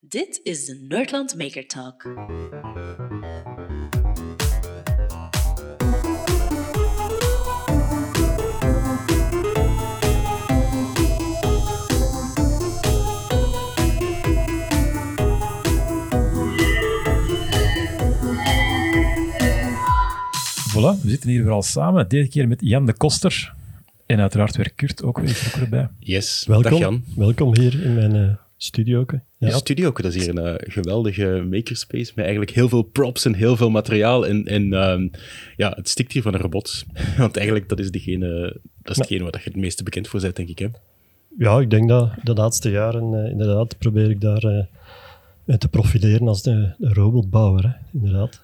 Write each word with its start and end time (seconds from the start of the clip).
Dit 0.00 0.40
is 0.42 0.64
de 0.64 0.74
Nerdland 0.88 1.36
Maker 1.36 1.66
Talk. 1.66 2.02
Voilà, 20.72 21.00
we 21.02 21.08
zitten 21.08 21.30
hier 21.30 21.42
weer 21.44 21.52
al 21.52 21.62
samen. 21.62 22.08
Deze 22.08 22.28
keer 22.28 22.48
met 22.48 22.60
Jan 22.60 22.86
de 22.86 22.92
Koster. 22.92 23.54
En 24.06 24.20
uiteraard 24.20 24.56
weer 24.56 24.72
Kurt 24.74 25.02
ook 25.02 25.18
weer 25.18 25.52
erbij. 25.60 25.88
Yes, 25.98 26.44
Welkom, 26.46 26.70
dag 26.70 26.78
Jan. 26.78 27.04
welkom 27.16 27.56
hier 27.56 27.82
in 27.84 27.94
mijn 27.94 28.14
eh, 28.14 28.34
studio. 28.56 29.00
ook, 29.00 29.10
hè. 29.10 29.18
Je 29.38 29.46
Ja. 29.46 29.56
studio, 29.56 29.92
dat 29.92 30.14
is 30.14 30.24
hier 30.24 30.36
een 30.36 30.58
eh, 30.58 30.72
geweldige 30.72 31.46
makerspace 31.50 32.12
met 32.14 32.24
eigenlijk 32.24 32.50
heel 32.50 32.68
veel 32.68 32.82
props 32.82 33.24
en 33.24 33.34
heel 33.34 33.56
veel 33.56 33.70
materiaal. 33.70 34.26
En, 34.26 34.44
en 34.44 34.72
ehm, 34.72 35.08
ja, 35.56 35.72
het 35.76 35.88
stikt 35.88 36.12
hier 36.12 36.22
van 36.22 36.34
een 36.34 36.40
robot. 36.40 36.84
Want 37.18 37.36
eigenlijk, 37.36 37.68
dat 37.68 37.78
is, 37.78 37.90
degene, 37.90 38.60
dat 38.82 38.90
is 38.90 38.96
hetgene 38.96 39.22
waar 39.22 39.40
je 39.44 39.50
het 39.50 39.56
meeste 39.56 39.82
bekend 39.82 40.08
voor 40.08 40.20
bent, 40.20 40.36
denk 40.36 40.48
ik. 40.48 40.58
Hè? 40.58 40.66
ja, 41.38 41.60
ik 41.60 41.70
denk 41.70 41.88
dat 41.88 42.10
de 42.22 42.34
laatste 42.34 42.70
jaren 42.70 43.24
eh, 43.24 43.30
inderdaad 43.30 43.78
probeer 43.78 44.10
ik 44.10 44.20
daar 44.20 44.68
mee 45.44 45.58
te 45.58 45.68
profileren 45.68 46.28
als 46.28 46.42
de, 46.42 46.74
de 46.78 46.92
robotbouwer. 46.92 47.62
Hè. 47.62 47.98
Inderdaad. 47.98 48.42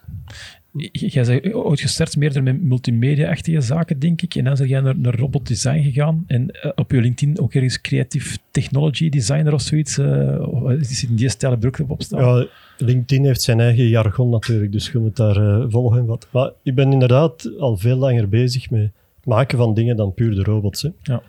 Jij 0.93 1.25
bent 1.25 1.55
ooit 1.55 1.81
gestart 1.81 2.17
meer 2.17 2.43
met 2.43 2.63
multimedia-achtige 2.63 3.61
zaken, 3.61 3.99
denk 3.99 4.23
ik. 4.23 4.35
En 4.35 4.45
dan 4.45 4.57
ben 4.57 4.69
jij 4.69 4.81
naar, 4.81 4.99
naar 4.99 5.15
robot 5.15 5.47
design 5.49 5.83
gegaan. 5.83 6.25
En 6.27 6.51
eh, 6.51 6.71
op 6.75 6.91
je 6.91 7.01
LinkedIn 7.01 7.41
ook 7.41 7.55
ergens 7.55 7.81
creative 7.81 8.39
technology 8.51 9.09
designer 9.09 9.53
of 9.53 9.61
zoiets. 9.61 9.99
of 9.99 10.71
is 10.71 11.05
in 11.05 11.15
die 11.15 11.29
stijl 11.29 11.57
ook 11.65 11.79
op 11.89 12.03
staan? 12.03 12.25
Ja, 12.25 12.47
LinkedIn 12.79 13.25
heeft 13.25 13.43
zijn 13.43 13.61
eigen 13.61 13.89
jargon 13.89 14.31
natuurlijk, 14.31 14.73
dus 14.73 14.91
je 14.91 14.99
moet 14.99 15.17
daar 15.17 15.37
eh, 15.37 15.65
volgen. 15.69 16.07
Wat. 16.07 16.29
Maar 16.31 16.51
ik 16.63 16.75
ben 16.75 16.93
inderdaad 16.93 17.59
al 17.59 17.77
veel 17.77 17.97
langer 17.97 18.29
bezig 18.29 18.71
met 18.71 18.91
maken 19.25 19.59
van 19.59 19.75
dingen 19.75 19.97
dan 19.97 20.15
puur 20.15 20.35
de 20.35 20.43
robots. 20.43 20.83
Hè. 20.83 20.89
Ja. 21.03 21.23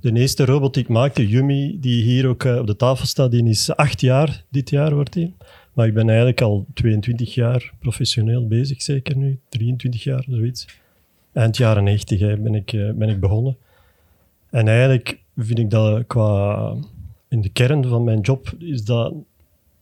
De 0.00 0.12
eerste 0.12 0.44
robot 0.44 0.74
die 0.74 0.82
ik 0.82 0.88
maakte, 0.88 1.28
Yumi, 1.28 1.80
die 1.80 2.02
hier 2.02 2.26
ook 2.26 2.44
op 2.44 2.66
de 2.66 2.76
tafel 2.76 3.06
staat, 3.06 3.30
die 3.30 3.48
is 3.48 3.76
acht 3.76 4.00
jaar, 4.00 4.44
dit 4.50 4.70
jaar 4.70 4.94
wordt 4.94 5.14
hij. 5.14 5.32
Maar 5.72 5.86
ik 5.86 5.94
ben 5.94 6.08
eigenlijk 6.08 6.40
al 6.40 6.66
22 6.74 7.34
jaar 7.34 7.72
professioneel 7.78 8.46
bezig, 8.46 8.82
zeker 8.82 9.16
nu, 9.16 9.38
23 9.48 10.02
jaar, 10.02 10.24
zoiets. 10.28 10.66
Eind 11.32 11.56
jaren 11.56 11.84
90 11.84 12.20
hè, 12.20 12.36
ben, 12.36 12.54
ik, 12.54 12.72
eh, 12.72 12.90
ben 12.92 13.08
ik 13.08 13.20
begonnen. 13.20 13.56
En 14.50 14.68
eigenlijk 14.68 15.20
vind 15.36 15.58
ik 15.58 15.70
dat 15.70 16.06
qua... 16.06 16.74
In 17.28 17.40
de 17.40 17.48
kern 17.48 17.84
van 17.84 18.04
mijn 18.04 18.20
job 18.20 18.52
is 18.58 18.84
dat 18.84 19.14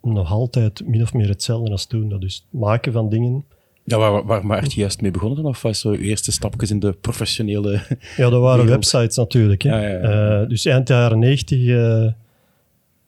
nog 0.02 0.30
altijd 0.30 0.86
min 0.86 1.02
of 1.02 1.14
meer 1.14 1.28
hetzelfde 1.28 1.70
als 1.70 1.86
toen. 1.86 2.08
Dat 2.08 2.22
is 2.22 2.34
het 2.34 2.60
maken 2.60 2.92
van 2.92 3.08
dingen. 3.08 3.44
Ja, 3.84 3.98
waar, 3.98 4.24
waar, 4.24 4.46
waar 4.46 4.64
je 4.64 4.80
juist 4.80 5.00
mee 5.00 5.10
begonnen 5.10 5.42
dan? 5.42 5.50
Of 5.50 5.62
was 5.62 5.80
zo 5.80 5.92
je 5.92 5.98
eerste 5.98 6.32
stapjes 6.32 6.70
in 6.70 6.78
de 6.78 6.92
professionele... 6.92 7.80
Ja, 8.16 8.30
dat 8.30 8.40
waren 8.40 8.64
Wereld. 8.64 8.68
websites 8.68 9.16
natuurlijk. 9.16 9.62
Hè. 9.62 9.70
Ja, 9.70 9.88
ja, 9.88 10.10
ja. 10.10 10.40
Eh, 10.40 10.48
dus 10.48 10.64
eind 10.64 10.88
jaren 10.88 11.18
90, 11.18 11.66
eh, 11.66 12.06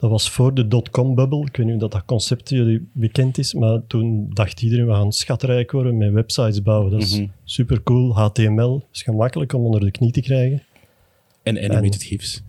dat 0.00 0.10
was 0.10 0.30
voor 0.30 0.54
de 0.54 0.68
dotcom-bubble. 0.68 1.46
Ik 1.46 1.56
weet 1.56 1.66
niet 1.66 1.74
of 1.74 1.80
dat, 1.80 1.92
dat 1.92 2.04
concept 2.04 2.48
jullie 2.48 2.88
bekend 2.92 3.38
is, 3.38 3.54
maar 3.54 3.80
toen 3.86 4.30
dacht 4.32 4.62
iedereen, 4.62 4.86
we 4.86 4.92
gaan 4.92 5.12
schatrijk 5.12 5.70
worden 5.70 5.96
met 5.96 6.12
websites 6.12 6.62
bouwen. 6.62 6.90
Dat 6.90 7.00
is 7.02 7.18
Mhm. 7.18 7.26
super 7.44 7.82
cool. 7.82 8.14
HTML 8.14 8.84
is 8.92 9.02
gemakkelijk 9.02 9.52
om 9.52 9.64
onder 9.64 9.80
de 9.80 9.90
knie 9.90 10.12
te 10.12 10.20
krijgen. 10.20 10.62
En 11.42 11.58
animated 11.58 12.02
gifs. 12.02 12.42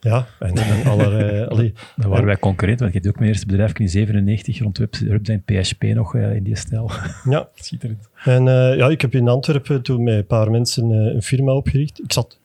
Ja, 0.00 0.26
en, 0.38 0.56
en 0.56 0.84
allerlei... 0.84 1.44
allee, 1.52 1.72
Dan 1.96 2.10
waren 2.10 2.24
wij 2.24 2.38
concurrent, 2.38 2.80
want 2.80 2.92
je 2.92 2.98
hebt 2.98 3.10
ook 3.10 3.18
mijn 3.18 3.30
eerste 3.30 3.46
bedrijf 3.46 3.78
in 3.78 3.88
97 3.88 4.58
rond 4.58 4.78
web, 4.78 4.96
webdesign 4.96 5.42
PHP 5.44 5.82
nog 5.94 6.14
eh, 6.14 6.34
in 6.34 6.42
die 6.42 6.56
stijl. 6.56 6.90
ja, 7.30 7.48
Schitterend. 7.54 8.08
En 8.24 8.48
eh, 8.48 8.76
ja, 8.76 8.88
ik 8.88 9.00
heb 9.00 9.14
in 9.14 9.28
Antwerpen 9.28 9.82
toen 9.82 10.02
met 10.02 10.14
een 10.14 10.26
paar 10.26 10.50
mensen 10.50 10.90
eh, 10.92 11.14
een 11.14 11.22
firma 11.22 11.52
opgericht. 11.52 12.02
Ik 12.02 12.12
zat, 12.12 12.38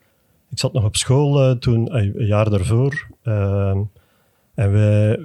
ik 0.49 0.59
zat 0.59 0.73
nog 0.73 0.83
op 0.83 0.95
school 0.95 1.57
toen, 1.57 1.95
een 1.95 2.25
jaar 2.25 2.49
daarvoor. 2.49 3.07
Ehm, 4.57 4.67
en 4.67 4.71
wij, 4.71 5.17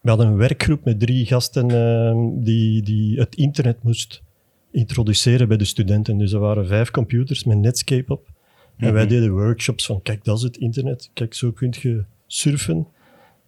we 0.00 0.08
hadden 0.08 0.26
een 0.26 0.36
werkgroep 0.36 0.84
met 0.84 1.00
drie 1.00 1.26
gasten 1.26 1.70
ehm, 1.70 2.42
die, 2.44 2.82
die 2.82 3.18
het 3.18 3.34
internet 3.34 3.82
moest 3.82 4.22
introduceren 4.70 5.48
bij 5.48 5.56
de 5.56 5.64
studenten. 5.64 6.18
Dus 6.18 6.32
er 6.32 6.38
waren 6.40 6.66
vijf 6.66 6.90
computers 6.90 7.44
met 7.44 7.58
Netscape 7.58 8.12
op. 8.12 8.26
En 8.76 8.92
wij 8.92 9.02
Mhm. 9.04 9.12
deden 9.12 9.30
workshops 9.32 9.86
van, 9.86 10.02
kijk, 10.02 10.24
dat 10.24 10.36
is 10.36 10.42
het 10.42 10.56
internet. 10.56 11.10
Kijk, 11.12 11.34
zo 11.34 11.50
kun 11.52 11.74
je 11.80 12.04
surfen. 12.26 12.86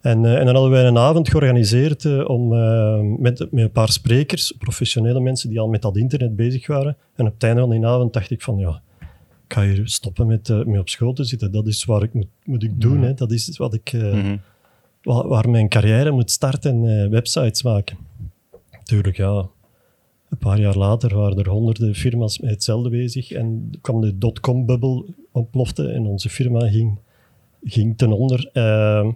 En, 0.01 0.25
eh, 0.25 0.39
en 0.39 0.45
dan 0.45 0.55
hadden 0.55 0.73
wij 0.73 0.85
een 0.87 0.99
avond 0.99 1.29
georganiseerd 1.31 2.05
eh, 2.05 2.29
om, 2.29 2.53
eh, 2.55 3.01
met, 3.01 3.39
met 3.39 3.65
een 3.65 3.71
paar 3.71 3.89
sprekers, 3.89 4.55
professionele 4.59 5.21
mensen 5.21 5.49
die 5.49 5.61
al 5.61 5.69
met 5.69 5.83
dat 5.83 5.97
internet 5.97 6.37
bezig 6.37 6.67
waren. 6.67 6.97
En 7.15 7.27
op 7.27 7.33
het 7.35 7.43
einde 7.43 7.61
van 7.61 7.71
die 7.71 7.87
avond 7.87 8.13
dacht 8.13 8.31
ik 8.31 8.43
van, 8.43 8.57
ja, 8.59 8.83
ik 9.47 9.55
ga 9.55 9.63
hier 9.63 9.89
stoppen 9.89 10.27
met, 10.27 10.49
eh, 10.49 10.65
met 10.65 10.81
op 10.81 10.89
school 10.89 11.13
te 11.13 11.25
zitten. 11.25 11.53
Dat 11.53 11.67
is 11.67 11.85
wat 11.85 12.03
ik 12.03 12.13
moet, 12.13 12.27
moet 12.45 12.63
ik 12.63 12.81
doen. 12.81 13.03
Hè. 13.03 13.15
Dat 13.15 13.31
is 13.33 13.57
wat 13.57 13.75
ik, 13.75 13.93
Mhm. 13.93 14.37
Wa- 15.03 15.27
waar 15.27 15.49
mijn 15.51 15.69
carrière 15.69 16.11
moet 16.11 16.31
starten, 16.31 17.03
eh, 17.03 17.09
websites 17.09 17.63
maken. 17.63 17.97
Tuurlijk, 18.83 19.17
ja. 19.17 19.49
Een 20.29 20.39
paar 20.39 20.61
jaar 20.61 20.77
later 20.77 21.17
waren 21.17 21.39
er 21.39 21.49
honderden 21.49 21.95
firma's 21.95 22.39
met 22.39 22.51
hetzelfde 22.51 22.89
bezig. 22.91 23.33
En 23.33 23.71
kwam 23.81 24.01
de 24.01 24.19
dotcom-bubbel 24.19 25.07
ontplofte 25.33 25.89
en 25.89 26.07
onze 26.07 26.29
firma 26.29 26.69
ging, 26.69 26.99
ging 27.65 27.97
ten 27.99 28.13
onder. 28.13 28.51
Ehm, 28.53 29.11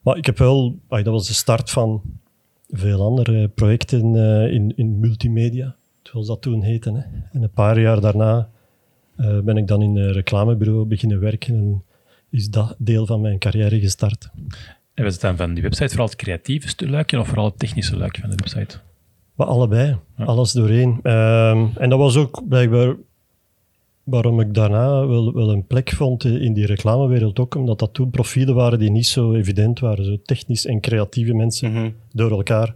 maar 0.00 0.16
ik 0.16 0.26
heb 0.26 0.38
wel... 0.38 0.78
ah, 0.88 1.04
dat 1.04 1.12
was 1.12 1.26
de 1.26 1.34
start 1.34 1.70
van 1.70 2.02
veel 2.70 3.02
andere 3.02 3.48
projecten 3.48 4.16
eh, 4.16 4.52
in, 4.52 4.72
in 4.76 5.00
multimedia, 5.00 5.76
zoals 6.02 6.26
dat 6.26 6.42
toen 6.42 6.62
heette. 6.62 6.90
Hè. 6.92 7.02
En 7.32 7.42
een 7.42 7.50
paar 7.50 7.80
jaar 7.80 8.00
daarna 8.00 8.48
eh, 9.16 9.38
ben 9.40 9.56
ik 9.56 9.66
dan 9.66 9.82
in 9.82 9.96
een 9.96 10.12
reclamebureau 10.12 10.84
beginnen 10.84 11.20
werken 11.20 11.54
en 11.54 11.82
is 12.30 12.50
dat 12.50 12.74
deel 12.78 13.06
van 13.06 13.20
mijn 13.20 13.38
carrière 13.38 13.80
gestart. 13.80 14.30
En 14.94 15.04
was 15.04 15.12
het 15.12 15.22
dan 15.22 15.36
van 15.36 15.54
die 15.54 15.62
website 15.62 15.88
vooral 15.88 16.06
het 16.06 16.16
creatieve 16.16 16.86
luikje 16.88 17.18
of 17.20 17.26
vooral 17.26 17.44
het 17.44 17.58
technische 17.58 17.96
luikje 17.96 18.20
van 18.20 18.30
de 18.30 18.36
website? 18.36 18.78
Maar 19.34 19.46
allebei, 19.46 19.96
Ja. 20.16 20.24
alles 20.24 20.52
doorheen. 20.52 20.98
Ehm, 21.02 21.66
en 21.76 21.90
dat 21.90 21.98
was 21.98 22.16
ook 22.16 22.42
blijkbaar 22.48 22.96
waarom 24.02 24.40
ik 24.40 24.54
daarna 24.54 25.06
wel, 25.06 25.32
wel 25.34 25.50
een 25.50 25.66
plek 25.66 25.90
vond 25.90 26.24
in 26.24 26.52
die 26.52 26.66
reclamewereld 26.66 27.38
ook, 27.38 27.54
omdat 27.54 27.78
dat 27.78 27.94
toen 27.94 28.10
profielen 28.10 28.54
waren 28.54 28.78
die 28.78 28.90
niet 28.90 29.06
zo 29.06 29.32
evident 29.34 29.78
waren, 29.80 30.04
zo 30.04 30.16
technisch 30.22 30.66
en 30.66 30.80
creatieve 30.80 31.34
mensen 31.34 31.72
Mhm. 31.72 31.90
door 32.12 32.30
elkaar. 32.30 32.74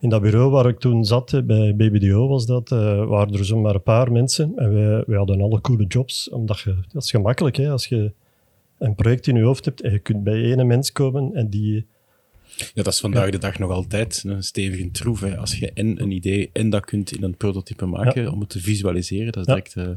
In 0.00 0.08
dat 0.08 0.22
bureau 0.22 0.50
waar 0.50 0.66
ik 0.68 0.78
toen 0.78 1.04
zat, 1.04 1.32
eh, 1.32 1.42
bij 1.42 1.74
BBDO 1.76 2.28
was 2.28 2.46
dat, 2.46 2.72
eh, 2.72 3.04
waren 3.04 3.32
er 3.34 3.44
zomaar 3.44 3.74
een 3.74 3.82
paar 3.82 4.12
mensen 4.12 4.52
en 4.56 4.74
wij, 4.74 5.02
wij 5.06 5.16
hadden 5.16 5.40
alle 5.40 5.60
coole 5.60 5.86
jobs, 5.86 6.30
omdat 6.30 6.60
je, 6.60 6.74
dat 6.92 7.02
is 7.02 7.10
gemakkelijk, 7.10 7.56
hè, 7.56 7.70
als 7.70 7.86
je 7.86 8.12
een 8.78 8.94
project 8.94 9.26
in 9.26 9.36
je 9.36 9.42
hoofd 9.42 9.64
hebt 9.64 9.80
en 9.80 9.92
je 9.92 9.98
kunt 9.98 10.24
bij 10.24 10.42
ene 10.42 10.64
mens 10.64 10.92
komen 10.92 11.34
en 11.34 11.48
die... 11.50 11.86
Ja, 12.56 12.82
dat 12.82 12.92
is 12.92 13.00
vandaag 13.00 13.30
de 13.30 13.38
dag 13.38 13.58
nog 13.58 13.70
altijd 13.70 14.22
een 14.26 14.42
stevige 14.42 14.90
troef. 14.90 15.20
Hè. 15.20 15.36
Als 15.36 15.58
je 15.58 15.72
en 15.72 16.02
een 16.02 16.10
idee 16.10 16.50
en 16.52 16.70
dat 16.70 16.84
kunt 16.84 17.16
in 17.16 17.22
een 17.22 17.36
prototype 17.36 17.86
maken 17.86 18.32
om 18.32 18.40
het 18.40 18.48
te 18.48 18.60
visualiseren, 18.60 19.32
dat 19.32 19.40
is 19.40 19.46
direct... 19.46 19.76
eh, 19.76 19.88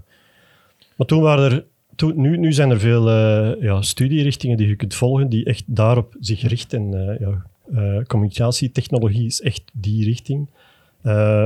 Maar 0.95 1.07
toen 1.07 1.21
waren 1.21 1.51
er, 1.51 1.65
toen, 1.95 2.21
nu, 2.21 2.37
nu 2.37 2.53
zijn 2.53 2.69
er 2.69 2.79
veel 2.79 3.09
eh, 3.09 3.61
ja, 3.61 3.81
studierichtingen 3.81 4.57
die 4.57 4.67
je 4.67 4.75
kunt 4.75 4.95
volgen 4.95 5.29
die 5.29 5.45
echt 5.45 5.63
daarop 5.65 6.15
zich 6.19 6.41
richten. 6.41 7.09
Eh, 7.09 7.19
ja, 7.19 8.03
communicatietechnologie 8.07 9.25
is 9.25 9.41
echt 9.41 9.63
die 9.73 10.03
richting. 10.03 10.49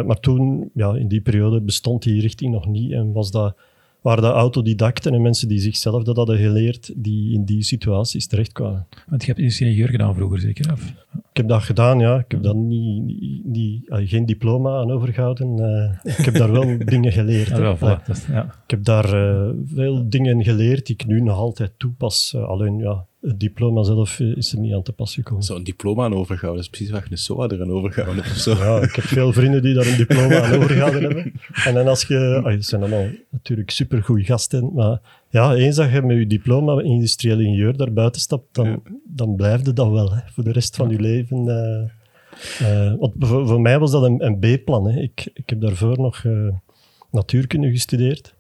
Maar 0.06 0.20
toen, 0.20 0.70
ja, 0.74 0.96
in 0.96 1.08
die 1.08 1.22
periode, 1.22 1.62
bestond 1.62 2.04
die 2.04 2.22
richting 2.22 2.54
nog 2.54 2.68
niet 2.68 2.92
en 2.92 3.12
was 3.12 3.32
dat, 3.32 3.56
waren 4.04 4.24
dat 4.24 4.34
autodidacten 4.34 5.14
en 5.14 5.22
mensen 5.22 5.48
die 5.48 5.60
zichzelf 5.60 6.04
dat 6.04 6.16
hadden 6.16 6.38
geleerd, 6.38 6.92
die 6.96 7.34
in 7.34 7.46
die 7.46 7.64
situaties 7.64 8.28
terechtkwamen. 8.28 8.88
Want 9.08 9.22
je 9.22 9.28
hebt 9.28 9.40
ingenieur 9.40 9.88
gedaan 9.90 10.16
vroeger, 10.16 10.40
zeker? 10.40 10.72
Of? 10.74 10.94
Ik 11.14 11.38
heb 11.40 11.48
dat 11.48 11.64
gedaan, 11.64 12.00
ja. 12.00 12.18
Ik 12.20 12.32
heb 12.32 12.44
daar 12.44 12.56
niet, 12.56 13.04
niet, 13.04 13.46
niet- 13.46 13.90
ah, 13.90 14.10
geen 14.10 14.26
diploma 14.26 14.78
aan 14.80 14.92
overgehouden. 14.92 15.60
Eh, 16.04 16.18
ik 16.18 16.26
heb 16.26 16.34
daar 16.34 16.52
wel 16.52 16.78
dingen 16.86 17.12
geleerd. 17.12 17.48
Ja, 17.48 17.54
hè. 17.56 17.62
wel, 17.62 17.78
voilà. 17.78 18.02
Ja. 18.32 18.44
Ik 18.64 18.70
heb 18.72 18.84
daar 18.84 19.14
eh, 19.14 19.50
veel 19.66 20.10
dingen 20.10 20.44
geleerd 20.44 20.86
die 20.86 20.96
ik 20.96 21.06
nu 21.06 21.22
nog 21.22 21.38
altijd 21.38 21.72
toepas. 21.78 22.34
Eh, 22.36 22.44
alleen 22.44 22.78
ja, 22.78 23.06
het 23.28 23.40
diploma 23.40 23.84
zelf 23.84 24.20
eh, 24.20 24.36
is 24.38 24.54
er 24.54 24.60
niet 24.60 24.74
aan 24.74 24.84
te 24.84 24.92
pas 24.92 25.14
gekomen. 25.14 25.44
Zo'n 25.44 25.64
diploma 25.64 26.04
aan 26.04 26.14
overgehouden, 26.14 26.64
dat 26.64 26.72
is 26.74 26.78
precies 26.78 26.94
wat 26.94 27.04
je 27.04 27.12
een 27.12 27.18
SOA 27.18 27.48
er 27.48 27.62
aan 27.62 27.72
overgehouden 27.72 28.24
hebt. 28.24 28.44
Ja, 28.44 28.82
ik 28.82 28.96
heb 28.96 29.06
veel 29.06 29.34
vrienden 29.34 29.62
die 29.62 29.74
daar 29.74 29.88
een 29.88 29.98
diploma 29.98 30.42
aan 30.42 30.54
overgehouden 30.56 31.04
hebben. 31.04 31.34
En 31.66 31.74
dan 31.74 31.88
als 31.88 32.04
je... 32.04 32.42
ah, 32.44 32.52
het 32.52 32.66
zijn 32.66 32.82
allemaal 32.82 33.08
natuurlijk 33.30 33.70
supergoeie 33.70 34.26
gasten, 34.26 34.72
maar 34.74 35.02
ja, 35.30 35.56
eens 35.56 35.76
dat 35.76 35.92
je 35.92 36.02
met 36.02 36.18
je 36.18 36.28
diploma 36.28 36.82
industrieel 36.82 37.40
ingenieur 37.40 37.78
daar 37.78 37.94
buiten 37.94 38.22
stapt, 38.22 38.56
dan, 38.56 38.84
dan 39.04 39.36
blijft 39.36 39.66
het 39.66 39.76
dat 39.76 39.90
wel, 39.90 40.14
hè, 40.14 40.22
voor 40.26 40.44
de 40.44 40.52
rest 40.52 40.76
van 40.76 40.90
je 40.90 41.00
leven. 41.00 41.48
eh. 41.48 41.90
Eh, 42.60 42.94
want 43.00 43.14
voor, 43.20 43.48
voor 43.48 43.62
mij 43.62 43.80
was 43.80 43.92
dat 43.92 44.04
een, 44.04 44.26
een 44.26 44.40
B-plan. 44.40 44.88
Hè. 44.88 45.02
Ik, 45.02 45.30
ik 45.34 45.50
heb 45.50 45.62
daarvoor 45.62 46.00
nog 46.00 46.26
natuurkunde 47.12 47.72
gestudeerd. 47.72 48.36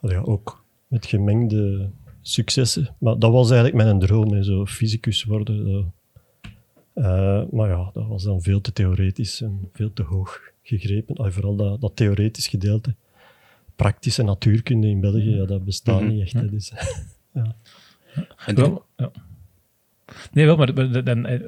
Ja, 0.00 0.20
ook 0.20 0.64
met 0.86 1.06
gemengde 1.06 1.88
successen. 2.28 2.94
Maar 2.98 3.18
dat 3.18 3.30
was 3.32 3.50
eigenlijk 3.50 3.82
mijn 3.84 3.98
droom, 3.98 4.32
hè, 4.32 4.42
zo 4.42 4.66
fysicus 4.66 5.24
worden. 5.24 5.66
zo. 5.66 5.92
Eh, 6.94 7.42
maar 7.50 7.68
ja, 7.68 7.90
dat 7.92 8.06
was 8.06 8.22
dan 8.22 8.42
veel 8.42 8.60
te 8.60 8.72
theoretisch 8.72 9.40
en 9.40 9.68
veel 9.72 9.92
te 9.92 10.02
hoog 10.02 10.40
gegrepen. 10.62 11.16
Ah, 11.16 11.30
vooral 11.30 11.56
dat, 11.56 11.80
dat 11.80 11.96
theoretisch 11.96 12.46
gedeelte. 12.48 12.94
Praktische 13.76 14.22
natuurkunde 14.22 14.88
in 14.88 15.00
België, 15.00 15.30
ja, 15.36 15.44
dat 15.44 15.64
bestaat 15.64 16.00
Mhm. 16.00 16.10
niet 16.10 16.20
echt. 16.22 16.32
hè, 16.32 16.50
Dus, 16.50 16.72
ja. 17.34 17.56
En 18.46 18.54
dan, 18.54 18.70
Wel, 18.70 18.84
ja. 18.96 19.10
Nee, 20.32 20.46
wel, 20.46 20.56
maar, 20.56 20.74
maar 20.74 21.04
dan, 21.04 21.26
eh, 21.26 21.40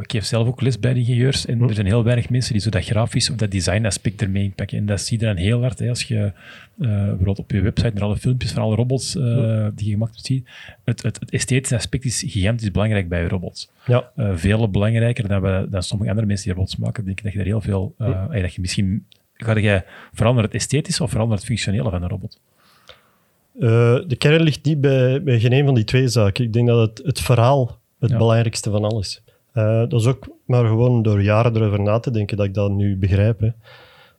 ik 0.00 0.10
geef 0.10 0.24
zelf 0.24 0.46
ook 0.46 0.60
les 0.60 0.78
bij 0.78 0.94
ingenieurs 0.94 1.46
en 1.46 1.60
er 1.60 1.74
zijn 1.74 1.86
heel 1.86 2.04
weinig 2.04 2.30
mensen 2.30 2.52
die 2.52 2.62
zo 2.62 2.70
dat 2.70 2.84
grafisch 2.84 3.30
of 3.30 3.36
dat 3.36 3.50
design 3.50 3.84
aspect 3.84 4.22
ermee 4.22 4.42
inpakken. 4.42 4.78
En 4.78 4.86
dat 4.86 5.00
zie 5.00 5.18
je 5.18 5.24
dan 5.24 5.36
heel 5.36 5.60
hard 5.60 5.78
hè, 5.78 5.88
als 5.88 6.02
je 6.02 6.16
eh, 6.16 6.32
bijvoorbeeld 6.78 7.38
op 7.38 7.50
je 7.50 7.60
website 7.60 7.90
naar 7.94 8.02
alle 8.02 8.16
filmpjes 8.16 8.52
van 8.52 8.62
alle 8.62 8.74
robots 8.74 9.16
eh, 9.16 9.66
die 9.74 9.86
je 9.86 9.92
gemaakt 9.92 10.14
hebt 10.14 10.26
ziet. 10.26 10.48
Het, 10.84 11.02
het, 11.02 11.20
het 11.20 11.30
esthetische 11.30 11.76
aspect 11.76 12.04
is 12.04 12.24
gigantisch 12.26 12.70
belangrijk 12.70 13.08
bij 13.08 13.26
robots. 13.26 13.70
ja, 13.86 14.12
veel 14.16 14.70
belangrijker 14.70 15.28
dan, 15.28 15.40
we, 15.40 15.66
dan 15.70 15.82
sommige 15.82 16.10
andere 16.10 16.26
mensen 16.26 16.46
die 16.46 16.54
robots 16.54 16.76
maken. 16.76 17.00
Ik 17.00 17.06
denk 17.06 17.22
dat 17.22 17.32
je 17.32 17.38
daar 17.38 17.46
heel 17.46 17.60
veel... 17.60 17.94
dat 18.42 18.54
je 18.54 18.60
misschien... 18.60 19.06
Ga 19.40 19.58
jij 19.58 19.84
veranderen 20.12 20.50
het 20.50 20.60
esthetische 20.60 21.02
of 21.02 21.10
veranderen 21.10 21.38
het 21.38 21.48
functionele 21.48 21.90
van 21.90 22.02
een 22.02 22.08
robot? 22.08 22.40
Eh, 23.58 23.98
de 24.06 24.16
kern 24.18 24.42
ligt 24.42 24.64
niet 24.64 24.80
bij, 24.80 25.22
bij 25.22 25.40
geen 25.40 25.52
een 25.52 25.64
van 25.64 25.74
die 25.74 25.84
twee 25.84 26.08
zaken. 26.08 26.44
Ik 26.44 26.52
denk 26.52 26.66
dat 26.68 26.88
het, 26.88 27.06
het 27.06 27.20
verhaal 27.20 27.78
het 27.98 28.10
Ja. 28.10 28.16
belangrijkste 28.18 28.70
van 28.70 28.84
alles 28.84 29.06
is. 29.08 29.22
Eh, 29.52 29.78
dat 29.88 30.00
is 30.00 30.06
ook 30.06 30.28
maar 30.46 30.66
gewoon 30.66 31.02
door 31.02 31.22
jaren 31.22 31.56
erover 31.56 31.80
na 31.80 31.98
te 31.98 32.10
denken 32.10 32.36
dat 32.36 32.46
ik 32.46 32.54
dat 32.54 32.70
nu 32.70 32.96
begrijp. 32.96 33.40
Hè. 33.40 33.48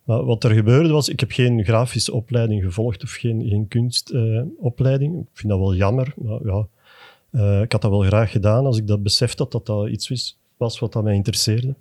Maar 0.04 0.26
wat 0.26 0.44
er 0.44 0.52
gebeurde 0.52 0.90
was, 0.90 1.10
ik 1.10 1.20
heb 1.20 1.32
geen 1.32 1.64
grafische 1.64 2.14
opleiding 2.14 2.64
gevolgd 2.64 3.04
of 3.04 3.12
geen, 3.12 3.46
geen 3.48 3.68
kunstopleiding. 3.68 5.20
ik 5.20 5.28
vind 5.34 5.50
dat 5.50 5.60
wel 5.60 5.76
jammer, 5.76 6.14
maar 6.16 6.40
ja, 6.44 6.68
eh, 7.32 7.62
ik 7.62 7.72
had 7.72 7.82
dat 7.82 7.92
wel 7.92 8.00
graag 8.02 8.32
gedaan 8.32 8.66
als 8.66 8.78
ik 8.78 8.88
dat 8.88 9.04
besefte 9.04 9.38
dat 9.38 9.52
dat, 9.52 9.66
dat 9.66 9.88
iets 9.88 10.36
was, 10.58 10.80
wat 10.80 10.94
dat 10.94 11.04
mij 11.04 11.16
interesseerde. 11.16 11.74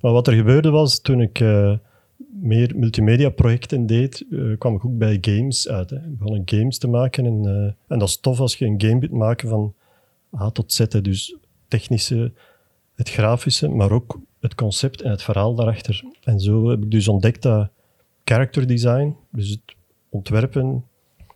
Maar 0.00 0.12
wat 0.12 0.26
er 0.26 0.34
gebeurde 0.34 0.70
was, 0.70 1.00
toen 1.00 1.20
ik 1.20 1.44
meer 2.40 2.72
multimedia 2.76 3.28
projecten 3.30 3.86
deed, 3.86 4.26
eh, 4.30 4.58
kwam 4.58 4.74
ik 4.74 4.84
ook 4.84 4.98
bij 4.98 5.18
games 5.20 5.68
uit. 5.68 5.90
Hè. 5.90 5.96
Ik 5.96 6.18
begon 6.18 6.42
games 6.44 6.78
te 6.78 6.88
maken 6.88 7.26
en, 7.26 7.44
eh, 7.46 7.72
en 7.92 7.98
dat 7.98 8.08
is 8.08 8.20
tof 8.20 8.40
als 8.40 8.56
je 8.56 8.64
een 8.66 8.80
game 8.80 8.98
kunt 8.98 9.12
maken 9.12 9.48
van 9.48 9.74
A 10.40 10.50
tot 10.50 10.72
Z. 10.72 10.78
hè. 10.78 11.00
Dus 11.00 11.36
technische, 11.68 12.32
het 12.94 13.10
grafische, 13.10 13.68
maar 13.68 13.90
ook 13.90 14.20
het 14.40 14.54
concept 14.54 15.02
en 15.02 15.10
het 15.10 15.22
verhaal 15.22 15.54
daarachter. 15.54 16.04
En 16.22 16.40
zo 16.40 16.68
heb 16.68 16.82
ik 16.82 16.90
dus 16.90 17.08
ontdekt 17.08 17.42
dat 17.42 17.70
character 18.24 18.66
design, 18.66 19.16
dus 19.32 19.48
het 19.48 19.60
ontwerpen, 20.08 20.84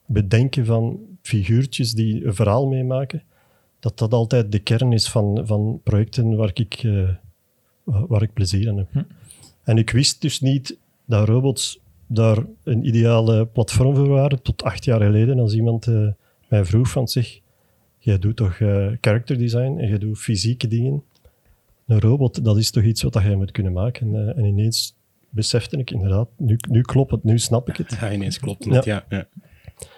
bedenken 0.06 0.66
van 0.66 1.00
figuurtjes 1.22 1.92
die 1.92 2.24
een 2.24 2.34
verhaal 2.34 2.66
meemaken, 2.66 3.22
dat 3.80 3.98
dat 3.98 4.12
altijd 4.12 4.52
de 4.52 4.58
kern 4.58 4.92
is 4.92 5.10
van, 5.10 5.46
van 5.46 5.80
projecten 5.84 6.36
waar 6.36 6.50
ik, 6.54 6.74
eh, 6.74 7.08
wa- 7.84 8.06
waar 8.06 8.22
ik 8.22 8.32
plezier 8.32 8.68
aan 8.68 8.76
heb. 8.76 9.04
En 9.64 9.78
ik 9.78 9.90
wist 9.90 10.20
dus 10.20 10.40
niet 10.40 10.78
dat 11.10 11.28
robots 11.28 11.78
daar 12.06 12.38
een 12.64 12.86
ideale 12.86 13.46
platform 13.46 13.94
voor 13.96 14.08
waren, 14.08 14.42
tot 14.42 14.62
acht 14.62 14.84
jaar 14.84 15.00
geleden, 15.00 15.38
als 15.38 15.54
iemand 15.54 15.86
eh, 15.86 16.06
mij 16.48 16.64
vroeg 16.64 16.88
van 16.90 17.08
zich, 17.08 17.40
jij 17.98 18.18
doet 18.18 18.36
toch 18.36 18.52
eh, 18.58 18.86
character 19.00 19.38
design 19.38 19.76
en 19.78 19.88
jij 19.88 19.98
doet 19.98 20.18
fysieke 20.18 20.68
dingen. 20.68 21.02
Een 21.86 22.00
robot, 22.00 22.44
dat 22.44 22.56
is 22.56 22.70
toch 22.70 22.82
iets 22.84 23.02
wat 23.02 23.14
jij 23.14 23.34
moet 23.36 23.50
kunnen 23.50 23.72
maken. 23.72 24.14
Eh, 24.14 24.38
en 24.38 24.44
ineens 24.44 24.94
besefte 25.30 25.76
ik 25.76 25.90
inderdaad, 25.90 26.28
nu, 26.36 26.56
nu 26.70 26.80
klopt 26.80 27.10
het, 27.10 27.24
nu 27.24 27.38
snap 27.38 27.68
ik 27.68 27.76
het. 27.76 27.90
ja, 28.00 28.12
ineens 28.12 28.38
klopt 28.38 28.64
het. 28.64 28.84
Ja. 28.84 29.04
Ja, 29.08 29.26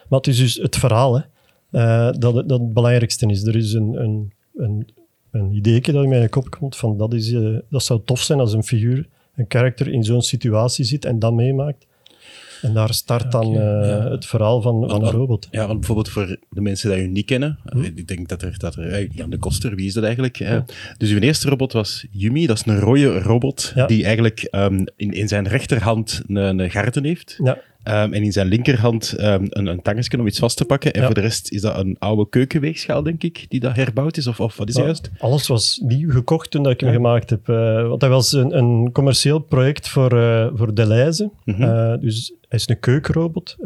Maar 0.08 0.18
het 0.18 0.26
is 0.26 0.36
dus 0.38 0.54
het 0.54 0.76
verhaal, 0.76 1.14
hè, 1.70 2.12
dat, 2.18 2.34
het- 2.34 2.48
dat 2.48 2.60
het 2.60 2.72
belangrijkste 2.72 3.26
is. 3.26 3.42
Er 3.46 3.56
is 3.56 3.72
een, 3.72 4.02
een, 4.02 4.32
een, 4.56 4.88
een 5.30 5.52
ideetje 5.52 5.92
dat 5.92 6.02
in 6.02 6.08
mijn 6.08 6.28
kop 6.28 6.50
komt 6.50 6.76
van 6.76 6.98
dat, 6.98 7.14
is, 7.14 7.30
dat 7.68 7.82
zou 7.82 8.00
tof 8.04 8.20
zijn 8.20 8.38
als 8.40 8.52
een 8.52 8.64
figuur, 8.64 9.08
een 9.36 9.46
karakter 9.46 9.88
in 9.88 10.04
zo'n 10.04 10.22
situatie 10.22 10.84
zit 10.84 11.04
en 11.04 11.18
dat 11.18 11.32
meemaakt. 11.32 11.86
En 12.62 12.74
daar 12.74 12.94
start 12.94 13.32
dan 13.32 13.56
eh, 13.56 14.10
het 14.10 14.26
verhaal 14.26 14.60
van, 14.62 14.90
van 14.90 15.04
een 15.04 15.10
robot. 15.10 15.48
Ja, 15.50 15.66
want 15.66 15.78
bijvoorbeeld 15.78 16.08
voor 16.08 16.36
de 16.50 16.60
mensen 16.60 16.90
die 16.90 17.02
u 17.02 17.06
niet 17.08 17.24
kennen, 17.26 17.58
ik 17.94 18.08
denk 18.08 18.28
dat 18.28 18.42
er, 18.42 18.58
dat 18.58 18.74
er 18.76 18.88
eh, 18.92 19.08
Jan 19.12 19.30
de 19.30 19.38
Koster, 19.38 19.74
wie 19.74 19.86
is 19.86 19.94
dat 19.94 20.04
eigenlijk? 20.04 20.40
Eh, 20.40 20.60
Dus 20.98 21.10
uw 21.10 21.18
eerste 21.18 21.48
robot 21.48 21.72
was 21.72 22.06
Yumi, 22.10 22.46
dat 22.46 22.56
is 22.56 22.66
een 22.66 22.78
rode 22.80 23.18
robot 23.18 23.72
Ja. 23.74 23.86
die 23.86 24.04
eigenlijk 24.04 24.42
ehm, 24.42 24.84
in, 24.96 25.12
in 25.12 25.28
zijn 25.28 25.48
rechterhand 25.48 26.22
een, 26.26 26.36
een 26.58 26.70
garden 26.70 27.04
heeft. 27.04 27.38
Ja, 27.44 27.58
Ehm, 27.82 28.12
en 28.12 28.22
in 28.22 28.32
zijn 28.32 28.46
linkerhand 28.46 29.12
ehm, 29.12 29.44
een, 29.48 29.66
een 29.66 29.82
tangensken 29.82 30.20
om 30.20 30.26
iets 30.26 30.38
vast 30.38 30.56
te 30.56 30.64
pakken. 30.64 30.92
En 30.92 31.00
Ja. 31.00 31.06
voor 31.06 31.14
de 31.14 31.20
rest 31.20 31.50
is 31.52 31.60
dat 31.60 31.76
een 31.78 31.96
oude 31.98 32.28
keukenweegschaal, 32.28 33.02
denk 33.02 33.22
ik, 33.22 33.46
die 33.48 33.60
dat 33.60 33.76
herbouwd 33.76 34.16
is. 34.16 34.26
Of, 34.26 34.40
of 34.40 34.56
wat 34.56 34.68
is 34.68 34.76
Ja, 34.76 34.82
juist? 34.82 35.10
Alles 35.18 35.46
was 35.46 35.80
nieuw 35.84 36.10
gekocht 36.10 36.50
toen 36.50 36.62
dat 36.62 36.72
ik 36.72 36.80
hem 36.80 36.92
gemaakt 36.92 37.30
heb. 37.30 37.48
eh, 37.48 37.88
want 37.88 38.00
dat 38.00 38.10
was 38.10 38.32
een, 38.32 38.56
een 38.58 38.92
commercieel 38.92 39.38
project 39.38 39.88
voor, 39.88 40.18
eh 40.22 40.46
voor 40.54 40.74
Deleuze. 40.74 41.30
Mhm. 41.44 41.62
Eh, 41.62 41.94
dus 42.00 42.32
hij 42.48 42.58
is 42.58 42.68
een 42.68 42.80
keukenrobot. 42.80 43.56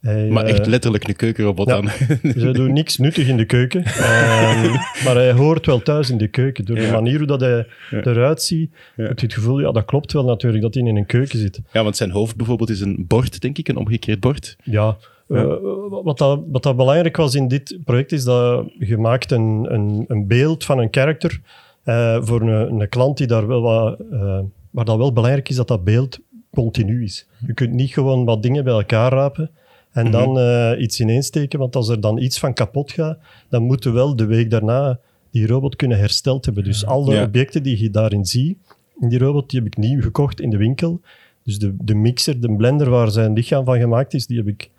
Eh, 0.00 0.10
hij, 0.12 0.28
Maar 0.28 0.44
eh, 0.44 0.50
echt 0.50 0.66
letterlijk 0.66 1.08
een 1.08 1.16
keukenrobot 1.16 1.68
ja. 1.68 1.80
Dus 2.22 2.42
hij 2.42 2.52
doet 2.52 2.70
niks 2.70 2.96
nuttig 2.96 3.28
in 3.28 3.36
de 3.36 3.44
keuken. 3.44 3.84
Ehm, 4.08 4.72
maar 5.04 5.14
hij 5.14 5.32
hoort 5.32 5.66
wel 5.66 5.82
thuis 5.82 6.10
in 6.10 6.18
de 6.18 6.28
keuken. 6.28 6.64
Door 6.64 6.76
de 6.76 6.90
manier 6.90 7.18
hoe 7.18 7.26
dat 7.26 7.40
hij 7.40 7.66
Ja. 7.90 8.04
eruit 8.04 8.42
ziet, 8.42 8.74
heb 8.96 9.18
je 9.18 9.24
het 9.26 9.34
gevoel, 9.34 9.60
ja, 9.60 9.72
dat 9.72 9.84
klopt 9.84 10.12
wel 10.12 10.24
natuurlijk, 10.24 10.62
dat 10.62 10.74
hij 10.74 10.82
in 10.82 10.96
een 10.96 11.06
keuken 11.06 11.38
zit. 11.38 11.60
ja, 11.72 11.82
want 11.82 11.96
zijn 11.96 12.10
hoofd 12.10 12.36
bijvoorbeeld 12.36 12.70
is 12.70 12.80
een 12.80 13.04
bord, 13.08 13.40
denk 13.40 13.58
ik, 13.58 13.68
een 13.68 13.76
omgekeerd 13.76 14.20
bord. 14.20 14.56
Ja, 14.62 14.96
eh, 15.28 15.54
wat, 16.02 16.18
dat, 16.18 16.40
wat 16.50 16.62
dat 16.62 16.76
belangrijk 16.76 17.16
was 17.16 17.34
in 17.34 17.48
dit 17.48 17.78
project 17.84 18.12
is 18.12 18.24
dat 18.24 18.64
je 18.78 18.96
maakt 18.96 19.30
een, 19.30 19.66
een, 19.68 20.04
een 20.08 20.26
beeld 20.26 20.64
van 20.64 20.78
een 20.78 20.90
karakter 20.90 21.40
eh, 21.82 22.18
voor 22.20 22.40
een, 22.40 22.80
een 22.80 22.88
klant 22.88 23.16
die 23.16 23.26
daar 23.26 23.46
wel 23.46 23.60
wat, 23.62 24.00
eh, 24.12 24.38
waar 24.70 24.84
dat 24.84 24.96
wel 24.96 25.12
belangrijk 25.12 25.48
is 25.48 25.56
dat 25.56 25.68
dat 25.68 25.84
beeld 25.84 26.18
continu 26.50 27.02
is. 27.02 27.26
Je 27.46 27.54
kunt 27.54 27.72
niet 27.72 27.92
gewoon 27.92 28.24
wat 28.24 28.42
dingen 28.42 28.64
bij 28.64 28.72
elkaar 28.72 29.12
rapen 29.12 29.50
en 29.98 30.10
dan 30.10 30.38
eh, 30.38 30.80
iets 30.80 31.00
ineensteken, 31.00 31.58
want 31.58 31.76
als 31.76 31.88
er 31.88 32.00
dan 32.00 32.18
iets 32.18 32.38
van 32.38 32.54
kapot 32.54 32.92
gaat, 32.92 33.18
dan 33.48 33.62
moeten 33.62 33.92
wel 33.92 34.16
de 34.16 34.26
week 34.26 34.50
daarna 34.50 34.98
die 35.30 35.46
robot 35.46 35.76
kunnen 35.76 35.98
hersteld 35.98 36.44
hebben. 36.44 36.64
Dus 36.64 36.86
alle 36.86 37.14
Ja. 37.14 37.24
objecten 37.24 37.62
die 37.62 37.82
je 37.82 37.90
daarin 37.90 38.24
ziet, 38.26 38.56
in 39.00 39.08
die 39.08 39.18
robot, 39.18 39.50
die 39.50 39.58
heb 39.58 39.68
ik 39.68 39.76
nieuw 39.76 40.00
gekocht 40.00 40.40
in 40.40 40.50
de 40.50 40.56
winkel. 40.56 41.00
Dus 41.44 41.58
de, 41.58 41.74
de 41.80 41.94
mixer, 41.94 42.40
de 42.40 42.56
blender 42.56 42.90
waar 42.90 43.10
zijn 43.10 43.32
lichaam 43.32 43.64
van 43.64 43.78
gemaakt 43.78 44.14
is, 44.14 44.26
die 44.26 44.36
heb 44.36 44.48
ik 44.48 44.70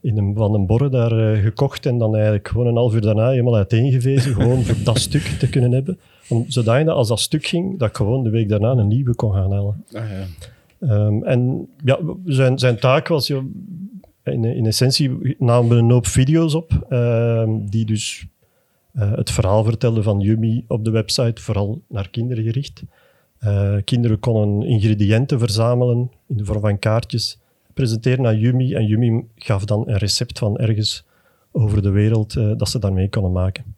in 0.00 0.18
een, 0.18 0.34
van 0.34 0.54
een 0.54 0.66
borre 0.66 0.88
daar 0.88 1.32
eh, 1.32 1.42
gekocht 1.42 1.86
en 1.86 1.98
dan 1.98 2.14
eigenlijk 2.14 2.48
gewoon 2.48 2.66
een 2.66 2.76
half 2.76 2.94
uur 2.94 3.00
daarna 3.00 3.28
helemaal 3.30 3.56
uiteengevezen, 3.56 4.34
gewoon 4.34 4.62
voor 4.62 4.84
dat 4.84 4.98
stuk 5.08 5.22
te 5.22 5.48
kunnen 5.48 5.72
hebben. 5.72 5.98
Om, 6.28 6.44
zodanig 6.48 6.94
als 6.94 7.08
dat 7.08 7.20
stuk 7.20 7.46
ging, 7.46 7.78
dat 7.78 7.88
ik 7.88 7.96
gewoon 7.96 8.24
de 8.24 8.30
week 8.30 8.48
daarna 8.48 8.70
een 8.70 8.88
nieuwe 8.88 9.14
kon 9.14 9.32
gaan 9.32 9.52
halen. 9.52 9.84
Ah, 9.92 10.02
ja. 10.10 10.26
Ehm, 10.88 11.22
en 11.22 11.68
ja, 11.84 11.98
zijn, 12.24 12.58
zijn 12.58 12.78
taak 12.78 13.08
was, 13.08 13.26
ja, 13.26 13.40
in, 14.32 14.44
in 14.44 14.66
essentie 14.66 15.36
namen 15.38 15.68
we 15.68 15.76
een 15.76 15.90
hoop 15.90 16.06
video's 16.06 16.54
op, 16.54 16.86
ehm, 16.88 17.50
die 17.64 17.84
dus 17.84 18.26
eh, 18.92 19.12
het 19.12 19.30
verhaal 19.30 19.64
vertelden 19.64 20.02
van 20.02 20.20
Yumi 20.20 20.64
op 20.68 20.84
de 20.84 20.90
website, 20.90 21.42
vooral 21.42 21.82
naar 21.88 22.10
kinderen 22.10 22.44
gericht. 22.44 22.82
Eh, 23.38 23.76
kinderen 23.84 24.18
konnen 24.18 24.68
ingrediënten 24.68 25.38
verzamelen 25.38 26.10
in 26.28 26.36
de 26.36 26.44
vorm 26.44 26.60
van 26.60 26.78
kaartjes, 26.78 27.38
presenteren 27.74 28.26
aan 28.26 28.38
Yumi 28.38 28.74
en 28.74 28.86
Yumi 28.86 29.24
gaf 29.36 29.64
dan 29.64 29.88
een 29.88 29.96
recept 29.96 30.38
van 30.38 30.58
ergens 30.58 31.04
over 31.52 31.82
de 31.82 31.90
wereld 31.90 32.36
eh, 32.36 32.52
dat 32.56 32.68
ze 32.68 32.78
daarmee 32.78 33.08
konden 33.08 33.32
maken. 33.32 33.74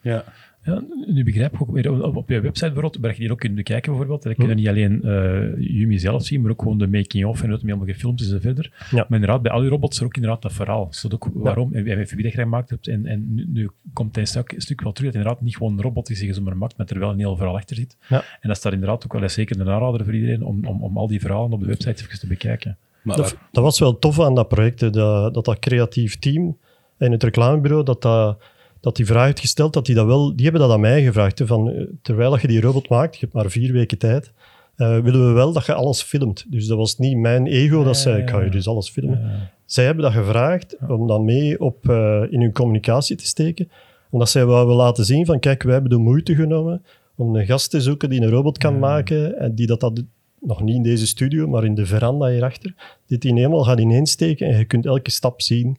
Ja. 0.00 0.24
Ja, 0.66 0.84
nu 1.06 1.24
begrijp 1.24 1.54
ik 1.54 1.62
ook 1.62 1.70
weer, 1.70 2.02
op, 2.02 2.16
op 2.16 2.28
je 2.28 2.40
website 2.40 2.72
bijvoorbeeld, 2.72 3.02
waar 3.02 3.12
je 3.12 3.18
die 3.18 3.32
ook 3.32 3.38
kunt 3.38 3.54
bekijken 3.54 3.90
bijvoorbeeld, 3.90 4.22
dan 4.22 4.34
kun 4.34 4.48
je 4.48 4.54
niet 4.54 4.68
alleen 4.68 5.02
eh 5.02 5.58
Yumi 5.58 5.98
zelf 5.98 6.24
zien, 6.24 6.40
maar 6.40 6.50
ook 6.50 6.62
gewoon 6.62 6.78
de 6.78 6.86
making-of 6.86 7.42
en 7.42 7.50
wat 7.50 7.60
hem 7.60 7.68
allemaal 7.68 7.86
gefilmd 7.86 8.20
is 8.20 8.30
en 8.30 8.40
verder. 8.40 8.72
Ja. 8.90 8.96
Maar 8.96 9.20
inderdaad, 9.20 9.42
bij 9.42 9.52
al 9.52 9.60
die 9.60 9.70
robots 9.70 9.94
is 9.94 10.00
er 10.00 10.06
ook 10.06 10.14
inderdaad 10.14 10.42
dat 10.42 10.52
verhaal. 10.52 10.90
Dat 11.02 11.14
ook 11.14 11.30
waarom 11.34 11.74
en 11.74 11.86
en 11.86 11.96
wie 11.96 12.22
dat 12.22 12.32
je 12.32 12.38
gemaakt 12.38 12.70
hebt. 12.70 12.88
En, 12.88 13.06
en 13.06 13.34
nu, 13.34 13.46
nu 13.48 13.70
komt 13.92 14.14
hij 14.14 14.22
een 14.22 14.28
stuk, 14.28 14.52
een 14.52 14.60
stuk 14.60 14.80
wel 14.80 14.92
terug 14.92 15.12
dat 15.12 15.20
inderdaad 15.20 15.42
niet 15.42 15.56
gewoon 15.56 15.72
een 15.72 15.82
robot 15.82 16.10
is 16.10 16.18
die 16.18 16.28
je 16.28 16.34
zomaar 16.34 16.56
maakt, 16.56 16.76
maar 16.76 16.86
er 16.86 16.98
wel 16.98 17.10
een 17.10 17.18
heel 17.18 17.36
verhaal 17.36 17.56
achter 17.56 17.76
zit. 17.76 17.96
Ja. 18.08 18.24
En 18.40 18.48
dat 18.48 18.56
staat 18.56 18.72
inderdaad 18.72 19.04
ook 19.04 19.12
wel 19.12 19.22
eens 19.22 19.34
zeker 19.34 19.60
een 19.60 19.68
aanrader 19.68 20.04
voor 20.04 20.14
iedereen 20.14 20.44
om, 20.44 20.64
om, 20.64 20.82
om 20.82 20.98
al 20.98 21.06
die 21.06 21.20
verhalen 21.20 21.52
op 21.52 21.60
de 21.60 21.66
website 21.66 22.04
even 22.04 22.18
te 22.18 22.26
bekijken. 22.26 22.76
Maar 23.02 23.16
Dat, 23.16 23.36
dat 23.52 23.64
was 23.64 23.78
wel 23.78 23.98
tof 23.98 24.20
aan 24.20 24.34
dat 24.34 24.48
project, 24.48 24.80
dat, 24.80 25.34
dat 25.34 25.44
dat 25.44 25.58
creatief 25.58 26.18
team 26.18 26.56
en 26.96 27.12
het 27.12 27.22
reclamebureau, 27.22 27.84
dat, 27.84 28.02
dat, 28.02 28.42
dat 28.86 28.96
die 28.96 29.06
vraag 29.06 29.24
heeft 29.24 29.40
gesteld, 29.40 29.72
dat 29.72 29.86
die 29.86 29.94
dat 29.94 30.06
wel, 30.06 30.36
die 30.36 30.44
hebben 30.44 30.62
dat 30.62 30.70
aan 30.70 30.80
mij 30.80 31.02
gevraagd. 31.02 31.38
hè, 31.38 31.46
van, 31.46 31.70
eh, 31.70 31.84
terwijl 32.02 32.30
dat 32.30 32.40
je 32.40 32.48
die 32.48 32.60
robot 32.60 32.88
maakt, 32.88 33.14
je 33.14 33.20
hebt 33.20 33.32
maar 33.32 33.50
vier 33.50 33.72
weken 33.72 33.98
tijd, 33.98 34.32
eh, 34.76 34.98
willen 34.98 35.26
we 35.26 35.32
wel 35.32 35.52
dat 35.52 35.66
je 35.66 35.74
alles 35.74 36.02
filmt. 36.02 36.44
Dus 36.48 36.66
dat 36.66 36.76
was 36.76 36.98
niet 36.98 37.16
mijn 37.16 37.46
ego 37.46 37.84
dat 37.84 37.96
zei, 37.96 38.22
ik 38.22 38.30
ga 38.30 38.40
je 38.40 38.50
dus 38.50 38.68
alles 38.68 38.90
filmen. 38.90 39.50
Zij 39.64 39.84
hebben 39.84 40.02
dat 40.04 40.12
gevraagd 40.12 40.76
om 40.88 41.06
dat 41.06 41.22
mee 41.22 41.60
op, 41.60 41.88
eh, 41.88 42.22
in 42.30 42.40
hun 42.40 42.52
communicatie 42.52 43.16
te 43.16 43.26
steken, 43.26 43.70
omdat 44.10 44.28
zij 44.28 44.44
wouden 44.44 44.76
laten 44.76 45.04
zien 45.04 45.26
van, 45.26 45.38
kijk, 45.38 45.62
wij 45.62 45.72
hebben 45.72 45.90
de 45.90 45.98
moeite 45.98 46.34
genomen 46.34 46.82
om 47.16 47.36
een 47.36 47.46
gast 47.46 47.70
te 47.70 47.80
zoeken 47.80 48.10
die 48.10 48.20
een 48.20 48.30
robot 48.30 48.58
kan 48.58 48.78
maken 48.78 49.38
en 49.38 49.54
die 49.54 49.66
dat, 49.66 49.80
dat 49.80 50.02
nog 50.40 50.62
niet 50.62 50.76
in 50.76 50.82
deze 50.82 51.06
studio, 51.06 51.48
maar 51.48 51.64
in 51.64 51.74
de 51.74 51.86
veranda 51.86 52.26
hierachter, 52.26 52.74
dit 53.06 53.22
die 53.22 53.32
helemaal 53.32 53.64
gaat 53.64 53.80
ineensteken 53.80 54.48
en 54.48 54.58
je 54.58 54.64
kunt 54.64 54.86
elke 54.86 55.10
stap 55.10 55.40
zien. 55.40 55.76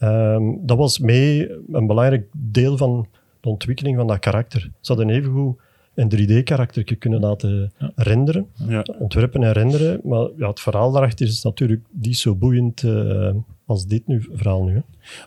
Ehm, 0.00 0.42
dat 0.60 0.76
was 0.76 0.98
mee 0.98 1.50
een 1.72 1.86
belangrijk 1.86 2.26
deel 2.32 2.76
van 2.76 3.06
de 3.40 3.48
ontwikkeling 3.48 3.96
van 3.96 4.06
dat 4.06 4.18
karakter. 4.18 4.60
Ze 4.80 4.92
hadden 4.94 5.10
evengoed 5.10 5.56
een 5.94 6.08
3D-karakter 6.08 6.96
kunnen 6.96 7.20
laten 7.20 7.72
renderen, 7.94 8.46
Ja. 8.68 8.84
ontwerpen 8.98 9.42
en 9.42 9.52
renderen. 9.52 10.00
Maar 10.04 10.28
ja, 10.36 10.48
het 10.48 10.60
verhaal 10.60 10.92
daarachter 10.92 11.26
is 11.26 11.42
natuurlijk 11.42 11.82
niet 11.90 12.16
zo 12.18 12.34
boeiend 12.34 12.82
eh, 12.82 13.30
als 13.66 13.86
dit 13.86 14.06
nu, 14.06 14.26
verhaal 14.32 14.64
nu. 14.64 14.74
Hè. 14.74 14.80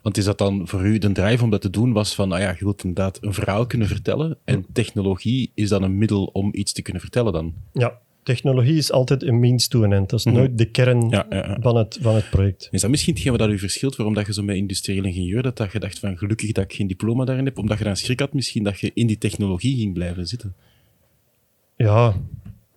Want 0.04 0.18
is 0.18 0.26
dat 0.26 0.38
dan 0.38 0.68
voor 0.68 0.86
u 0.86 0.98
de 0.98 1.12
drive 1.12 1.44
om 1.44 1.50
dat 1.50 1.62
te 1.62 1.70
doen, 1.70 1.94
was 1.94 2.16
van, 2.16 2.28
nou 2.30 2.42
ja, 2.42 2.50
je 2.50 2.64
wilt 2.64 2.84
inderdaad 2.84 3.18
een 3.22 3.34
verhaal 3.34 3.66
kunnen 3.66 3.88
vertellen 3.88 4.38
en 4.44 4.66
technologie 4.72 5.52
is 5.54 5.70
dan 5.70 5.84
een 5.84 5.98
middel 5.98 6.24
om 6.26 6.50
iets 6.54 6.74
te 6.74 6.82
kunnen 6.82 7.02
vertellen 7.02 7.34
dan? 7.34 7.54
Ja, 7.74 8.00
technologie 8.24 8.78
is 8.78 8.92
altijd 8.92 9.24
een 9.24 9.40
means 9.40 9.68
to 9.68 9.84
an 9.84 9.94
end. 9.94 10.10
Dat 10.10 10.20
is 10.20 10.26
Mhm. 10.26 10.36
nooit 10.36 10.58
de 10.58 10.66
kern 10.66 11.10
Ja, 11.10 11.26
ja, 11.30 11.36
ja. 11.38 11.58
Van, 11.62 11.76
het, 11.76 11.98
van 12.02 12.16
het 12.16 12.30
project. 12.30 12.68
Is 12.72 12.82
dat 12.82 12.90
misschien 12.90 13.14
hetgeen 13.14 13.38
wat 13.38 13.50
u 13.50 13.60
verschilt, 13.60 13.96
waarom 13.96 14.16
dat 14.16 14.26
je 14.26 14.34
zo 14.34 14.44
met 14.44 14.56
industrieel 14.56 15.04
ingenieur, 15.04 15.42
dat, 15.42 15.58
dat 15.58 15.72
je 15.72 15.80
dacht 15.80 16.00
van, 16.00 16.18
gelukkig 16.18 16.52
dat 16.52 16.64
ik 16.64 16.74
geen 16.74 16.88
diploma 16.88 17.26
daarin 17.26 17.46
heb, 17.46 17.58
omdat 17.58 17.78
je 17.78 17.84
dan 17.84 17.96
schrik 17.96 18.20
had 18.20 18.34
misschien 18.34 18.64
dat 18.64 18.80
je 18.80 18.92
in 18.94 19.08
die 19.08 19.18
technologie 19.18 19.78
ging 19.78 19.94
blijven 19.94 20.28
zitten? 20.28 20.54
Ja, 21.76 22.14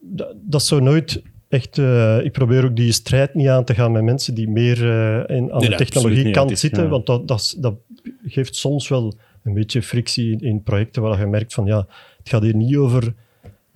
dat, 0.01 0.35
dat 0.43 0.61
is 0.61 0.67
zo 0.67 0.79
nooit 0.81 1.23
echt... 1.49 1.79
eh, 1.79 2.25
ik 2.25 2.33
probeer 2.33 2.65
ook 2.65 2.77
die 2.77 2.93
strijd 2.93 3.35
niet 3.35 3.49
aan 3.49 3.65
te 3.65 3.75
gaan 3.75 3.93
met 3.93 4.03
mensen 4.03 4.35
die 4.35 4.49
meer 4.49 4.77
eh, 4.91 5.37
in, 5.37 5.53
aan 5.53 5.61
Nee, 5.61 5.69
de 5.69 5.85
niet. 6.11 6.37
Het 6.37 6.51
is, 6.51 6.61
zitten, 6.61 6.89
want 6.89 7.07
dat, 7.07 7.29
dat, 7.29 7.57
dat 7.59 7.75
geeft 8.27 8.57
soms 8.57 8.89
wel 8.89 9.15
een 9.43 9.55
beetje 9.55 9.83
frictie 9.83 10.31
in, 10.33 10.41
in 10.41 10.63
projecten 10.63 11.03
waar 11.03 11.19
je 11.21 11.27
merkt 11.27 11.55
van 11.55 11.67
ja, 11.67 11.87
het 12.19 12.29
gaat 12.29 12.43
hier 12.43 12.55
niet 12.55 12.77
over 12.77 13.15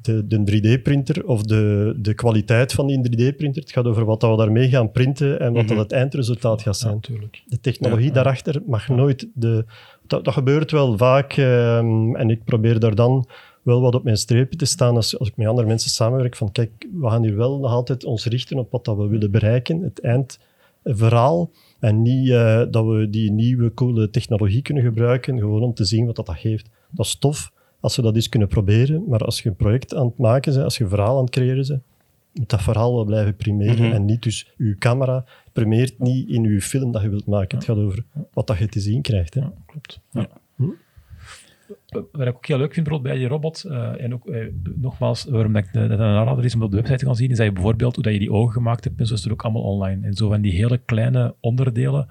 de, 0.02 0.26
de 0.26 0.38
3D-printer 0.78 1.26
of 1.26 1.42
de, 1.42 1.94
de 1.98 2.14
kwaliteit 2.14 2.72
van 2.72 2.86
die 2.86 2.98
3D-printer. 2.98 3.62
Het 3.62 3.72
gaat 3.72 3.84
over 3.86 4.04
wat 4.04 4.20
dat 4.20 4.30
we 4.30 4.36
daarmee 4.36 4.68
gaan 4.68 4.90
printen 4.90 5.40
en 5.40 5.52
wat 5.52 5.64
Mhm. 5.64 5.74
dat 5.74 5.82
het 5.82 5.92
eindresultaat 5.92 6.62
gaat 6.62 6.74
Ja, 6.74 6.80
zijn. 6.80 6.94
natuurlijk. 6.94 7.42
De 7.46 7.60
technologie 7.60 8.06
Ja. 8.06 8.12
daarachter 8.12 8.62
mag 8.66 8.88
nooit 8.88 9.28
de. 9.34 9.64
Dat, 10.06 10.24
dat 10.24 10.34
gebeurt 10.34 10.70
wel 10.70 10.96
vaak 10.96 11.32
ehm, 11.32 12.14
en 12.16 12.30
ik 12.30 12.44
probeer 12.44 12.80
daar 12.80 12.94
dan 12.94 13.26
wel 13.62 13.80
wat 13.80 13.94
op 13.94 14.04
mijn 14.04 14.16
streepje 14.16 14.58
te 14.58 14.64
staan 14.64 14.96
als, 14.96 15.18
als 15.18 15.28
ik 15.28 15.36
met 15.36 15.46
andere 15.46 15.66
mensen 15.66 15.90
samenwerk. 15.90 16.36
Van 16.36 16.52
kijk, 16.52 16.70
we 17.00 17.08
gaan 17.10 17.22
hier 17.22 17.36
wel 17.36 17.58
nog 17.58 17.70
altijd 17.70 18.04
ons 18.04 18.24
richten 18.26 18.58
op 18.58 18.70
wat 18.70 18.84
dat 18.84 18.96
we 18.96 19.06
willen 19.06 19.30
bereiken, 19.30 19.80
het 19.82 20.00
eindverhaal. 20.84 21.50
En 21.78 22.02
niet 22.02 22.28
eh, 22.30 22.62
dat 22.70 22.86
we 22.86 23.10
die 23.10 23.30
nieuwe 23.32 23.74
coole 23.74 24.10
technologie 24.10 24.62
kunnen 24.62 24.82
gebruiken, 24.82 25.38
gewoon 25.38 25.62
om 25.62 25.74
te 25.74 25.84
zien 25.84 26.06
wat 26.06 26.16
dat, 26.16 26.26
dat 26.26 26.36
geeft. 26.36 26.68
Dat 26.90 27.06
is 27.06 27.16
tof 27.18 27.52
als 27.80 27.96
we 27.96 28.02
dat 28.02 28.14
eens 28.14 28.28
kunnen 28.28 28.48
proberen, 28.48 29.04
maar 29.08 29.20
als 29.24 29.42
je 29.42 29.48
een 29.48 29.56
project 29.56 29.94
aan 29.94 30.06
het 30.06 30.18
maken 30.18 30.52
bent, 30.52 30.64
als 30.64 30.76
je 30.78 30.84
een 30.84 30.90
verhaal 30.90 31.16
aan 31.16 31.24
het 31.24 31.30
creëren 31.32 31.66
bent, 31.68 31.82
moet 32.34 32.48
dat 32.50 32.62
verhaal 32.62 32.94
wel 32.94 33.04
blijven 33.04 33.36
primeren. 33.36 33.84
Mhm. 33.84 33.92
En 33.92 34.04
niet 34.04 34.22
dus 34.22 34.52
uw 34.56 34.74
camera 34.78 35.24
primeert 35.52 35.98
niet 35.98 36.28
in 36.28 36.44
uw 36.44 36.60
film 36.60 36.92
dat 36.92 37.02
je 37.02 37.08
wilt 37.08 37.26
maken. 37.26 37.56
Het 37.58 37.66
gaat 37.66 37.76
over 37.76 38.04
wat 38.32 38.46
dat 38.46 38.58
je 38.58 38.66
te 38.68 38.80
zien 38.80 39.02
krijgt. 39.02 39.34
Hè. 39.34 39.40
Ja, 39.40 39.52
klopt. 39.66 40.00
Ja. 40.10 40.28
Hm? 40.56 40.64
Wat 42.12 42.26
ik 42.26 42.34
ook 42.36 42.46
heel 42.46 42.58
leuk 42.58 42.74
vind 42.74 42.86
bijvoorbeeld 42.86 43.02
bij 43.14 43.22
die 43.22 43.28
robot, 43.30 43.64
eh, 43.64 44.02
en 44.04 44.14
ook 44.14 44.26
eh, 44.26 44.46
nogmaals, 44.76 45.24
waarom 45.24 45.52
dat 45.52 45.64
ik 45.64 45.72
de- 45.72 45.86
dat 45.88 45.98
een 45.98 46.04
aanrader 46.04 46.44
is 46.44 46.54
om 46.54 46.62
op 46.62 46.70
de 46.70 46.76
website 46.76 46.98
te 46.98 47.04
gaan 47.06 47.14
zien, 47.16 47.30
is 47.30 47.36
dat 47.36 47.46
je 47.46 47.52
bijvoorbeeld 47.52 47.94
hoe 47.94 48.04
dat 48.04 48.12
je 48.12 48.18
die 48.18 48.32
ogen 48.32 48.52
gemaakt 48.52 48.84
hebt, 48.84 49.00
en 49.00 49.06
zo 49.06 49.14
is 49.14 49.22
het 49.22 49.32
ook 49.32 49.42
allemaal 49.42 49.62
online. 49.62 50.06
En 50.06 50.14
zo 50.14 50.28
van 50.28 50.40
die 50.40 50.52
hele 50.52 50.78
kleine 50.78 51.34
onderdelen, 51.40 52.08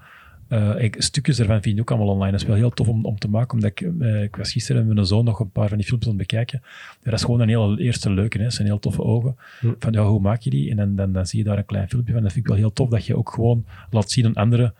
eh, 0.50 0.82
ik, 0.82 0.94
stukjes 0.98 1.38
ervan 1.38 1.62
vind 1.62 1.74
je 1.74 1.80
ook 1.80 1.90
allemaal 1.90 2.08
online. 2.08 2.30
Dat 2.30 2.40
is 2.40 2.46
wel 2.46 2.56
heel 2.56 2.70
tof 2.70 2.88
om, 2.88 3.04
om 3.04 3.18
te 3.18 3.28
maken, 3.28 3.54
omdat 3.54 3.70
ik, 3.70 3.80
ik 4.22 4.36
was 4.36 4.52
gisteren 4.52 4.86
met 4.86 4.94
mijn 4.94 5.06
zoon 5.06 5.24
nog 5.24 5.40
een 5.40 5.50
paar 5.50 5.68
van 5.68 5.76
die 5.76 5.86
filmpjes 5.86 6.12
aan 6.12 6.18
het 6.18 6.28
bekijken. 6.28 6.60
Ja, 7.02 7.10
dat 7.10 7.12
is 7.12 7.24
gewoon 7.24 7.40
een 7.40 7.48
hele 7.48 7.80
eerste 7.80 8.10
leuke, 8.10 8.38
hè. 8.38 8.44
dat 8.44 8.52
zijn 8.52 8.66
heel 8.66 8.78
toffe 8.78 9.02
ogen. 9.02 9.36
Hm. 9.60 9.72
Van 9.78 9.92
ja, 9.92 10.04
hoe 10.04 10.20
maak 10.20 10.40
je 10.40 10.50
die? 10.50 10.70
En 10.70 10.76
dan, 10.76 10.96
dan, 10.96 11.12
dan 11.12 11.26
zie 11.26 11.38
je 11.38 11.44
daar 11.44 11.58
een 11.58 11.64
klein 11.64 11.88
filmpje 11.88 12.12
van. 12.12 12.22
Dat 12.22 12.32
vind 12.32 12.44
ik 12.44 12.50
wel 12.50 12.60
heel 12.60 12.72
tof, 12.72 12.88
dat 12.88 13.06
je 13.06 13.16
ook 13.16 13.30
gewoon 13.30 13.64
laat 13.90 14.10
zien 14.10 14.26
aan 14.26 14.34
anderen, 14.34 14.74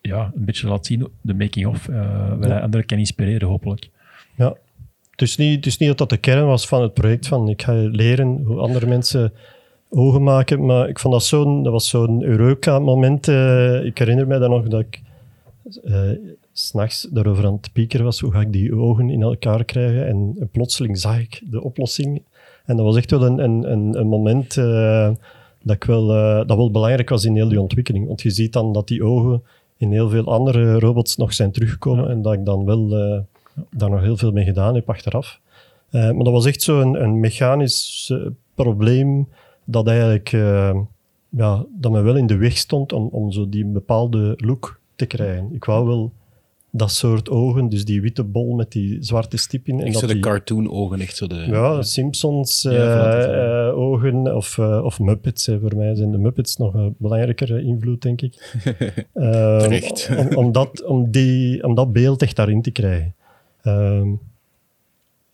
ja, 0.00 0.32
een 0.34 0.44
beetje 0.44 0.68
laat 0.68 0.86
zien 0.86 1.08
de 1.20 1.34
making-of, 1.34 1.88
eh 1.88 1.94
waar 2.38 2.48
Ja. 2.48 2.60
anderen 2.60 2.86
kan 2.86 2.98
inspireren, 2.98 3.48
hopelijk. 3.48 3.88
Ja. 4.36 4.54
Het 5.10 5.22
is, 5.22 5.36
niet, 5.36 5.56
het 5.56 5.66
is 5.66 5.78
niet 5.78 5.88
dat 5.88 5.98
dat 5.98 6.10
de 6.10 6.16
kern 6.16 6.46
was 6.46 6.66
van 6.66 6.82
het 6.82 6.94
project, 6.94 7.26
van 7.26 7.48
ik 7.48 7.62
ga 7.62 7.72
leren 7.72 8.42
hoe 8.44 8.58
andere 8.60 8.86
mensen 8.86 9.32
ogen 9.94 10.22
maken, 10.22 10.64
maar 10.64 10.88
ik 10.88 10.98
vond 10.98 11.14
dat 11.14 11.24
zo'n, 11.24 11.62
dat 11.62 11.72
was 11.72 11.88
zo'n 11.88 12.22
Eureka-moment. 12.22 13.28
eh, 13.28 13.84
ik 13.84 13.98
herinner 13.98 14.26
mij 14.26 14.38
dan 14.38 14.50
nog 14.50 14.68
dat 14.68 14.80
ik 14.80 15.02
s 15.68 15.78
s'nachts 16.52 17.08
daarover 17.10 17.46
aan 17.46 17.52
het 17.52 17.72
piekeren 17.72 18.04
was, 18.04 18.20
hoe 18.20 18.32
ga 18.32 18.40
ik 18.40 18.52
die 18.52 18.76
ogen 18.76 19.10
in 19.10 19.22
elkaar 19.22 19.64
krijgen? 19.64 20.06
En, 20.06 20.36
en 20.38 20.48
plotseling 20.48 20.98
zag 20.98 21.18
ik 21.18 21.42
de 21.50 21.62
oplossing. 21.62 22.22
En 22.64 22.76
dat 22.76 22.84
was 22.84 22.96
echt 22.96 23.10
wel 23.10 23.22
een, 23.22 23.38
een, 23.38 23.72
een, 23.72 23.98
een 23.98 24.06
moment 24.06 24.56
eh, 24.56 25.10
dat, 25.62 25.76
ik 25.76 25.84
wel, 25.84 26.06
dat 26.46 26.56
wel 26.56 26.70
belangrijk 26.70 27.08
was 27.08 27.24
in 27.24 27.34
heel 27.34 27.48
die 27.48 27.60
ontwikkeling. 27.60 28.06
Want 28.06 28.22
je 28.22 28.30
ziet 28.30 28.52
dan 28.52 28.72
dat 28.72 28.88
die 28.88 29.04
ogen 29.04 29.42
in 29.76 29.92
heel 29.92 30.08
veel 30.08 30.24
andere 30.24 30.78
robots 30.78 31.16
nog 31.16 31.34
zijn 31.34 31.52
teruggekomen 31.52 32.08
en 32.08 32.22
dat 32.22 32.32
ik 32.32 32.44
dan 32.44 32.64
wel 32.64 32.88
daar 33.70 33.90
nog 33.90 34.00
heel 34.00 34.16
veel 34.16 34.32
mee 34.32 34.44
gedaan 34.44 34.74
heb 34.74 34.90
achteraf. 34.90 35.40
Maar 35.90 36.14
dat 36.14 36.32
was 36.32 36.46
echt 36.46 36.62
zo'n 36.62 37.02
een 37.02 37.20
mechanisch 37.20 38.12
probleem 38.54 39.28
dat 39.64 39.86
eigenlijk 39.86 40.32
eh, 40.32 40.80
ja, 41.28 41.66
dat 41.80 41.92
me 41.92 42.00
wel 42.00 42.16
in 42.16 42.26
de 42.26 42.36
weg 42.36 42.56
stond 42.56 42.92
om, 42.92 43.08
om 43.12 43.32
zo 43.32 43.48
die 43.48 43.64
bepaalde 43.64 44.34
look 44.36 44.80
te 44.96 45.06
krijgen. 45.06 45.48
Ik 45.52 45.64
wou 45.64 45.86
wel 45.86 46.12
dat 46.70 46.92
soort 46.92 47.30
ogen, 47.30 47.68
dus 47.68 47.84
die 47.84 48.00
witte 48.00 48.24
bol 48.24 48.54
met 48.54 48.72
die 48.72 48.96
zwarte 49.00 49.36
stip 49.36 49.68
in. 49.68 49.80
En 49.80 49.84
Echt 49.84 49.92
dat 49.92 50.00
zo 50.00 50.06
de 50.06 50.12
die, 50.12 50.22
cartoon-ogen, 50.22 51.00
echt 51.00 51.16
zo 51.16 51.26
de... 51.26 51.34
ja, 51.34 51.82
Simpsons 51.82 52.64
eh, 52.64 52.72
Ja, 52.72 53.68
eh, 53.68 53.78
ogen 53.78 54.36
of, 54.36 54.58
of 54.58 55.00
Muppets. 55.00 55.46
hè. 55.46 55.60
Voor 55.60 55.76
mij 55.76 55.94
zijn 55.94 56.10
de 56.10 56.18
Muppets 56.18 56.56
nog 56.56 56.74
een 56.74 56.94
belangrijkere 56.98 57.62
invloed, 57.62 58.02
denk 58.02 58.20
ik. 58.22 58.56
Terecht. 59.12 60.10
Om, 60.18 60.36
om, 60.36 60.52
dat, 60.52 60.84
om, 60.84 61.10
die, 61.10 61.64
om 61.64 61.74
dat 61.74 61.92
beeld 61.92 62.22
echt 62.22 62.36
daarin 62.36 62.62
te 62.62 62.70
krijgen. 62.70 63.14
Ehm, 63.62 64.08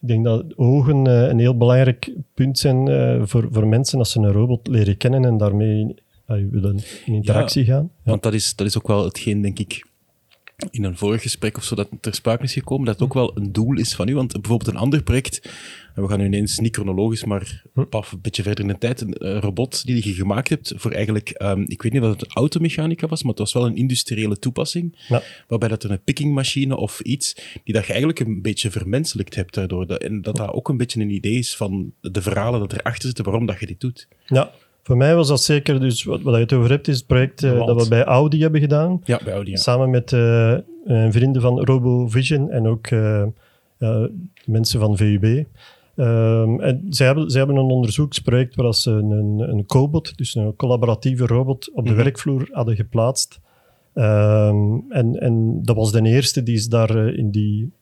ik 0.00 0.08
denk 0.08 0.24
dat 0.24 0.56
ogen 0.56 1.06
eh, 1.06 1.28
een 1.28 1.38
heel 1.38 1.56
belangrijk 1.56 2.12
punt 2.34 2.58
zijn 2.58 2.88
eh, 2.88 3.22
voor, 3.24 3.48
voor 3.50 3.66
mensen 3.66 3.98
als 3.98 4.10
ze 4.10 4.18
een 4.18 4.32
robot 4.32 4.66
leren 4.66 4.96
kennen 4.96 5.24
en 5.24 5.36
daarmee 5.36 5.94
eh, 6.26 6.36
willen 6.50 6.80
in 7.04 7.14
interactie 7.14 7.64
gaan. 7.64 7.90
Ja. 8.04 8.10
Want 8.10 8.22
dat 8.22 8.34
is, 8.34 8.56
dat 8.56 8.66
is 8.66 8.78
ook 8.78 8.86
wel 8.86 9.04
hetgeen, 9.04 9.40
denk 9.42 9.58
ik, 9.58 9.86
in 10.70 10.84
een 10.84 10.96
vorig 10.96 11.22
gesprek 11.22 11.56
of 11.56 11.64
zo 11.64 11.74
dat 11.74 11.88
ter 12.00 12.14
sprake 12.14 12.42
is 12.42 12.52
gekomen, 12.52 12.86
dat 12.86 12.94
het 12.94 13.04
ook 13.04 13.14
wel 13.14 13.36
een 13.36 13.52
doel 13.52 13.76
is 13.76 13.94
van 13.94 14.08
u. 14.08 14.14
Want 14.14 14.32
bijvoorbeeld 14.32 14.70
een 14.70 14.80
ander 14.80 15.02
project, 15.02 15.50
en 15.94 16.02
we 16.02 16.08
gaan 16.08 16.18
nu 16.18 16.24
ineens 16.24 16.58
niet 16.58 16.74
chronologisch, 16.74 17.24
maar 17.24 17.62
paf, 17.90 18.12
een 18.12 18.20
beetje 18.20 18.42
verder 18.42 18.64
in 18.64 18.70
de 18.70 18.78
tijd, 18.78 19.00
een 19.00 19.12
eh, 19.14 19.38
robot 19.38 19.86
die 19.86 20.08
je 20.08 20.14
gemaakt 20.14 20.48
hebt 20.48 20.72
voor 20.76 20.90
eigenlijk, 20.92 21.28
ehm, 21.30 21.64
ik 21.66 21.82
weet 21.82 21.92
niet 21.92 22.02
of 22.02 22.08
het 22.10 22.22
een 22.22 22.32
automechanica 22.32 23.06
was, 23.06 23.20
maar 23.22 23.30
het 23.30 23.40
was 23.40 23.52
wel 23.52 23.66
een 23.66 23.76
industriële 23.76 24.38
toepassing, 24.38 24.96
Ja. 25.08 25.22
waarbij 25.48 25.68
dat 25.68 25.82
er 25.82 25.90
een 25.90 26.02
pickingmachine 26.04 26.76
of 26.76 27.00
iets, 27.00 27.34
die 27.64 27.74
dat 27.74 27.82
je 27.84 27.90
eigenlijk 27.90 28.20
een 28.20 28.42
beetje 28.42 28.70
vermenselijkt 28.70 29.34
hebt 29.34 29.54
daardoor. 29.54 29.86
En 29.86 30.22
dat 30.22 30.36
dat 30.36 30.52
ook 30.52 30.68
een 30.68 30.76
beetje 30.76 31.00
een 31.00 31.10
idee 31.10 31.38
is 31.38 31.56
van 31.56 31.92
de 32.00 32.22
verhalen 32.22 32.60
dat 32.60 32.72
erachter 32.72 33.06
zitten, 33.06 33.24
waarom 33.24 33.46
dat 33.46 33.60
je 33.60 33.66
dit 33.66 33.80
doet. 33.80 34.08
Ja, 34.26 34.50
voor 34.88 34.96
mij 34.96 35.14
was 35.14 35.28
dat 35.28 35.42
zeker, 35.42 35.80
dus 35.80 36.04
wat, 36.04 36.22
wat 36.22 36.34
je 36.34 36.40
het 36.40 36.52
over 36.52 36.70
hebt, 36.70 36.88
is 36.88 36.96
het 36.96 37.06
project 37.06 37.42
eh, 37.42 37.66
dat 37.66 37.82
we 37.82 37.88
bij 37.88 38.04
Audi 38.04 38.40
hebben 38.40 38.60
gedaan. 38.60 39.00
Ja, 39.04 39.20
bij 39.24 39.32
Audi. 39.32 39.50
ja. 39.50 39.56
Samen 39.56 39.90
met 39.90 40.12
eh, 40.12 40.52
eh, 40.52 40.60
vrienden 41.10 41.42
van 41.42 41.64
RoboVision 41.64 42.50
en 42.50 42.66
ook 42.66 42.88
mensen 44.46 44.80
van 44.80 44.96
VUB. 44.96 45.44
Ehm, 45.96 46.60
en 46.60 46.86
zij 46.88 47.06
hebben, 47.06 47.30
zij 47.30 47.38
hebben 47.38 47.56
een 47.58 47.70
onderzoeksproject 47.70 48.54
waar 48.54 48.74
ze 48.74 48.90
een, 48.90 49.10
een, 49.10 49.38
een 49.38 49.66
cobot, 49.66 50.16
dus 50.18 50.34
een 50.34 50.56
collaboratieve 50.56 51.26
robot, 51.26 51.70
op 51.74 51.84
de 51.84 51.92
Mhm. 51.92 52.02
werkvloer 52.02 52.48
hadden 52.52 52.76
geplaatst. 52.76 53.40
Ehm, 53.94 54.78
en, 54.88 55.20
en 55.20 55.62
dat 55.62 55.76
was 55.76 55.92
de 55.92 56.02
eerste 56.02 56.42
die 56.42 56.56
ze 56.56 56.68
daar 56.68 56.96
in, 57.08 57.30
die, 57.30 57.72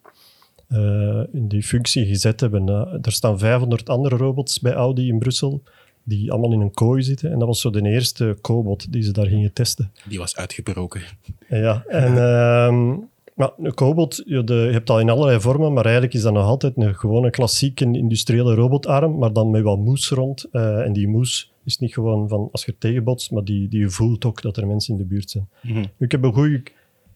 in 1.32 1.48
die 1.48 1.62
functie 1.62 2.06
gezet 2.06 2.40
hebben. 2.40 2.68
Er 3.02 3.12
staan 3.12 3.38
500 3.38 3.88
andere 3.88 4.16
robots 4.16 4.60
bij 4.60 4.72
Audi 4.72 5.08
in 5.08 5.18
Brussel, 5.18 5.62
die 6.06 6.32
allemaal 6.32 6.52
in 6.52 6.60
een 6.60 6.74
kooi 6.74 7.02
zitten. 7.02 7.32
En 7.32 7.38
dat 7.38 7.48
was 7.48 7.60
zo 7.60 7.70
de 7.70 7.82
eerste 7.82 8.36
cobot 8.40 8.92
die 8.92 9.02
ze 9.02 9.12
daar 9.12 9.26
gingen 9.26 9.52
testen. 9.52 9.92
Die 10.08 10.18
was 10.18 10.36
uitgebroken. 10.36 11.00
Ja, 11.48 11.84
en 11.86 12.16
ehm, 12.28 12.94
maar 13.34 13.50
een 13.58 13.74
cobot, 13.74 14.22
je, 14.26 14.44
de, 14.44 14.54
je 14.54 14.72
hebt 14.72 14.86
dat 14.86 15.00
in 15.00 15.10
allerlei 15.10 15.40
vormen, 15.40 15.72
maar 15.72 15.84
eigenlijk 15.84 16.14
is 16.14 16.22
dat 16.22 16.32
nog 16.32 16.44
altijd 16.44 16.76
een 16.76 16.94
gewone 16.94 17.30
klassieke 17.30 17.84
industriële 17.84 18.54
robotarm, 18.54 19.18
maar 19.18 19.32
dan 19.32 19.50
met 19.50 19.62
wat 19.62 19.78
moes 19.78 20.08
rond. 20.10 20.46
Eh, 20.52 20.80
en 20.80 20.92
die 20.92 21.08
moes 21.08 21.52
is 21.64 21.78
niet 21.78 21.92
gewoon 21.92 22.28
van 22.28 22.48
als 22.52 22.64
je 22.64 22.72
er 22.72 22.78
tegenbotst, 22.78 23.30
maar 23.30 23.44
die, 23.44 23.68
die 23.68 23.80
je 23.80 23.90
voelt 23.90 24.24
ook 24.24 24.42
dat 24.42 24.56
er 24.56 24.66
mensen 24.66 24.92
in 24.92 24.98
de 24.98 25.06
buurt 25.06 25.30
zijn. 25.30 25.48
Mhm. 25.62 25.84
Ik 25.98 26.10
heb 26.12 26.24
een 26.24 26.32
goede 26.32 26.62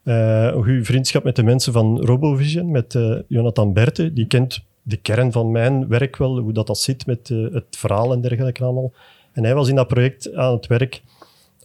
een 0.02 0.62
goeie 0.62 0.85
vriendschap 0.85 1.25
met 1.25 1.37
de 1.37 1.42
mensen 1.42 1.73
van 1.73 2.00
RoboVision, 2.00 2.70
met 2.70 2.94
eh, 2.94 3.18
Jonathan 3.28 3.73
Berte. 3.73 4.12
Die 4.12 4.26
kent 4.26 4.64
de 4.90 4.97
kern 4.97 5.32
van 5.32 5.50
mijn 5.50 5.88
werk 5.88 6.16
wel, 6.16 6.38
hoe 6.38 6.52
dat, 6.52 6.66
dat 6.66 6.78
zit 6.78 7.06
met 7.06 7.30
eh, 7.30 7.38
het 7.52 7.64
verhaal 7.76 8.12
en 8.12 8.20
dergelijke 8.20 8.64
allemaal. 8.64 8.92
En 9.32 9.44
hij 9.44 9.54
was 9.54 9.68
in 9.68 9.75
dat 9.75 9.88
project 9.88 10.35
aan 10.35 10.52
het 10.54 10.66
werk 10.66 11.02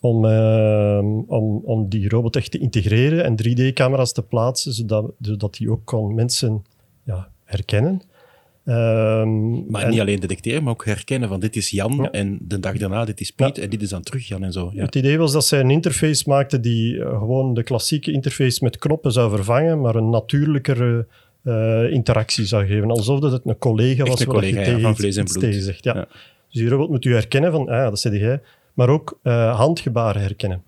om, 0.01 0.25
eh, 0.25 0.99
om, 1.27 1.61
om 1.63 1.89
die 1.89 2.09
robot 2.09 2.35
echt 2.35 2.51
te 2.51 2.57
integreren 2.57 3.23
en 3.23 3.35
3D-camera's 3.35 4.11
te 4.13 4.21
plaatsen, 4.23 4.73
zodat, 4.73 5.11
zodat 5.21 5.53
die 5.53 5.71
ook 5.71 5.85
kon 5.85 6.15
mensen 6.15 6.63
ja, 7.03 7.29
herkennen. 7.43 8.01
Ehm, 8.65 9.71
Maar 9.71 9.83
en- 9.83 9.89
niet 9.89 9.99
alleen 9.99 10.19
detecteren, 10.19 10.63
maar 10.63 10.73
ook 10.73 10.85
herkennen 10.85 11.29
van 11.29 11.39
dit 11.39 11.55
is 11.55 11.69
Jan 11.69 11.95
Ja. 11.95 12.11
en 12.11 12.37
de 12.41 12.59
dag 12.59 12.77
daarna 12.77 13.05
dit 13.05 13.19
is 13.21 13.31
Piet 13.31 13.57
en 13.57 13.69
dit 13.69 13.81
is 13.81 13.89
dan 13.89 14.01
terug 14.01 14.27
Jan 14.27 14.43
en 14.43 14.51
zo. 14.51 14.69
Ja. 14.73 14.83
Het 14.85 14.95
idee 14.95 15.17
was 15.17 15.31
dat 15.31 15.45
zij 15.45 15.59
een 15.59 15.69
interface 15.71 16.23
maakte 16.29 16.59
die 16.59 16.99
eh, 17.03 17.17
gewoon 17.17 17.53
de 17.53 17.63
klassieke 17.63 18.11
interface 18.11 18.63
met 18.63 18.77
knoppen 18.77 19.11
zou 19.11 19.29
vervangen, 19.29 19.81
maar 19.81 19.95
een 19.95 20.09
natuurlijkere 20.09 21.07
eh, 21.45 21.91
interactie 21.91 22.45
zou 22.45 22.65
geven. 22.65 22.91
Alsof 22.91 23.19
dat 23.19 23.31
het 23.31 23.41
een 23.45 23.57
collega 23.57 24.03
was 24.03 24.19
een 24.19 24.27
collega, 24.27 24.59
je 24.59 24.65
ja, 24.69 24.75
tegen 24.75 24.95
vlees 24.95 25.15
en 25.15 25.25
bloed. 25.25 25.39
tegen 25.39 25.61
zegt. 25.61 25.83
Ja. 25.83 25.95
Ja. 25.95 26.07
Dus 26.49 26.61
die 26.61 26.69
robot 26.69 26.89
moet 26.89 27.05
u 27.05 27.13
herkennen 27.13 27.51
van, 27.51 27.61
ah, 27.61 27.75
ja, 27.75 27.89
dat 27.89 27.99
zeg 27.99 28.13
jij. 28.13 28.41
Maar 28.73 28.89
ook 28.89 29.19
eh, 29.21 29.55
handgebaren 29.55 30.21
herkennen. 30.21 30.63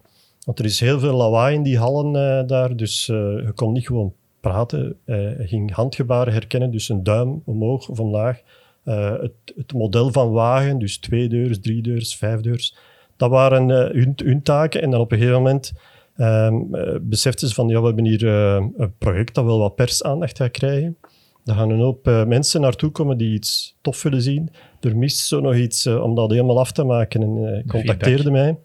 Want 0.46 0.60
er 0.60 0.66
is 0.66 0.80
heel 0.80 1.00
veel 1.00 1.16
lawaai 1.16 1.56
in 1.56 1.64
die 1.64 1.78
hallen 1.78 2.16
eh, 2.16 2.48
daar, 2.48 2.76
dus 2.76 3.06
je 3.06 3.52
kon 3.56 3.74
niet 3.74 3.86
gewoon 3.86 4.14
praten. 4.40 4.98
Hij 5.06 5.48
ging 5.48 5.74
handgebaren 5.74 6.34
herkennen, 6.34 6.72
dus 6.72 6.90
een 6.90 7.04
duim 7.04 7.42
omhoog 7.46 7.90
of 7.90 8.00
omlaag. 8.00 8.42
Het, 8.84 9.32
het 9.56 9.74
model 9.74 10.12
van 10.12 10.32
wagen, 10.32 10.80
dus 10.80 10.98
twee 10.98 11.30
deurs, 11.30 11.60
drie 11.60 11.82
deurs, 11.82 12.16
vijf 12.16 12.42
deurs. 12.42 12.76
Dat 13.16 13.30
waren 13.30 13.70
hun, 13.70 14.14
hun 14.16 14.42
taken. 14.42 14.82
En 14.82 14.90
dan 14.90 15.00
op 15.00 15.12
een 15.12 15.18
gegeven 15.18 15.42
moment 15.42 15.74
ehm 16.18 16.76
eh, 16.76 16.96
beseften 17.02 17.48
ze 17.48 17.54
van, 17.54 17.68
ja, 17.68 17.80
we 17.80 17.86
hebben 17.86 18.06
hier 18.06 18.28
eh, 18.28 18.66
een 18.78 18.98
project 18.98 19.36
dat 19.36 19.46
wel 19.46 19.60
wat 19.60 19.76
persaandacht 19.76 20.38
gaat 20.38 20.52
krijgen. 20.52 20.98
Daar 21.44 21.56
gaan 21.56 21.70
een 21.70 21.80
hoop 21.80 22.08
eh, 22.08 22.26
mensen 22.26 22.62
naartoe 22.62 22.92
komen 22.92 23.18
die 23.18 23.34
iets 23.34 23.78
tof 23.82 24.04
willen 24.04 24.22
zien. 24.22 24.50
Er 24.80 24.98
mist 24.98 25.28
zo 25.28 25.40
nog 25.40 25.56
iets 25.56 25.88
om 25.88 26.16
dat 26.16 26.32
helemaal 26.32 26.60
af 26.60 26.72
te 26.72 26.84
maken. 26.84 27.22
En 27.22 27.64
contacteerde 27.68 28.32
mij 28.32 28.58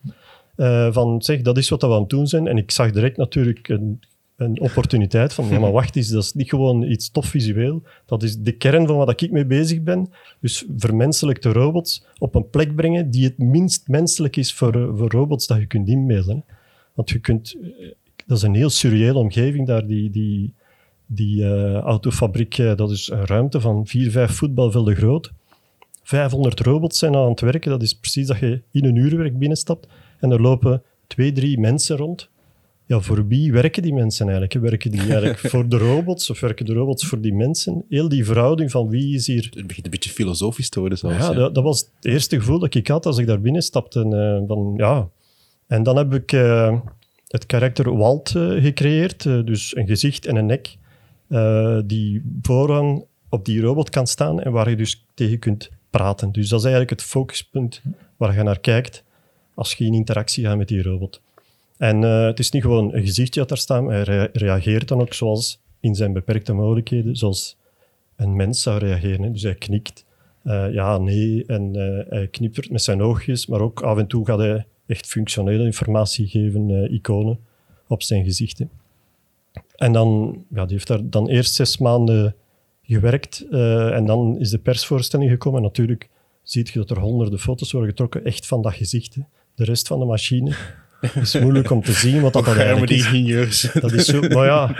van, 0.92 1.22
zeg, 1.22 1.42
dat 1.42 1.58
is 1.58 1.68
wat 1.68 1.82
we 1.82 1.88
aan 1.88 2.00
het 2.00 2.08
doen 2.08 2.26
zijn. 2.26 2.46
En 2.46 2.56
ik 2.56 2.70
zag 2.70 2.90
direct 2.90 3.16
natuurlijk 3.16 3.68
een, 3.68 4.00
een 4.36 4.60
opportuniteit 4.60 5.34
van, 5.34 5.48
ja, 5.48 5.58
maar 5.58 5.72
wacht 5.80 5.96
eens, 5.96 6.08
dat 6.08 6.22
is 6.22 6.32
niet 6.32 6.48
gewoon 6.48 6.82
iets 6.82 7.10
tof 7.10 7.26
visueel. 7.26 7.82
Dat 8.06 8.22
is 8.22 8.38
de 8.38 8.52
kern 8.52 8.86
van 8.86 8.96
wat 8.96 9.20
ik 9.20 9.30
mee 9.30 9.46
bezig 9.46 9.82
ben. 9.82 10.10
Dus 10.40 10.64
vermenselijkte 10.76 11.52
robots 11.52 12.06
op 12.18 12.34
een 12.34 12.50
plek 12.50 12.74
brengen 12.74 13.10
die 13.10 13.24
het 13.24 13.38
minst 13.38 13.88
menselijk 13.88 14.36
is 14.36 14.52
voor, 14.52 14.92
voor 14.96 15.10
robots 15.10 15.46
dat 15.46 15.58
je 15.58 15.66
kunt 15.66 15.88
inbeelden. 15.88 16.44
Want 16.94 17.10
je 17.10 17.18
kunt... 17.18 17.54
eh, 17.62 17.88
Dat 18.26 18.36
is 18.36 18.42
een 18.42 18.54
heel 18.54 18.70
surreële 18.70 19.18
omgeving 19.18 19.66
daar, 19.66 19.86
die... 19.86 20.10
die 20.10 20.54
die 21.06 21.44
eh, 21.44 21.74
autofabriek, 21.78 22.58
eh, 22.58 22.76
dat 22.76 22.90
is 22.90 23.10
een 23.10 23.26
ruimte 23.26 23.60
van 23.60 23.86
vier, 23.86 24.10
vijf 24.10 24.30
voetbalvelden 24.30 24.96
groot. 24.96 25.32
500 26.02 26.60
robots 26.60 26.98
zijn 26.98 27.16
aan 27.16 27.28
het 27.28 27.40
werken. 27.40 27.70
Dat 27.70 27.82
is 27.82 27.94
precies 27.94 28.26
dat 28.26 28.38
je 28.38 28.62
in 28.70 28.84
een 28.84 28.96
uurwerk 28.96 29.38
binnenstapt. 29.38 29.86
En 30.20 30.30
er 30.30 30.40
lopen 30.40 30.82
twee, 31.06 31.32
drie 31.32 31.58
mensen 31.58 31.96
rond. 31.96 32.28
Ja, 32.86 33.00
voor 33.00 33.26
wie 33.26 33.52
werken 33.52 33.82
die 33.82 33.92
mensen 33.94 34.28
eigenlijk? 34.28 34.54
Werken 34.70 34.90
die 34.90 35.00
eigenlijk 35.00 35.38
voor 35.52 35.68
de 35.68 35.78
robots 35.78 36.30
of 36.30 36.40
werken 36.40 36.66
de 36.66 36.72
robots 36.72 37.06
voor 37.06 37.20
die 37.20 37.34
mensen? 37.34 37.84
Heel 37.88 38.08
die 38.08 38.24
verhouding 38.24 38.70
van 38.70 38.88
wie 38.88 39.14
is 39.14 39.26
hier... 39.26 39.50
Het 39.54 39.66
begint 39.66 39.84
een 39.84 39.90
beetje 39.90 40.10
filosofisch 40.10 40.68
te 40.68 40.80
worden 40.80 40.98
zelfs. 40.98 41.16
Ja, 41.16 41.30
ja. 41.30 41.34
dat, 41.38 41.54
dat 41.54 41.64
was 41.64 41.80
het 41.80 42.04
eerste 42.04 42.38
gevoel 42.38 42.58
dat 42.58 42.74
ik 42.74 42.88
had 42.88 43.06
als 43.06 43.18
ik 43.18 43.26
daar 43.26 43.40
binnenstapte. 43.40 44.00
En, 44.00 44.44
van, 44.46 44.74
ja. 44.76 45.08
En 45.72 45.82
dan 45.82 45.96
heb 45.96 46.14
ik 46.14 46.32
eh, 46.32 46.78
het 47.28 47.46
karakter 47.46 47.96
Walt 47.96 48.34
eh, 48.34 48.62
gecreëerd. 48.62 49.26
eh, 49.26 49.44
dus 49.44 49.76
een 49.76 49.86
gezicht 49.86 50.26
en 50.26 50.36
een 50.36 50.46
nek 50.46 50.76
die 51.84 52.22
vooraan 52.42 53.04
op 53.28 53.44
die 53.44 53.60
robot 53.60 53.90
kan 53.90 54.06
staan 54.06 54.40
en 54.42 54.52
waar 54.52 54.70
je 54.70 54.76
dus 54.76 55.04
tegen 55.14 55.38
kunt 55.38 55.70
praten. 55.90 56.32
Dus 56.32 56.48
dat 56.48 56.58
is 56.58 56.64
eigenlijk 56.64 57.00
het 57.00 57.08
focuspunt 57.08 57.82
waar 58.16 58.34
je 58.36 58.42
naar 58.42 58.60
kijkt 58.60 59.04
als 59.54 59.74
je 59.74 59.84
in 59.84 59.94
interactie 59.94 60.44
gaat 60.44 60.56
met 60.56 60.68
die 60.68 60.82
robot. 60.82 61.20
En 61.76 62.02
het 62.02 62.38
is 62.38 62.50
niet 62.50 62.62
gewoon 62.62 62.94
een 62.94 63.04
gezichtje 63.04 63.40
dat 63.40 63.48
daar 63.48 63.58
staat, 63.58 63.82
maar 63.82 63.92
hij 63.94 64.04
rea- 64.04 64.28
reageert 64.32 64.88
dan 64.88 65.00
ook 65.00 65.14
zoals 65.14 65.60
in 65.80 65.94
zijn 65.94 66.12
beperkte 66.12 66.52
mogelijkheden, 66.52 67.16
zoals 67.16 67.56
een 68.16 68.36
mens 68.36 68.62
zou 68.62 68.78
reageren. 68.78 69.32
Dus 69.32 69.42
hij 69.42 69.54
knikt, 69.54 70.04
ja, 70.72 70.98
nee, 70.98 71.44
en 71.46 71.74
hij 72.08 72.28
knippert 72.30 72.70
met 72.70 72.82
zijn 72.82 73.02
oogjes, 73.02 73.46
maar 73.46 73.60
ook 73.60 73.82
af 73.82 73.98
en 73.98 74.06
toe 74.06 74.26
gaat 74.26 74.38
hij 74.38 74.66
echt 74.86 75.06
functionele 75.06 75.64
informatie 75.64 76.26
geven, 76.26 76.70
eh, 76.70 76.92
iconen 76.92 77.38
op 77.88 78.02
zijn 78.02 78.24
gezicht. 78.24 78.58
hè. 78.58 78.64
En 79.76 79.92
dan, 79.92 80.38
ja, 80.54 80.64
die 80.64 80.72
heeft 80.74 80.86
daar 80.86 81.00
dan 81.10 81.28
eerst 81.28 81.54
zes 81.54 81.78
maanden 81.78 82.34
gewerkt 82.82 83.46
eh, 83.50 83.94
en 83.94 84.06
dan 84.06 84.38
is 84.38 84.50
de 84.50 84.58
persvoorstelling 84.58 85.30
gekomen. 85.30 85.58
En 85.58 85.66
natuurlijk 85.66 86.08
ziet 86.42 86.68
je 86.68 86.78
dat 86.78 86.90
er 86.90 86.98
honderden 86.98 87.38
foto's 87.38 87.72
worden 87.72 87.90
getrokken, 87.90 88.24
echt 88.24 88.46
van 88.46 88.62
dat 88.62 88.74
gezicht. 88.74 89.14
hè. 89.14 89.20
De 89.54 89.64
rest 89.64 89.86
van 89.86 89.98
de 89.98 90.04
machine 90.04 90.54
is 91.14 91.38
moeilijk 91.40 91.70
om 91.70 91.82
te 91.82 91.92
zien 91.92 92.20
wat 92.20 92.32
dat, 92.32 92.46
Arme 92.46 92.60
eigenlijk 92.60 92.92
is. 92.92 92.98
ingenieurs. 93.04 93.72
Dat 93.72 93.92
is 93.92 94.04
zo, 94.04 94.20
maar 94.20 94.46
ja, 94.46 94.76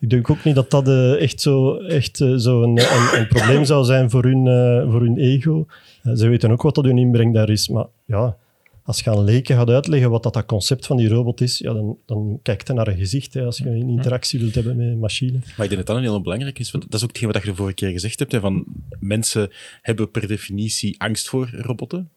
ik 0.00 0.10
denk 0.10 0.30
ook 0.30 0.44
niet 0.44 0.54
dat 0.54 0.70
dat 0.70 0.88
eh, 0.88 1.20
echt 1.22 1.40
zo, 1.40 1.76
echt, 1.76 2.16
zo 2.16 2.62
een, 2.62 2.78
een, 2.78 3.18
een 3.20 3.28
probleem 3.28 3.64
zou 3.64 3.84
zijn 3.84 4.10
voor 4.10 4.22
hun, 4.24 4.44
voor 4.90 5.00
hun 5.00 5.18
ego. 5.18 5.66
Ze 6.14 6.28
weten 6.28 6.50
ook 6.50 6.62
wat 6.62 6.74
dat 6.74 6.84
hun 6.84 6.98
inbreng 6.98 7.34
daar 7.34 7.50
is. 7.50 7.68
Maar 7.68 7.86
ja, 8.04 8.36
als 8.86 9.00
je 9.00 9.10
aan 9.10 9.24
leken 9.24 9.56
gaat 9.56 9.68
uitleggen 9.68 10.10
wat 10.10 10.22
dat, 10.22 10.34
dat 10.34 10.46
concept 10.46 10.86
van 10.86 10.96
die 10.96 11.08
robot 11.08 11.40
is, 11.40 11.58
ja, 11.58 11.72
dan, 11.72 11.98
dan 12.04 12.38
kijk 12.42 12.66
je 12.66 12.72
naar 12.72 12.88
een 12.88 12.96
gezicht 12.96 13.34
hè, 13.34 13.44
als 13.44 13.58
je 13.58 13.68
een 13.68 13.88
interactie 13.88 14.40
wilt 14.40 14.54
hebben 14.54 14.76
met 14.76 14.86
een 14.86 14.98
machine. 14.98 15.38
Maar 15.38 15.66
ik 15.66 15.70
denk 15.70 15.76
dat 15.76 15.86
dat 15.86 15.96
een 15.96 16.02
heel 16.02 16.20
belangrijk 16.20 16.58
is. 16.58 16.70
Want 16.70 16.84
dat 16.84 16.94
is 16.94 17.02
ook 17.02 17.08
hetgeen 17.08 17.32
wat 17.32 17.42
je 17.42 17.48
de 17.48 17.56
vorige 17.56 17.74
keer 17.74 17.90
gezegd 17.90 18.18
hebt. 18.18 18.32
Hè, 18.32 18.40
van 18.40 18.64
mensen 19.00 19.50
hebben 19.82 20.10
per 20.10 20.28
definitie 20.28 21.00
angst 21.00 21.28
voor 21.28 21.50
robotten. 21.52 22.10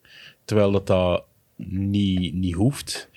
Terwijl 0.45 0.71
dat, 0.71 0.87
dat 0.87 1.23
niet, 1.55 2.33
niet 2.33 2.53
hoeft. 2.53 3.08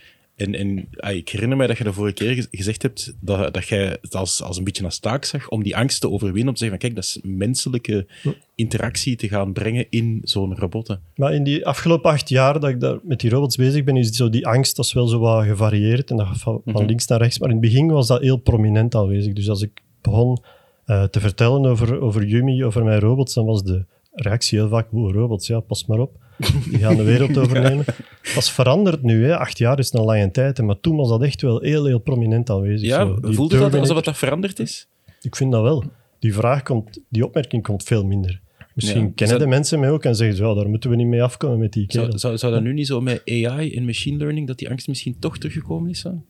En, 0.42 0.54
en 0.54 0.88
ah, 0.96 1.14
ik 1.16 1.28
herinner 1.28 1.56
mij 1.56 1.66
dat 1.66 1.78
je 1.78 1.84
de 1.84 1.92
vorige 1.92 2.14
keer 2.14 2.34
gez- 2.34 2.46
gezegd 2.50 2.82
hebt 2.82 3.14
dat, 3.20 3.54
dat 3.54 3.66
jij 3.66 3.86
het 4.00 4.14
als, 4.14 4.42
als 4.42 4.56
een 4.58 4.64
beetje 4.64 4.84
als 4.84 4.98
taak 4.98 5.24
zag 5.24 5.48
om 5.48 5.62
die 5.62 5.76
angst 5.76 6.00
te 6.00 6.10
overwinnen. 6.10 6.48
Om 6.48 6.54
te 6.54 6.58
zeggen 6.64 6.80
van 6.80 6.88
kijk, 6.88 6.94
dat 6.94 7.04
is 7.04 7.18
menselijke 7.36 8.06
interactie 8.54 9.16
te 9.16 9.28
gaan 9.28 9.52
brengen 9.52 9.86
in 9.90 10.20
zo'n 10.24 10.56
robotten. 10.58 11.00
Maar 11.14 11.34
in 11.34 11.44
die 11.44 11.66
afgelopen 11.66 12.10
acht 12.10 12.28
jaar 12.28 12.60
dat 12.60 12.70
ik 12.70 12.80
daar 12.80 12.98
met 13.02 13.20
die 13.20 13.30
robots 13.30 13.56
bezig 13.56 13.84
ben, 13.84 13.96
is 13.96 14.08
zo 14.10 14.30
die 14.30 14.46
angst 14.46 14.76
dat 14.76 14.84
is 14.84 14.92
wel 14.92 15.06
zo 15.06 15.18
wat 15.18 15.44
gevarieerd. 15.44 16.10
En 16.10 16.16
dat 16.16 16.26
van, 16.32 16.60
van 16.64 16.72
Mhm. 16.74 16.84
links 16.86 17.06
naar 17.06 17.18
rechts. 17.20 17.38
Maar 17.38 17.48
in 17.48 17.56
het 17.56 17.64
begin 17.64 17.86
was 17.86 18.06
dat 18.06 18.20
heel 18.20 18.36
prominent 18.36 18.94
aanwezig. 18.94 19.32
Dus 19.32 19.48
als 19.48 19.62
ik 19.62 19.82
begon 20.02 20.42
eh, 20.84 21.04
te 21.04 21.20
vertellen 21.20 21.66
over, 21.66 22.00
over 22.00 22.24
Yumi, 22.24 22.64
over 22.64 22.84
mijn 22.84 23.00
robots, 23.00 23.34
dan 23.34 23.44
was 23.44 23.62
de 23.64 23.84
reactie 24.12 24.58
heel 24.58 24.68
vaak, 24.68 24.92
"Oeh, 24.92 25.14
robots, 25.14 25.46
ja, 25.46 25.60
pas 25.60 25.86
maar 25.86 25.98
op. 25.98 26.16
Die 26.38 26.78
gaan 26.78 26.96
de 26.96 27.02
wereld 27.02 27.38
overnemen. 27.42 27.84
Dat 28.22 28.42
is 28.42 28.50
veranderd 28.50 29.02
nu. 29.02 29.24
Hè. 29.24 29.36
Acht 29.38 29.58
jaar 29.58 29.78
is 29.78 29.92
een 29.92 30.04
lange 30.04 30.30
tijd. 30.30 30.56
hè, 30.56 30.62
Maar 30.64 30.80
toen 30.80 30.96
was 30.96 31.08
dat 31.08 31.22
echt 31.22 31.42
wel 31.42 31.60
heel, 31.60 31.84
heel 31.84 31.98
prominent 31.98 32.50
aanwezig. 32.50 32.88
Ja, 32.88 33.06
Zo, 33.06 33.20
die 33.20 33.34
voelde 33.34 33.58
dat 33.58 33.74
alsof 33.74 34.00
dat 34.00 34.16
veranderd 34.18 34.58
is? 34.58 34.88
Ik 35.22 35.36
vind 35.36 35.52
dat 35.52 35.62
wel. 35.62 35.84
Die 36.18 36.34
vraag 36.34 36.62
komt, 36.62 37.00
die 37.08 37.24
opmerking 37.24 37.62
komt 37.62 37.82
veel 37.82 38.04
minder. 38.04 38.40
Misschien 38.74 39.02
Ja, 39.04 39.10
kennen 39.14 39.38
de 39.38 39.46
mensen 39.46 39.80
mij 39.80 39.90
ook 39.90 40.04
en 40.04 40.16
zeggen 40.16 40.36
ze, 40.36 40.44
ja, 40.44 40.54
daar 40.54 40.68
moeten 40.68 40.90
we 40.90 40.96
niet 40.96 41.06
mee 41.06 41.22
afkomen 41.22 41.58
met 41.58 41.72
die 41.72 41.86
kerel. 41.86 42.06
Zou, 42.06 42.18
zou, 42.18 42.38
zou 42.38 42.52
dat 42.52 42.62
nu 42.62 42.72
niet 42.72 42.86
zo 42.86 43.00
met 43.00 43.22
AI 43.24 43.74
en 43.74 43.84
machine 43.84 44.16
learning, 44.16 44.46
dat 44.46 44.58
die 44.58 44.70
angst 44.70 44.88
misschien 44.88 45.16
toch 45.18 45.38
teruggekomen 45.38 45.90
is? 45.90 46.00
Zo? 46.00 46.22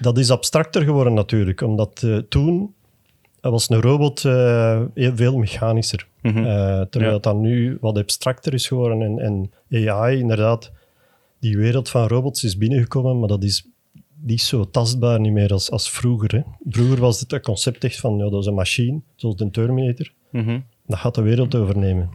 Dat 0.00 0.18
is 0.18 0.30
abstracter 0.30 0.82
geworden 0.82 1.14
natuurlijk, 1.14 1.60
omdat 1.60 2.02
eh, 2.02 2.16
toen 2.16 2.74
was 3.40 3.70
een 3.70 3.80
robot 3.80 4.24
eh, 4.24 4.82
veel 4.94 5.38
mechanischer. 5.38 6.06
Mhm. 6.22 6.36
Eh, 6.38 6.44
terwijl 6.80 7.04
Ja. 7.10 7.12
het 7.12 7.22
dan 7.22 7.40
nu 7.40 7.78
wat 7.80 7.98
abstracter 7.98 8.54
is 8.54 8.66
geworden. 8.66 9.02
En, 9.02 9.18
en 9.70 9.86
AI, 9.88 10.18
inderdaad, 10.18 10.72
die 11.38 11.56
wereld 11.56 11.88
van 11.88 12.06
robots 12.08 12.44
is 12.44 12.56
binnengekomen, 12.56 13.18
maar 13.18 13.28
dat 13.28 13.42
is 13.42 13.66
niet 14.22 14.40
zo 14.42 14.70
tastbaar 14.70 15.20
niet 15.20 15.32
meer 15.32 15.52
als, 15.52 15.70
als 15.70 15.90
vroeger. 15.90 16.32
Hè. 16.34 16.40
Vroeger 16.68 17.00
was 17.00 17.20
het 17.20 17.32
een 17.32 17.40
concept 17.40 17.84
echt 17.84 18.00
van, 18.00 18.16
ja, 18.18 18.28
dat 18.28 18.40
is 18.40 18.46
een 18.46 18.54
machine, 18.54 19.00
zoals 19.16 19.36
de 19.36 19.50
Terminator. 19.50 20.10
Mhm. 20.30 20.60
Dat 20.86 20.98
gaat 20.98 21.14
de 21.14 21.22
wereld 21.22 21.54
overnemen. 21.54 22.10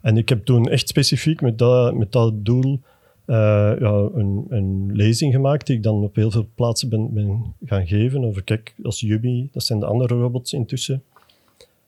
En 0.00 0.16
ik 0.16 0.28
heb 0.28 0.44
toen 0.44 0.68
echt 0.68 0.88
specifiek 0.88 1.40
met 1.40 1.58
dat, 1.58 1.94
met 1.94 2.12
dat 2.12 2.44
doel 2.44 2.80
eh, 3.24 3.36
ja, 3.78 4.08
een, 4.14 4.46
een 4.48 4.90
lezing 4.92 5.32
gemaakt 5.32 5.66
die 5.66 5.76
ik 5.76 5.82
dan 5.82 6.02
op 6.02 6.14
heel 6.14 6.30
veel 6.30 6.48
plaatsen 6.54 6.88
ben, 6.88 7.12
ben 7.14 7.54
gaan 7.64 7.86
geven. 7.86 8.24
Over, 8.24 8.42
kijk, 8.42 8.74
als 8.82 9.00
Yubi, 9.00 9.48
dat 9.52 9.64
zijn 9.64 9.80
de 9.80 9.86
andere 9.86 10.14
robots 10.14 10.52
intussen. 10.52 11.02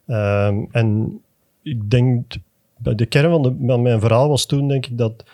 Ehm, 0.09 0.65
en 0.71 1.21
ik 1.63 1.91
denk, 1.91 2.35
bij 2.77 2.95
de 2.95 3.07
kern 3.07 3.31
van, 3.31 3.43
de, 3.43 3.67
van 3.67 3.83
mijn 3.83 4.01
verhaal 4.01 4.29
was 4.29 4.47
toen, 4.47 4.69
denk 4.69 4.87
ik, 4.87 4.99
dat 4.99 5.25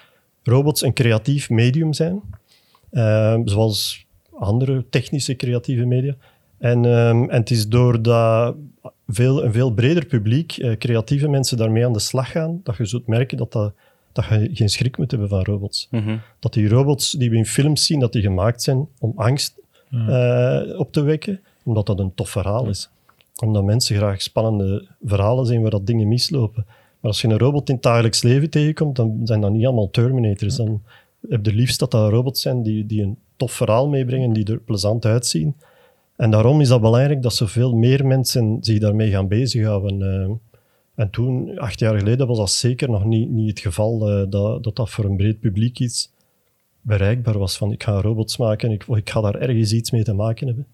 robots 0.43 0.83
een 0.83 0.93
creatief 0.93 1.51
medium 1.51 1.93
zijn. 1.93 2.21
Ehm, 2.91 3.47
zoals 3.47 4.07
andere 4.39 4.85
technische 4.91 5.37
creatieve 5.37 5.85
media. 5.85 6.15
En, 6.59 6.85
ehm, 6.85 7.23
en 7.31 7.41
het 7.41 7.51
is 7.51 7.69
doordat 7.69 8.57
veel, 9.09 9.45
een 9.45 9.53
veel 9.53 9.71
breder 9.71 10.07
publiek, 10.07 10.57
eh, 10.57 10.77
creatieve 10.77 11.29
mensen 11.29 11.57
daarmee 11.57 11.87
aan 11.87 11.93
de 11.93 11.99
slag 11.99 12.31
gaan, 12.31 12.61
dat 12.63 12.77
je 12.77 12.85
zult 12.85 13.07
merken 13.07 13.37
dat, 13.37 13.53
dat, 13.53 13.73
dat 14.13 14.25
je 14.25 14.51
geen 14.53 14.69
schrik 14.69 14.99
moet 14.99 15.11
hebben 15.11 15.29
van 15.29 15.43
robots. 15.43 15.89
Mhm. 15.91 16.17
Dat 16.39 16.53
die 16.53 16.69
robots 16.69 17.11
die 17.11 17.31
we 17.31 17.37
in 17.37 17.47
films 17.47 17.87
zien, 17.87 18.01
dat 18.01 18.13
die 18.13 18.23
gemaakt 18.23 18.63
zijn 18.63 18.89
om 18.99 19.13
angst 19.17 19.63
eh, 19.91 20.61
op 20.77 20.93
te 20.93 21.03
wekken, 21.03 21.41
omdat 21.65 21.87
dat 21.87 21.99
een 21.99 22.15
tof 22.15 22.31
verhaal 22.31 22.69
is. 22.69 22.91
Omdat 23.43 23.65
mensen 23.65 23.97
graag 23.97 24.23
spannende 24.23 24.89
verhalen 25.05 25.47
zien 25.47 25.63
waar 25.63 25.71
dat 25.71 25.87
dingen 25.87 26.09
mislopen. 26.09 26.65
Maar 26.67 27.13
als 27.13 27.21
je 27.21 27.29
een 27.29 27.39
robot 27.39 27.69
in 27.69 27.75
het 27.75 27.83
dagelijks 27.83 28.23
leven 28.23 28.51
tegenkomt, 28.51 28.97
dan 28.97 29.21
zijn 29.25 29.41
dat 29.41 29.53
niet 29.53 29.67
allemaal 29.67 29.91
Terminators. 29.91 30.57
Dan 30.57 30.83
heb 31.29 31.47
je 31.47 31.53
liefst 31.53 31.79
dat 31.79 31.91
dat 31.91 32.11
robots 32.11 32.41
zijn 32.41 32.63
die, 32.63 32.87
die 32.87 33.03
een 33.03 33.19
tof 33.37 33.53
verhaal 33.53 33.89
meebrengen, 33.89 34.33
die 34.33 34.45
er 34.45 34.59
plezant 34.59 35.05
uitzien. 35.05 35.57
En 36.17 36.31
daarom 36.31 36.61
is 36.61 36.69
dat 36.69 36.81
belangrijk 36.81 37.23
dat 37.23 37.35
zoveel 37.35 37.75
meer 37.75 38.07
mensen 38.07 38.59
zich 38.61 38.79
daarmee 38.79 39.11
gaan 39.11 39.29
bezighouden. 39.29 40.03
eh. 40.03 40.31
en 40.95 41.11
toen, 41.11 41.59
acht 41.59 41.79
jaar 41.79 41.99
geleden, 41.99 42.27
was 42.27 42.39
dat 42.39 42.51
zeker 42.51 42.91
nog 42.91 43.05
niet, 43.05 43.31
niet 43.31 43.49
het 43.49 43.61
geval 43.61 44.11
eh, 44.11 44.31
dat, 44.31 44.65
dat 44.65 44.77
dat 44.77 44.91
voor 44.91 45.05
een 45.05 45.17
breed 45.17 45.41
publiek 45.41 45.79
iets 45.79 46.13
bereikbaar 46.81 47.39
was. 47.39 47.57
Van 47.57 47.73
ik 47.73 47.83
ga 47.83 48.01
robots 48.01 48.37
maken 48.37 48.69
en 48.69 48.75
ik, 48.75 48.87
ik 48.87 49.11
ga 49.11 49.21
daar 49.21 49.35
ergens 49.35 49.73
iets 49.73 49.91
mee 49.91 50.03
te 50.03 50.13
maken 50.13 50.47
hebben. 50.47 50.67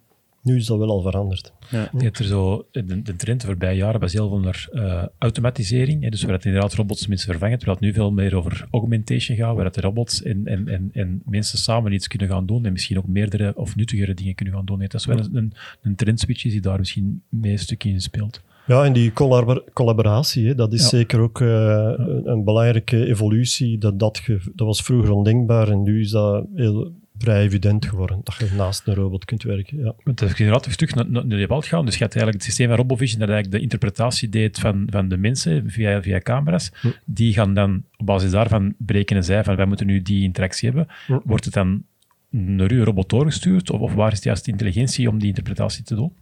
Nu 0.43 0.57
is 0.57 0.67
dat 0.67 0.79
wel 0.79 0.91
al 0.91 1.03
veranderd. 1.03 1.53
Ja. 1.71 1.89
Denk 1.93 2.05
dat 2.05 2.19
er 2.19 2.25
zo, 2.25 2.67
de, 2.71 3.03
de 3.03 3.17
trend 3.17 3.41
de 3.41 3.47
voorbije 3.47 3.77
jaren 3.77 4.01
was 4.01 4.13
heel 4.13 4.29
veel 4.29 4.39
naar 4.41 4.69
eh, 4.73 5.05
automatisering. 5.19 6.03
Hè, 6.03 6.09
dus 6.09 6.23
waar 6.23 6.33
het 6.33 6.45
inderdaad 6.45 6.75
robots 6.75 7.07
mensen 7.07 7.31
vervangen, 7.31 7.57
terwijl 7.59 7.79
het 7.79 7.87
nu 7.87 7.93
veel 7.95 8.11
meer 8.13 8.35
over 8.37 8.67
augmentation 8.71 9.37
gaat, 9.37 9.57
waar 9.57 9.65
het 9.65 9.75
de 9.75 9.81
robots 9.81 10.23
en, 10.23 10.47
en, 10.47 10.69
en, 10.69 10.91
en 10.93 11.23
mensen 11.25 11.59
samen 11.59 11.93
iets 11.93 12.07
kunnen 12.09 12.29
gaan 12.29 12.47
doen 12.47 12.65
en 12.67 12.73
misschien 12.73 12.99
ook 12.99 13.07
meerdere 13.07 13.53
of 13.57 13.77
nuttigere 13.77 14.15
dingen 14.15 14.35
kunnen 14.35 14.55
gaan 14.55 14.65
doen. 14.65 14.79
Dat 14.79 14.95
is 14.95 15.07
wel 15.07 15.19
een, 15.19 15.37
een, 15.37 15.53
een 15.83 15.95
trendswitch 15.97 16.43
die 16.43 16.61
daar 16.61 16.79
misschien 16.79 17.23
mee 17.29 17.53
een 17.53 17.59
stukje 17.59 17.91
in 17.91 18.01
speelt. 18.01 18.43
Ja, 18.67 18.85
en 18.85 18.93
die 18.93 19.13
collabor- 19.13 19.65
collaboratie, 19.73 20.47
hè, 20.47 20.55
dat 20.55 20.73
is 20.73 20.83
Ja. 20.83 20.89
zeker 20.89 21.21
ook 21.21 21.41
eh, 21.41 21.49
een, 21.97 22.29
een 22.29 22.45
belangrijke 22.45 23.07
evolutie. 23.07 23.79
Dat, 23.79 23.99
dat, 23.99 24.19
ge- 24.19 24.53
dat 24.55 24.67
was 24.67 24.83
vroeger 24.83 25.11
ondenkbaar 25.11 25.69
en 25.69 25.83
nu 25.83 26.01
is 26.01 26.11
dat 26.11 26.47
heel 26.55 26.93
vrij 27.21 27.43
evident 27.43 27.87
geworden, 27.87 28.21
dat 28.25 28.35
je 28.39 28.55
naast 28.57 28.87
een 28.87 28.95
robot 28.95 29.25
kunt 29.25 29.43
werken. 29.43 29.79
Ja. 29.79 29.95
Want 30.05 30.23
als 30.23 30.31
je 30.31 30.45
inderdaad 30.45 30.77
terug 30.79 30.95
naar, 30.95 31.27
naar 31.27 31.47
bal 31.47 31.61
gaan, 31.61 31.85
dus 31.85 31.97
je 31.97 32.05
had 32.05 32.15
eigenlijk 32.15 32.45
het 32.45 32.47
systeem 32.47 32.69
van 32.69 32.77
RoboVision 32.77 33.21
dat 33.21 33.29
eigenlijk 33.29 33.57
de 33.57 33.63
interpretatie 33.63 34.29
deed 34.29 34.59
van, 34.59 34.87
van 34.91 35.09
de 35.09 35.17
mensen 35.17 35.71
via, 35.71 36.03
via 36.03 36.21
camera's. 36.21 36.71
Hm. 36.81 36.89
Die 37.05 37.33
gaan 37.33 37.55
dan 37.55 37.85
op 37.97 38.07
basis 38.07 38.31
daarvan 38.31 38.75
berekenen 38.79 39.25
zij 39.25 39.45
van 39.45 39.57
wij 39.57 39.67
moeten 39.67 39.87
nu 39.87 40.03
die 40.03 40.23
interactie 40.23 40.69
hebben. 40.69 40.89
Hm. 41.07 41.19
Wordt 41.25 41.45
het 41.45 41.55
dan 41.55 41.85
naar 42.31 42.71
uw 42.71 42.85
robot 42.85 43.09
doorgestuurd 43.09 43.71
of, 43.71 43.81
of 43.81 43.95
waar 43.95 44.13
is 44.13 44.23
juist 44.23 44.45
de 44.45 44.51
intelligentie 44.51 45.09
om 45.09 45.19
die 45.19 45.29
interpretatie 45.29 45.85
te 45.85 45.95
doen? 45.95 46.13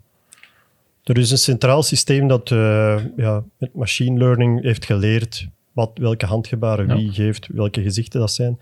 Er 1.05 1.19
is 1.19 1.31
een 1.31 1.39
centraal 1.39 1.83
systeem 1.83 2.29
dat 2.29 2.51
eh, 2.51 3.01
ja, 3.17 3.45
met 3.59 3.75
machine 3.75 4.19
learning 4.19 4.63
heeft 4.63 4.85
geleerd 4.85 5.49
wat, 5.73 5.91
welke 5.95 6.27
handgebaren 6.27 6.89
Ja. 6.89 6.97
wie 6.97 7.13
geeft, 7.13 7.49
welke 7.53 7.83
gezichten 7.83 8.21
dat 8.21 8.33
zijn. 8.33 8.59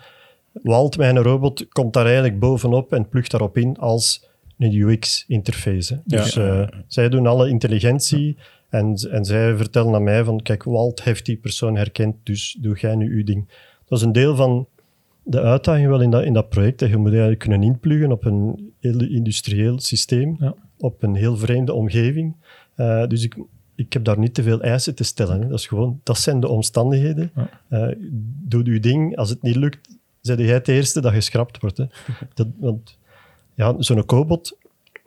Walt, 0.62 0.96
mijn 0.96 1.18
robot, 1.18 1.68
komt 1.68 1.92
daar 1.92 2.04
eigenlijk 2.04 2.38
bovenop 2.38 2.92
en 2.92 3.08
plugt 3.08 3.30
daarop 3.30 3.56
in 3.56 3.76
als 3.76 4.24
een 4.58 4.74
UX-interface. 4.74 6.00
Ja. 6.04 6.22
Dus 6.22 6.36
eh, 6.36 6.68
zij 6.86 7.08
doen 7.08 7.26
alle 7.26 7.48
intelligentie 7.48 8.36
en, 8.68 8.94
en 9.10 9.24
zij 9.24 9.56
vertellen 9.56 9.94
aan 9.94 10.04
mij 10.04 10.24
van, 10.24 10.42
kijk, 10.42 10.62
Walt 10.62 11.02
heeft 11.02 11.26
die 11.26 11.36
persoon 11.36 11.76
herkend, 11.76 12.16
dus 12.22 12.56
doe 12.60 12.76
jij 12.78 12.94
nu 12.94 13.16
uw 13.16 13.24
ding. 13.24 13.48
Dat 13.88 13.98
is 13.98 14.04
een 14.04 14.12
deel 14.12 14.36
van 14.36 14.66
de 15.22 15.40
uitdaging 15.40 15.88
wel 15.88 16.00
in 16.00 16.10
dat, 16.10 16.24
in 16.24 16.32
dat 16.32 16.48
project. 16.48 16.78
Dat 16.78 16.88
je 16.88 16.96
moet 16.96 17.08
eigenlijk 17.08 17.38
kunnen 17.38 17.62
inpluggen 17.62 18.12
op 18.12 18.24
een 18.24 18.72
heel 18.80 19.00
industrieel 19.00 19.80
systeem, 19.80 20.36
Ja. 20.38 20.54
op 20.78 21.02
een 21.02 21.14
heel 21.14 21.36
vreemde 21.36 21.72
omgeving. 21.72 22.34
Eh, 22.74 23.06
dus 23.06 23.24
ik, 23.24 23.36
ik 23.74 23.92
heb 23.92 24.04
daar 24.04 24.18
niet 24.18 24.34
te 24.34 24.42
veel 24.42 24.62
eisen 24.62 24.94
te 24.94 25.04
stellen. 25.04 25.40
Hè. 25.40 25.48
Dat, 25.48 25.58
is 25.58 25.66
gewoon, 25.66 26.00
dat 26.02 26.18
zijn 26.18 26.40
de 26.40 26.48
omstandigheden. 26.48 27.30
Ja. 27.34 27.48
Eh, 27.68 27.96
doe 28.44 28.72
je 28.72 28.80
ding. 28.80 29.16
Als 29.16 29.30
het 29.30 29.42
niet 29.42 29.56
lukt, 29.56 29.95
zeg 30.26 30.38
jij 30.38 30.54
het 30.54 30.68
eerste 30.68 31.00
dat 31.00 31.12
geschrapt 31.12 31.60
wordt. 31.60 31.76
Hè. 31.76 31.84
Dat, 32.34 32.46
want 32.58 32.98
ja, 33.54 33.74
zo'n 33.78 34.04
cobot, 34.04 34.56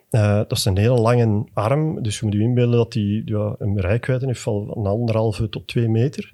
eh, 0.09 0.35
dat 0.35 0.51
is 0.51 0.65
een 0.65 0.77
hele 0.77 0.99
lange 0.99 1.43
arm. 1.53 2.03
Dus 2.03 2.19
je 2.19 2.25
moet 2.25 2.33
je 2.33 2.39
inbeelden 2.39 2.77
dat 2.77 2.91
die 2.91 3.21
ja, 3.25 3.55
een 3.59 3.79
rijkwijde 3.79 4.25
heeft 4.25 4.41
van 4.41 4.73
een 4.75 4.85
anderhalve 4.85 5.49
tot 5.49 5.67
twee 5.67 5.89
meter. 5.89 6.31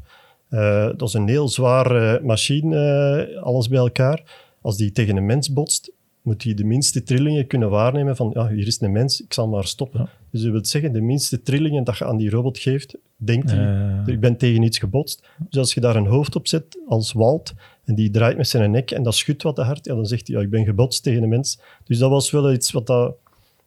Eh, 0.50 0.90
dat 0.98 1.08
is 1.08 1.14
een 1.14 1.28
heel 1.28 1.50
zware 1.50 2.22
machine, 2.24 2.78
eh, 3.26 3.44
alles 3.44 3.68
bij 3.68 3.80
elkaar. 3.80 4.24
Als 4.62 4.78
die 4.78 4.92
tegen 4.92 5.18
een 5.18 5.26
mens 5.26 5.54
botst, 5.54 5.92
moet 6.22 6.44
hij 6.44 6.54
de 6.54 6.64
minste 6.64 7.04
trillingen 7.04 7.48
kunnen 7.48 7.70
waarnemen 7.70 8.16
van, 8.16 8.32
ja, 8.34 8.48
hier 8.48 8.68
is 8.68 8.82
een 8.82 8.92
mens, 8.92 9.22
ik 9.22 9.34
zal 9.34 9.48
maar 9.48 9.66
stoppen. 9.66 10.00
Ja. 10.00 10.10
Dus 10.32 10.42
dat 10.42 10.52
wil 10.52 10.66
zeggen, 10.66 10.92
de 10.92 11.02
minste 11.02 11.42
trillingen 11.42 11.84
dat 11.84 11.98
je 11.98 12.06
aan 12.06 12.18
die 12.18 12.30
robot 12.30 12.58
geeft, 12.58 12.98
denkt 13.16 13.52
hij, 13.52 14.02
ik 14.06 14.20
ben 14.20 14.38
tegen 14.38 14.64
iets 14.64 14.80
gebotst. 14.80 15.28
Dus 15.50 15.60
als 15.60 15.74
je 15.74 15.82
daar 15.82 15.96
een 15.96 16.06
hoofd 16.06 16.36
op 16.36 16.48
zet, 16.48 16.82
als 16.88 17.14
Walt, 17.14 17.54
en 17.86 17.96
die 17.96 18.10
draait 18.10 18.38
met 18.38 18.48
zijn 18.48 18.72
nek 18.72 18.92
en 18.92 19.04
dat 19.04 19.16
schudt 19.16 19.44
wat 19.44 19.56
te 19.56 19.62
hard, 19.62 19.86
ja, 19.86 19.96
dan 19.96 20.06
zegt 20.06 20.28
hij, 20.28 20.36
ja, 20.36 20.42
ik 20.42 20.50
ben 20.50 20.66
gebotst 20.66 21.04
tegen 21.04 21.24
een 21.24 21.30
mens. 21.30 21.60
Dus 21.84 21.98
dat 21.98 22.10
was 22.10 22.32
wel 22.32 22.52
iets 22.52 22.72
wat, 22.72 22.88
dat, 22.88 23.16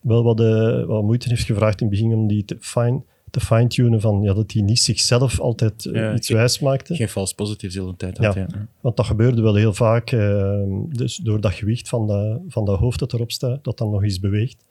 wel 0.01 0.23
wat, 0.23 0.41
eh, 0.41 0.85
wat 0.85 1.03
moeite 1.03 1.29
heeft 1.29 1.45
gevraagd 1.45 1.81
in 1.81 1.87
het 1.87 1.97
begin 1.99 2.15
om 2.15 2.27
die 2.27 2.45
te 2.45 2.57
fine 2.61 3.01
te 3.31 3.41
fine-tunen 3.41 4.01
van 4.01 4.23
ja, 4.23 4.35
dat 4.35 4.53
hij 4.53 4.63
niet 4.63 4.79
zichzelf 4.81 5.41
altijd 5.41 5.87
eh, 5.87 5.93
Ja, 5.93 6.15
iets 6.15 6.29
wijs 6.29 6.59
maakte. 6.59 6.95
Geen 6.95 7.09
false 7.09 7.35
positives 7.35 7.75
de 7.75 7.81
hele 7.81 7.97
tijd. 7.97 8.19
had, 8.19 8.35
Ja. 8.35 8.47
ja. 8.51 8.67
Want 8.81 8.97
dat 8.97 9.07
gebeurde 9.07 9.43
wel 9.43 9.55
heel 9.55 9.75
vaak. 9.75 10.11
eh, 10.11 10.63
dus 10.89 11.17
door 11.17 11.41
dat 11.41 11.53
gewicht 11.53 11.89
van 11.89 12.07
dat, 12.07 12.41
van 12.49 12.65
dat 12.65 12.79
hoofd 12.79 12.99
dat 12.99 13.13
erop 13.13 13.33
staat, 13.33 13.65
dat 13.65 13.79
dan 13.79 13.91
nog 13.91 14.03
eens 14.03 14.21
beweegt. 14.21 14.67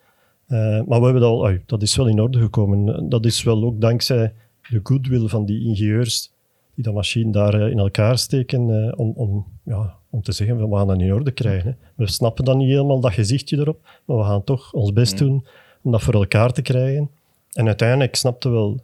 Maar 0.48 0.86
we 0.86 1.04
hebben 1.04 1.22
dat, 1.22 1.32
al, 1.32 1.58
dat 1.66 1.82
is 1.82 1.96
wel 1.96 2.08
in 2.08 2.22
orde 2.22 2.40
gekomen. 2.40 3.10
Dat 3.10 3.26
is 3.26 3.44
wel 3.44 3.64
ook 3.64 3.82
dankzij 3.82 4.34
de 4.70 4.80
goodwill 4.84 5.28
van 5.28 5.46
die 5.46 5.66
ingenieurs 5.66 6.32
die 6.78 6.86
dat 6.86 6.94
machine 6.94 7.32
daar 7.32 7.54
eh, 7.54 7.72
in 7.72 7.80
elkaar 7.80 8.18
steken 8.18 8.86
eh, 8.86 9.00
om, 9.00 9.14
om, 9.16 9.46
ja, 9.64 9.96
om 10.10 10.22
te 10.22 10.32
zeggen, 10.32 10.70
we 10.70 10.76
gaan 10.76 10.88
dat 10.88 11.02
in 11.02 11.14
orde 11.14 11.32
krijgen. 11.32 11.70
Hè. 11.70 11.88
We 11.96 12.08
snappen 12.08 12.46
dan 12.46 12.58
niet 12.58 12.70
helemaal 12.70 13.00
dat 13.00 13.14
gezichtje 13.14 13.58
erop, 13.58 13.80
maar 14.06 14.18
we 14.18 14.24
gaan 14.24 14.44
toch 14.44 14.74
ons 14.74 14.94
best 14.94 15.18
doen 15.18 15.46
om 15.82 15.92
dat 15.92 16.02
voor 16.02 16.14
elkaar 16.14 16.54
te 16.54 16.62
krijgen. 16.62 17.10
En 17.52 17.66
uiteindelijk 17.66 18.16
snapte 18.16 18.50
wel, 18.50 18.80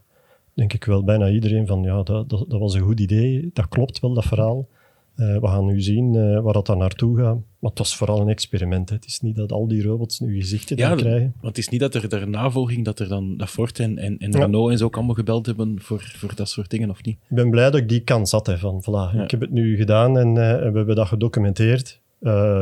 denk 0.53 0.73
ik 0.73 0.83
wel, 0.83 1.03
bijna 1.03 1.29
iedereen 1.29 1.67
van, 1.67 1.83
ja, 1.83 2.03
dat, 2.03 2.29
dat, 2.29 2.45
dat 2.49 2.59
was 2.59 2.73
een 2.73 2.81
goed 2.81 2.99
idee, 2.99 3.49
dat 3.53 3.67
klopt 3.67 3.99
wel, 3.99 4.13
dat 4.13 4.25
verhaal. 4.25 4.67
Eh, 5.15 5.39
we 5.39 5.47
gaan 5.47 5.65
nu 5.65 5.81
zien 5.81 6.15
eh, 6.15 6.39
waar 6.39 6.53
dat 6.53 6.65
dan 6.65 6.77
naartoe 6.77 7.17
gaat. 7.17 7.37
Maar 7.59 7.69
het 7.69 7.79
was 7.79 7.95
vooral 7.95 8.21
een 8.21 8.29
experiment. 8.29 8.89
Hè. 8.89 8.95
Het 8.95 9.05
is 9.05 9.19
niet 9.19 9.35
dat 9.35 9.51
al 9.51 9.67
die 9.67 9.83
robots 9.83 10.19
nu 10.19 10.35
gezichten 10.35 10.77
Ja, 10.77 10.95
krijgen. 10.95 11.33
Want 11.41 11.55
het 11.55 11.57
is 11.57 11.69
niet 11.69 11.79
dat 11.79 11.93
er, 11.93 12.13
er 12.13 12.29
navolging, 12.29 12.85
dat 12.85 12.99
er 12.99 13.07
dan 13.07 13.37
dat 13.37 13.49
Ford 13.49 13.79
en, 13.79 13.97
en, 13.97 14.17
en 14.17 14.31
Ja. 14.31 14.39
Renault 14.39 14.71
en 14.71 14.77
zo 14.77 14.85
ook 14.85 14.95
allemaal 14.95 15.15
gebeld 15.15 15.45
hebben 15.45 15.81
voor, 15.81 16.13
voor 16.15 16.35
dat 16.35 16.49
soort 16.49 16.69
dingen, 16.69 16.89
of 16.89 17.03
niet? 17.03 17.17
Ik 17.29 17.35
ben 17.35 17.49
blij 17.49 17.71
dat 17.71 17.79
ik 17.79 17.89
die 17.89 17.99
kans 17.99 18.31
had. 18.31 18.47
Hè, 18.47 18.57
van, 18.57 18.81
voilà, 18.81 19.15
Ja. 19.15 19.23
Ik 19.23 19.31
heb 19.31 19.41
het 19.41 19.51
nu 19.51 19.75
gedaan 19.75 20.17
en 20.17 20.27
eh, 20.27 20.57
we 20.71 20.77
hebben 20.77 20.95
dat 20.95 21.07
gedocumenteerd. 21.07 22.01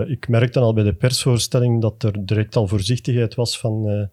Ik 0.07 0.27
merkte 0.27 0.59
al 0.59 0.73
bij 0.73 0.83
de 0.83 0.93
persvoorstelling 0.93 1.81
dat 1.81 2.03
er 2.03 2.25
direct 2.25 2.55
al 2.55 2.67
voorzichtigheid 2.67 3.35
was 3.35 3.59
van... 3.59 4.09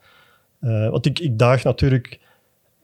want 0.61 1.07
ik, 1.07 1.19
ik 1.19 1.39
daag 1.39 1.65
natuurlijk 1.65 2.19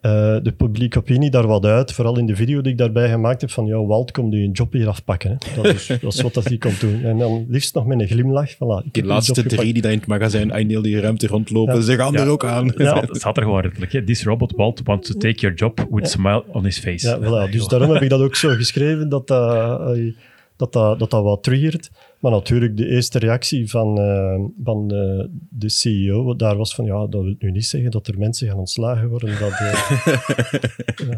eh, 0.04 0.36
de 0.42 0.52
publieke 0.56 0.98
opinie 0.98 1.30
daar 1.30 1.46
wat 1.46 1.64
uit. 1.64 1.92
Vooral 1.92 2.18
in 2.18 2.26
de 2.26 2.36
video 2.36 2.60
die 2.60 2.72
ik 2.72 2.78
daarbij 2.78 3.08
gemaakt 3.08 3.40
heb 3.40 3.50
van 3.50 3.66
ja, 3.66 3.84
Walt 3.84 4.10
komt 4.10 4.34
u 4.34 4.44
een 4.44 4.50
job 4.50 4.72
hier 4.72 4.88
afpakken. 4.88 5.30
Hè. 5.30 5.62
Dat, 5.62 5.74
is, 5.74 5.86
dat 5.86 6.12
is 6.14 6.20
wat 6.20 6.34
dat 6.34 6.44
hij 6.44 6.56
komt 6.58 6.80
doen. 6.80 7.04
En 7.04 7.18
dan 7.18 7.46
liefst 7.48 7.74
nog 7.74 7.86
met 7.86 8.00
een 8.00 8.06
glimlach. 8.06 8.54
Voilà, 8.54 8.90
uw 8.92 9.02
laatste 9.02 9.42
drie 9.46 9.72
die 9.72 9.82
daar 9.82 9.92
in 9.92 9.98
het 9.98 10.06
magazijn 10.06 10.68
heel 10.68 10.82
die 10.82 11.00
ruimte 11.00 11.26
rondlopen, 11.26 11.74
Ja. 11.74 11.80
ze 11.80 11.96
gaan 11.96 12.12
Ja. 12.12 12.20
er 12.20 12.28
ook 12.28 12.44
aan. 12.44 12.66
Het 12.66 12.74
staat- 12.80 13.08
het 13.08 13.16
staat 13.16 13.36
er 13.36 13.42
gewoon 13.42 13.62
letterlijk. 13.62 13.92
hè. 13.92 14.04
This 14.04 14.24
robot 14.24 14.52
Walt 14.56 14.80
wants 14.84 15.10
to 15.10 15.18
take 15.18 15.40
your 15.40 15.56
job 15.56 15.86
with 15.90 16.04
a 16.04 16.08
smile 16.08 16.44
on 16.52 16.64
his 16.64 16.78
face. 16.78 17.08
Ja, 17.08 17.18
voilà. 17.18 17.50
Dus 17.52 17.66
daarom 17.66 17.90
heb 17.90 18.02
ik 18.02 18.08
dat 18.16 18.20
ook 18.20 18.34
zo 18.36 18.48
geschreven, 18.48 19.08
dat 19.08 19.26
dat, 19.28 19.54
eh, 19.96 20.12
dat, 20.56 20.72
dat, 20.72 20.98
dat, 20.98 21.10
dat 21.10 21.22
wat 21.22 21.42
triggert. 21.42 21.90
Maar 22.24 22.32
natuurlijk, 22.32 22.76
de 22.76 22.86
eerste 22.88 23.18
reactie 23.18 23.70
van, 23.70 23.98
eh, 23.98 24.40
van 24.64 24.88
de, 24.88 25.30
de 25.50 25.68
CEO 25.68 26.36
daar 26.36 26.56
was 26.56 26.74
van, 26.74 26.84
ja, 26.84 27.06
dat 27.06 27.22
wil 27.22 27.34
nu 27.38 27.50
niet 27.50 27.66
zeggen 27.66 27.90
dat 27.90 28.06
er 28.06 28.18
mensen 28.18 28.48
gaan 28.48 28.58
ontslagen 28.58 29.08
worden. 29.08 29.38
Dat, 29.38 29.50
eh, 29.50 31.08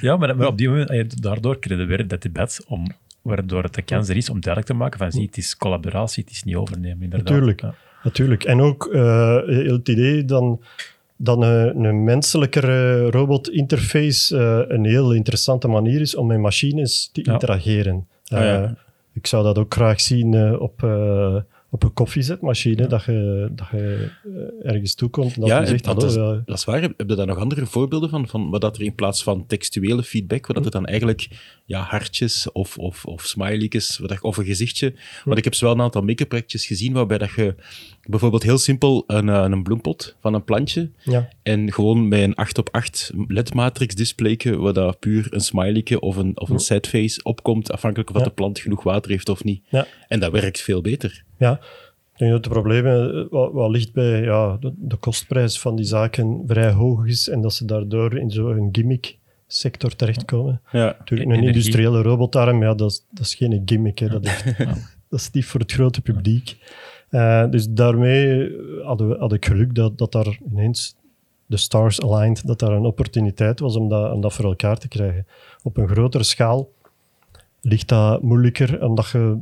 Ja, 0.00 0.16
maar, 0.16 0.36
maar 0.36 0.46
op 0.46 0.58
die 0.58 0.68
moment, 0.68 0.90
eh, 0.90 1.04
daardoor 1.08 1.58
kregen 1.58 1.86
we 1.86 1.96
weer 1.96 2.08
dat 2.08 2.22
debat 2.22 2.64
om, 2.68 2.86
waardoor 3.22 3.62
het 3.62 3.74
de 3.74 3.82
kans 3.82 4.08
er 4.08 4.16
is 4.16 4.30
om 4.30 4.40
duidelijk 4.40 4.72
te 4.72 4.78
maken 4.78 4.98
van 4.98 5.12
zie, 5.12 5.26
het 5.26 5.36
is 5.36 5.56
collaboratie, 5.56 6.22
het 6.22 6.32
is 6.32 6.42
niet 6.42 6.56
overnemen. 6.56 7.02
Inderdaad. 7.02 7.28
Natuurlijk. 7.28 7.60
Ja. 7.60 7.74
natuurlijk. 8.04 8.44
En 8.44 8.60
ook 8.60 8.86
eh, 8.86 9.36
heel 9.46 9.72
het 9.76 9.88
idee 9.88 10.24
dan, 10.24 10.60
dan 11.16 11.42
een, 11.42 11.84
een 11.84 12.04
menselijkere 12.04 13.10
robot-interface 13.10 14.36
eh, 14.36 14.76
een 14.76 14.84
heel 14.84 15.12
interessante 15.12 15.68
manier 15.68 16.00
is 16.00 16.16
om 16.16 16.26
met 16.26 16.38
machines 16.38 17.10
te 17.12 17.20
Ja. 17.24 17.32
interageren. 17.32 18.06
Ah, 18.26 18.40
ja. 18.40 18.76
Ik 19.12 19.26
zou 19.26 19.44
dat 19.44 19.58
ook 19.58 19.74
graag 19.74 20.00
zien 20.00 20.34
eh, 20.34 20.60
op, 20.60 20.82
eh, 20.82 21.36
op 21.74 21.82
een 21.82 21.92
koffiezetmachine, 21.92 22.86
dat 22.86 23.04
je, 23.04 23.48
dat 23.52 23.66
je 23.72 24.08
eh, 24.62 24.70
ergens 24.70 24.94
toekomt 24.94 25.34
en 25.34 25.40
dat 25.40 25.48
Ja, 25.48 25.60
je 25.60 25.66
zegt, 25.66 25.86
en 25.86 25.94
dat 25.94 26.04
is- 26.04 26.14
ja, 26.14 26.42
Dat 26.44 26.56
is 26.58 26.64
waar. 26.64 26.80
Heb 26.82 26.94
je 26.96 27.04
daar 27.14 27.26
nog 27.26 27.38
andere 27.38 27.66
voorbeelden 27.66 28.08
van? 28.10 28.28
van 28.28 28.50
wat 28.50 28.60
dat 28.60 28.76
er 28.76 28.82
in 28.82 28.94
plaats 28.94 29.22
van 29.22 29.46
textuele 29.46 30.02
feedback, 30.02 30.46
wat 30.46 30.56
dat 30.56 30.64
het 30.64 30.72
dan 30.72 30.86
eigenlijk 30.86 31.28
ja, 31.64 31.80
hartjes 31.80 32.52
of, 32.52 32.78
of, 32.78 33.04
of 33.04 33.22
smiley's, 33.26 33.98
wat 33.98 34.08
dat- 34.08 34.20
of 34.20 34.36
een 34.36 34.44
gezichtje. 34.44 34.94
Want 35.24 35.38
ik 35.38 35.44
heb 35.44 35.54
zo 35.54 35.64
wel 35.64 35.74
een 35.74 35.80
aantal 35.80 36.02
make-up 36.02 36.28
projectjes 36.28 36.66
gezien 36.66 36.92
waarbij 36.92 37.18
dat 37.18 37.30
je 37.36 37.54
bijvoorbeeld 38.08 38.42
heel 38.42 38.58
simpel 38.58 39.04
een, 39.06 39.28
eh, 39.28 39.42
een 39.50 39.62
bloempot 39.62 40.16
van 40.20 40.34
een 40.34 40.44
plantje 40.44 40.90
ja, 41.02 41.28
en 41.42 41.72
gewoon 41.72 42.08
met 42.08 42.20
een 42.20 42.34
8 42.34 42.58
op 42.58 42.68
8 42.72 43.10
LED-matrix 43.26 43.94
displayke, 43.94 44.56
waar 44.56 44.72
dat 44.72 44.98
puur 44.98 45.26
een 45.30 45.40
smileyke 45.40 46.00
of 46.00 46.16
een, 46.16 46.40
of 46.40 46.48
een 46.48 46.58
setface 46.58 47.22
opkomt, 47.22 47.72
afhankelijk 47.72 48.08
of 48.10 48.14
dat 48.16 48.24
de 48.24 48.30
plant 48.30 48.58
genoeg 48.58 48.82
water 48.82 49.10
heeft 49.10 49.28
of 49.28 49.44
niet. 49.44 49.62
ja. 49.68 49.86
En 50.08 50.20
dat 50.20 50.32
werkt 50.32 50.60
veel 50.60 50.80
beter. 50.80 51.24
Ja, 51.42 51.52
ik 52.12 52.18
denk 52.18 52.30
dat 52.30 52.44
het 52.44 52.52
probleem 52.52 52.86
eh, 52.86 53.24
wat, 53.30 53.52
wat 53.52 53.70
ligt 53.70 53.92
bij 53.92 54.22
ja, 54.22 54.56
de, 54.60 54.72
de 54.76 54.96
kostprijs 54.96 55.60
van 55.60 55.76
die 55.76 55.84
zaken 55.84 56.42
vrij 56.46 56.70
hoog 56.70 57.06
is 57.06 57.28
en 57.28 57.40
dat 57.40 57.54
ze 57.54 57.64
daardoor 57.64 58.18
in 58.18 58.30
zo'n 58.30 58.68
gimmick-sector 58.72 59.96
terechtkomen. 59.96 60.60
Ja. 60.72 60.96
Natuurlijk, 60.98 61.30
een 61.30 61.36
Energie. 61.36 61.56
industriële 61.56 62.02
robotarm, 62.02 62.62
ja, 62.62 62.74
dat, 62.74 62.90
is, 62.90 63.06
dat 63.10 63.26
is 63.26 63.34
geen 63.34 63.62
gimmick. 63.64 63.98
Hè. 63.98 64.08
Dat, 64.08 64.24
is, 64.24 64.42
dat 65.10 65.20
is 65.20 65.30
niet 65.30 65.44
voor 65.44 65.60
het 65.60 65.72
grote 65.72 66.00
publiek. 66.00 66.56
Eh, 67.08 67.50
dus 67.50 67.66
daarmee 67.70 68.56
hadden 68.82 69.08
we, 69.08 69.16
had 69.18 69.32
ik 69.32 69.46
geluk 69.46 69.74
dat, 69.74 69.98
dat 69.98 70.12
daar 70.12 70.38
ineens 70.50 70.96
de 71.46 71.56
stars 71.56 72.02
aligned, 72.02 72.46
dat 72.46 72.58
daar 72.58 72.72
een 72.72 72.84
opportuniteit 72.84 73.60
was 73.60 73.76
om 73.76 73.88
dat, 73.88 74.12
om 74.12 74.20
dat 74.20 74.32
voor 74.32 74.44
elkaar 74.44 74.78
te 74.78 74.88
krijgen. 74.88 75.26
Op 75.62 75.76
een 75.76 75.88
grotere 75.88 76.24
schaal 76.24 76.70
ligt 77.60 77.88
dat 77.88 78.22
moeilijker, 78.22 78.84
omdat 78.84 79.08
je 79.08 79.38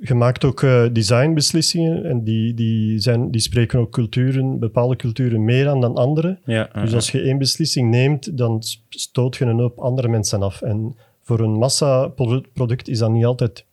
je 0.00 0.14
maakt 0.14 0.44
ook 0.44 0.62
eh, 0.62 0.84
designbeslissingen 0.92 2.04
en 2.04 2.24
die, 2.24 2.54
die, 2.54 2.98
zijn, 2.98 3.30
die 3.30 3.40
spreken 3.40 3.78
ook 3.78 3.90
culturen, 3.90 4.58
bepaalde 4.58 4.96
culturen 4.96 5.44
meer 5.44 5.68
aan 5.68 5.80
dan 5.80 5.94
andere. 5.94 6.38
Ja, 6.44 6.70
Dus 6.72 6.94
als 6.94 7.10
je 7.10 7.20
één 7.20 7.38
beslissing 7.38 7.90
neemt, 7.90 8.38
dan 8.38 8.62
stoot 8.88 9.36
je 9.36 9.44
een 9.44 9.58
hoop 9.58 9.78
andere 9.78 10.08
mensen 10.08 10.42
af. 10.42 10.62
En 10.62 10.96
voor 11.22 11.40
een 11.40 11.58
massaproduct 11.58 12.88
is 12.88 12.98
dat 12.98 13.10
niet 13.10 13.24
altijd 13.24 13.64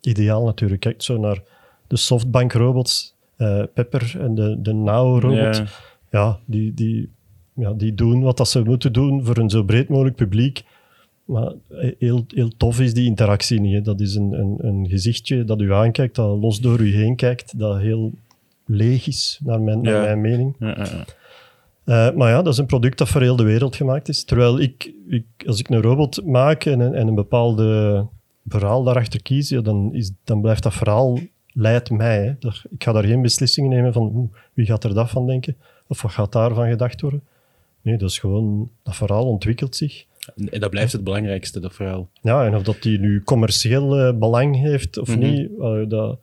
ideaal 0.00 0.44
natuurlijk. 0.44 0.80
Kijk 0.80 1.02
zo 1.02 1.18
naar 1.18 1.42
de 1.86 1.96
softbank-robots, 1.96 3.14
uh, 3.38 3.62
Pepper 3.74 4.16
en 4.20 4.34
de, 4.34 4.56
de 4.60 4.72
Now-robot. 4.72 5.56
Ja. 5.56 5.66
Ja, 6.10 6.38
die, 6.44 6.74
die, 6.74 7.10
ja, 7.54 7.72
die 7.72 7.94
doen 7.94 8.22
wat 8.22 8.36
dat 8.36 8.48
ze 8.48 8.62
moeten 8.62 8.92
doen 8.92 9.24
voor 9.24 9.36
een 9.36 9.50
zo 9.50 9.62
breed 9.62 9.88
mogelijk 9.88 10.16
publiek. 10.16 10.62
Maar 11.30 11.52
heel, 11.98 12.24
heel 12.28 12.50
tof 12.56 12.80
is 12.80 12.94
die 12.94 13.06
interactie 13.06 13.60
niet. 13.60 13.74
Hè. 13.74 13.80
Dat 13.82 14.00
is 14.00 14.14
een, 14.14 14.32
een, 14.32 14.56
een 14.58 14.88
gezichtje 14.88 15.44
dat 15.44 15.60
u 15.60 15.72
aankijkt, 15.72 16.14
dat 16.14 16.38
los 16.40 16.60
door 16.60 16.80
u 16.80 16.94
heen 16.94 17.16
kijkt, 17.16 17.58
dat 17.58 17.78
heel 17.78 18.12
leeg 18.66 19.06
is, 19.06 19.40
naar 19.44 19.60
mijn, 19.60 19.80
naar 19.80 20.00
mijn 20.00 20.20
mening. 20.20 20.54
Ja. 20.58 20.76
Uh, 21.84 22.16
maar 22.16 22.30
ja, 22.30 22.42
dat 22.42 22.52
is 22.52 22.58
een 22.58 22.66
product 22.66 22.98
dat 22.98 23.08
voor 23.08 23.20
heel 23.20 23.36
de 23.36 23.42
wereld 23.42 23.76
gemaakt 23.76 24.08
is. 24.08 24.24
Terwijl 24.24 24.60
ik, 24.60 24.92
ik 25.08 25.24
als 25.46 25.58
ik 25.60 25.68
een 25.68 25.82
robot 25.82 26.24
maak 26.24 26.64
en, 26.64 26.80
een- 26.80 26.94
en 26.94 27.08
een 27.08 27.14
bepaalde 27.14 28.06
verhaal 28.48 28.82
daarachter 28.82 29.22
kies, 29.22 29.48
ja, 29.48 29.60
dan, 29.60 29.94
is, 29.94 30.12
dan 30.24 30.40
blijft 30.40 30.62
dat 30.62 30.74
verhaal 30.74 31.18
leidt 31.52 31.90
mij. 31.90 32.24
Hè. 32.24 32.32
Dat- 32.38 32.62
ik 32.70 32.82
ga 32.84 32.92
daar 32.92 33.04
geen 33.04 33.22
beslissingen 33.22 33.70
nemen 33.70 33.92
van 33.92 34.30
wie 34.52 34.66
gaat 34.66 34.84
er 34.84 34.94
dat 34.94 35.10
van 35.10 35.26
denken 35.26 35.56
of 35.86 36.02
wat 36.02 36.12
gaat 36.12 36.32
daarvan 36.32 36.68
gedacht 36.70 37.00
worden. 37.00 37.22
Nee, 37.82 37.96
dat 37.98 38.10
is 38.10 38.18
gewoon, 38.18 38.70
dat 38.82 38.96
verhaal 38.96 39.26
ontwikkelt 39.26 39.76
zich. 39.76 40.04
En 40.50 40.60
dat 40.60 40.70
blijft 40.70 40.92
het 40.92 41.04
belangrijkste, 41.04 41.60
dat 41.60 41.74
verhaal. 41.74 42.10
Ja, 42.22 42.46
en 42.46 42.54
of 42.54 42.62
dat 42.62 42.82
die 42.82 42.98
nu 42.98 43.22
commercieel 43.24 43.96
eh, 43.98 44.18
belang 44.18 44.56
heeft 44.60 44.98
of 44.98 45.08
Mhm. 45.08 45.18
niet, 45.18 45.50
eh, 45.60 45.80
dat, 45.88 46.18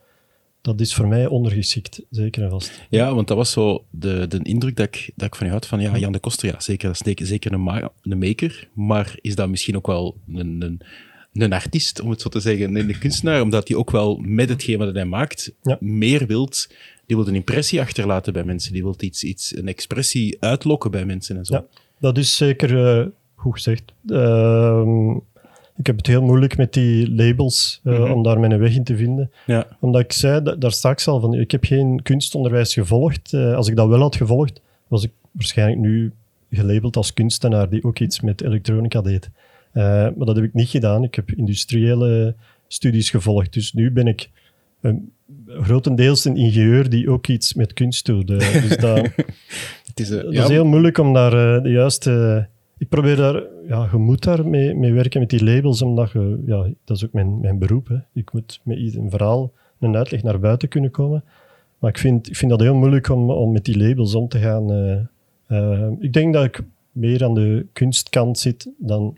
dat 0.62 0.82
is 0.82 0.94
voor 0.94 1.08
mij 1.08 1.26
ondergeschikt, 1.28 2.02
zeker 2.10 2.44
en 2.44 2.50
vast. 2.50 2.82
Ja, 2.90 3.14
want 3.16 3.28
dat 3.28 3.38
was 3.38 3.52
zo 3.52 3.84
de, 3.90 4.28
de 4.28 4.40
indruk 4.44 4.76
dat 4.76 4.86
ik, 4.86 5.12
dat 5.16 5.28
ik 5.28 5.36
van 5.36 5.48
je 5.48 5.54
had 5.54 5.66
van, 5.68 5.80
ja, 5.82 5.98
Jan 5.98 6.12
de 6.12 6.20
Koster, 6.20 6.48
ja, 6.50 6.60
zeker, 6.60 6.88
dat 6.88 6.96
is 7.00 7.06
zeker- 7.06 7.26
zeker 7.26 7.52
een, 7.54 7.64
ma- 7.64 7.92
een 8.02 8.18
maker, 8.18 8.68
maar 8.74 9.18
is 9.22 9.36
dat 9.36 9.50
misschien 9.50 9.76
ook 9.76 9.88
wel 9.88 10.18
een, 10.34 10.62
een, 10.62 10.82
een 11.34 11.54
artiest, 11.54 12.02
om 12.02 12.10
het 12.10 12.22
zo 12.22 12.30
te 12.30 12.40
zeggen, 12.40 12.76
een, 12.76 13.00
kunstenaar, 13.00 13.42
omdat 13.42 13.68
hij 13.68 13.78
ook 13.78 13.92
wel 13.92 14.18
met 14.22 14.50
hetgeen 14.50 14.78
wat 14.78 14.94
hij 14.94 15.06
maakt 15.06 15.52
Ja. 15.62 15.78
meer 15.80 16.26
wilt. 16.28 16.68
Die 17.06 17.16
wil 17.18 17.28
een 17.28 17.36
impressie 17.36 17.82
achterlaten 17.82 18.34
bij 18.34 18.44
mensen, 18.44 18.74
die 18.74 18.84
wil 18.84 18.96
iets, 19.00 19.24
iets, 19.24 19.56
een 19.58 19.68
expressie 19.68 20.38
uitlokken 20.40 20.92
bij 20.92 21.06
mensen 21.06 21.38
en 21.38 21.46
zo. 21.46 21.54
Ja. 21.54 21.66
Dat 22.00 22.18
is 22.18 22.36
zeker 22.36 23.00
eh, 23.00 23.06
goed 23.38 23.54
gezegd. 23.54 23.84
Ehm, 24.08 25.12
ik 25.78 25.86
heb 25.88 25.98
het 25.98 26.08
heel 26.08 26.22
moeilijk 26.22 26.58
met 26.58 26.74
die 26.74 27.12
labels 27.16 27.82
eh, 27.84 28.00
Mhm. 28.00 28.12
om 28.12 28.24
daar 28.24 28.40
mijn 28.40 28.60
weg 28.60 28.76
in 28.76 28.84
te 28.84 28.96
vinden. 28.96 29.32
Ja. 29.46 29.68
Omdat 29.80 30.02
ik 30.02 30.12
zei 30.12 30.44
da- 30.44 30.56
daar 30.56 30.72
straks 30.72 31.08
al 31.08 31.20
van, 31.20 31.34
ik 31.34 31.52
heb 31.52 31.64
geen 31.66 32.02
kunstonderwijs 32.04 32.74
gevolgd. 32.74 33.34
Eh, 33.34 33.54
als 33.54 33.68
ik 33.68 33.76
dat 33.76 33.88
wel 33.88 34.00
had 34.00 34.16
gevolgd, 34.16 34.62
was 34.88 35.04
ik 35.04 35.12
waarschijnlijk 35.32 35.80
nu 35.82 36.12
gelabeld 36.52 36.96
als 36.96 37.14
kunstenaar 37.14 37.70
die 37.70 37.84
ook 37.84 38.00
iets 38.00 38.22
met 38.22 38.42
elektronica 38.42 39.02
deed. 39.02 39.30
Eh, 39.72 39.84
maar 39.84 40.26
dat 40.26 40.36
heb 40.36 40.46
ik 40.46 40.54
niet 40.54 40.70
gedaan. 40.70 41.04
Ik 41.04 41.16
heb 41.16 41.32
industriële 41.32 42.36
studies 42.68 43.10
gevolgd. 43.10 43.54
Dus 43.54 43.74
nu 43.74 43.92
ben 43.92 44.08
ik 44.08 44.30
een, 44.82 45.12
grotendeels 45.48 46.26
een 46.26 46.38
ingenieur 46.38 46.90
die 46.90 47.10
ook 47.10 47.28
iets 47.28 47.54
met 47.54 47.74
kunst 47.74 48.06
doet. 48.06 48.28
Dus 48.28 48.78
dat, 48.78 48.98
Het 49.88 50.00
is, 50.00 50.10
dat 50.10 50.26
ja, 50.34 50.44
is 50.44 50.50
heel 50.50 50.66
moeilijk 50.66 50.98
om 50.98 51.14
daar 51.14 51.64
de 51.64 51.70
juiste... 51.70 52.48
Ik 52.78 52.90
probeer 52.90 53.16
daar... 53.16 53.44
Ja, 53.68 53.88
je 53.92 53.98
moet 53.98 54.24
daar 54.24 54.48
mee, 54.48 54.76
mee 54.76 54.94
werken 54.94 55.20
met 55.20 55.30
die 55.30 55.44
labels, 55.44 55.82
omdat 55.82 56.12
je... 56.12 56.44
Ja, 56.46 56.70
dat 56.86 56.98
is 56.98 57.06
ook 57.06 57.14
mijn, 57.14 57.40
mijn 57.40 57.58
beroep. 57.60 57.88
Hè. 57.88 57.98
Ik 58.14 58.34
moet 58.34 58.62
met 58.64 58.78
iets- 58.78 58.96
een 58.96 59.10
verhaal, 59.10 59.52
een 59.80 59.96
uitleg 59.96 60.24
naar 60.24 60.40
buiten 60.40 60.70
kunnen 60.70 60.92
komen. 60.92 61.24
Maar 61.80 61.90
ik 61.90 61.98
vind, 61.98 62.28
ik 62.30 62.36
vind 62.36 62.52
dat 62.52 62.60
heel 62.62 62.76
moeilijk 62.76 63.10
om, 63.10 63.30
om 63.32 63.52
met 63.52 63.66
die 63.66 63.78
labels 63.78 64.16
om 64.16 64.28
te 64.28 64.40
gaan. 64.40 64.72
eh. 64.72 64.98
Eh, 65.48 65.92
ik 66.00 66.14
denk 66.14 66.34
dat 66.34 66.44
ik 66.44 66.64
meer 66.92 67.24
aan 67.24 67.34
de 67.34 67.66
kunstkant 67.74 68.40
zit 68.40 68.70
dan 68.78 69.18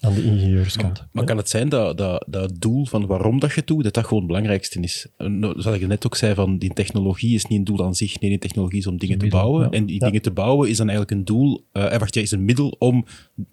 aan 0.00 0.14
de 0.14 0.22
ingenieurskant. 0.24 1.06
Maar 1.12 1.24
kan 1.24 1.36
het 1.36 1.48
zijn 1.48 1.68
dat, 1.68 1.98
dat, 1.98 2.24
dat 2.28 2.50
het 2.50 2.60
doel 2.60 2.84
van 2.86 3.06
waarom 3.06 3.40
dat 3.40 3.50
je 3.52 3.56
het 3.58 3.66
doet, 3.66 3.84
dat 3.84 3.94
dat 3.94 4.04
gewoon 4.04 4.18
het 4.18 4.26
belangrijkste 4.26 4.80
is? 4.80 5.06
Nou, 5.18 5.60
Zoals 5.60 5.78
je 5.78 5.86
net 5.86 6.06
ook 6.06 6.16
zei, 6.16 6.34
van 6.34 6.58
die 6.58 6.72
technologie 6.72 7.34
is 7.34 7.46
niet 7.46 7.58
een 7.58 7.64
doel 7.64 7.84
aan 7.84 7.94
zich. 7.94 8.20
Nee, 8.20 8.30
die 8.30 8.38
technologie 8.38 8.78
is 8.78 8.86
om 8.86 8.96
dingen 8.98 9.18
te 9.18 9.26
bouwen. 9.28 9.62
ja. 9.62 9.70
En 9.70 9.86
die 9.86 9.98
Ja. 10.00 10.06
dingen 10.06 10.22
te 10.22 10.30
bouwen 10.30 10.68
is 10.68 10.76
dan 10.76 10.88
eigenlijk 10.88 11.18
een 11.18 11.24
doel, 11.24 11.64
eh 11.72 11.92
eh, 11.94 11.98
wacht, 11.98 12.14
ja, 12.14 12.20
is 12.20 12.30
een 12.30 12.44
middel 12.44 12.76
om 12.78 13.04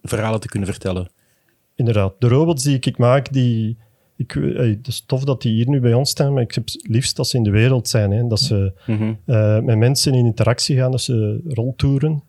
verhalen 0.01 0.39
te 0.39 0.47
kunnen 0.47 0.69
vertellen. 0.69 1.09
Inderdaad. 1.75 2.13
De 2.19 2.27
robots 2.27 2.63
die 2.63 2.79
ik 2.79 2.97
maak, 2.97 3.33
die... 3.33 3.77
Ik, 4.17 4.35
eh, 4.35 4.57
het 4.57 4.87
is 4.87 5.03
tof 5.05 5.23
dat 5.23 5.41
die 5.41 5.53
hier 5.53 5.69
nu 5.69 5.79
bij 5.79 5.93
ons 5.93 6.09
staan, 6.09 6.33
maar 6.33 6.41
ik 6.43 6.53
heb 6.53 6.65
het 6.65 6.85
liefst 6.89 7.15
dat 7.15 7.27
ze 7.27 7.37
in 7.37 7.43
de 7.43 7.49
wereld 7.49 7.89
zijn. 7.89 8.11
Hè, 8.11 8.27
dat 8.27 8.39
ze 8.39 8.73
Mhm. 8.87 9.65
met 9.65 9.77
mensen 9.77 10.13
in 10.13 10.25
interactie 10.25 10.75
gaan, 10.77 10.91
dat 10.91 11.01
ze 11.01 11.41
rondtoeren. 11.47 12.23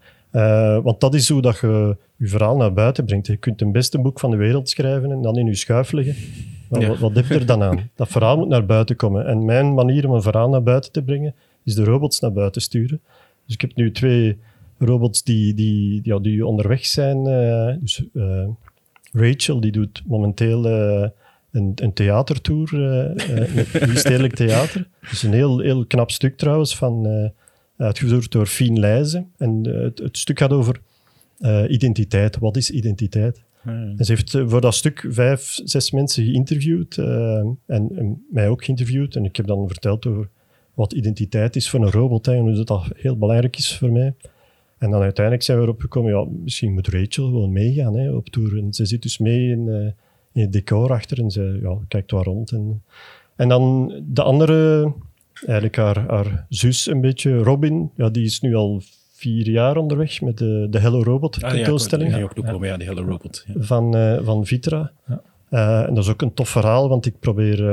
Want 0.83 1.01
dat 1.01 1.15
is 1.15 1.29
hoe 1.29 1.43
dat 1.43 1.59
je 1.61 1.97
je 2.17 2.29
verhaal 2.29 2.57
naar 2.57 2.73
buiten 2.73 3.05
brengt. 3.05 3.27
Je 3.27 3.37
kunt 3.37 3.61
een 3.61 3.73
beste 3.73 3.99
boek 3.99 4.21
van 4.21 4.31
de 4.31 4.37
wereld 4.37 4.69
schrijven 4.69 5.11
en 5.13 5.23
dan 5.23 5.39
in 5.39 5.47
je 5.47 5.55
schuif 5.55 5.93
leggen. 5.93 6.15
Maar 6.71 6.81
Ja. 6.81 6.89
wat, 6.89 6.99
wat 6.99 7.15
heb 7.15 7.25
je 7.27 7.35
er 7.35 7.47
dan 7.47 7.63
aan? 7.63 7.91
Dat 7.97 8.09
verhaal 8.09 8.37
moet 8.37 8.49
naar 8.49 8.67
buiten 8.67 8.97
komen. 8.97 9.27
En 9.27 9.45
mijn 9.45 9.75
manier 9.75 10.09
om 10.09 10.15
een 10.15 10.23
verhaal 10.23 10.49
naar 10.49 10.63
buiten 10.63 10.93
te 10.93 11.03
brengen, 11.03 11.35
is 11.65 11.75
de 11.75 11.85
robots 11.85 12.21
naar 12.21 12.33
buiten 12.33 12.63
sturen. 12.63 13.01
Dus 13.47 13.55
ik 13.55 13.61
heb 13.61 13.75
nu 13.75 13.93
twee 13.93 14.39
robots 14.79 15.23
die, 15.23 15.55
die, 15.55 16.01
ja, 16.03 16.19
die 16.19 16.47
onderweg 16.47 16.87
zijn. 16.87 17.27
eh, 17.27 17.75
dus, 17.81 18.03
eh, 18.15 18.47
Rachel, 19.13 19.61
die 19.61 19.73
doet 19.73 20.03
momenteel 20.07 20.67
eh, 20.67 21.09
een, 21.53 21.73
een 21.75 21.93
theatertour 21.93 22.69
met 23.55 23.87
Nieuw 23.87 23.97
Stedelijk 23.97 24.35
Theater. 24.35 24.89
Dat 25.01 25.11
is 25.13 25.23
een 25.23 25.33
heel, 25.33 25.59
heel 25.59 25.87
knap 25.87 26.11
stuk 26.11 26.37
trouwens, 26.37 26.77
van, 26.77 27.31
uitgevoerd 27.77 28.33
door 28.33 28.47
Fien 28.47 28.79
Leijzen. 28.79 29.33
En 29.39 29.65
het, 29.67 29.99
het 29.99 30.19
stuk 30.19 30.39
gaat 30.39 30.53
over 30.53 30.81
eh, 31.39 31.65
identiteit. 31.69 32.39
Wat 32.39 32.57
is 32.57 32.71
identiteit? 32.71 33.43
En 33.65 34.05
ze 34.05 34.13
heeft 34.13 34.35
eh, 34.35 34.49
voor 34.49 34.61
dat 34.61 34.75
stuk 34.75 35.07
vijf, 35.09 35.61
zes 35.65 35.91
mensen 35.91 36.25
geïnterviewd 36.25 36.99
eh, 36.99 37.37
en, 37.37 37.59
en 37.67 38.25
mij 38.31 38.49
ook 38.49 38.65
geïnterviewd. 38.65 39.17
En 39.17 39.25
ik 39.25 39.37
heb 39.37 39.47
dan 39.47 39.69
verteld 39.69 40.07
over 40.07 40.29
wat 40.75 40.93
identiteit 40.93 41.57
is 41.57 41.71
voor 41.71 41.81
een 41.81 41.91
robot 41.91 42.27
hè, 42.27 42.35
en 42.35 42.41
hoe 42.41 42.65
dat 42.65 42.89
heel 42.97 43.17
belangrijk 43.19 43.57
is 43.57 43.79
voor 43.79 43.93
mij. 43.93 44.15
En 44.79 44.91
dan 44.91 45.03
uiteindelijk 45.03 45.45
zijn 45.45 45.59
we 45.59 45.65
erop 45.65 45.81
gekomen, 45.81 46.13
ja, 46.13 46.27
misschien 46.43 46.73
moet 46.73 46.89
Rachel 46.89 47.27
gewoon 47.27 47.53
meegaan 47.53 47.97
hè, 47.97 48.11
op 48.11 48.29
tour. 48.29 48.59
En 48.59 48.75
ze 48.75 48.87
zit 48.87 49.03
dus 49.03 49.19
mee 49.19 49.51
in, 49.51 49.69
eh, 49.69 49.93
in 50.33 50.43
het 50.43 50.53
decor 50.53 50.93
achter 50.93 51.19
en 51.19 51.31
ze 51.31 51.59
ja, 51.63 51.79
kijkt 51.89 52.11
waar 52.11 52.25
rond. 52.25 52.51
En, 52.51 52.83
en 53.37 53.49
dan 53.49 53.93
de 54.07 54.23
andere, 54.23 54.93
eigenlijk 55.33 55.77
haar, 55.77 56.09
haar 56.09 56.47
zus 56.49 56.87
een 56.87 57.01
beetje, 57.01 57.39
Robin, 57.39 57.91
ja, 57.97 58.11
die 58.11 58.25
is 58.25 58.41
nu 58.41 58.55
al 58.55 58.83
vier 59.25 59.49
jaar 59.49 59.77
onderweg 59.77 60.21
met 60.21 60.39
de, 60.39 60.67
de 60.71 60.79
Hello 60.79 61.03
Robot 61.03 61.35
Ah, 61.37 61.41
ja, 61.51 61.57
tentoonstelling 61.57 62.17
Ja, 62.17 62.23
ook 62.23 62.65
ja, 62.65 62.77
die 62.77 62.89
hele 62.89 63.01
robot. 63.01 63.45
Ja. 63.47 63.55
van, 63.59 63.97
eh, 63.97 64.19
van 64.23 64.47
Vitra. 64.47 64.93
Ja. 65.07 65.21
Eh, 65.49 65.89
en 65.89 65.95
dat 65.95 66.05
is 66.05 66.11
ook 66.11 66.23
een 66.23 66.35
tof 66.35 66.49
verhaal, 66.49 66.89
want 66.89 67.07
ik 67.07 67.19
probeer 67.19 67.69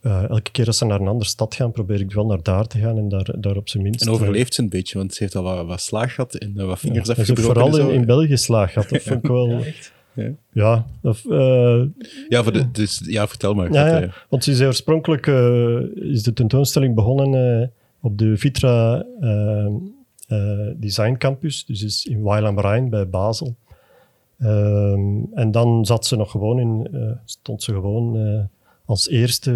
eh, 0.00 0.24
elke 0.28 0.50
keer 0.50 0.66
als 0.66 0.78
ze 0.78 0.84
naar 0.84 1.00
een 1.00 1.08
andere 1.08 1.30
stad 1.30 1.54
gaan, 1.54 1.72
probeer 1.72 2.00
ik 2.00 2.12
wel 2.12 2.26
naar 2.26 2.42
daar 2.42 2.66
te 2.66 2.78
gaan 2.78 2.98
en 2.98 3.08
daar, 3.08 3.34
daar 3.36 3.56
op 3.56 3.68
zijn 3.68 3.82
minst. 3.82 4.02
En 4.06 4.12
overleeft 4.12 4.54
ze 4.54 4.62
een 4.62 4.68
beetje, 4.68 4.98
want 4.98 5.14
ze 5.14 5.22
heeft 5.22 5.36
al 5.36 5.42
wat, 5.42 5.66
wat 5.66 5.80
slaag 5.80 6.14
gehad 6.14 6.34
en 6.34 6.54
wat 6.54 6.66
Ja, 6.66 6.76
vingers 6.76 7.06
ze 7.06 7.14
heeft 7.16 7.30
afgebroken. 7.30 7.60
vooral 7.62 7.78
en 7.88 7.94
in, 7.94 8.00
in 8.00 8.06
België 8.06 8.36
slaag 8.36 8.72
gehad. 8.72 8.88
Dat 8.88 9.02
vond 9.08 9.24
ik 9.24 9.30
wel. 9.30 9.62
Ja. 10.14 10.30
Ja, 10.52 10.86
dat, 11.00 11.22
eh, 11.30 11.82
Ja, 12.28 12.42
voor 12.42 12.52
de, 12.52 12.70
dus, 12.70 13.02
ja, 13.06 13.28
vertel 13.28 13.54
maar. 13.54 13.72
ja, 13.72 13.90
Dat, 13.92 14.02
ja, 14.02 14.14
want 14.28 14.44
ze 14.44 14.50
is 14.50 14.60
oorspronkelijk 14.60 15.26
eh, 15.26 15.80
is 16.12 16.22
de 16.22 16.32
tentoonstelling 16.32 16.94
begonnen 16.94 17.60
eh, 17.62 17.68
op 18.00 18.18
de 18.18 18.36
Vitra 18.36 19.04
Design 20.76 21.14
Campus, 21.16 21.64
dus 21.66 21.82
is 21.82 22.04
in 22.04 22.22
Weil 22.22 22.46
am 22.46 22.58
Rhein 22.58 22.88
bij 22.90 23.08
Basel. 23.08 23.56
Ehm, 24.38 25.22
en 25.34 25.50
dan 25.50 25.84
zat 25.86 26.06
ze 26.06 26.16
nog 26.16 26.30
gewoon 26.30 26.60
in, 26.60 26.88
eh, 26.92 27.10
stond 27.24 27.62
ze 27.62 27.72
gewoon 27.72 28.16
eh, 28.16 28.40
als 28.84 29.08
eerste 29.08 29.52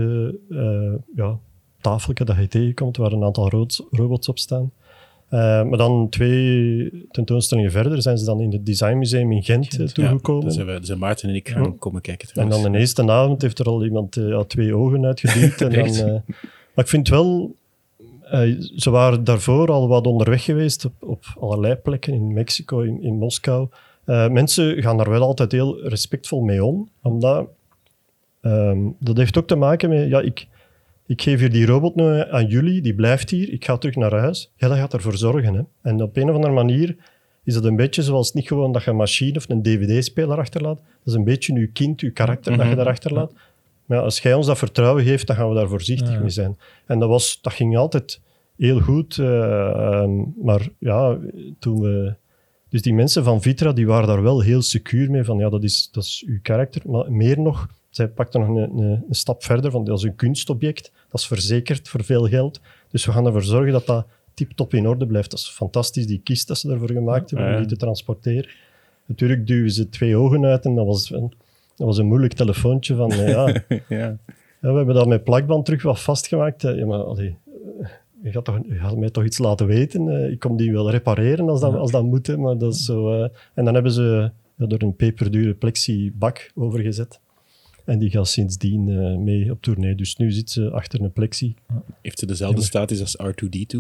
eh 0.51 1.17
ja, 1.17 1.39
tafeltje 1.81 2.25
dat 2.25 2.37
je 2.37 2.49
tegenkomt, 2.49 2.97
waar 2.97 3.13
een 3.13 3.25
aantal 3.25 3.49
robots, 3.49 3.83
robots 3.91 4.29
op 4.29 4.39
staan. 4.39 4.73
Eh, 5.29 5.39
maar 5.65 5.79
dan 5.79 6.09
twee 6.09 7.07
tentoonstellingen 7.11 7.71
verder 7.71 8.03
zijn 8.03 8.19
ze 8.19 8.25
dan 8.25 8.41
in 8.41 8.53
het 8.53 8.67
Designmuseum 8.67 9.33
in 9.33 9.43
Gent 9.43 9.73
eh, 9.73 9.87
ja, 9.87 9.93
toegekomen. 9.93 10.43
daar 10.43 10.53
zijn, 10.53 10.67
daar 10.67 10.85
zijn 10.85 10.99
Maarten 10.99 11.29
en 11.29 11.35
ik 11.35 11.49
gaan 11.49 11.79
komen 11.79 12.01
kijken. 12.01 12.29
En 12.35 12.49
dan 12.49 12.73
de 12.73 12.79
eerste 12.79 13.11
avond 13.11 13.43
heeft 13.43 13.59
er 13.59 13.67
al 13.67 13.85
iemand 13.85 14.17
eh, 14.17 14.41
twee 14.41 14.75
ogen 14.75 15.05
uitgeduwd. 15.05 15.61
en 15.63 15.71
dan, 15.71 15.85
Echt? 15.85 16.03
eh, 16.03 16.13
maar 16.75 16.85
ik 16.85 16.89
vind 16.89 17.09
wel, 17.09 17.55
eh, 18.31 18.61
ze 18.77 18.91
waren 18.91 19.25
daarvoor 19.25 19.71
al 19.71 19.89
wat 19.89 20.07
onderweg 20.07 20.45
geweest 20.45 20.85
op, 20.85 20.93
op 21.01 21.25
allerlei 21.41 21.75
plekken 21.75 22.13
in 22.13 22.33
Mexico, 22.33 22.81
in, 22.81 23.03
in 23.03 23.15
Moskou. 23.19 23.69
Eh, 24.05 24.29
mensen 24.29 24.83
gaan 24.83 24.97
daar 24.97 25.11
wel 25.11 25.23
altijd 25.23 25.53
heel 25.53 25.89
respectvol 25.89 26.41
mee 26.41 26.65
om, 26.65 26.89
omdat 27.03 27.49
ehm, 28.41 28.79
dat 28.99 29.17
heeft 29.17 29.39
ook 29.39 29.47
te 29.47 29.57
maken 29.57 29.89
met, 29.89 30.09
ja, 30.09 30.21
ik, 30.21 30.47
ik 31.07 31.23
geef 31.23 31.41
hier 31.41 31.51
die 31.51 31.67
robot 31.67 31.95
nu 31.95 32.25
aan 32.31 32.47
jullie, 32.47 32.81
die 32.83 32.95
blijft 32.95 33.31
hier, 33.31 33.53
ik 33.53 33.65
ga 33.65 33.77
terug 33.77 33.97
naar 33.97 34.15
huis. 34.15 34.53
Ja, 34.57 34.69
dat 34.69 34.77
gaat 34.77 34.93
ervoor 34.95 35.17
zorgen. 35.17 35.55
Hè. 35.55 35.63
En 35.83 36.03
op 36.03 36.17
een 36.17 36.29
of 36.29 36.35
andere 36.35 36.55
manier 36.55 36.97
is 37.45 37.55
dat 37.55 37.65
een 37.65 37.77
beetje 37.77 38.03
zoals 38.03 38.33
niet 38.33 38.47
gewoon 38.47 38.73
dat 38.73 38.85
je 38.85 38.91
een 38.91 38.97
machine 38.97 39.37
of 39.37 39.49
een 39.49 39.63
dvd-speler 39.63 40.39
achterlaat. 40.39 40.77
Dat 40.77 40.87
is 41.05 41.13
een 41.15 41.25
beetje 41.25 41.61
je 41.61 41.67
kind, 41.67 42.01
je 42.01 42.11
karakter 42.11 42.53
dat 42.53 42.61
je 42.61 42.67
Mhm. 42.67 42.77
daar 42.77 42.89
achterlaat. 42.89 43.33
Maar 43.89 43.99
ja, 43.99 44.05
als 44.05 44.21
jij 44.21 44.35
ons 44.35 44.47
dat 44.47 44.59
vertrouwen 44.59 45.05
geeft, 45.05 45.27
dan 45.27 45.37
gaan 45.37 45.49
we 45.49 45.55
daar 45.55 45.69
voorzichtig 45.69 46.13
Ja. 46.13 46.21
mee 46.21 46.31
zijn. 46.31 46.59
En 46.87 46.99
dat, 46.99 47.09
was, 47.09 47.39
dat 47.43 47.53
ging 47.53 47.77
altijd 47.77 48.21
heel 48.57 48.81
goed. 48.81 49.19
eh, 49.19 49.69
ehm, 49.71 50.23
maar 50.43 50.69
ja, 50.79 51.19
toen 51.59 51.81
we... 51.81 52.15
Dus 52.69 52.83
die 52.83 52.95
mensen 52.95 53.25
van 53.25 53.43
Vitra, 53.43 53.73
die 53.73 53.87
waren 53.87 54.09
daar 54.09 54.23
wel 54.23 54.41
heel 54.41 54.63
secuur 54.63 55.11
mee. 55.11 55.25
Van 55.25 55.39
ja, 55.39 55.49
dat 55.49 55.63
is, 55.65 55.89
dat 55.93 56.05
is 56.05 56.25
uw 56.27 56.39
karakter. 56.43 56.83
Maar 56.91 57.13
meer 57.13 57.41
nog, 57.41 57.69
zij 57.91 58.09
pakten 58.09 58.41
nog 58.41 58.49
een, 58.49 58.57
een, 58.79 59.05
een 59.09 59.15
stap 59.15 59.45
verder. 59.45 59.71
Van 59.71 59.85
dat 59.85 59.99
is 59.99 60.05
een 60.05 60.15
kunstobject. 60.17 60.93
Dat 61.11 61.21
is 61.21 61.27
verzekerd 61.27 61.89
voor 61.89 62.05
veel 62.05 62.29
geld. 62.29 62.61
Dus 62.91 63.05
we 63.07 63.13
gaan 63.13 63.27
ervoor 63.27 63.43
zorgen 63.43 63.73
dat 63.73 63.87
dat 63.87 64.07
tip-top 64.35 64.75
in 64.75 64.87
orde 64.89 65.07
blijft. 65.07 65.31
Dat 65.31 65.39
is 65.39 65.49
fantastisch, 65.49 66.07
die 66.07 66.21
kist 66.25 66.49
dat 66.49 66.59
ze 66.59 66.69
daarvoor 66.69 66.91
gemaakt 66.91 67.31
hebben 67.31 67.51
om 67.53 67.59
die 67.59 67.67
te 67.69 67.77
transporteren. 67.77 68.51
Natuurlijk 69.07 69.47
duwen 69.47 69.71
ze 69.71 69.89
twee 69.89 70.17
ogen 70.17 70.45
uit 70.45 70.65
en 70.65 70.75
dat 70.75 70.87
was 70.87 71.11
een, 71.11 71.33
dat 71.79 71.87
was 71.87 71.99
een 71.99 72.07
moeilijk 72.07 72.33
telefoontje 72.33 72.95
van, 72.95 73.11
eh, 73.13 73.29
ja, 73.29 73.47
Ja. 73.69 73.87
ja, 73.89 74.17
we 74.61 74.77
hebben 74.77 74.95
dat 74.95 75.07
met 75.07 75.25
plakband 75.25 75.65
terug 75.65 75.83
wat 75.83 76.01
vastgemaakt. 76.01 76.65
Eh, 76.65 76.77
Ja, 76.79 76.87
maar 76.87 76.99
allee, 77.03 77.37
eh, 77.81 77.89
je, 78.23 78.31
gaat 78.33 78.45
toch, 78.45 78.59
je 78.69 78.75
gaat 78.75 78.97
mij 78.97 79.11
toch 79.11 79.25
iets 79.25 79.39
laten 79.39 79.67
weten. 79.67 80.31
Ik 80.31 80.39
kom 80.39 80.57
die 80.57 80.73
wel 80.73 80.91
repareren 80.91 81.49
als 81.49 81.61
dat, 81.61 81.75
als 81.75 81.91
dat 81.91 82.05
moet. 82.05 82.27
hè, 82.27 82.37
Maar 82.37 82.59
dat 82.59 82.75
is 82.75 82.85
zo, 82.85 83.23
en 83.55 83.65
dan 83.65 83.75
hebben 83.75 83.93
ze 83.93 84.31
ja, 84.57 84.67
er 84.67 84.83
een 84.83 84.97
peperdure 84.97 85.55
plexibak 85.55 86.51
over 86.55 86.81
gezet. 86.81 87.21
En 87.89 87.99
die 87.99 88.11
gaat 88.11 88.29
sindsdien 88.29 88.89
eh, 88.89 89.17
mee 89.17 89.51
op 89.51 89.63
tournee. 89.63 89.95
Dus 89.95 90.17
nu 90.17 90.31
zit 90.31 90.51
ze 90.51 90.71
achter 90.71 91.01
een 91.03 91.13
plexi. 91.13 91.55
Heeft 92.03 92.19
ze 92.19 92.27
dezelfde 92.27 92.63
status 92.63 93.01
als 93.01 93.17
R2D2, 93.23 93.79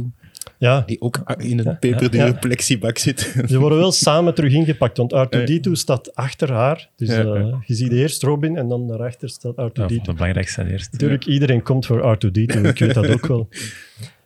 Ja, 0.58 0.80
die 0.86 1.00
ook 1.00 1.22
in 1.38 1.58
een 1.58 1.78
peperdure 1.78 2.26
Ja. 2.26 2.32
plexibak 2.32 2.98
zit. 2.98 3.34
ze 3.48 3.58
worden 3.58 3.78
wel 3.78 3.92
samen 3.92 4.34
terug 4.34 4.52
ingepakt. 4.52 4.96
Want 4.96 5.12
R2D2 5.14 5.72
staat 5.72 6.14
achter 6.14 6.52
haar. 6.52 6.90
Dus 6.96 7.08
Ja, 7.08 7.18
eh, 7.20 7.40
ja. 7.48 7.62
je 7.66 7.74
ziet 7.74 7.92
eerst 7.92 8.22
Robin 8.22 8.56
en 8.56 8.68
dan 8.68 8.86
daarachter 8.86 9.28
staat 9.28 9.52
Ja, 9.56 9.68
R2D2. 9.68 9.74
van 9.96 10.04
de 10.04 10.12
belangrijkste 10.12 10.70
eerst. 10.70 10.92
Natuurlijk, 10.92 11.26
iedereen 11.26 11.62
komt 11.62 11.86
voor 11.86 12.00
R2D2, 12.16 12.64
ik 12.68 12.78
weet 12.78 12.94
dat 12.94 13.08
ook 13.10 13.26
wel. 13.26 13.48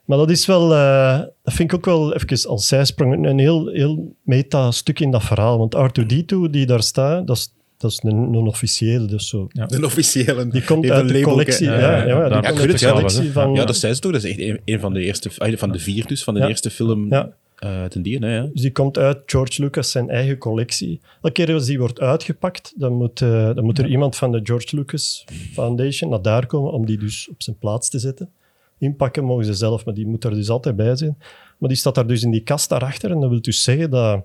Maar 0.05 0.19
dat 0.19 0.31
is 0.31 0.47
wel, 0.47 0.75
eh, 0.75 1.19
dat 1.43 1.55
vind 1.55 1.73
ik 1.73 1.77
ook 1.79 1.85
wel 1.85 2.15
even 2.15 2.49
als 2.49 2.67
zijsprong, 2.69 3.13
een- 3.13 3.25
een 3.25 3.39
heel, 3.39 3.69
heel 3.69 4.15
meta-stuk 4.23 5.01
in 5.01 5.11
dat 5.11 5.25
verhaal. 5.25 5.59
Want 5.59 5.75
R2D2 5.77 6.51
die 6.51 6.67
daar 6.67 6.83
staat, 6.83 7.27
dat 7.27 7.37
is, 7.37 7.55
dat 7.83 7.91
is 7.91 8.01
een, 8.03 8.17
een 8.17 8.47
officiële. 8.47 9.05
Dus 9.07 9.29
zo. 9.29 9.49
Ja. 9.53 9.65
Een 9.69 9.85
officiële. 9.85 10.49
Die 10.49 10.65
komt 10.65 10.91
uit 10.91 11.01
een 11.09 11.13
de 11.13 11.21
collectie. 11.21 11.67
Ja, 11.67 11.79
Ja, 12.07 12.29
die 12.29 12.43
komt 12.51 12.59
collectie 12.59 12.87
dat- 12.89 13.33
van... 13.33 13.55
Ja, 13.55 13.65
dat 13.65 13.77
zei 13.77 13.95
ze 13.95 14.01
toch. 14.01 14.13
Dat 14.13 14.25
is 14.25 14.31
echt 14.31 14.41
een, 14.41 14.61
een 14.65 14.81
van 14.81 14.93
de 14.93 15.01
eerste, 15.01 15.31
ah, 15.39 15.57
van 15.57 15.73
de 15.73 15.79
vier 15.79 16.07
dus, 16.07 16.25
van 16.25 16.35
de 16.35 16.41
Ja. 16.41 16.49
eerste 16.49 16.71
film 16.71 17.09
Ja. 17.11 17.33
eh, 17.57 17.85
ten 17.85 18.03
die, 18.03 18.19
hè, 18.19 18.35
ja. 18.37 18.43
Dus 18.53 18.61
die 18.61 18.73
komt 18.73 18.99
uit 18.99 19.19
George 19.27 19.63
Lucas 19.63 19.91
zijn 19.91 20.11
eigen 20.11 20.39
collectie. 20.39 21.01
Elke 21.23 21.45
keer 21.45 21.55
als 21.55 21.65
die 21.67 21.79
wordt 21.79 22.01
uitgepakt, 22.01 22.73
dan 22.77 22.93
moet, 22.93 23.21
eh, 23.21 23.55
dan 23.55 23.65
moet 23.65 23.79
er 23.79 23.87
iemand 23.89 24.17
van 24.17 24.33
de 24.33 24.41
George 24.43 24.77
Lucas 24.77 25.25
Foundation 25.53 26.11
naar 26.11 26.23
daar 26.23 26.47
komen 26.47 26.73
om 26.73 26.87
die 26.87 26.99
dus 26.99 27.29
op 27.31 27.43
zijn 27.43 27.57
plaats 27.59 27.89
te 27.91 27.99
zetten. 27.99 28.31
Inpakken 28.79 29.25
mogen 29.25 29.45
ze 29.45 29.55
zelf, 29.55 29.85
maar 29.85 29.95
die 29.95 30.07
moet 30.07 30.25
er 30.25 30.35
dus 30.35 30.49
altijd 30.49 30.77
bij 30.77 30.97
zijn. 30.97 31.17
Maar 31.59 31.69
die 31.69 31.79
staat 31.79 31.95
daar 31.95 32.07
dus 32.07 32.23
in 32.23 32.31
die 32.31 32.41
kast 32.43 32.69
daarachter. 32.69 33.11
En 33.11 33.21
dat 33.21 33.31
wil 33.31 33.41
dus 33.41 33.63
zeggen 33.63 33.91
dat 33.91 34.25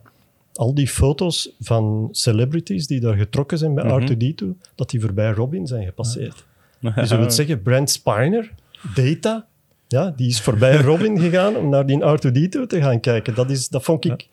al 0.53 0.73
die 0.73 0.87
foto's 0.87 1.49
van 1.59 2.07
celebrities 2.11 2.87
die 2.87 2.99
daar 2.99 3.15
getrokken 3.15 3.57
zijn 3.57 3.73
bij 3.73 3.83
Mhm. 3.83 4.01
R2D2, 4.03 4.45
dat 4.75 4.89
die 4.89 5.01
voorbij 5.01 5.31
Robin 5.31 5.67
zijn 5.67 5.85
gepasseerd. 5.85 6.45
Dus 6.81 6.91
Ah. 6.91 7.09
dat 7.09 7.19
wil 7.19 7.31
zeggen, 7.31 7.61
Brent 7.61 7.89
Spiner, 7.89 8.51
Data, 8.95 9.47
ja, 9.87 10.13
die 10.15 10.27
is 10.27 10.41
voorbij 10.41 10.81
Robin 10.89 11.19
gegaan 11.19 11.55
om 11.55 11.69
naar 11.69 11.85
die 11.85 11.99
R2D2 12.03 12.67
te 12.67 12.81
gaan 12.81 12.99
kijken. 12.99 13.35
Dat, 13.35 13.49
is, 13.49 13.67
dat 13.69 13.83
vond 13.83 14.05
ik... 14.05 14.27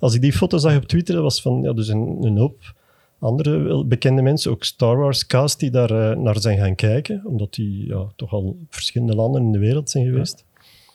Als 0.00 0.14
ik 0.14 0.20
die 0.20 0.32
foto 0.32 0.58
zag 0.58 0.76
op 0.76 0.84
Twitter, 0.84 1.14
dat 1.14 1.22
was 1.22 1.42
van 1.42 1.62
ja, 1.62 1.72
dus 1.72 1.88
een, 1.88 2.16
een 2.20 2.38
hoop 2.38 2.74
andere 3.18 3.84
bekende 3.84 4.22
mensen, 4.22 4.50
ook 4.50 4.64
Star 4.64 4.96
Wars 4.96 5.26
cast, 5.26 5.60
die 5.60 5.70
daar 5.70 5.90
eh, 6.10 6.16
naar 6.16 6.40
zijn 6.40 6.58
gaan 6.58 6.74
kijken, 6.74 7.22
omdat 7.24 7.54
die 7.54 7.86
ja, 7.86 8.06
toch 8.16 8.32
al 8.32 8.56
verschillende 8.70 9.14
landen 9.14 9.42
in 9.42 9.52
de 9.52 9.58
wereld 9.58 9.90
zijn 9.90 10.04
geweest. 10.04 10.44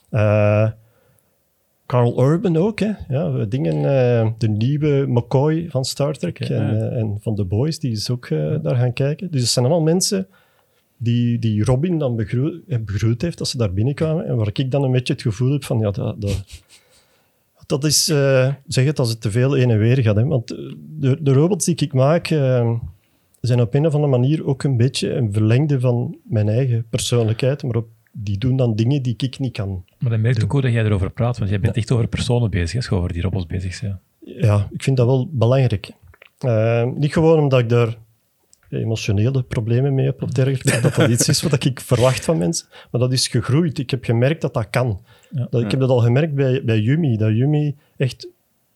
Eh, 0.10 0.70
Carl 1.94 2.32
Urban 2.32 2.58
ook, 2.58 2.80
hè. 2.80 2.92
Ja, 3.08 3.46
dingen, 3.46 3.76
eh, 3.76 4.32
de 4.38 4.48
nieuwe 4.48 5.06
McCoy 5.08 5.66
van 5.70 5.86
Star 5.86 6.14
Trek 6.14 6.40
en, 6.40 6.56
ja. 6.56 6.72
eh, 6.72 6.98
en 6.98 7.18
van 7.22 7.36
The 7.36 7.44
Boys, 7.44 7.80
die 7.80 7.92
is 7.92 8.10
ook 8.10 8.26
eh, 8.26 8.56
daar 8.62 8.76
gaan 8.76 8.94
kijken. 8.94 9.32
Dus 9.32 9.42
het 9.42 9.50
zijn 9.50 9.66
allemaal 9.66 9.84
mensen 9.84 10.28
die, 10.98 11.40
die 11.40 11.64
Robin 11.64 11.98
dan 11.98 12.16
begroet, 12.16 12.86
begroet 12.86 13.22
heeft 13.22 13.40
als 13.40 13.50
ze 13.50 13.58
daar 13.58 13.74
binnenkwamen. 13.74 14.26
En 14.26 14.36
waar 14.36 14.50
ik 14.54 14.72
dan 14.72 14.84
een 14.84 14.92
beetje 14.92 15.14
het 15.14 15.22
gevoel 15.22 15.52
heb 15.52 15.64
van, 15.64 15.80
ja, 15.80 15.92
dat, 15.92 16.22
dat, 16.22 16.44
dat 17.66 17.84
is, 17.84 18.04
zeg 18.68 18.86
het 18.86 19.00
als 19.00 19.10
het 19.10 19.22
te 19.22 19.32
veel 19.32 19.54
heen 19.54 19.70
en 19.70 19.78
weer 19.78 20.02
gaat. 20.02 20.16
Hè. 20.16 20.26
Want 20.26 20.48
de, 21.00 21.18
de 21.22 21.34
robots 21.34 21.66
die 21.66 21.76
ik 21.76 21.94
maak, 21.94 22.28
zijn 23.42 23.62
op 23.62 23.74
een 23.74 23.86
of 23.86 23.94
andere 23.94 24.12
manier 24.12 24.46
ook 24.46 24.64
een 24.64 24.78
beetje 24.78 25.14
een 25.14 25.34
verlengde 25.34 25.80
van 25.80 26.18
mijn 26.24 26.50
eigen 26.50 26.86
persoonlijkheid. 26.90 27.64
Maar 27.64 27.76
op, 27.76 27.88
die 28.16 28.38
doen 28.38 28.56
dan 28.58 28.76
dingen 28.76 29.02
die 29.02 29.14
ik 29.18 29.40
niet 29.40 29.54
kan. 29.54 29.86
Maar 30.00 30.12
dan 30.12 30.22
merkt 30.22 30.44
ook 30.44 30.52
hoe 30.52 30.62
dat 30.62 30.72
jij 30.72 30.86
erover 30.86 31.12
praat, 31.12 31.38
want 31.38 31.50
jij 31.50 31.60
bent 31.60 31.76
echt 31.76 31.92
over 31.92 32.08
personen 32.08 32.50
bezig, 32.50 32.76
als 32.76 32.86
je 32.86 32.96
over 32.96 33.14
die 33.14 33.22
robots 33.22 33.46
bezig 33.46 33.82
bent. 33.82 33.96
Ja, 34.20 34.68
ik 34.72 34.84
vind 34.84 34.98
dat 34.98 35.06
wel 35.06 35.30
belangrijk. 35.32 35.92
Eh, 36.40 36.84
niet 36.96 37.14
gewoon 37.14 37.40
omdat 37.40 37.60
ik 37.60 37.70
daar 37.70 37.98
emotionele 38.70 39.44
problemen 39.44 39.94
mee 39.94 40.06
heb 40.06 40.22
of 40.22 40.30
dergelijke, 40.30 40.82
dat 40.82 40.96
dat 40.96 41.10
iets 41.10 41.30
is 41.30 41.42
wat 41.42 41.66
ik 41.66 41.80
verwacht 41.80 42.26
van 42.26 42.38
mensen, 42.38 42.68
maar 42.92 43.02
dat 43.02 43.12
is 43.14 43.28
gegroeid. 43.28 43.78
Ik 43.80 43.90
heb 43.90 44.04
gemerkt 44.04 44.42
dat 44.42 44.54
dat 44.54 44.70
kan. 44.70 45.02
Ja. 45.30 45.48
Dat, 45.50 45.62
ik 45.62 45.72
heb 45.72 45.80
dat 45.80 45.90
al 45.90 46.00
gemerkt 46.00 46.36
bij, 46.36 46.64
bij 46.64 46.80
Yumi, 46.80 47.18
dat 47.18 47.30
Yumi 47.32 47.76
echt 47.98 48.28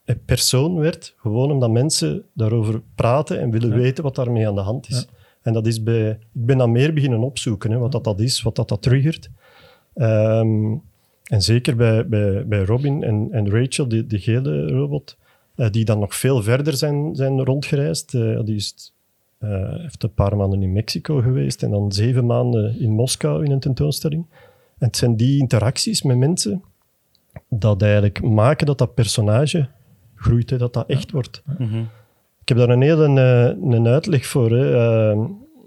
een 0.06 0.20
persoon 0.26 0.76
werd, 0.76 1.14
gewoon 1.18 1.52
omdat 1.52 1.72
mensen 1.72 2.24
daarover 2.34 2.82
praten 2.96 3.40
en 3.40 3.52
willen 3.52 3.70
Ja. 3.70 3.76
weten 3.76 4.04
wat 4.04 4.16
daarmee 4.16 4.48
aan 4.48 4.56
de 4.56 4.62
hand 4.62 4.90
is. 4.90 5.08
En 5.48 5.54
dat 5.54 5.68
is 5.68 5.84
bij, 5.84 6.10
ik 6.10 6.46
ben 6.46 6.58
dan 6.58 6.72
meer 6.72 6.94
beginnen 6.94 7.20
opzoeken, 7.20 7.72
hè, 7.72 7.78
wat 7.78 7.92
dat, 7.92 8.04
dat 8.04 8.20
is, 8.20 8.42
wat 8.42 8.56
dat, 8.56 8.70
dat 8.70 8.82
triggert. 8.82 9.30
Ehm, 9.94 10.76
en 11.24 11.42
zeker 11.42 11.76
bij, 11.76 12.08
bij, 12.08 12.48
bij 12.48 12.64
Robin 12.64 13.04
en, 13.04 13.28
en 13.32 13.50
Rachel, 13.50 13.88
die, 13.88 14.08
de 14.08 14.20
gele 14.20 14.68
robot, 14.68 15.18
eh, 15.56 15.70
die 15.70 15.86
dan 15.86 16.00
nog 16.00 16.16
veel 16.16 16.44
verder 16.44 16.74
zijn, 16.74 17.16
zijn 17.16 17.44
rondgereisd. 17.44 18.14
Eh, 18.14 18.44
die 18.44 18.56
is, 18.56 18.94
eh, 19.38 19.76
heeft 19.76 20.04
een 20.04 20.14
paar 20.14 20.38
maanden 20.38 20.62
in 20.62 20.74
Mexico 20.74 21.22
geweest 21.22 21.64
en 21.64 21.70
dan 21.70 21.92
zeven 21.92 22.26
maanden 22.26 22.80
in 22.80 22.92
Moskou 22.92 23.46
in 23.46 23.52
een 23.52 23.60
tentoonstelling. 23.60 24.26
En 24.78 24.88
het 24.88 24.98
zijn 24.98 25.16
die 25.16 25.40
interacties 25.40 26.02
met 26.02 26.18
mensen 26.18 26.64
dat 27.50 27.82
eigenlijk 27.82 28.22
maken 28.22 28.66
dat 28.66 28.78
dat 28.78 28.94
personage 28.94 29.68
groeit, 30.16 30.50
hè, 30.50 30.58
dat 30.58 30.74
dat 30.74 30.88
echt 30.88 31.12
wordt. 31.12 31.44
Mhm. 31.58 31.84
Ik 32.48 32.58
heb 32.58 32.68
daar 32.68 32.76
een 32.76 32.82
hele 32.82 33.04
een, 33.04 33.72
een 33.74 33.88
uitleg 33.88 34.26
voor, 34.26 34.52
hè, 34.52 34.76
eh, 35.12 35.20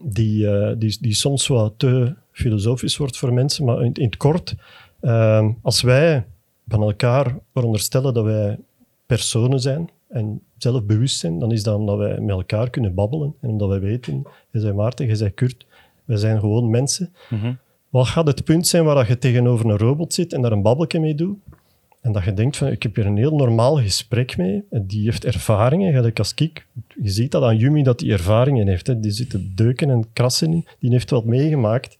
die, 0.03 0.51
eh, 0.51 0.75
die, 0.79 0.99
die 1.01 1.15
soms 1.15 1.47
wat 1.47 1.73
te 1.77 2.15
filosofisch 2.33 2.97
wordt 2.97 3.19
voor 3.19 3.33
mensen, 3.33 3.65
maar 3.65 3.83
in, 3.83 3.93
in 3.93 4.05
het 4.05 4.17
kort, 4.17 4.55
eh, 5.01 5.49
als 5.63 5.83
wij 5.83 6.27
van 6.69 6.83
elkaar 6.83 7.37
veronderstellen 7.53 8.15
dat 8.15 8.25
wij 8.25 8.59
personen 9.07 9.61
zijn 9.61 9.91
en 10.09 10.43
zelfbewust 10.59 11.19
zijn, 11.19 11.39
dan 11.39 11.53
is 11.53 11.63
dat 11.63 11.79
omdat 11.79 11.99
wij 11.99 12.21
met 12.21 12.31
elkaar 12.31 12.71
kunnen 12.71 12.95
babbelen 12.95 13.35
en 13.41 13.49
omdat 13.49 13.69
wij 13.69 13.81
weten, 13.81 14.23
jij 14.51 14.61
zei 14.61 14.73
Maarten, 14.73 15.07
jij 15.07 15.15
zei 15.15 15.31
Kurt, 15.31 15.67
wij 16.05 16.17
zijn 16.17 16.41
gewoon 16.41 16.71
mensen. 16.71 17.15
Mhm. 17.31 17.53
Wat 17.89 18.07
gaat 18.07 18.27
het 18.27 18.45
punt 18.45 18.67
zijn 18.67 18.85
waar 18.85 18.95
dat 18.95 19.07
je 19.07 19.19
tegenover 19.19 19.67
een 19.67 19.79
robot 19.79 20.15
zit 20.15 20.33
en 20.33 20.43
daar 20.43 20.53
een 20.53 20.63
babbelje 20.63 21.01
mee 21.01 21.15
doet? 21.15 21.39
En 22.01 22.13
dat 22.13 22.25
je 22.25 22.35
denkt 22.35 22.57
van, 22.57 22.69
ik 22.69 22.83
heb 22.83 22.95
hier 22.95 23.07
een 23.07 23.17
heel 23.17 23.37
normaal 23.37 23.77
gesprek 23.77 24.37
mee. 24.37 24.65
En 24.71 24.87
die 24.87 25.05
heeft 25.05 25.25
ervaringen, 25.25 25.93
gelijk 25.93 26.19
als 26.19 26.35
ik. 26.35 26.67
Je 27.03 27.11
ziet 27.11 27.31
dat 27.31 27.43
aan 27.43 27.57
Yumi, 27.57 27.83
dat 27.83 27.99
die 27.99 28.13
ervaringen 28.13 28.69
heeft. 28.69 28.87
Hè. 28.87 29.01
Die 29.01 29.11
zitten 29.11 29.53
deuken 29.55 29.91
en 29.91 30.13
krassen 30.13 30.53
in. 30.53 30.67
Die 30.79 30.91
heeft 30.91 31.11
wat 31.11 31.25
meegemaakt. 31.25 31.99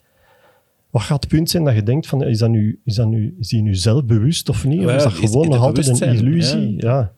Wat 0.91 1.03
gaat 1.03 1.21
het 1.21 1.33
punt 1.33 1.51
zijn 1.51 1.65
dat 1.65 1.75
je 1.75 1.83
denkt 1.83 2.07
van, 2.07 2.25
is, 2.25 2.39
dat 2.39 2.51
nu, 2.51 2.81
is, 2.85 2.95
dat 2.95 3.09
nu, 3.09 3.37
is 3.39 3.49
die 3.49 3.63
nu 3.63 3.75
zelfbewust 3.75 4.49
of 4.49 4.65
niet? 4.65 4.79
Of 4.79 4.85
Ja, 4.85 4.97
is 4.97 5.03
dat 5.03 5.13
gewoon 5.13 5.49
nog 5.49 5.61
altijd 5.61 6.01
een 6.01 6.15
illusie? 6.15 6.75
Ja. 6.77 7.13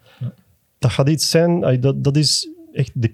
Dat 0.79 0.91
gaat 0.91 1.09
iets 1.09 1.31
zijn, 1.31 1.81
dat, 1.81 2.05
dat 2.05 2.17
is 2.17 2.49
echt 2.73 2.91
de 2.95 3.09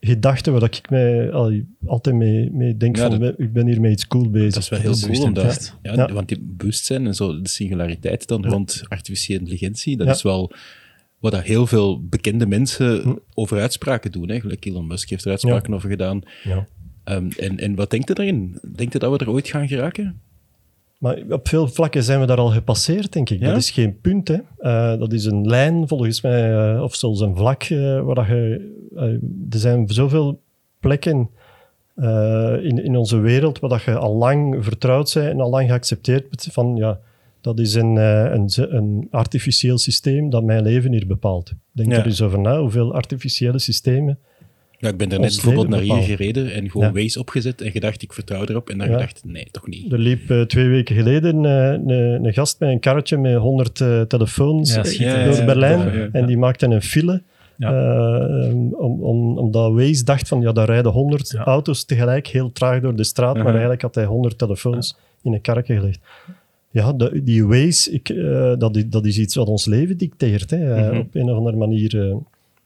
kerngedachte 0.00 0.50
waar 0.50 0.62
ik 0.62 0.90
mij 0.90 1.32
al- 1.32 1.60
altijd 1.86 2.16
mee, 2.16 2.50
mee 2.52 2.76
denk 2.76 2.96
Ja, 2.96 3.10
van, 3.10 3.34
ik 3.36 3.52
ben 3.52 3.66
hier 3.66 3.80
met 3.80 3.92
iets 3.92 4.06
cool 4.06 4.30
bezig. 4.30 4.52
Dat 4.52 4.62
is 4.62 4.68
wel 4.68 4.78
heel 4.80 4.90
Dat 4.90 5.06
cool, 5.10 5.22
omdat, 5.22 5.76
ja, 5.82 5.92
Ja. 5.92 6.12
want 6.12 6.28
die 6.28 6.38
bewustzijn 6.40 7.06
en 7.06 7.14
zo, 7.14 7.40
de 7.40 7.48
singulariteit 7.48 8.26
dan 8.26 8.46
rond 8.46 8.82
artificiële 8.88 9.38
intelligentie, 9.38 9.96
dat 9.96 10.06
Ja. 10.06 10.12
is 10.12 10.22
wel 10.22 10.52
wat 11.18 11.32
daar 11.32 11.44
heel 11.44 11.66
veel 11.66 12.02
bekende 12.08 12.46
mensen 12.46 13.00
Hm. 13.02 13.14
over 13.34 13.60
uitspraken 13.60 14.12
doen. 14.12 14.28
Hè. 14.28 14.40
Gelijk 14.40 14.64
Elon 14.64 14.86
Musk 14.86 15.10
heeft 15.10 15.24
er 15.24 15.30
uitspraken 15.30 15.74
over 15.74 15.88
gedaan. 15.90 16.20
Ja. 16.44 16.66
Ehm, 17.04 17.28
en, 17.38 17.58
en 17.58 17.74
wat 17.74 17.90
denkt 17.90 18.10
u 18.10 18.12
daarin? 18.14 18.58
Denkt 18.76 18.94
u 18.94 18.98
dat 18.98 19.10
we 19.12 19.18
er 19.18 19.30
ooit 19.30 19.48
gaan 19.48 19.68
geraken? 19.68 20.20
Maar 20.98 21.22
op 21.30 21.48
veel 21.48 21.68
vlakken 21.68 22.02
zijn 22.02 22.20
we 22.20 22.26
daar 22.26 22.36
al 22.38 22.50
gepasseerd, 22.50 23.12
denk 23.12 23.30
ik. 23.30 23.40
Ja? 23.40 23.46
Dat 23.48 23.56
is 23.56 23.70
geen 23.70 24.00
punt. 24.00 24.28
Hè. 24.28 24.36
Eh, 24.58 24.98
dat 24.98 25.12
is 25.12 25.24
een 25.24 25.46
lijn, 25.46 25.88
volgens 25.88 26.20
mij, 26.20 26.72
eh, 26.74 26.82
of 26.82 26.94
zelfs 26.94 27.20
een 27.20 27.36
vlak. 27.36 27.62
eh, 27.62 28.00
waar 28.00 28.14
dat 28.14 28.26
je, 28.26 28.76
er 29.50 29.58
zijn 29.58 29.88
zoveel 29.88 30.40
plekken 30.80 31.30
in, 32.62 32.84
in 32.84 32.96
onze 32.96 33.18
wereld 33.18 33.58
waar 33.58 33.70
dat 33.70 33.82
je 33.82 33.96
al 33.96 34.14
lang 34.16 34.64
vertrouwd 34.64 35.14
bent 35.14 35.26
en 35.30 35.40
al 35.40 35.50
lang 35.50 35.68
geaccepteerd 35.68 36.28
bent 36.28 36.48
van 36.52 36.76
ja, 36.76 36.98
dat 37.40 37.58
is 37.58 37.74
een, 37.74 37.96
een, 37.96 38.50
een 38.56 39.08
artificieel 39.10 39.78
systeem 39.78 40.30
dat 40.30 40.42
mijn 40.44 40.62
leven 40.62 40.92
hier 40.92 41.06
bepaalt. 41.06 41.52
Denk 41.72 41.92
Ja. 41.92 41.98
er 41.98 42.06
eens 42.06 42.22
over 42.22 42.38
na, 42.38 42.60
hoeveel 42.60 42.94
artificiële 42.94 43.58
systemen 43.58 44.18
Ja, 44.80 44.88
ik 44.88 44.96
ben 44.96 45.10
er 45.12 45.20
net 45.20 45.30
bijvoorbeeld 45.34 45.68
naar 45.68 45.80
hier 45.80 46.02
gereden 46.16 46.52
en 46.52 46.70
gewoon 46.70 46.86
Ja. 46.86 46.92
Waze 47.02 47.18
opgezet 47.18 47.60
en 47.60 47.70
gedacht, 47.70 48.02
ik 48.02 48.12
vertrouw 48.12 48.44
erop. 48.44 48.68
En 48.70 48.78
dan 48.78 48.86
Ja. 48.86 48.92
gedacht, 48.92 49.22
nee, 49.24 49.48
toch 49.50 49.66
niet. 49.66 49.92
Er 49.92 49.98
liep 49.98 50.30
eh, 50.30 50.40
twee 50.40 50.68
weken 50.68 50.96
geleden 50.96 51.44
eh, 51.44 51.72
een, 51.72 52.24
een 52.24 52.32
gast 52.32 52.60
met 52.60 52.68
een 52.68 52.80
karretje 52.80 53.18
met 53.18 53.34
100 53.36 53.80
eh, 53.80 54.00
telefoons 54.00 54.76
eh, 54.76 55.24
door 55.24 55.44
Berlijn. 55.44 56.12
En 56.12 56.26
die 56.26 56.38
maakte 56.38 56.66
een 56.66 56.82
file. 56.82 57.22
Eh, 57.58 57.70
om, 58.72 59.02
om, 59.02 59.38
omdat 59.38 59.72
Waze 59.72 60.04
dacht 60.04 60.28
van, 60.28 60.40
ja, 60.40 60.52
daar 60.52 60.66
rijden 60.66 60.92
100 60.92 61.30
Ja. 61.30 61.44
auto's 61.44 61.84
tegelijk 61.84 62.26
heel 62.26 62.52
traag 62.52 62.80
door 62.80 62.96
de 62.96 63.04
straat, 63.04 63.28
maar 63.28 63.36
Uh-huh. 63.36 63.50
eigenlijk 63.52 63.82
had 63.82 63.94
hij 63.94 64.04
100 64.04 64.38
telefoons 64.38 64.96
in 65.22 65.32
een 65.32 65.40
karretje 65.40 65.76
gelegd. 65.76 66.00
Ja, 66.70 66.92
de- 66.92 67.20
die 67.24 67.46
Waze, 67.46 67.92
ik, 67.92 68.08
eh, 68.08 68.52
dat, 68.58 68.76
is, 68.76 68.84
dat 68.86 69.06
is 69.06 69.18
iets 69.18 69.34
wat 69.34 69.46
ons 69.48 69.64
leven 69.66 69.96
dicteert. 69.96 70.50
Hè, 70.50 70.74
eh, 70.74 70.88
Mhm. 70.90 70.98
Op 70.98 71.14
een 71.14 71.30
of 71.30 71.36
andere 71.36 71.56
manier. 71.56 72.16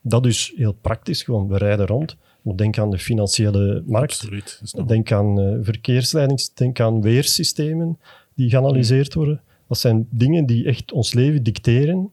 Dat 0.03 0.25
is 0.25 0.53
heel 0.55 0.73
praktisch, 0.81 1.23
gewoon, 1.23 1.47
we 1.47 1.57
rijden 1.57 1.85
rond. 1.85 2.15
Maar 2.41 2.55
denk 2.55 2.77
aan 2.77 2.89
de 2.89 2.97
financiële 2.99 3.83
markt. 3.85 4.11
Absoluut. 4.13 4.61
Nog- 4.71 4.85
Denk 4.87 5.11
aan 5.11 5.39
eh, 5.39 5.57
verkeersleidings, 5.61 6.53
denk 6.53 6.79
aan 6.79 7.01
weersystemen 7.01 7.99
die 8.35 8.49
geanalyseerd 8.49 9.13
worden. 9.13 9.41
Dat 9.67 9.77
zijn 9.77 10.07
dingen 10.09 10.45
die 10.45 10.65
echt 10.65 10.91
ons 10.91 11.13
leven 11.13 11.43
dicteren. 11.43 12.09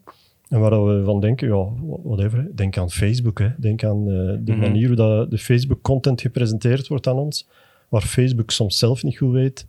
En 0.49 0.61
waar 0.61 0.85
we 0.87 1.05
van 1.05 1.21
denken, 1.21 1.49
ja, 1.49 1.69
whatever. 2.03 2.51
Denk 2.55 2.77
aan 2.79 2.91
Facebook. 2.91 3.39
Hè. 3.39 3.49
Denk 3.59 3.85
aan 3.85 3.99
eh, 4.11 4.15
de 4.45 4.53
Mhm. 4.53 4.59
manier 4.61 4.87
hoe 4.87 4.97
dat 4.97 5.31
de 5.31 5.39
Facebook-content 5.39 6.21
gepresenteerd 6.21 6.89
wordt 6.89 7.07
aan 7.07 7.17
ons. 7.19 7.47
Waar 7.89 8.03
Facebook 8.03 8.51
soms 8.51 8.79
zelf 8.79 9.03
niet 9.03 9.17
goed 9.19 9.33
weet 9.33 9.67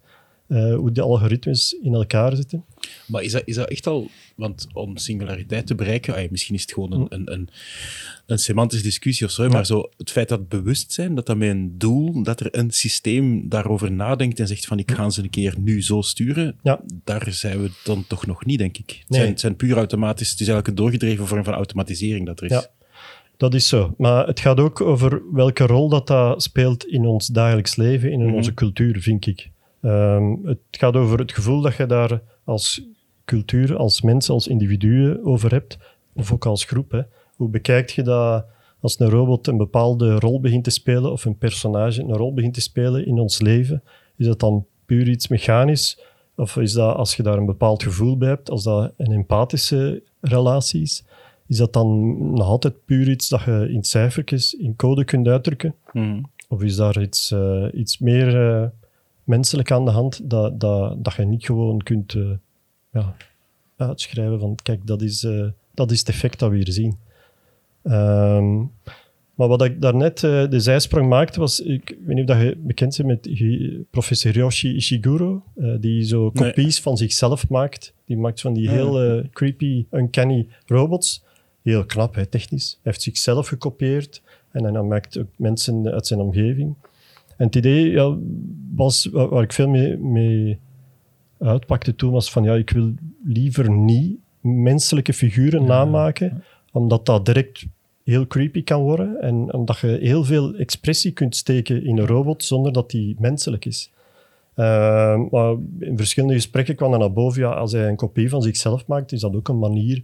eh, 0.48 0.76
hoe 0.76 0.92
die 0.92 1.04
algoritmes 1.04 1.78
in 1.82 1.94
elkaar 1.94 2.36
zitten. 2.36 2.64
Maar 3.08 3.24
is 3.24 3.32
dat, 3.32 3.42
is 3.46 3.56
dat 3.56 3.70
echt 3.70 3.88
al... 3.88 4.08
Want 4.36 4.68
om 4.74 4.98
singulariteit 4.98 5.68
te 5.68 5.76
bereiken, 5.76 6.28
misschien 6.32 6.56
is 6.56 6.62
het 6.62 6.74
gewoon 6.74 6.92
een, 6.94 7.06
een, 7.10 7.32
een, 7.34 7.50
een 8.26 8.40
semantische 8.40 8.84
discussie 8.86 9.26
of 9.26 9.32
zo, 9.32 9.50
maar 9.50 9.66
zo, 9.66 9.90
het 9.98 10.12
feit 10.12 10.30
dat 10.30 10.48
bewustzijn, 10.50 11.16
dat 11.16 11.26
dat 11.26 11.38
met 11.38 11.50
een 11.50 11.78
doel, 11.78 12.24
dat 12.24 12.40
er 12.40 12.48
een 12.58 12.72
systeem 12.72 13.50
daarover 13.50 13.92
nadenkt 13.92 14.40
en 14.40 14.48
zegt 14.48 14.66
van 14.66 14.80
ik 14.80 14.92
ga 14.92 15.10
ze 15.10 15.22
een 15.24 15.30
keer 15.30 15.56
nu 15.60 15.84
zo 15.84 16.02
sturen, 16.02 16.58
Ja. 16.64 16.82
daar 17.04 17.28
zijn 17.34 17.62
we 17.62 17.70
dan 17.84 18.06
toch 18.08 18.26
nog 18.26 18.46
niet, 18.46 18.58
denk 18.58 18.78
ik. 18.78 18.90
Het, 18.90 19.10
Nee. 19.10 19.20
zijn, 19.20 19.32
het 19.32 19.40
zijn 19.40 19.56
puur 19.56 19.76
automatisch, 19.78 20.30
het 20.32 20.40
is 20.40 20.48
eigenlijk 20.48 20.68
een 20.68 20.84
doorgedreven 20.84 21.28
vorm 21.28 21.44
van 21.44 21.54
automatisering 21.54 22.26
dat 22.26 22.40
er 22.40 22.46
is. 22.46 22.52
Ja. 22.52 22.66
Dat 23.38 23.54
is 23.54 23.68
zo. 23.68 23.94
Maar 23.98 24.28
het 24.28 24.40
gaat 24.40 24.60
ook 24.60 24.82
over 24.82 25.22
welke 25.32 25.66
rol 25.66 25.90
dat, 25.90 26.08
dat 26.08 26.44
speelt 26.44 26.86
in 26.86 27.06
ons 27.06 27.28
dagelijks 27.28 27.76
leven, 27.76 28.12
in 28.12 28.26
Mhm. 28.26 28.34
onze 28.36 28.54
cultuur, 28.54 29.02
vind 29.02 29.26
ik. 29.28 29.50
Ehm, 29.82 30.34
het 30.44 30.58
gaat 30.72 30.96
over 30.96 31.20
het 31.20 31.32
gevoel 31.34 31.62
dat 31.62 31.76
je 31.76 31.86
daar 31.86 32.22
als 32.44 32.82
cultuur, 33.32 33.78
als 33.78 34.02
mens, 34.02 34.30
als 34.30 34.48
individu 34.48 35.20
over 35.24 35.52
hebt, 35.52 35.78
of 36.14 36.32
ook 36.32 36.46
als 36.46 36.66
groep. 36.66 36.92
Hè. 36.92 37.02
Hoe 37.36 37.50
bekijk 37.50 37.90
je 37.90 38.02
dat 38.04 38.46
als 38.80 39.00
een 39.00 39.10
robot 39.10 39.48
een 39.48 39.58
bepaalde 39.58 40.20
rol 40.20 40.40
begint 40.40 40.64
te 40.64 40.70
spelen, 40.70 41.12
of 41.12 41.26
een 41.26 41.38
personage 41.38 42.02
een 42.02 42.18
rol 42.18 42.34
begint 42.34 42.54
te 42.54 42.62
spelen 42.62 43.06
in 43.06 43.20
ons 43.20 43.40
leven? 43.40 43.84
Is 44.18 44.26
dat 44.26 44.40
dan 44.40 44.66
puur 44.86 45.08
iets 45.08 45.28
mechanisch? 45.28 46.00
Of 46.36 46.58
is 46.58 46.74
dat 46.74 46.96
als 46.96 47.16
je 47.16 47.24
daar 47.24 47.38
een 47.38 47.46
bepaald 47.46 47.84
gevoel 47.84 48.18
bij 48.18 48.28
hebt, 48.28 48.50
als 48.50 48.64
dat 48.64 48.94
een 48.98 49.12
empathische 49.12 50.04
relatie 50.22 50.82
is? 50.82 51.04
Is 51.48 51.58
dat 51.58 51.74
dan 51.74 52.18
nog 52.34 52.48
altijd 52.48 52.86
puur 52.86 53.10
iets 53.10 53.30
dat 53.30 53.42
je 53.42 53.68
in 53.72 53.84
cijfertjes, 53.84 54.54
in 54.54 54.76
code 54.76 55.04
kunt 55.04 55.28
uitdrukken? 55.28 55.76
Mhm. 55.94 56.22
Of 56.48 56.64
is 56.64 56.76
daar 56.76 57.02
iets, 57.02 57.32
eh, 57.32 57.68
iets 57.74 58.00
meer 58.00 58.52
eh, 58.52 58.68
menselijk 59.24 59.72
aan 59.72 59.86
de 59.86 59.92
hand 59.92 60.30
dat, 60.30 60.60
dat, 60.60 61.04
dat 61.04 61.14
je 61.14 61.26
niet 61.26 61.46
gewoon 61.46 61.82
kunt 61.82 62.14
eh, 62.14 62.24
ja, 62.92 63.16
uitschrijven 63.78 64.40
van 64.40 64.56
kijk, 64.64 64.88
dat 64.88 65.02
is, 65.02 65.24
eh, 65.24 65.48
dat 65.74 65.92
is 65.92 66.00
het 66.00 66.10
effect 66.10 66.40
dat 66.40 66.50
we 66.50 66.56
hier 66.56 66.72
zien. 66.72 66.98
Ehm, 67.84 68.64
maar 69.36 69.48
wat 69.48 69.64
ik 69.64 69.82
daarnet 69.82 70.24
eh, 70.24 70.50
de 70.50 70.60
zijsprong 70.60 71.10
maakte 71.10 71.40
was, 71.40 71.60
ik 71.60 71.98
weet 72.06 72.16
niet 72.16 72.30
of 72.30 72.36
dat 72.36 72.46
je 72.46 72.58
bekend 72.58 72.98
bent 72.98 73.08
met 73.08 73.30
professor 73.90 74.32
Yoshi 74.32 74.76
Ishiguro, 74.76 75.44
eh, 75.56 75.74
die 75.80 76.04
zo 76.04 76.32
Nee. 76.34 76.48
kopies 76.48 76.80
van 76.80 76.98
zichzelf 76.98 77.50
maakt. 77.50 77.94
Die 78.06 78.18
maakt 78.18 78.42
van 78.42 78.54
die 78.54 78.70
heel 78.70 79.02
eh, 79.02 79.26
creepy, 79.34 79.86
uncanny 79.92 80.48
robots. 80.66 81.24
Heel 81.62 81.86
knap, 81.86 82.16
hè, 82.16 82.26
technisch. 82.26 82.72
Hij 82.72 82.80
heeft 82.92 83.02
zichzelf 83.02 83.48
gekopieerd 83.48 84.22
en 84.52 84.74
dan 84.74 84.88
maakt 84.88 85.20
ook 85.20 85.28
mensen 85.36 85.92
uit 85.92 86.08
zijn 86.08 86.20
omgeving. 86.20 86.76
En 87.38 87.46
het 87.46 87.56
idee 87.56 87.90
ja, 87.90 88.18
was, 88.76 89.06
waar, 89.06 89.30
waar 89.30 89.44
ik 89.44 89.54
veel 89.54 89.68
mee, 89.70 89.98
mee 89.98 90.60
uitpakte 91.42 91.96
toen, 91.96 92.12
was 92.12 92.32
van 92.32 92.44
ja, 92.44 92.54
ik 92.54 92.70
wil 92.70 92.94
liever 93.24 93.72
niet 93.72 94.18
menselijke 94.42 95.14
figuren 95.14 95.66
namaken, 95.66 96.44
omdat 96.72 97.06
dat 97.06 97.26
direct 97.26 97.66
heel 98.04 98.28
creepy 98.28 98.64
kan 98.64 98.82
worden 98.82 99.22
en 99.22 99.54
omdat 99.54 99.80
je 99.80 99.98
heel 100.02 100.24
veel 100.24 100.54
expressie 100.54 101.12
kunt 101.12 101.36
steken 101.36 101.86
in 101.86 101.98
een 101.98 102.08
robot 102.08 102.44
zonder 102.44 102.74
dat 102.74 102.90
die 102.90 103.16
menselijk 103.20 103.66
is. 103.66 103.92
Uh, 104.56 105.22
maar 105.32 105.56
in 105.80 105.98
verschillende 105.98 106.36
gesprekken 106.36 106.76
kwam 106.76 106.94
er 106.94 107.00
naar 107.00 107.14
boven, 107.14 107.42
ja, 107.42 107.52
als 107.52 107.72
hij 107.72 107.88
een 107.88 107.96
kopie 107.96 108.30
van 108.30 108.42
zichzelf 108.42 108.88
maakt, 108.88 109.12
is 109.12 109.20
dat 109.20 109.36
ook 109.36 109.48
een 109.48 109.60
manier 109.60 110.04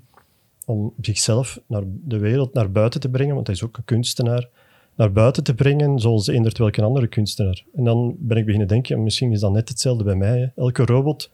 om 0.66 0.94
zichzelf 1.02 1.60
naar 1.68 1.84
de 1.86 2.18
wereld 2.18 2.54
naar 2.54 2.72
buiten 2.72 3.00
te 3.00 3.10
brengen, 3.10 3.36
want 3.36 3.48
hij 3.48 3.56
is 3.56 3.64
ook 3.64 3.78
een 3.78 3.86
kunstenaar, 3.86 4.50
naar 4.98 5.12
buiten 5.12 5.44
te 5.44 5.54
brengen 5.54 6.00
zoals 6.00 6.28
eender 6.28 6.54
welke 6.58 6.82
andere 6.82 7.08
kunstenaar. 7.08 7.64
En 7.76 7.84
dan 7.84 8.16
ben 8.20 8.38
ik 8.38 8.46
beginnen 8.46 8.68
denken, 8.68 9.04
misschien 9.04 9.32
is 9.32 9.40
dat 9.40 9.52
net 9.52 9.70
hetzelfde 9.70 10.04
bij 10.04 10.16
mij. 10.16 10.40
Hè. 10.40 10.62
Elke 10.62 10.86
robot 10.86 11.32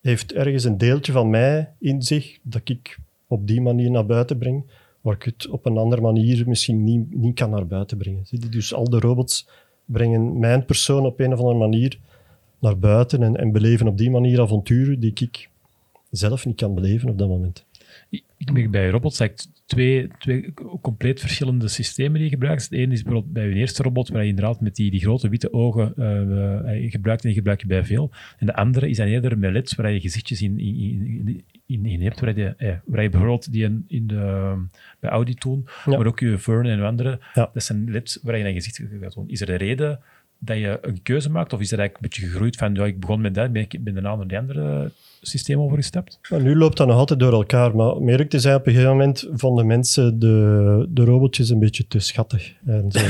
heeft 0.00 0.32
ergens 0.32 0.64
een 0.64 0.78
deeltje 0.78 1.12
van 1.12 1.30
mij 1.30 1.72
in 1.78 2.02
zich 2.02 2.38
dat 2.42 2.68
ik 2.68 2.98
op 3.26 3.46
die 3.46 3.60
manier 3.60 3.90
naar 3.90 4.06
buiten 4.06 4.38
breng, 4.38 4.64
waar 5.00 5.14
ik 5.14 5.22
het 5.22 5.48
op 5.48 5.66
een 5.66 5.76
andere 5.76 6.00
manier 6.00 6.48
misschien 6.48 6.84
niet, 6.84 7.14
niet 7.14 7.34
kan 7.34 7.50
naar 7.50 7.66
buiten 7.66 7.98
brengen. 7.98 8.24
Dus 8.50 8.74
al 8.74 8.90
de 8.90 8.98
robots 8.98 9.48
brengen 9.84 10.38
mijn 10.38 10.64
persoon 10.64 11.06
op 11.06 11.20
een 11.20 11.32
of 11.32 11.38
andere 11.38 11.58
manier 11.58 11.98
naar 12.58 12.78
buiten 12.78 13.22
en, 13.22 13.36
en 13.36 13.52
beleven 13.52 13.88
op 13.88 13.98
die 13.98 14.10
manier 14.10 14.40
avonturen 14.40 15.00
die 15.00 15.12
ik 15.14 15.48
zelf 16.10 16.46
niet 16.46 16.56
kan 16.56 16.74
beleven 16.74 17.08
op 17.08 17.18
dat 17.18 17.28
moment. 17.28 17.64
Ik 18.36 18.52
merk 18.52 18.70
bij 18.70 18.90
robots 18.90 19.20
eigenlijk 19.20 19.55
twee, 19.66 20.08
twee 20.18 20.54
compleet 20.80 21.20
verschillende 21.20 21.68
systemen 21.68 22.14
die 22.14 22.24
je 22.24 22.30
gebruikt. 22.30 22.62
Het 22.62 22.72
ene 22.72 22.92
is 22.92 23.02
bijvoorbeeld 23.02 23.32
bij 23.32 23.48
je 23.48 23.54
eerste 23.54 23.82
robot, 23.82 24.08
waar 24.08 24.22
je 24.22 24.28
inderdaad 24.28 24.60
met 24.60 24.76
die, 24.76 24.90
die 24.90 25.00
grote 25.00 25.28
witte 25.28 25.52
ogen 25.52 25.92
uh, 25.96 26.76
uh, 26.80 26.90
gebruikt 26.90 27.22
en 27.22 27.28
die 27.28 27.36
gebruik 27.36 27.60
je 27.60 27.66
bij 27.66 27.84
veel. 27.84 28.10
En 28.38 28.46
de 28.46 28.54
andere 28.54 28.88
is 28.88 28.96
dan 28.96 29.06
eerder 29.06 29.38
met 29.38 29.52
LEDs, 29.52 29.74
waar 29.74 29.90
je 29.90 30.00
gezichtjes 30.00 30.42
in, 30.42 30.58
in, 30.58 31.06
in, 31.26 31.44
in, 31.66 31.86
in 31.86 32.02
hebt, 32.02 32.20
waar 32.20 32.38
je, 32.38 32.54
eh, 32.56 32.76
waar 32.84 33.02
je 33.02 33.08
bijvoorbeeld 33.08 33.52
die 33.52 33.64
in, 33.64 33.84
in 33.88 34.06
de, 34.06 34.54
bij 35.00 35.10
Audi 35.10 35.34
toen, 35.34 35.68
ja. 35.84 35.96
maar 35.96 36.06
ook 36.06 36.20
je 36.20 36.38
Vern 36.38 36.66
en 36.66 36.82
andere, 36.82 37.20
ja. 37.34 37.50
dat 37.52 37.62
zijn 37.62 37.90
LEDs 37.90 38.18
waar 38.22 38.36
je 38.38 38.44
dan 38.44 38.52
gezicht 38.52 38.82
gaat 39.00 39.14
doen. 39.14 39.28
Is 39.28 39.40
er 39.40 39.50
een 39.50 39.56
reden 39.56 40.00
dat 40.46 40.56
je 40.56 40.78
een 40.82 41.02
keuze 41.02 41.30
maakt, 41.30 41.52
of 41.52 41.60
is 41.60 41.68
dat 41.68 41.78
eigenlijk 41.78 41.94
een 41.94 42.20
beetje 42.20 42.32
gegroeid 42.32 42.56
van, 42.56 42.74
ja, 42.74 42.84
ik 42.84 43.00
begon 43.00 43.20
met 43.20 43.34
dat, 43.34 43.52
ben 43.52 43.62
ik 43.62 43.84
ben 43.84 43.94
daarna 43.94 44.14
naar 44.14 44.26
die 44.26 44.38
andere 44.38 44.90
systeem 45.20 45.60
overgestapt? 45.60 46.18
Nou, 46.30 46.42
nu 46.42 46.56
loopt 46.56 46.76
dat 46.76 46.86
nog 46.86 46.96
altijd 46.96 47.20
door 47.20 47.32
elkaar, 47.32 47.76
maar 47.76 47.90
om 47.90 48.08
eerlijk 48.08 48.30
te 48.30 48.38
zijn, 48.38 48.56
op 48.56 48.66
een 48.66 48.72
gegeven 48.72 48.96
moment 48.96 49.28
vonden 49.32 49.66
mensen 49.66 50.18
de, 50.18 50.86
de 50.88 51.04
robotjes 51.04 51.48
een 51.48 51.58
beetje 51.58 51.86
te 51.86 51.98
schattig. 51.98 52.52
En 52.66 52.92
zo, 52.92 53.00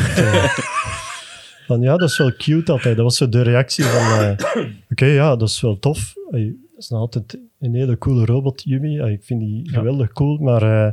van 1.67 1.81
ja, 1.81 1.97
dat 1.97 2.09
is 2.09 2.19
wel 2.19 2.37
cute 2.37 2.73
altijd. 2.73 2.97
Dat 2.97 3.05
was 3.05 3.17
zo 3.17 3.29
de 3.29 3.43
reactie 3.43 3.85
van, 3.85 4.21
uh, 4.21 4.31
oké, 4.31 4.73
okay, 4.91 5.13
ja, 5.13 5.37
dat 5.37 5.49
is 5.49 5.61
wel 5.61 5.79
tof. 5.79 6.15
Dat 6.31 6.41
is 6.77 6.89
nog 6.89 7.01
altijd 7.01 7.39
een 7.61 7.75
hele 7.75 7.99
coole 7.99 8.25
robot, 8.25 8.63
Yumi. 8.63 9.01
Ik 9.01 9.25
vind 9.25 9.41
die 9.41 9.71
geweldig 9.71 10.13
cool, 10.13 10.39
maar 10.39 10.63
uh, 10.63 10.93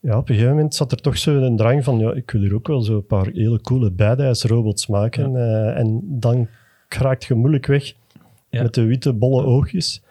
ja, 0.00 0.18
op 0.18 0.28
een 0.28 0.34
gegeven 0.34 0.54
moment 0.54 0.74
zat 0.74 0.92
er 0.92 1.00
toch 1.00 1.18
zo 1.18 1.36
een 1.36 1.56
drang 1.56 1.84
van, 1.84 1.98
ja, 1.98 2.12
ik 2.12 2.30
wil 2.30 2.40
hier 2.40 2.54
ook 2.54 2.66
wel 2.66 2.80
zo 2.80 2.94
een 2.94 3.06
paar 3.06 3.28
hele 3.32 3.60
coole 3.60 3.90
badass 3.90 4.44
robots 4.44 4.86
maken. 4.86 5.32
Ja. 5.32 5.38
Uh, 5.38 5.78
en 5.78 6.00
dan 6.04 6.48
kraakt 6.88 7.24
je 7.24 7.34
moeilijk 7.34 7.66
weg 7.66 7.92
ja. 8.50 8.62
met 8.62 8.74
de 8.74 8.84
witte 8.84 9.12
bolle 9.12 9.44
oogjes. 9.44 10.02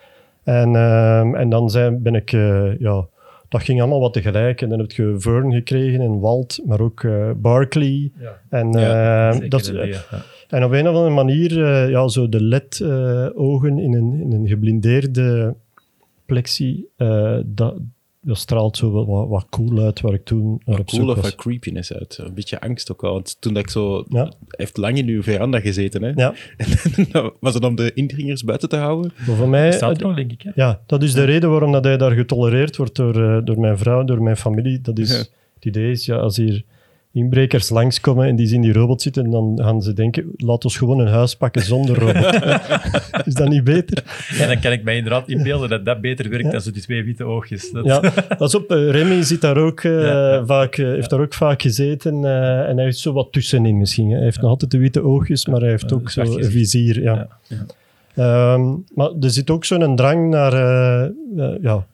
En, 0.44 0.74
uh, 0.74 1.40
en 1.40 1.50
dan 1.50 1.70
zijn, 1.70 2.02
ben 2.02 2.16
ik, 2.16 2.32
uh, 2.32 2.80
ja, 2.80 3.08
dat 3.50 3.64
ging 3.64 3.80
allemaal 3.80 4.00
wat 4.00 4.14
tegelijk. 4.14 4.62
En 4.62 4.70
dan 4.70 4.80
heb 4.80 4.92
je 4.92 5.16
Vern 5.18 5.54
gekregen 5.54 6.02
en 6.02 6.20
Walt, 6.20 6.60
maar 6.66 6.80
ook 6.80 7.04
uh, 7.04 7.32
Barkley. 7.36 8.12
Ja. 8.20 8.40
En, 8.50 8.72
ja, 8.72 9.40
dat, 9.40 9.68
idee, 9.68 9.96
en 10.48 10.64
op 10.64 10.72
een 10.72 10.88
of 10.88 10.96
andere 10.96 11.14
manier, 11.14 11.60
ja, 11.90 12.08
zo 12.08 12.30
de 12.30 12.44
LED-ogen 12.44 13.80
in, 13.80 13.94
een, 13.94 14.22
in 14.22 14.32
een 14.32 14.48
geblindeerde 14.48 15.56
plexie, 16.26 16.90
uh, 16.98 17.38
dat, 17.46 17.76
dat 18.28 18.38
straalt 18.38 18.78
zo 18.78 18.92
wat, 18.92 19.28
wat 19.28 19.46
cool 19.50 19.84
uit 19.84 20.02
waar 20.02 20.14
ik 20.14 20.26
toen 20.26 20.62
naar 20.66 20.80
op 20.80 20.88
cool 20.88 21.10
of 21.10 21.22
wat 21.22 21.36
creepiness 21.36 21.94
uit. 21.94 22.18
Een 22.18 22.34
beetje 22.34 22.62
angst 22.62 22.92
ook 22.92 23.02
wel. 23.02 23.14
Want 23.14 23.38
toen 23.40 23.54
dat 23.54 23.64
ik 23.64 23.70
zo... 23.70 24.06
Ja. 24.10 24.24
Hij 24.24 24.32
heeft 24.48 24.78
lang 24.78 24.98
in 24.98 25.08
uw 25.08 25.24
veranda 25.24 25.60
gezeten, 25.60 26.04
hè? 26.04 26.12
Ja. 26.16 26.34
En 27.12 27.34
was 27.40 27.54
het 27.54 27.64
om 27.64 27.76
de 27.76 27.94
indringers 27.94 28.44
buiten 28.44 28.70
te 28.70 28.76
houden? 28.76 29.12
Maar 29.28 29.36
voor 29.36 29.50
mij... 29.50 29.72
staat 29.72 30.00
nog, 30.00 30.16
denk 30.16 30.32
ik. 30.32 30.42
Hè? 30.42 30.52
Ja, 30.56 30.82
dat 30.86 31.04
is 31.04 31.14
de 31.14 31.24
reden 31.24 31.50
waarom 31.50 31.72
dat 31.72 31.84
hij 31.84 31.98
daar 31.98 32.12
getolereerd 32.12 32.78
wordt 32.78 32.96
door, 32.96 33.18
uh, 33.18 33.38
door 33.44 33.60
mijn 33.60 33.78
vrouw, 33.78 34.04
door 34.04 34.24
mijn 34.24 34.38
familie. 34.38 34.82
Dat 34.82 35.00
is... 35.00 35.12
Ja. 35.12 35.24
Het 35.54 35.66
idee 35.66 35.92
is, 35.92 36.06
ja, 36.06 36.16
als 36.16 36.38
hier 36.38 36.64
inbrekers 37.18 37.70
langskomen 37.70 38.28
en 38.28 38.36
die 38.36 38.48
zien 38.48 38.62
die 38.62 38.74
robot 38.74 39.02
zitten, 39.02 39.24
en 39.26 39.32
dan 39.32 39.60
gaan 39.62 39.82
ze 39.82 39.94
denken, 39.94 40.26
laat 40.38 40.64
ons 40.64 40.78
gewoon 40.78 41.00
een 41.00 41.08
huis 41.08 41.36
pakken 41.36 41.62
zonder 41.62 42.00
robot. 42.00 42.34
is 43.28 43.34
dat 43.34 43.48
niet 43.50 43.64
beter? 43.64 44.04
En 44.40 44.48
dan 44.48 44.60
kan 44.60 44.72
ik 44.72 44.84
mij 44.84 44.96
inderdaad 44.98 45.28
inbeelden 45.30 45.70
dat 45.70 45.86
dat 45.86 46.02
beter 46.02 46.30
werkt 46.30 46.52
dan 46.52 46.62
zo 46.62 46.72
die 46.72 46.82
twee 46.82 47.04
witte 47.04 47.24
oogjes. 47.24 47.72
Dat... 47.72 47.86
Ja, 47.86 48.00
dat 48.38 48.48
is 48.48 48.56
op. 48.56 48.72
eh, 48.72 48.90
Remy 48.90 49.22
zit 49.22 49.42
daar 49.42 49.58
ook, 49.58 49.80
eh, 49.80 49.92
Ja, 50.02 50.34
ja. 50.34 50.46
vaak, 50.46 50.76
eh, 50.78 50.86
heeft 50.86 51.10
daar 51.10 51.20
ook 51.22 51.34
vaak 51.34 51.62
gezeten 51.62 52.26
eh, 52.26 52.70
en 52.70 52.76
hij 52.76 52.86
heeft 52.86 52.98
zo 52.98 53.14
wat 53.14 53.28
tussenin 53.32 53.78
misschien. 53.78 54.10
hè. 54.10 54.16
Hij 54.16 54.24
heeft 54.24 54.42
nog 54.42 54.50
altijd 54.50 54.72
de 54.72 54.78
witte 54.78 55.02
oogjes, 55.02 55.46
maar 55.46 55.60
hij 55.62 55.70
heeft 55.70 55.94
ook 55.94 56.10
zo 56.10 56.22
een 56.22 56.44
vizier. 56.52 57.02
Ja. 57.02 57.28
Ja, 57.48 57.66
Ehm, 58.16 58.70
maar 58.96 59.10
er 59.22 59.30
zit 59.30 59.50
ook 59.50 59.66
zo'n 59.66 59.96
drang 59.96 60.30
naar, 60.30 60.52
ja, 61.62 61.86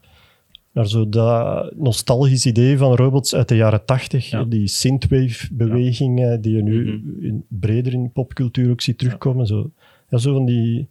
naar 0.73 0.87
zo 0.87 1.09
dat 1.09 1.71
nostalgisch 1.75 2.45
idee 2.45 2.77
van 2.77 2.95
robots 2.95 3.35
uit 3.35 3.47
de 3.47 3.55
jaren 3.55 3.85
tachtig. 3.85 4.29
Ja. 4.29 4.43
Die 4.43 4.67
synthwave-beweging 4.67 6.19
eh, 6.23 6.37
die 6.41 6.55
je 6.55 6.61
nu 6.63 6.83
Mhm. 6.83 7.25
in, 7.25 7.45
breder 7.47 7.93
in 7.93 8.11
popcultuur 8.11 8.71
ook 8.71 8.81
ziet 8.81 8.97
terugkomen. 8.97 9.47
Zo, 9.47 9.71
ja, 10.09 10.17
zo 10.17 10.33
van 10.33 10.45
die 10.45 10.87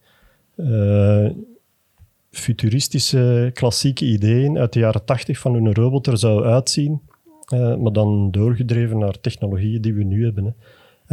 eh, 0.57 1.31
futuristische 2.31 3.51
klassieke 3.55 4.05
ideeën 4.05 4.59
uit 4.59 4.73
de 4.73 4.79
jaren 4.79 5.05
tachtig 5.05 5.39
van 5.39 5.57
hoe 5.57 5.67
een 5.69 5.75
robot 5.75 6.07
er 6.07 6.19
zou 6.19 6.45
uitzien. 6.45 7.01
eh, 7.47 7.77
maar 7.77 7.93
dan 7.93 8.31
doorgedreven 8.31 8.99
naar 8.99 9.21
technologieën 9.21 9.81
die 9.81 9.95
we 9.95 10.05
nu 10.05 10.25
hebben. 10.25 10.45
Hè. 10.45 10.51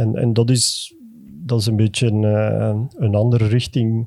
En, 0.02 0.16
en 0.16 0.32
dat, 0.32 0.50
is, 0.50 0.94
dat 1.44 1.60
is 1.60 1.66
een 1.66 1.76
beetje 1.76 2.06
een, 2.06 2.24
eh, 2.24 2.80
een 2.96 3.14
andere 3.14 3.46
richting 3.46 4.06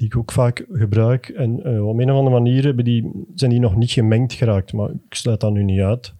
die 0.00 0.08
ik 0.08 0.16
ook 0.16 0.32
vaak 0.32 0.66
gebruik. 0.72 1.28
En 1.28 1.62
eh, 1.64 1.86
op 1.88 1.98
een 1.98 2.10
of 2.10 2.16
andere 2.16 2.36
manier 2.40 2.84
die, 2.84 3.10
zijn 3.34 3.50
die 3.50 3.60
nog 3.60 3.76
niet 3.76 3.90
gemengd 3.90 4.32
geraakt, 4.32 4.72
maar 4.72 4.90
ik 4.90 5.14
sluit 5.14 5.40
dat 5.40 5.52
nu 5.52 5.62
niet 5.62 5.80
uit. 5.80 6.14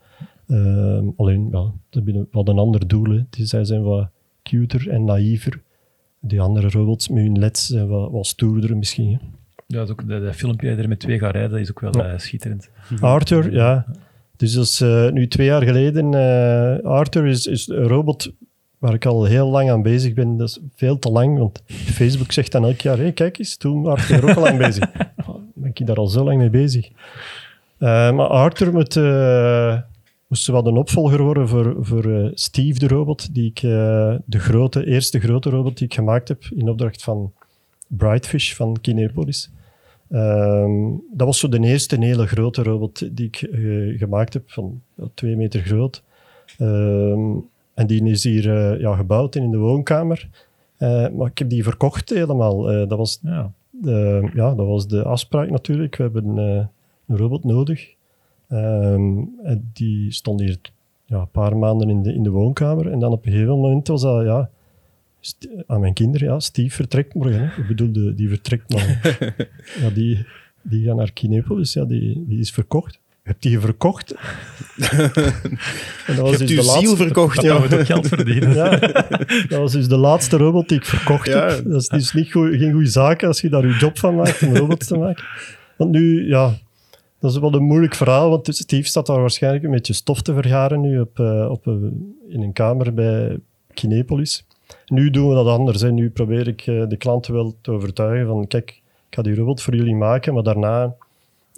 Ehm, 0.49 1.05
alleen, 1.17 1.49
ja, 1.53 1.73
dat 1.91 2.05
hebben 2.05 2.29
wat 2.31 2.49
een 2.49 2.59
ander 2.59 2.89
doel. 2.89 3.05
Hè. 3.05 3.21
Die, 3.31 3.47
zij 3.47 3.65
zijn 3.65 3.83
wat 3.83 4.09
cuter 4.43 4.89
en 4.89 5.05
naïver. 5.05 5.61
Die 6.21 6.41
andere 6.41 6.69
robots 6.69 7.09
met 7.09 7.23
hun 7.23 7.39
leds 7.39 7.67
zijn 7.67 7.89
wat, 7.89 8.11
wat 8.11 8.27
stoerder 8.27 8.77
misschien. 8.77 9.13
Hè. 9.13 9.19
Ja, 9.67 9.77
dat, 9.77 9.85
is 9.85 9.91
ook, 9.93 10.09
dat, 10.09 10.23
dat 10.23 10.35
filmpje 10.37 10.69
dat 10.71 10.79
er 10.79 10.89
met 10.89 11.01
twee 11.01 11.19
gaat 11.19 11.33
rijden, 11.33 11.51
dat 11.51 11.61
is 11.61 11.71
ook 11.71 11.81
wel 11.81 11.97
Ja. 11.97 12.13
eh, 12.13 12.19
schitterend. 12.19 12.71
Arthur, 13.01 13.53
ja. 13.53 13.87
Dus 14.37 14.53
dat 14.53 14.65
is 14.65 14.81
eh, 14.81 15.11
nu 15.11 15.29
twee 15.29 15.47
jaar 15.47 15.63
geleden. 15.63 16.15
Arthur 16.85 17.27
is, 17.27 17.47
is 17.47 17.69
een 17.69 17.83
robot 17.83 18.33
waar 18.81 18.95
ik 18.95 19.07
al 19.07 19.25
heel 19.25 19.49
lang 19.49 19.71
aan 19.71 19.83
bezig 19.83 20.15
ben. 20.15 20.37
Dat 20.37 20.49
is 20.49 20.61
veel 20.75 20.99
te 20.99 21.11
lang, 21.11 21.39
want 21.39 21.63
Facebook 21.67 22.33
zegt 22.33 22.53
dan 22.53 22.65
elk 22.65 22.81
jaar: 22.81 22.99
hey, 22.99 23.13
kijk 23.13 23.39
eens, 23.39 23.57
toen 23.57 23.87
Arthur 23.87 24.17
er 24.17 24.31
ook 24.31 24.37
al 24.37 24.43
lang 24.43 24.59
bezig. 24.59 24.91
Ben 25.55 25.71
ik 25.75 25.87
daar 25.87 25.97
al 25.97 26.07
zo 26.07 26.25
lang 26.25 26.39
mee 26.39 26.51
bezig? 26.51 26.91
Eh, 27.79 28.13
maar 28.13 28.27
Arthur 28.27 28.73
moet, 28.73 28.97
eh, 28.97 29.79
moest 30.27 30.47
wat 30.47 30.67
een 30.67 30.77
opvolger 30.77 31.23
worden 31.23 31.49
voor, 31.49 31.77
voor 31.81 32.05
eh, 32.05 32.31
Steve, 32.35 32.79
de 32.79 32.89
robot, 32.89 33.35
die 33.35 33.47
ik, 33.47 33.61
de 33.61 34.39
grote, 34.39 34.87
eerste 34.87 35.21
grote 35.21 35.51
robot 35.51 35.79
die 35.79 35.87
ik 35.87 35.95
gemaakt 35.95 36.29
heb 36.29 36.45
in 36.55 36.69
opdracht 36.69 37.03
van 37.03 37.33
Brightfish 37.87 38.55
van 38.55 38.77
Kinepolis. 38.81 39.51
Ehm, 40.11 40.73
dat 41.13 41.27
was 41.27 41.39
zo 41.39 41.49
de 41.49 41.61
eerste 41.61 41.97
hele 42.05 42.27
grote 42.27 42.63
robot 42.63 43.17
die 43.17 43.27
ik 43.27 43.49
gemaakt 43.99 44.33
heb, 44.33 44.51
van 44.51 44.83
twee 45.15 45.37
meter 45.37 45.61
groot. 45.61 46.03
Ehm, 46.59 47.37
en 47.75 47.87
die 47.87 48.05
is 48.11 48.25
hier 48.25 48.57
eh, 48.57 48.81
ja, 48.81 48.95
gebouwd 48.95 49.35
in 49.37 49.51
de 49.51 49.57
woonkamer. 49.59 50.29
Eh, 50.77 51.09
maar 51.09 51.31
ik 51.31 51.39
heb 51.39 51.49
die 51.49 51.63
verkocht 51.63 52.11
helemaal. 52.11 52.71
Eh, 52.71 52.89
dat, 52.89 52.99
was 52.99 53.19
Ja. 53.23 53.53
de, 53.71 54.31
ja, 54.35 54.55
dat 54.55 54.67
was 54.67 54.89
de 54.89 55.03
afspraak 55.03 55.51
natuurlijk. 55.51 55.97
We 55.97 56.03
hebben 56.03 56.37
een 56.37 57.17
robot 57.17 57.45
nodig. 57.45 57.95
Ehm, 58.49 59.19
en 59.43 59.71
die 59.73 60.13
stond 60.13 60.41
hier 60.41 60.59
ja, 61.05 61.21
een 61.21 61.31
paar 61.31 61.57
maanden 61.57 61.89
in 61.91 62.03
de, 62.03 62.15
in 62.15 62.23
de 62.23 62.31
woonkamer. 62.31 62.91
En 62.91 62.99
dan 62.99 63.13
op 63.13 63.27
een 63.27 63.33
gegeven 63.33 63.55
moment 63.59 63.89
was 63.89 64.03
dat, 64.03 64.25
ja, 64.25 64.51
aan 65.67 65.81
mijn 65.81 65.93
kinderen, 65.95 66.29
ja, 66.29 66.39
Steve 66.41 66.75
vertrekt 66.75 67.15
morgen. 67.15 67.49
Hè. 67.49 67.61
Ik 67.61 67.67
bedoel, 67.69 67.93
de- 67.93 68.15
die 68.15 68.29
vertrekt 68.29 68.69
morgen. 68.73 69.35
ja, 69.83 69.91
die, 69.95 70.27
die 70.63 70.85
gaan 70.87 70.97
naar 70.97 71.13
Kinepolis, 71.13 71.73
ja, 71.73 71.85
die, 71.85 72.25
die 72.29 72.39
is 72.39 72.51
verkocht. 72.53 73.01
Heb 73.31 73.41
die 73.41 73.61
verkocht? 73.61 74.15
en 76.07 76.17
dat 76.17 76.19
was 76.19 76.31
Je 76.31 76.37
hebt 76.37 76.39
dus 76.39 76.51
uw 76.51 76.81
ziel 76.81 76.97
verkocht, 76.97 77.43
Ja, 77.43 77.55
ja. 77.55 77.61
moet 77.61 77.75
ook 77.75 77.87
geld 77.87 78.09
verdienen. 78.09 78.55
ja, 78.55 78.77
dat 79.49 79.59
was 79.59 79.73
dus 79.73 79.89
de 79.89 79.97
laatste 79.97 80.37
robot 80.37 80.69
die 80.69 80.79
ik 80.79 80.85
verkocht 80.85 81.27
Ja. 81.27 81.49
heb. 81.49 81.65
Dat 81.65 81.81
is 81.81 81.89
dus 81.89 82.13
niet 82.13 82.33
goed, 82.33 82.55
geen 82.57 82.73
goede 82.73 82.89
zaak 82.89 83.23
als 83.25 83.41
je 83.41 83.49
daar 83.49 83.67
je 83.67 83.77
job 83.79 83.99
van 83.99 84.15
maakt 84.15 84.43
om 84.43 84.57
robots 84.57 84.87
te 84.87 84.97
maken. 84.99 85.25
Want 85.77 85.91
nu, 85.91 86.29
ja, 86.29 86.55
dat 87.19 87.31
is 87.31 87.39
wel 87.39 87.55
een 87.55 87.63
moeilijk 87.63 87.95
verhaal, 87.95 88.31
want 88.31 88.49
Steve 88.55 88.89
staat 88.89 89.07
daar 89.07 89.21
waarschijnlijk 89.21 89.65
een 89.65 89.71
beetje 89.71 89.93
stof 89.93 90.23
te 90.23 90.35
vergaren 90.35 90.81
nu 90.81 91.01
op, 91.01 91.19
eh, 91.21 91.49
op, 91.51 91.67
eh, 91.67 91.73
in 92.29 92.43
een 92.43 92.53
kamer 92.53 92.95
bij 92.95 93.39
Kinepolis. 93.75 94.47
Nu 94.87 95.11
doen 95.11 95.29
we 95.29 95.35
dat 95.35 95.47
anders. 95.47 95.81
Hè. 95.81 95.91
Nu 95.93 96.11
probeer 96.11 96.49
ik 96.49 96.61
eh, 96.67 96.89
de 96.89 96.97
klanten 96.97 97.33
wel 97.33 97.57
te 97.61 97.71
overtuigen 97.71 98.27
van, 98.27 98.47
kijk, 98.47 98.71
ik 99.09 99.15
ga 99.17 99.23
die 99.23 99.35
robot 99.35 99.63
voor 99.63 99.75
jullie 99.75 99.97
maken, 99.97 100.35
maar 100.35 100.43
daarna 100.43 100.95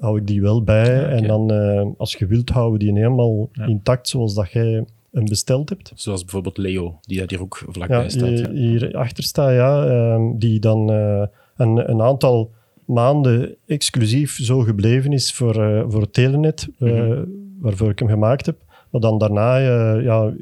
hou 0.02 0.18
ik 0.20 0.26
die 0.26 0.40
wel 0.42 0.62
bij. 0.62 0.94
Ja. 0.94 1.02
En 1.08 1.26
dan, 1.26 1.50
eh, 1.52 1.86
als 1.96 2.14
je 2.14 2.26
wilt, 2.26 2.50
houden 2.50 2.78
die 2.78 2.92
helemaal 2.92 3.48
Ja. 3.52 3.66
intact 3.66 4.08
zoals 4.08 4.34
dat 4.34 4.50
jij 4.52 4.84
hem 5.12 5.24
besteld 5.24 5.68
hebt. 5.68 5.92
Zoals 5.94 6.20
bijvoorbeeld 6.22 6.58
Leo, 6.58 6.98
die 7.00 7.22
hier 7.26 7.40
ook 7.40 7.62
vlakbij 7.68 8.02
Ja, 8.02 8.08
staat. 8.08 8.28
hier, 8.28 8.52
ja. 8.54 8.68
hier 8.68 8.96
achter 8.96 9.24
staat, 9.24 9.52
ja. 9.52 9.86
ehm, 9.86 10.38
die 10.38 10.60
dan 10.60 10.90
eh, 10.92 11.22
een, 11.56 11.90
een 11.90 12.02
aantal 12.02 12.50
maanden 12.84 13.54
exclusief 13.66 14.36
zo 14.42 14.60
gebleven 14.60 15.12
is 15.12 15.32
voor, 15.32 15.62
eh, 15.62 15.84
voor 15.88 16.10
Telenet, 16.10 16.68
Mhm. 16.78 17.24
waarvoor 17.60 17.90
ik 17.90 17.98
hem 17.98 18.08
gemaakt 18.08 18.46
heb. 18.46 18.56
Maar 18.90 19.00
dan 19.00 19.18
daarna 19.18 19.56
ja, 19.98 20.32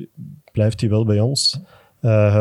blijft 0.53 0.81
hij 0.81 0.91
wel 0.91 1.05
bij 1.05 1.21
ons, 1.21 1.61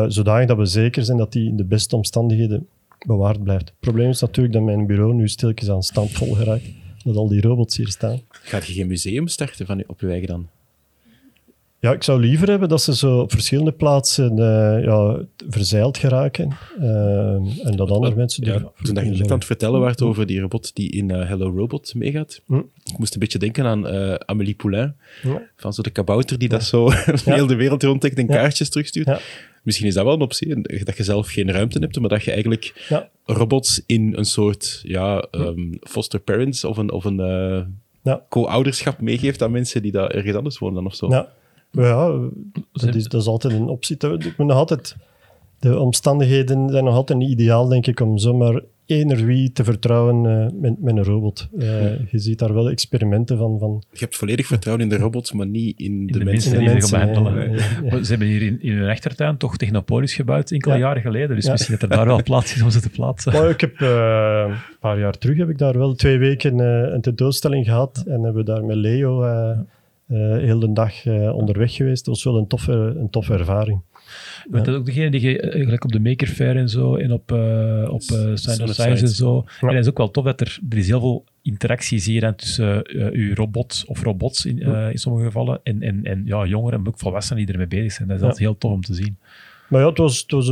zodanig 0.08 0.46
dat 0.48 0.56
we 0.56 0.64
zeker 0.64 1.04
zijn 1.04 1.18
dat 1.18 1.34
hij 1.34 1.42
in 1.42 1.56
de 1.56 1.64
beste 1.64 1.96
omstandigheden 1.96 2.66
bewaard 3.06 3.42
blijft. 3.42 3.64
Het 3.68 3.78
probleem 3.80 4.08
is 4.08 4.20
natuurlijk 4.20 4.54
dat 4.54 4.64
mijn 4.64 4.86
bureau 4.86 5.14
nu 5.14 5.28
stilletjes 5.28 5.70
aan 5.70 5.82
stand 5.82 6.10
vol 6.10 6.34
geraakt, 6.34 6.70
dat 7.04 7.16
al 7.16 7.28
die 7.28 7.40
robots 7.40 7.76
hier 7.76 7.88
staan. 7.88 8.20
Gaat 8.30 8.66
je 8.66 8.72
geen 8.72 8.86
museum 8.86 9.28
starten 9.28 9.66
van, 9.66 9.84
op 9.86 10.00
je 10.00 10.08
eigen 10.08 10.28
dan? 10.28 10.48
Ja, 11.78 11.92
ik 11.92 12.02
zou 12.02 12.20
liever 12.20 12.48
hebben 12.48 12.68
dat 12.68 12.82
ze 12.82 12.96
zo 12.96 13.18
op 13.20 13.30
verschillende 13.30 13.72
plaatsen 13.72 14.30
eh, 14.38 14.84
ja, 14.84 15.20
verzeild 15.48 15.98
geraken. 15.98 16.56
eh, 16.80 17.66
en 17.66 17.76
dat 17.76 17.90
andere 17.90 18.14
mensen... 18.14 18.44
Ja, 18.44 18.54
ervoor 18.54 18.72
toen 18.82 18.94
dat 18.94 19.04
je 19.04 19.10
net 19.10 19.30
aan 19.30 19.36
het 19.36 19.44
vertellen 19.46 19.80
waart 19.80 20.02
over 20.02 20.26
die 20.26 20.40
robot 20.40 20.74
die 20.74 20.90
in 20.90 21.10
eh, 21.10 21.28
Hello 21.28 21.50
Robot 21.56 21.94
meegaat, 21.94 22.40
Hm. 22.46 22.56
ik 22.84 22.98
moest 22.98 23.12
een 23.14 23.20
beetje 23.20 23.38
denken 23.38 23.64
aan 23.66 23.86
Amélie 24.26 24.54
Poulain, 24.54 24.94
van 25.56 25.72
zo 25.72 25.82
de 25.82 25.90
kabouter 25.90 26.38
die 26.38 26.48
dat 26.48 26.64
zo 26.64 26.90
heel 27.24 27.46
de 27.46 27.54
wereld 27.56 27.82
rondtrekt 27.82 28.18
en 28.18 28.26
kaartjes 28.26 28.68
terugstuurt. 28.70 29.20
Misschien 29.62 29.86
is 29.86 29.94
dat 29.94 30.04
wel 30.04 30.12
een 30.14 30.20
optie, 30.20 30.60
dat 30.84 30.96
je 30.96 31.02
zelf 31.02 31.28
geen 31.28 31.50
ruimte 31.52 31.78
hebt, 31.78 32.00
maar 32.00 32.08
dat 32.08 32.24
je 32.24 32.30
eigenlijk 32.30 32.86
Ja. 32.88 33.08
robots 33.24 33.82
in 33.86 34.12
een 34.16 34.24
soort 34.24 34.80
ja, 34.82 35.20
ehm, 35.30 35.72
foster 35.80 36.20
parents 36.20 36.64
of 36.64 36.76
een, 36.76 36.92
of 36.92 37.04
een 37.04 37.20
eh, 37.20 37.60
Ja. 38.02 38.24
co-ouderschap 38.28 39.00
meegeeft 39.00 39.42
aan 39.42 39.50
mensen 39.50 39.82
die 39.82 39.92
daar 39.92 40.10
ergens 40.10 40.36
anders 40.36 40.58
wonen 40.58 40.74
dan 40.76 40.86
of 40.86 40.94
zo. 40.94 41.08
Ja, 41.10 41.28
ja 41.70 42.20
dat, 42.72 42.94
is, 42.94 43.04
dat 43.04 43.20
is 43.20 43.26
altijd 43.26 43.54
een 43.54 43.66
optie. 43.68 43.96
Ik 43.96 44.34
moet 44.36 44.46
nog 44.46 44.56
altijd, 44.56 44.96
de 45.60 45.78
omstandigheden 45.78 46.68
zijn 46.70 46.84
nog 46.84 46.94
altijd 46.94 47.18
niet 47.18 47.30
ideaal, 47.30 47.68
denk 47.68 47.86
ik, 47.86 48.00
om 48.00 48.18
zomaar 48.18 48.60
eender 48.86 49.24
wie 49.24 49.52
te 49.52 49.64
vertrouwen 49.64 50.26
eh, 50.26 50.60
met, 50.60 50.82
met 50.82 50.96
een 50.96 51.04
robot. 51.04 51.48
Eh, 51.58 52.10
je 52.10 52.18
ziet 52.18 52.38
daar 52.38 52.54
wel 52.54 52.70
experimenten 52.70 53.38
van. 53.38 53.58
van 53.58 53.82
Je 53.92 53.98
hebt 53.98 54.16
volledig 54.16 54.46
vertrouwen 54.46 54.84
in 54.84 54.90
de 54.90 54.96
robots, 55.02 55.32
maar 55.32 55.46
niet 55.46 55.78
in 55.80 56.06
de, 56.06 56.18
de 56.18 56.24
mensen. 56.24 56.56
mensen. 56.56 56.72
die 56.78 56.86
ze 56.88 56.96
gaan 56.96 57.08
behandelen. 57.12 57.50
Ja, 57.90 58.02
Ze 58.02 58.10
hebben 58.10 58.28
hier 58.28 58.42
in, 58.42 58.62
in 58.62 58.76
hun 58.76 58.88
achtertuin 58.90 59.36
toch 59.36 59.56
Technopolis 59.56 60.14
gebouwd, 60.14 60.50
enkele 60.50 60.74
Ja. 60.74 60.80
jaren 60.80 61.02
geleden. 61.02 61.36
Dus 61.36 61.44
Ja. 61.44 61.50
misschien 61.52 61.76
dat 61.80 61.90
er 61.90 61.96
daar 61.96 62.06
wel 62.06 62.22
plaats 62.22 62.54
is 62.54 62.62
om 62.62 62.70
ze 62.70 62.80
te 62.80 62.90
plaatsen. 62.90 63.32
Maar 63.32 63.48
ik 63.50 63.60
heb 63.60 63.80
eh, 63.80 64.44
een 64.48 64.54
paar 64.80 64.98
jaar 64.98 65.18
terug 65.18 65.36
heb 65.36 65.48
ik 65.48 65.58
daar 65.58 65.78
wel 65.78 65.94
twee 65.94 66.18
weken 66.18 66.60
eh, 66.60 66.92
een 66.92 67.00
tentoonstelling 67.00 67.64
gehad 67.64 68.04
en 68.06 68.12
hebben 68.22 68.34
we 68.34 68.52
daar 68.52 68.64
met 68.64 68.76
Leo 68.76 69.22
eh, 69.22 69.50
eh, 69.50 70.38
heel 70.42 70.58
de 70.58 70.72
dag 70.72 71.06
eh, 71.06 71.34
onderweg 71.36 71.74
geweest. 71.74 72.04
Dat 72.04 72.14
was 72.14 72.24
wel 72.24 72.36
een 72.38 72.46
toffe, 72.46 72.72
een 72.98 73.10
toffe 73.10 73.32
ervaring. 73.32 73.80
Dat 74.50 74.68
is 74.68 74.74
ook 74.74 74.84
degene 74.84 75.10
die 75.10 75.40
eh, 75.40 75.64
gelijk 75.64 75.84
op 75.84 75.92
de 75.92 76.00
Maker 76.00 76.26
Fair 76.26 76.56
en 76.56 76.68
zo 76.68 76.94
en 76.94 77.12
op, 77.12 77.32
eh 77.32 77.88
op 77.90 78.00
eh 78.00 78.30
Science 78.34 78.84
en 78.84 79.08
zo. 79.08 79.44
En 79.60 79.68
het 79.68 79.78
is 79.78 79.88
ook 79.88 79.98
wel 79.98 80.10
tof 80.10 80.24
dat 80.24 80.40
er, 80.40 80.58
er 80.70 80.78
is 80.78 80.86
heel 80.86 81.00
veel 81.00 81.24
interactie 81.42 81.98
zie 81.98 82.14
je 82.14 82.20
dan 82.20 82.34
tussen 82.34 82.84
uw 83.12 83.34
robot 83.34 83.84
of 83.86 84.02
robots 84.02 84.46
in, 84.46 84.58
in 84.92 84.98
sommige 84.98 85.24
gevallen 85.24 85.60
en, 85.62 85.82
en, 85.82 86.04
en 86.04 86.22
ja, 86.24 86.44
jongeren, 86.44 86.78
maar 86.80 86.88
ook 86.88 86.98
volwassenen 86.98 87.44
die 87.44 87.52
ermee 87.52 87.68
bezig 87.68 87.92
zijn. 87.92 88.08
Dat 88.08 88.16
is 88.16 88.22
altijd 88.22 88.40
heel 88.40 88.58
tof 88.58 88.72
om 88.72 88.82
te 88.82 88.94
zien. 88.94 89.16
Maar 89.68 89.80
ja, 89.80 89.88
het 89.88 89.98
was, 89.98 90.20
het 90.20 90.30
was, 90.30 90.46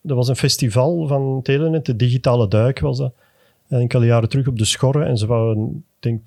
dat 0.00 0.16
was 0.16 0.28
een 0.28 0.36
festival 0.36 1.06
van 1.06 1.40
Telenet, 1.42 1.86
de 1.86 1.96
Digitale 1.96 2.48
Duik 2.48 2.80
was 2.80 2.98
dat. 2.98 3.14
Enkele 3.68 4.06
jaren 4.06 4.28
terug 4.28 4.46
op 4.46 4.58
de 4.58 4.64
Schorre. 4.64 5.04
En 5.04 5.16
ze 5.16 5.26
wouden, 5.26 5.84
denk, 5.98 6.20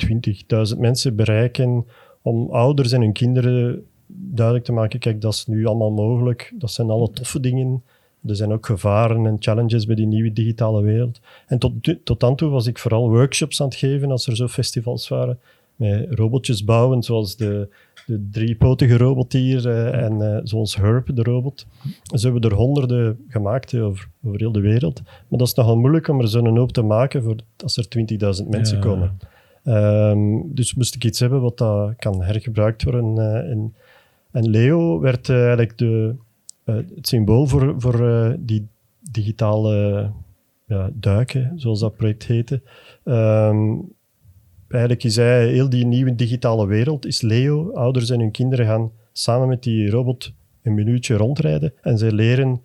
20.000 0.74 0.80
mensen 0.80 1.16
bereiken 1.16 1.86
om 2.22 2.50
ouders 2.52 2.92
en 2.92 3.02
hun 3.02 3.14
kinderen 3.14 3.86
duidelijk 4.08 4.66
te 4.66 4.72
maken, 4.72 5.00
kijk, 5.00 5.22
dat 5.22 5.34
is 5.34 5.46
nu 5.48 5.66
allemaal 5.66 5.92
mogelijk. 5.92 6.54
Dat 6.56 6.72
zijn 6.72 6.90
alle 6.90 7.12
toffe 7.12 7.40
dingen. 7.40 7.84
Er 8.28 8.36
zijn 8.36 8.52
ook 8.52 8.66
gevaren 8.66 9.26
en 9.26 9.36
challenges 9.40 9.86
bij 9.86 9.96
die 9.96 10.06
nieuwe 10.08 10.34
digitale 10.34 10.82
wereld. 10.82 11.20
En 11.48 11.60
tot, 11.60 11.74
tot 12.04 12.20
dan 12.20 12.36
toe 12.36 12.50
was 12.50 12.68
ik 12.68 12.78
vooral 12.80 13.10
workshops 13.10 13.62
aan 13.62 13.68
het 13.68 13.76
geven 13.78 14.12
als 14.12 14.28
er 14.28 14.36
zo 14.36 14.48
festivals 14.48 15.08
waren. 15.08 15.40
met 15.76 16.06
robotjes 16.10 16.64
bouwen, 16.64 17.04
zoals 17.04 17.36
de, 17.36 17.68
de 18.06 18.28
driepotige 18.32 18.98
robot 18.98 19.34
hier 19.34 19.70
eh, 19.70 20.04
en 20.04 20.22
eh, 20.36 20.40
zoals 20.44 20.76
Herb, 20.76 21.16
de 21.16 21.24
robot. 21.24 21.66
Ze 22.14 22.30
hebben 22.30 22.50
er 22.50 22.56
honderden 22.58 23.18
gemaakt 23.28 23.72
hè, 23.72 23.84
over, 23.84 24.08
over 24.26 24.40
heel 24.40 24.52
de 24.52 24.60
wereld. 24.60 25.02
Maar 25.04 25.40
dat 25.40 25.48
is 25.48 25.54
nogal 25.54 25.78
moeilijk 25.78 26.08
om 26.08 26.20
er 26.22 26.28
zo'n 26.28 26.58
hoop 26.58 26.72
te 26.72 26.82
maken 26.82 27.24
voor 27.24 27.36
als 27.64 27.78
er 27.78 27.86
20.000 28.44 28.48
mensen 28.50 28.78
Ja. 28.78 28.84
komen. 28.84 29.18
Ehm, 29.64 30.42
dus 30.46 30.74
moest 30.76 30.96
ik 30.96 31.04
iets 31.04 31.20
hebben 31.20 31.42
wat 31.42 31.58
dat 31.58 31.94
kan 31.98 32.24
hergebruikt 32.24 32.84
worden. 32.84 33.18
eh, 33.18 33.52
en, 34.36 34.50
Leo 34.50 35.00
werd 35.00 35.30
eh, 35.30 35.36
eigenlijk 35.38 35.78
de, 35.78 36.16
eh, 36.64 36.76
het 36.76 37.08
symbool 37.08 37.48
voor, 37.48 37.76
voor 37.78 38.08
eh, 38.08 38.34
die 38.40 38.68
digitale 39.12 40.12
ja, 40.68 40.90
duiken, 40.94 41.52
zoals 41.56 41.80
dat 41.80 41.96
project 41.96 42.26
heette. 42.26 42.62
Ehm, 43.04 43.76
eigenlijk 44.68 45.04
is 45.04 45.16
heel 45.16 45.70
die 45.70 45.86
nieuwe 45.86 46.16
digitale 46.16 46.68
wereld, 46.68 47.06
is 47.06 47.22
Leo. 47.22 47.72
Ouders 47.72 48.10
en 48.10 48.20
hun 48.20 48.32
kinderen 48.32 48.66
gaan 48.66 48.92
samen 49.12 49.48
met 49.48 49.64
die 49.64 49.90
robot 49.90 50.34
een 50.62 50.74
minuutje 50.74 51.16
rondrijden 51.16 51.74
en 51.82 51.98
zij 51.98 52.12
leren 52.12 52.62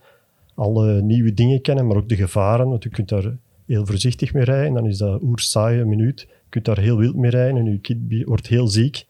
alle 0.54 1.02
nieuwe 1.02 1.34
dingen 1.34 1.60
kennen, 1.60 1.86
maar 1.86 1.96
ook 1.96 2.08
de 2.08 2.16
gevaren, 2.16 2.68
want 2.68 2.82
je 2.82 2.88
kunt 2.88 3.08
daar 3.08 3.36
heel 3.66 3.86
voorzichtig 3.86 4.32
mee 4.32 4.44
rijden, 4.44 4.74
dan 4.74 4.86
is 4.86 4.98
dat 4.98 5.22
oersaai 5.22 5.80
een 5.80 5.88
minuut. 5.88 6.20
Je 6.20 6.48
kunt 6.48 6.64
daar 6.64 6.78
heel 6.78 6.96
wild 6.96 7.16
mee 7.16 7.30
rijden 7.30 7.56
en 7.56 7.72
je 7.72 7.78
kind 7.78 8.24
wordt 8.24 8.46
heel 8.46 8.68
ziek. 8.68 9.06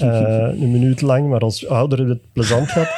Eh, 0.00 0.60
een 0.60 0.70
minuut 0.70 1.00
lang, 1.00 1.28
maar 1.28 1.40
als 1.40 1.66
ouder 1.66 1.98
heb 1.98 2.06
je 2.06 2.12
het 2.12 2.32
plezant 2.32 2.70
gehad. 2.70 2.88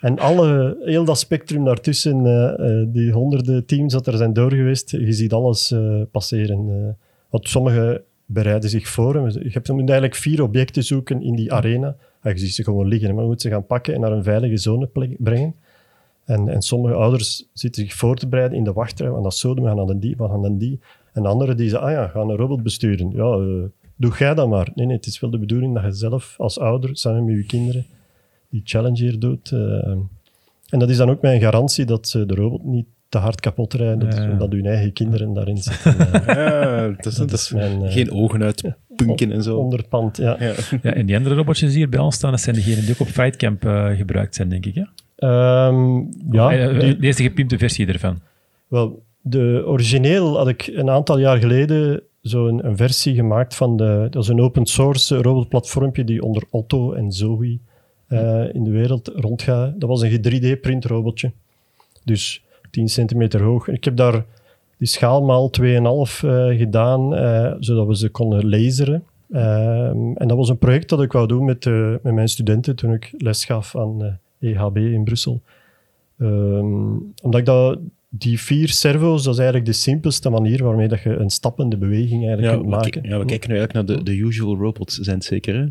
En 0.00 0.18
alle, 0.18 0.78
heel 0.84 1.04
dat 1.04 1.18
spectrum 1.18 1.64
daartussen, 1.64 2.26
eh, 2.26 2.80
eh, 2.80 2.86
die 2.88 3.12
honderden 3.12 3.66
teams 3.66 3.92
dat 3.92 4.06
er 4.06 4.16
zijn 4.16 4.32
doorgeweest, 4.32 4.90
je 4.90 5.12
ziet 5.12 5.32
alles 5.32 5.74
passeren. 6.10 6.96
want 7.30 7.48
sommigen 7.48 8.02
bereiden 8.26 8.70
zich 8.70 8.88
voor. 8.88 9.30
Je 9.30 9.50
hebt, 9.50 9.68
moet 9.68 9.78
eigenlijk 9.78 10.14
vier 10.14 10.42
objecten 10.42 10.84
zoeken 10.84 11.22
in 11.22 11.34
die 11.34 11.52
arena. 11.52 11.96
Ja, 12.22 12.30
je 12.30 12.38
ziet 12.38 12.54
ze 12.54 12.64
gewoon 12.64 12.88
liggen, 12.88 13.14
maar 13.14 13.22
je 13.22 13.28
moet 13.28 13.40
ze 13.40 13.48
gaan 13.48 13.66
pakken 13.66 13.94
en 13.94 14.00
naar 14.00 14.12
een 14.12 14.22
veilige 14.22 14.56
zone 14.56 14.88
brengen. 15.18 15.54
En, 16.24 16.48
en 16.48 16.62
sommige 16.62 16.94
ouders 16.94 17.48
zitten 17.52 17.82
zich 17.82 17.94
voor 17.94 18.16
te 18.16 18.28
bereiden 18.28 18.58
in 18.58 18.64
de 18.64 18.72
wachtrij. 18.72 19.10
Gaan 19.10 19.22
dat 19.22 19.36
zo 19.36 19.54
we 19.54 19.62
gaan 19.62 19.76
naar 19.76 19.98
die, 19.98 20.16
we 20.16 20.28
gaan 20.28 20.40
naar 20.40 20.58
die. 20.58 20.80
En 21.12 21.26
anderen 21.26 21.56
die 21.56 21.68
zeggen, 21.68 21.88
ah 21.88 21.94
ja, 21.94 22.06
gaan 22.06 22.30
een 22.30 22.36
robot 22.36 22.62
besturen. 22.62 23.10
Ja, 23.10 23.68
doe 23.96 24.12
jij 24.18 24.34
dat 24.34 24.48
maar. 24.48 24.68
Nee, 24.74 24.86
nee, 24.86 24.96
het 24.96 25.06
is 25.06 25.20
wel 25.20 25.30
de 25.30 25.38
bedoeling 25.38 25.74
dat 25.74 25.82
je 25.84 25.92
zelf 25.92 26.34
als 26.38 26.58
ouder, 26.58 26.90
samen 26.96 27.24
met 27.24 27.36
je 27.36 27.44
kinderen, 27.46 27.86
die 28.50 28.60
challenge 28.64 29.02
hier 29.02 29.18
doet. 29.18 29.52
eh. 29.52 29.88
en 30.68 30.78
dat 30.78 30.88
is 30.90 30.96
dan 30.96 31.10
ook 31.10 31.22
mijn 31.22 31.40
garantie 31.40 31.84
dat 31.84 32.08
ze 32.08 32.26
de 32.26 32.34
robot 32.34 32.64
niet 32.64 32.86
te 33.08 33.18
hard 33.18 33.40
kapot 33.40 33.74
rijden, 33.74 33.98
dat, 33.98 34.14
Ja. 34.16 34.32
dat 34.34 34.52
hun 34.52 34.66
eigen 34.66 34.92
kinderen 34.92 35.32
daarin 35.34 35.56
zitten. 35.56 35.98
eh, 36.12 36.26
Ja, 36.36 36.86
dat 36.88 37.06
is, 37.06 37.14
dat 37.14 37.28
dat 37.28 37.38
is 37.38 37.44
is 37.44 37.52
mijn... 37.52 37.82
eh, 37.84 37.92
geen 37.92 38.12
ogen 38.12 38.42
uit 38.42 38.62
punken 38.96 39.32
en 39.32 39.42
zo. 39.42 39.56
Onder 39.58 39.78
het 39.78 39.88
pand, 39.88 40.16
ja. 40.16 40.36
Ja. 40.38 40.52
Ja, 40.82 40.94
en 40.94 41.06
die 41.06 41.16
andere 41.16 41.34
robotjes 41.34 41.68
die 41.70 41.78
hier 41.78 41.88
bij 41.88 41.98
ons 42.00 42.14
staan, 42.14 42.30
dat 42.30 42.40
zijn 42.40 42.54
degenen 42.56 42.80
die 42.84 42.92
ook 42.92 43.00
op 43.00 43.06
Fightcamp 43.06 43.64
eh, 43.64 43.90
gebruikt 43.96 44.34
zijn, 44.34 44.48
denk 44.48 44.66
ik. 44.66 44.74
Hè? 44.74 44.82
Ehm, 45.16 45.96
ja, 46.30 46.52
Eh, 46.52 46.80
die- 46.80 46.96
De 46.96 47.06
eerste 47.06 47.22
gepimpte 47.22 47.58
versie 47.58 47.86
ervan. 47.86 48.18
Wel, 48.68 49.02
de 49.20 49.62
origineel 49.66 50.36
had 50.36 50.48
ik 50.48 50.66
een 50.74 50.90
aantal 50.90 51.18
jaar 51.18 51.38
geleden 51.38 52.02
zo'n 52.28 52.66
een 52.66 52.76
versie 52.76 53.14
gemaakt 53.14 53.54
van 53.54 53.76
de... 53.76 54.06
Dat 54.10 54.22
is 54.22 54.28
een 54.28 54.40
open 54.40 54.66
source 54.66 55.16
robotplatformpje 55.16 56.04
die 56.04 56.22
onder 56.22 56.42
Otto 56.50 56.92
en 56.92 57.12
Zoe 57.12 57.58
eh, 58.06 58.54
in 58.54 58.64
de 58.64 58.70
wereld 58.70 59.08
rondgaat. 59.14 59.80
Dat 59.80 59.88
was 59.88 60.02
een 60.02 60.56
3D-print 60.56 60.84
robotje. 60.84 61.32
Dus 62.04 62.44
10 62.70 62.88
centimeter 62.88 63.42
hoog. 63.42 63.68
Ik 63.68 63.84
heb 63.84 63.96
daar 63.96 64.24
die 64.78 64.88
schaal 64.88 65.22
maal 65.22 65.50
2,5 65.60 65.64
eh, 65.64 66.58
gedaan, 66.58 67.14
eh, 67.14 67.52
zodat 67.58 67.86
we 67.86 67.96
ze 67.96 68.08
konden 68.08 68.48
laseren. 68.48 69.04
Ehm, 69.30 70.12
en 70.14 70.28
dat 70.28 70.36
was 70.36 70.48
een 70.48 70.58
project 70.58 70.88
dat 70.88 71.02
ik 71.02 71.12
wou 71.12 71.26
doen 71.26 71.44
met, 71.44 71.64
met 72.02 72.14
mijn 72.14 72.28
studenten 72.28 72.76
toen 72.76 72.92
ik 72.92 73.14
les 73.18 73.44
gaf 73.44 73.76
aan 73.76 74.18
eh, 74.38 74.50
EHB 74.50 74.76
in 74.76 75.04
Brussel. 75.04 75.40
Ehm, 76.18 76.94
omdat 77.22 77.40
ik 77.40 77.44
dat, 77.44 77.78
die 78.08 78.40
vier 78.40 78.68
servo's, 78.68 79.22
dat 79.22 79.32
is 79.32 79.38
eigenlijk 79.38 79.68
de 79.68 79.74
simpelste 79.76 80.30
manier 80.30 80.64
waarmee 80.64 80.88
dat 80.88 81.02
je 81.02 81.10
een 81.16 81.30
stappende 81.30 81.76
beweging 81.76 82.26
eigenlijk 82.26 82.42
Ja, 82.54 82.54
kunt 82.58 82.68
maken. 82.68 83.02
ja, 83.08 83.18
we 83.18 83.24
kijken 83.24 83.50
nu 83.50 83.56
eigenlijk 83.56 83.88
naar 83.88 83.96
de, 83.98 84.02
de 84.04 84.16
usual 84.16 84.56
robots, 84.56 84.98
zijn 84.98 85.16
het 85.16 85.24
zeker, 85.24 85.54
hè? 85.56 85.64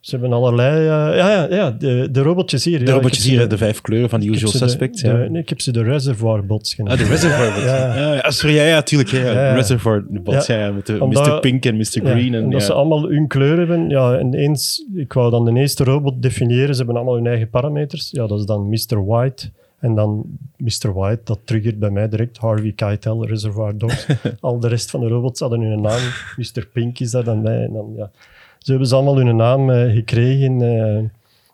Ze 0.00 0.10
hebben 0.16 0.32
allerlei... 0.32 0.76
eh, 0.80 1.16
ja, 1.18 1.30
ja, 1.30 1.46
ja 1.54 1.70
de, 1.70 2.08
de 2.10 2.20
robotjes 2.22 2.64
hier. 2.64 2.78
De 2.78 2.84
ja, 2.84 2.92
robotjes 2.92 3.24
hier, 3.24 3.38
hè, 3.38 3.46
de 3.46 3.56
vijf 3.56 3.80
kleuren 3.80 4.08
van 4.10 4.20
de 4.20 4.26
usual 4.26 4.52
de- 4.52 4.58
suspects. 4.58 5.02
de- 5.02 5.08
ja. 5.08 5.14
nee, 5.28 5.42
ik 5.42 5.48
heb 5.48 5.60
ze 5.60 5.72
de 5.72 5.82
reservoir 5.82 6.46
bots 6.46 6.74
genoemd. 6.74 6.92
Ah, 6.94 6.98
de 7.06 7.10
Reservoir 7.10 7.52
bots. 7.52 7.64
Ja. 7.72 7.96
Ja, 7.96 8.14
ja, 8.14 8.30
sorry, 8.30 8.54
ja, 8.56 8.62
ja, 8.62 8.82
tuurlijk. 8.82 9.10
Ja. 9.10 9.54
Reservoir 9.54 10.04
bots, 10.08 10.46
ja. 10.46 10.70
met 10.70 10.86
de 10.86 11.02
Omdat- 11.02 11.26
Mr. 11.26 11.40
Pink 11.40 11.64
en 11.64 11.76
Mr. 11.76 11.84
Green. 12.04 12.34
En, 12.34 12.50
dat 12.50 12.62
ze 12.62 12.72
allemaal 12.72 13.08
hun 13.08 13.26
kleur 13.26 13.58
hebben. 13.58 13.88
Ja, 13.88 14.16
en 14.18 14.34
eens, 14.34 14.86
ik 14.94 15.12
wou 15.12 15.30
dan 15.30 15.44
de 15.44 15.60
eerste 15.60 15.84
robot 15.84 16.22
definiëren. 16.22 16.70
Ze 16.74 16.76
hebben 16.76 16.96
allemaal 16.96 17.14
hun 17.16 17.26
eigen 17.26 17.50
parameters. 17.50 18.08
Ja, 18.10 18.26
dat 18.26 18.38
is 18.38 18.44
dan 18.46 18.68
Mr. 18.68 19.06
White. 19.06 19.50
En 19.78 19.94
dan 19.94 20.24
Mr. 20.56 20.92
White, 20.94 21.20
dat 21.24 21.38
triggert 21.44 21.78
bij 21.78 21.90
mij 21.90 22.08
direct 22.08 22.38
Harvey 22.38 22.72
Keitel, 22.72 23.26
Reservoir 23.26 23.78
Dogs. 23.78 24.06
Al 24.40 24.60
de 24.60 24.68
rest 24.68 24.90
van 24.90 25.00
de 25.00 25.08
robots 25.08 25.40
hadden 25.40 25.60
hun 25.60 25.80
naam. 25.80 26.00
Mr. 26.36 26.68
Pink 26.72 26.98
is 26.98 27.10
daar 27.10 27.24
dan 27.24 27.42
bij. 27.42 27.64
En 27.64 27.72
dan, 27.72 27.92
ja. 27.96 28.10
Ze 28.58 28.70
hebben 28.70 28.88
ze 28.88 28.94
allemaal 28.94 29.16
hun 29.16 29.36
naam 29.36 29.70
eh, 29.70 29.92
gekregen. 29.94 30.62
eh. 30.62 31.02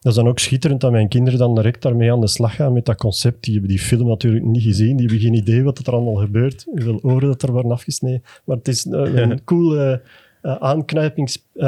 dat 0.01 0.13
is 0.13 0.15
dan 0.15 0.29
ook 0.29 0.39
schitterend 0.39 0.81
dat 0.81 0.91
mijn 0.91 1.09
kinderen 1.09 1.39
dan 1.39 1.55
direct 1.55 1.83
daarmee 1.83 2.13
aan 2.13 2.21
de 2.21 2.27
slag 2.27 2.55
gaan 2.55 2.73
met 2.73 2.85
dat 2.85 2.97
concept. 2.97 3.45
Die 3.45 3.53
hebben 3.53 3.71
die 3.71 3.79
film 3.79 4.09
natuurlijk 4.09 4.45
niet 4.45 4.63
gezien. 4.63 4.97
Die 4.97 5.07
hebben 5.07 5.25
geen 5.27 5.35
idee 5.35 5.63
wat 5.63 5.79
er 5.79 5.93
allemaal 5.93 6.15
gebeurt. 6.15 6.65
Hoeveel 6.65 6.99
oren 7.03 7.29
dat 7.29 7.43
er 7.43 7.53
worden 7.53 7.71
afgesneden. 7.73 8.23
Maar 8.45 8.57
het 8.57 8.69
is 8.69 8.87
eh, 8.87 9.15
een 9.15 9.45
cool 9.51 9.99
eh, 10.43 10.51
eh, 10.53 10.57
aanknopings, 10.61 11.45
eh, 11.55 11.67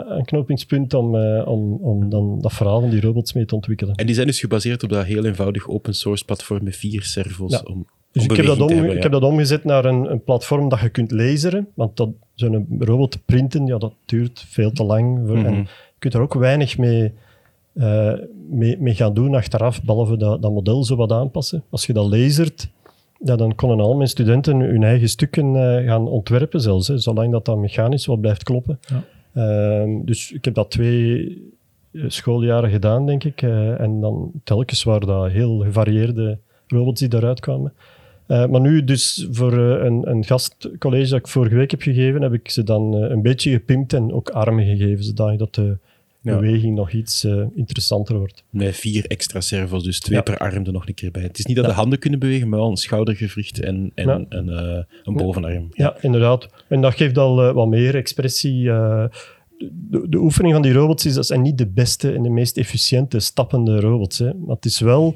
aanknopingspunt 0.00 0.94
om, 0.94 1.16
eh, 1.16 1.48
om, 1.48 1.72
om 1.72 2.08
dan 2.10 2.38
dat 2.40 2.52
verhaal 2.52 2.80
van 2.80 2.90
die 2.90 3.00
robots 3.00 3.32
mee 3.32 3.44
te 3.44 3.54
ontwikkelen. 3.54 3.94
En 3.94 4.06
die 4.06 4.14
zijn 4.14 4.26
dus 4.26 4.40
gebaseerd 4.40 4.82
op 4.82 4.88
dat 4.88 5.04
heel 5.04 5.24
eenvoudig 5.24 5.68
open 5.68 5.94
source 5.94 6.24
platform 6.24 6.64
met 6.64 6.76
vier 6.76 7.02
servos. 7.02 7.52
Ja. 7.52 7.60
Om, 7.64 7.86
Dus 8.12 8.24
ik 8.24 8.36
heb, 8.36 8.46
dat 8.46 8.60
om, 8.60 8.68
te 8.68 8.74
ik 8.74 9.02
heb 9.02 9.12
dat 9.12 9.22
omgezet 9.22 9.64
naar 9.64 9.84
een, 9.84 10.10
een 10.10 10.24
platform 10.24 10.68
dat 10.68 10.80
je 10.80 10.88
kunt 10.88 11.10
laseren. 11.10 11.68
Want 11.74 11.96
dat, 11.96 12.08
zo'n 12.34 12.66
robot 12.78 13.18
printen, 13.24 13.66
ja, 13.66 13.78
dat 13.78 13.94
duurt 14.04 14.44
veel 14.48 14.72
te 14.72 14.84
lang. 14.84 15.26
Voor, 15.26 15.36
En 15.36 15.42
Mhm. 15.52 15.60
je 15.60 15.98
kunt 15.98 16.14
er 16.14 16.20
ook 16.20 16.34
weinig 16.34 16.78
mee, 16.78 17.12
eh, 17.74 18.12
mee, 18.50 18.76
mee 18.78 18.94
gaan 18.94 19.14
doen 19.14 19.34
achteraf, 19.34 19.82
behalve 19.82 20.16
dat, 20.16 20.42
dat 20.42 20.52
model 20.52 20.84
zo 20.84 20.96
wat 20.96 21.12
aanpassen. 21.12 21.62
Als 21.70 21.86
je 21.86 21.92
dat 21.92 22.10
lasert, 22.10 22.68
ja, 23.24 23.36
dan 23.36 23.54
konden 23.54 23.80
al 23.80 23.96
mijn 23.96 24.08
studenten 24.08 24.60
hun 24.60 24.82
eigen 24.82 25.08
stukken 25.08 25.56
eh, 25.56 25.86
gaan 25.86 26.08
ontwerpen 26.08 26.60
zelfs. 26.60 26.88
Hè, 26.88 26.98
zolang 26.98 27.32
dat 27.32 27.44
dan 27.44 27.60
mechanisch 27.60 28.06
wat 28.06 28.20
blijft 28.20 28.42
kloppen. 28.42 28.78
Ja. 28.80 29.04
Ehm, 29.32 30.04
dus 30.04 30.32
ik 30.32 30.44
heb 30.44 30.54
dat 30.54 30.70
twee 30.70 31.42
eh, 31.92 32.04
schooljaren 32.06 32.70
gedaan, 32.70 33.06
denk 33.06 33.24
ik. 33.24 33.42
eh, 33.42 33.80
en 33.80 34.00
dan 34.00 34.30
telkens 34.44 34.82
waren 34.82 35.06
dat 35.06 35.30
heel 35.30 35.58
gevarieerde 35.58 36.38
robots 36.66 37.00
die 37.00 37.08
daaruit 37.08 37.40
kwamen. 37.40 37.72
Maar 38.26 38.60
nu 38.60 38.84
dus 38.84 39.28
voor 39.30 39.52
een, 39.52 40.10
een 40.10 40.24
gastcollege 40.24 41.10
dat 41.10 41.18
ik 41.18 41.28
vorige 41.28 41.54
week 41.54 41.70
heb 41.70 41.82
gegeven, 41.82 42.22
heb 42.22 42.32
ik 42.32 42.50
ze 42.50 42.62
dan 42.62 42.92
een 42.92 43.22
beetje 43.22 43.50
gepimpt 43.50 43.92
en 43.92 44.12
ook 44.12 44.30
armen 44.30 44.64
gegeven, 44.64 45.04
zodat 45.04 45.54
de. 45.54 45.78
Beweging 46.22 46.74
nog 46.76 46.92
iets 46.92 47.24
eh, 47.24 47.44
interessanter 47.54 48.18
wordt. 48.18 48.44
Met 48.50 48.76
vier 48.76 49.06
extra 49.06 49.40
servos, 49.40 49.84
dus 49.84 50.00
twee 50.00 50.16
Ja. 50.16 50.22
per 50.22 50.38
arm 50.38 50.66
er 50.66 50.72
nog 50.72 50.86
een 50.88 50.94
keer 50.94 51.10
bij. 51.10 51.22
Het 51.22 51.38
is 51.38 51.44
niet 51.46 51.56
dat 51.56 51.64
Ja. 51.64 51.70
de 51.70 51.76
handen 51.76 51.98
kunnen 51.98 52.18
bewegen, 52.18 52.48
maar 52.48 52.58
wel 52.58 52.70
een 52.70 52.76
schoudergewricht 52.76 53.60
en, 53.60 53.92
en 53.94 54.06
Ja. 54.06 54.24
een, 54.28 54.48
eh, 54.48 54.82
een 55.04 55.14
bovenarm. 55.16 55.68
Ja, 55.72 55.96
inderdaad. 56.00 56.48
En 56.68 56.80
dat 56.80 56.94
geeft 56.94 57.18
al 57.18 57.42
eh, 57.48 57.54
wat 57.54 57.68
meer 57.68 57.94
expressie. 57.94 58.70
eh. 58.70 59.04
de, 59.90 60.06
de 60.08 60.18
oefening 60.18 60.52
van 60.54 60.62
die 60.62 60.72
robots 60.72 61.06
is, 61.06 61.14
dat 61.14 61.26
zijn 61.26 61.42
niet 61.42 61.58
de 61.58 61.66
beste 61.66 62.12
en 62.12 62.22
de 62.22 62.28
meest 62.30 62.56
efficiënte 62.56 63.18
stappende 63.18 63.80
robots. 63.80 64.18
Hè. 64.18 64.34
Maar 64.34 64.54
het 64.56 64.64
is 64.64 64.80
wel 64.80 65.14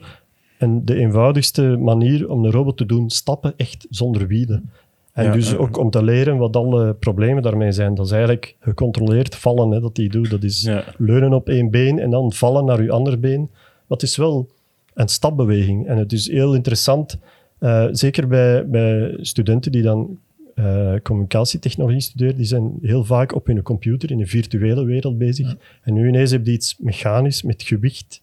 een, 0.59 0.85
de 0.85 0.95
eenvoudigste 0.97 1.63
manier 1.63 2.29
om 2.31 2.45
een 2.45 2.51
robot 2.51 2.77
te 2.77 2.87
doen 2.87 3.11
stappen 3.11 3.55
echt 3.57 3.87
zonder 3.91 4.27
wielen. 4.27 4.71
En 5.13 5.25
Ja, 5.25 5.33
dus 5.33 5.57
ook 5.57 5.79
om 5.79 5.91
te 5.91 6.03
leren 6.03 6.37
wat 6.37 6.57
alle 6.57 6.95
problemen 6.95 7.43
daarmee 7.43 7.73
zijn. 7.73 7.95
Dat 7.95 8.07
is 8.07 8.13
eigenlijk 8.13 8.57
gecontroleerd 8.61 9.35
vallen 9.35 9.71
hè, 9.71 9.81
dat 9.81 9.95
die 9.95 10.09
doet. 10.09 10.31
Dat 10.31 10.43
is 10.43 10.71
leunen 10.97 11.33
op 11.33 11.49
één 11.49 11.71
been 11.71 11.99
en 11.99 12.11
dan 12.11 12.33
vallen 12.33 12.65
naar 12.65 12.83
je 12.83 12.91
ander 12.91 13.21
been. 13.21 13.51
Het 13.89 14.03
is 14.03 14.17
wel 14.17 14.49
een 14.95 15.09
stapbeweging. 15.09 15.87
En 15.87 15.99
het 15.99 16.13
is 16.13 16.31
heel 16.31 16.55
interessant, 16.55 17.19
eh, 17.59 17.87
zeker 17.91 18.27
bij, 18.29 18.69
bij 18.69 19.17
studenten 19.21 19.73
die 19.73 19.83
dan 19.83 20.19
eh, 20.55 20.95
communicatietechnologie 21.03 22.01
studeren, 22.01 22.37
die 22.37 22.45
zijn 22.45 22.79
heel 22.83 23.05
vaak 23.05 23.35
op 23.35 23.47
hun 23.47 23.63
computer 23.63 24.11
in 24.11 24.21
een 24.21 24.27
virtuele 24.27 24.85
wereld 24.85 25.19
bezig. 25.19 25.57
En 25.83 25.95
nu 25.95 26.09
ineens 26.09 26.31
heb 26.31 26.47
je 26.47 26.53
iets 26.53 26.77
mechanisch 26.79 27.43
met 27.43 27.63
gewicht 27.63 28.23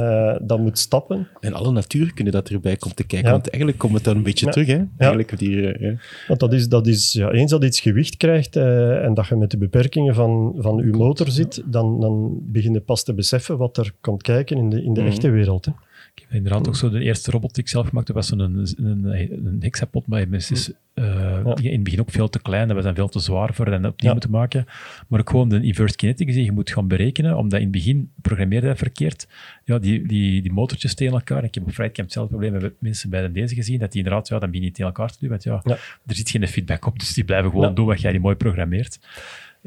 eh, 0.00 0.36
dat 0.42 0.58
moet 0.58 0.78
stappen. 0.78 1.28
En 1.40 1.52
alle 1.52 1.72
natuurkunde 1.72 2.30
dat 2.30 2.48
erbij 2.48 2.76
komt 2.76 2.96
te 2.96 3.04
kijken. 3.06 3.26
Ja. 3.28 3.34
Want 3.34 3.48
eigenlijk 3.50 3.78
komt 3.78 3.94
het 3.94 4.04
dan 4.04 4.16
een 4.16 4.22
beetje 4.22 4.46
Ja. 4.46 4.52
terug. 4.52 4.66
Hè? 4.66 4.82
Eigenlijk 4.96 5.38
die, 5.38 5.72
eh. 5.72 5.96
Want 6.28 6.40
dat 6.40 6.52
is, 6.52 6.68
dat 6.68 6.86
is 6.86 7.12
ja, 7.12 7.30
eens 7.30 7.50
dat 7.50 7.64
iets 7.64 7.80
gewicht 7.80 8.16
krijgt 8.16 8.56
eh, 8.56 9.04
en 9.04 9.14
dat 9.14 9.26
je 9.26 9.36
met 9.36 9.50
de 9.50 9.58
beperkingen 9.58 10.14
van, 10.14 10.54
van 10.58 10.76
je 10.76 10.92
motor 10.96 11.28
zit, 11.30 11.62
dan, 11.66 12.00
dan 12.00 12.38
begin 12.42 12.72
je 12.72 12.80
pas 12.80 13.04
te 13.04 13.14
beseffen 13.14 13.58
wat 13.58 13.76
er 13.76 13.92
komt 14.00 14.22
kijken 14.22 14.56
in 14.56 14.70
de, 14.70 14.82
in 14.84 14.92
de 14.94 15.00
Mhm. 15.00 15.08
echte 15.10 15.30
wereld. 15.30 15.64
Hè. 15.64 15.72
Ik 16.16 16.22
heb 16.22 16.32
inderdaad 16.32 16.68
ook 16.68 16.76
zo 16.76 16.90
de 16.90 17.02
eerste 17.02 17.30
robot 17.30 17.54
die 17.54 17.64
ik 17.64 17.70
zelf 17.70 17.88
gemaakt 17.88 18.06
heb, 18.06 18.16
was 18.16 18.26
zo'n 18.26 18.40
een, 18.40 18.66
een, 18.76 19.46
een 19.46 19.56
hexapod, 19.60 20.06
maar 20.06 20.26
is 20.30 20.72
uh, 20.94 21.04
ja. 21.44 21.54
in 21.56 21.72
het 21.72 21.82
begin 21.82 22.00
ook 22.00 22.10
veel 22.10 22.28
te 22.28 22.42
klein, 22.42 22.68
dat 22.68 22.76
we 22.76 22.82
zijn 22.82 22.94
veel 22.94 23.08
te 23.08 23.18
zwaar 23.18 23.54
voor 23.54 23.66
en 23.66 23.86
opnieuw 23.86 23.94
ja. 23.96 24.12
moeten 24.12 24.30
maken. 24.30 24.66
Maar 25.08 25.20
ook 25.20 25.30
gewoon 25.30 25.48
de 25.48 25.62
inverse 25.62 25.96
kinetics 25.96 26.34
die 26.34 26.44
je 26.44 26.52
moet 26.52 26.70
gaan 26.70 26.88
berekenen, 26.88 27.36
omdat 27.36 27.58
in 27.58 27.64
het 27.64 27.74
begin 27.74 28.10
programmeerde 28.22 28.66
hij 28.66 28.76
verkeerd. 28.76 29.28
Ja, 29.64 29.78
die, 29.78 30.06
die, 30.06 30.42
die 30.42 30.52
motortjes 30.52 30.94
tegen 30.94 31.14
elkaar. 31.14 31.44
Ik 31.44 31.54
heb 31.54 31.64
op 31.64 31.72
Flightcamp 31.72 32.10
zelf 32.10 32.28
problemen 32.28 32.62
met 32.62 32.74
mensen 32.78 33.10
bij 33.10 33.32
deze 33.32 33.54
gezien, 33.54 33.78
dat 33.78 33.92
die 33.92 34.02
inderdaad, 34.02 34.28
ja, 34.28 34.38
dan 34.38 34.50
begin 34.50 34.66
je 34.66 34.72
tegen 34.72 34.86
elkaar 34.86 35.10
te 35.10 35.16
doen, 35.20 35.28
want 35.28 35.44
ja, 35.44 35.60
er 36.06 36.14
zit 36.14 36.30
geen 36.30 36.48
feedback 36.48 36.86
op, 36.86 36.98
dus 36.98 37.14
die 37.14 37.24
blijven 37.24 37.50
gewoon 37.50 37.74
doen 37.74 37.86
wat 37.86 38.00
jij 38.00 38.10
die 38.10 38.20
mooi 38.20 38.36
programmeert. 38.36 38.98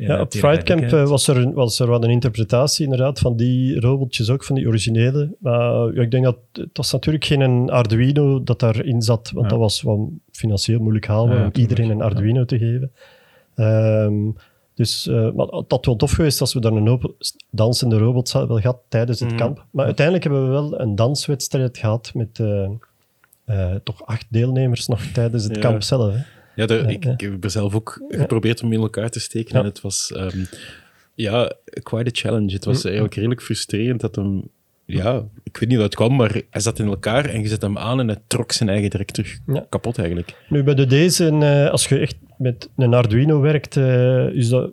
Ja, 0.07 0.21
op 0.21 0.33
Frightcamp 0.33 0.81
uh, 0.83 1.07
was, 1.07 1.27
er, 1.27 1.53
was 1.53 1.79
er 1.79 1.87
wat 1.87 2.03
een 2.03 2.09
interpretatie 2.09 2.83
inderdaad 2.83 3.19
van 3.19 3.35
die 3.37 3.79
robotjes 3.79 4.29
ook, 4.29 4.43
van 4.43 4.55
die 4.55 4.67
originele. 4.67 5.35
Maar 5.39 5.93
ja, 5.93 6.01
ik 6.01 6.11
denk 6.11 6.23
dat 6.23 6.37
het 6.51 6.69
was 6.77 6.91
natuurlijk 6.91 7.25
geen 7.25 7.69
Arduino 7.69 8.43
dat 8.43 8.59
daarin 8.59 9.01
zat, 9.01 9.31
want 9.33 9.45
Ja. 9.45 9.51
dat 9.51 9.59
was 9.59 9.81
wel 9.81 10.13
financieel 10.31 10.79
moeilijk 10.79 11.07
haalbaar 11.07 11.45
om 11.45 11.49
iedereen 11.53 11.89
een. 11.89 12.01
Arduino 12.01 12.45
te 12.45 12.57
geven. 12.57 12.91
Ehm, 13.55 14.13
dus 14.73 15.07
eh, 15.07 15.31
maar 15.31 15.45
het 15.47 15.71
had 15.71 15.85
wel 15.85 15.95
tof 15.95 16.11
geweest 16.11 16.41
als 16.41 16.53
we 16.53 16.59
dan 16.59 16.75
een 16.87 17.15
dansende 17.49 17.97
robots 17.97 18.31
hadden 18.33 18.61
gehad 18.61 18.79
tijdens 18.87 19.19
het 19.19 19.29
Mhm. 19.29 19.37
kamp. 19.37 19.65
Maar 19.71 19.85
uiteindelijk 19.85 20.25
hebben 20.25 20.43
we 20.45 20.49
wel 20.51 20.79
een 20.79 20.95
danswedstrijd 20.95 21.77
gehad 21.77 22.11
met 22.13 22.39
eh, 22.39 22.69
eh, 23.45 23.75
toch 23.83 24.05
acht 24.05 24.25
deelnemers 24.29 24.87
nog 24.87 25.01
tijdens 25.01 25.43
het 25.43 25.57
kamp 25.57 25.81
zelf. 25.81 26.13
Hè. 26.13 26.19
Ja, 26.59 26.65
daar- 26.65 26.89
ik, 26.89 27.03
heb 27.03 27.43
er 27.43 27.49
zelf 27.49 27.75
ook 27.75 28.01
geprobeerd 28.09 28.63
om 28.63 28.73
in 28.73 28.79
elkaar 28.79 29.09
te 29.09 29.19
steken. 29.19 29.55
En 29.55 29.65
het 29.65 29.81
was, 29.81 30.11
ehm, 30.15 30.43
ja, 31.15 31.51
quite 31.83 32.09
a 32.09 32.13
challenge. 32.13 32.53
Het 32.53 32.65
was 32.65 32.83
eigenlijk 32.83 33.15
redelijk 33.15 33.41
frustrerend 33.41 34.01
dat 34.01 34.15
hem, 34.15 34.41
ja, 34.85 35.23
ik 35.43 35.57
weet 35.57 35.69
niet 35.69 35.77
hoe 35.77 35.85
het 35.87 35.95
kwam, 35.95 36.15
maar 36.15 36.41
hij 36.49 36.61
zat 36.61 36.79
in 36.79 36.85
elkaar 36.87 37.25
en 37.25 37.41
je 37.41 37.47
zet 37.47 37.61
hem 37.61 37.77
aan 37.77 37.99
en 37.99 38.07
hij 38.07 38.17
trok 38.27 38.51
zijn 38.51 38.69
eigen 38.69 38.89
direct 38.89 39.13
terug 39.13 39.39
Ja. 39.47 39.65
kapot 39.69 39.97
eigenlijk. 39.97 40.35
Nu, 40.49 40.63
bij 40.63 40.73
de 40.75 40.85
deze, 40.85 41.27
eh, 41.27 41.69
als 41.71 41.87
je 41.87 41.97
echt 41.99 42.15
met 42.37 42.69
een 42.77 42.93
Arduino 42.93 43.39
werkt, 43.41 43.77
eh, 43.77 44.27
is, 44.27 44.49
dat, 44.49 44.71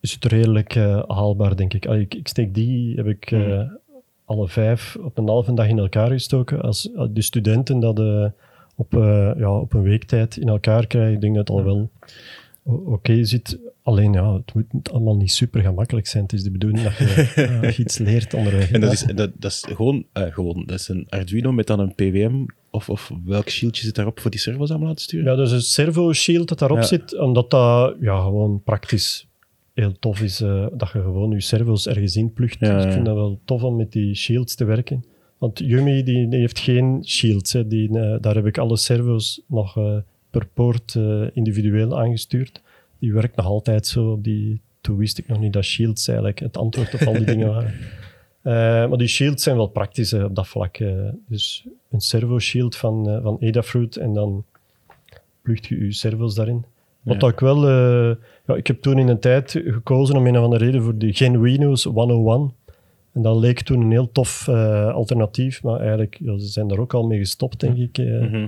is 0.00 0.12
het 0.12 0.24
redelijk 0.24 0.74
eh, 0.74 1.02
haalbaar, 1.06 1.56
denk 1.56 1.74
ik. 1.74 1.86
Ah, 1.86 2.00
ik. 2.00 2.14
Ik 2.14 2.28
steek 2.28 2.54
die, 2.54 2.96
heb 2.96 3.06
ik 3.06 3.30
Mhm. 3.30 3.66
alle 4.24 4.48
vijf 4.48 4.96
op 5.00 5.18
een 5.18 5.28
halve 5.28 5.54
dag 5.54 5.68
in 5.68 5.78
elkaar 5.78 6.10
gestoken. 6.10 6.60
Als, 6.60 6.88
de 7.10 7.22
studenten 7.22 7.80
dat 7.80 7.96
op, 8.78 8.96
eh, 8.96 9.30
ja, 9.36 9.58
op 9.60 9.72
een 9.74 9.82
weektijd 9.82 10.36
in 10.36 10.48
elkaar 10.48 10.86
krijgen, 10.86 11.14
ik 11.14 11.20
denk 11.20 11.34
dat 11.34 11.48
het 11.48 11.56
al 11.56 11.64
wel 11.64 11.90
oké 12.64 13.24
zit. 13.24 13.58
Alleen, 13.82 14.12
ja, 14.12 14.34
het 14.34 14.54
moet 14.72 14.92
allemaal 14.92 15.16
niet 15.16 15.32
super 15.32 15.60
gemakkelijk 15.62 16.06
zijn. 16.06 16.22
Het 16.22 16.32
is 16.32 16.42
de 16.42 16.50
bedoeling 16.50 16.82
dat 16.82 16.96
je, 16.96 17.06
je 17.76 17.82
iets 17.82 17.98
leert 17.98 18.34
onderweg. 18.34 18.70
En 18.70 18.80
dat 18.80 18.92
is, 18.92 19.00
dat, 19.14 19.30
dat 19.34 19.50
is 19.50 19.64
gewoon, 19.68 20.04
eh, 20.12 20.22
gewoon, 20.32 20.62
dat 20.66 20.78
is 20.78 20.88
een 20.88 21.06
Arduino 21.08 21.52
met 21.52 21.66
dan 21.66 21.80
een 21.80 21.94
PWM, 21.94 22.44
of, 22.70 22.88
of 22.88 23.12
welk 23.24 23.48
shieldje 23.48 23.84
zit 23.84 23.94
daarop 23.94 24.20
voor 24.20 24.30
die 24.30 24.40
servos 24.40 24.72
aan 24.72 24.82
laten 24.82 25.02
sturen? 25.02 25.30
Ja, 25.30 25.36
dus 25.36 25.50
een 25.52 25.60
servo 25.60 26.12
shield 26.12 26.48
dat 26.48 26.58
daarop 26.58 26.78
Ja. 26.78 26.84
zit, 26.84 27.18
omdat 27.18 27.50
dat 27.50 27.96
ja, 28.00 28.22
gewoon 28.22 28.62
praktisch 28.64 29.26
heel 29.74 29.98
tof 29.98 30.20
is, 30.20 30.40
eh, 30.40 30.66
dat 30.72 30.90
je 30.92 31.00
gewoon 31.00 31.30
je 31.30 31.40
servos 31.40 31.86
ergens 31.86 32.16
in 32.16 32.32
plugt. 32.32 32.60
Ja, 32.60 32.74
Dus 32.76 32.84
ik 32.84 32.92
vind 32.92 33.04
dat 33.04 33.14
wel 33.14 33.40
tof 33.44 33.62
om 33.62 33.76
met 33.76 33.92
die 33.92 34.14
shields 34.14 34.54
te 34.54 34.64
werken. 34.64 35.04
Want 35.38 35.58
Yumi 35.58 36.02
die, 36.02 36.28
die 36.28 36.40
heeft 36.40 36.58
geen 36.58 37.02
shields. 37.06 37.52
Hè. 37.52 37.66
Die, 37.66 37.98
eh, 37.98 38.16
daar 38.20 38.34
heb 38.34 38.46
ik 38.46 38.58
alle 38.58 38.76
servos 38.76 39.40
nog 39.46 39.76
eh, 39.76 39.96
per 40.30 40.46
poort 40.54 40.94
eh, 40.94 41.22
individueel 41.32 41.98
aangestuurd. 41.98 42.62
Die 42.98 43.12
werkt 43.12 43.36
nog 43.36 43.46
altijd 43.46 43.86
zo. 43.86 44.18
Die, 44.20 44.60
toen 44.80 44.96
wist 44.96 45.18
ik 45.18 45.28
nog 45.28 45.40
niet 45.40 45.52
dat 45.52 45.64
shields 45.64 46.08
eigenlijk 46.08 46.38
het 46.38 46.56
antwoord 46.56 46.94
op 46.94 47.00
al 47.00 47.12
die 47.12 47.24
dingen 47.24 47.48
waren. 47.48 47.74
Maar 48.88 48.98
die 48.98 49.06
shields 49.08 49.42
zijn 49.42 49.56
wel 49.56 49.66
praktisch 49.66 50.12
op 50.12 50.34
dat 50.34 50.48
vlak. 50.48 50.78
dus 51.28 51.66
een 51.90 52.00
servo 52.00 52.38
shield 52.38 52.76
van, 52.76 53.20
van 53.22 53.36
Adafruit 53.40 53.96
en 53.96 54.12
dan 54.12 54.44
plugt 55.42 55.66
je 55.66 55.84
je 55.84 55.92
servos 55.92 56.34
daarin. 56.34 56.64
Wat 57.02 57.20
Ja. 57.20 57.28
ik 57.28 57.40
wel... 57.40 57.68
ja, 58.46 58.54
ik 58.56 58.66
heb 58.66 58.80
toen 58.80 58.98
in 58.98 59.08
een 59.08 59.18
tijd 59.18 59.50
gekozen 59.50 60.16
om 60.16 60.26
een 60.26 60.38
of 60.38 60.44
andere 60.44 60.64
reden 60.64 60.82
voor 60.82 60.98
de 60.98 61.12
Genuino's 61.12 61.84
101. 61.84 62.52
En 63.12 63.22
dat 63.22 63.36
leek 63.36 63.60
toen 63.60 63.80
een 63.80 63.90
heel 63.90 64.12
tof 64.12 64.48
eh, 64.48 64.92
alternatief, 64.94 65.62
maar 65.62 65.78
eigenlijk 65.80 66.16
ja, 66.20 66.38
ze 66.38 66.46
zijn 66.46 66.68
daar 66.68 66.78
ook 66.78 66.94
al 66.94 67.06
mee 67.06 67.18
gestopt, 67.18 67.60
denk 67.60 67.76
ik. 67.76 67.98
eh. 67.98 68.20
Mhm. 68.20 68.46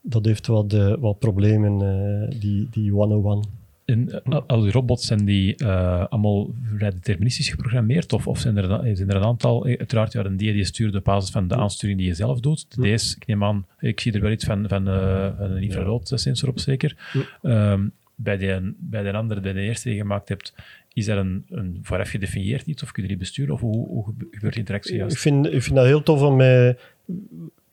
Dat 0.00 0.24
heeft 0.24 0.46
wat, 0.46 0.72
eh, 0.72 0.94
wat 0.98 1.18
problemen, 1.18 1.80
eh, 1.82 2.40
die, 2.40 2.68
die 2.70 2.90
101. 2.90 3.44
En 3.84 4.22
al 4.46 4.60
die 4.60 4.70
robots 4.72 5.06
zijn 5.06 5.24
die 5.24 5.56
eh, 5.56 6.06
allemaal 6.08 6.50
vrij 6.76 6.90
deterministisch 6.90 7.48
geprogrammeerd? 7.48 8.12
Of, 8.12 8.26
of 8.26 8.38
zijn, 8.38 8.56
er, 8.56 8.70
een- 8.70 8.96
zijn 8.96 9.10
er 9.10 9.16
een 9.16 9.22
aantal? 9.24 9.64
Uiteraard, 9.64 10.12
ja, 10.12 10.24
een 10.24 10.36
D 10.36 10.38
die 10.38 10.64
stuurt 10.64 10.94
op 10.94 11.04
basis 11.04 11.30
van 11.30 11.48
de 11.48 11.56
aansturing 11.56 11.98
die 11.98 12.08
je 12.08 12.14
zelf 12.14 12.40
doet. 12.40 12.76
De 12.76 12.94
D's, 12.94 13.14
ik 13.16 13.26
neem 13.26 13.44
aan, 13.44 13.66
ik 13.80 14.00
zie 14.00 14.12
er 14.12 14.20
wel 14.20 14.30
iets 14.30 14.44
van, 14.44 14.68
van, 14.68 14.88
eh, 14.88 15.36
van 15.38 15.50
een 15.50 15.62
infraroodsensor 15.62 16.48
op 16.48 16.58
zeker. 16.58 16.96
Ehm, 17.42 17.86
bij, 18.14 18.36
de, 18.36 18.72
bij 18.78 19.02
de 19.02 19.12
andere, 19.12 19.40
bij 19.40 19.52
de 19.52 19.60
eerste 19.60 19.88
die 19.88 19.96
je 19.96 20.02
gemaakt 20.02 20.28
hebt, 20.28 20.54
is 20.96 21.06
er 21.08 21.16
een, 21.18 21.44
een 21.48 21.78
vooraf 21.82 22.08
gedefinieerd 22.08 22.66
iets? 22.66 22.82
Of 22.82 22.92
kun 22.92 23.02
je 23.02 23.08
die 23.08 23.18
besturen? 23.18 23.54
Of 23.54 23.60
hoe, 23.60 23.86
hoe 23.86 24.04
gebe- 24.04 24.26
gebeurt 24.30 24.52
die 24.52 24.62
interactie 24.62 25.04
Ik 25.04 25.18
vind, 25.18 25.46
ik 25.46 25.62
vind 25.62 25.74
dat 25.76 25.84
heel 25.84 26.02
tof 26.02 26.22
om 26.22 26.36
met 26.36 26.80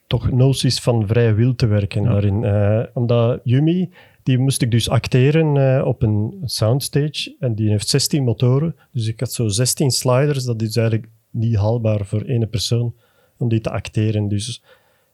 toch 0.07 0.31
noties 0.31 0.79
van 0.79 1.07
vrije 1.07 1.33
wil 1.33 1.55
te 1.55 1.65
werken 1.67 2.03
Ja. 2.03 2.09
daarin. 2.09 2.43
Eh, 2.43 2.83
omdat 2.93 3.39
Yumi, 3.43 3.89
die 4.23 4.37
moest 4.37 4.61
ik 4.61 4.71
dus 4.71 4.89
acteren 4.89 5.57
eh, 5.77 5.85
op 5.85 6.01
een 6.01 6.41
soundstage 6.43 7.35
en 7.39 7.55
die 7.55 7.69
heeft 7.69 7.87
16 7.89 8.23
motoren. 8.23 8.75
Dus 8.91 9.07
ik 9.07 9.19
had 9.19 9.31
zo 9.33 9.47
16 9.47 9.91
sliders, 9.91 10.43
dat 10.43 10.61
is 10.61 10.75
eigenlijk 10.75 11.07
niet 11.29 11.55
haalbaar 11.55 12.05
voor 12.05 12.21
één 12.21 12.49
persoon 12.49 12.95
om 13.37 13.49
die 13.49 13.61
te 13.61 13.69
acteren. 13.69 14.27
Dus 14.27 14.63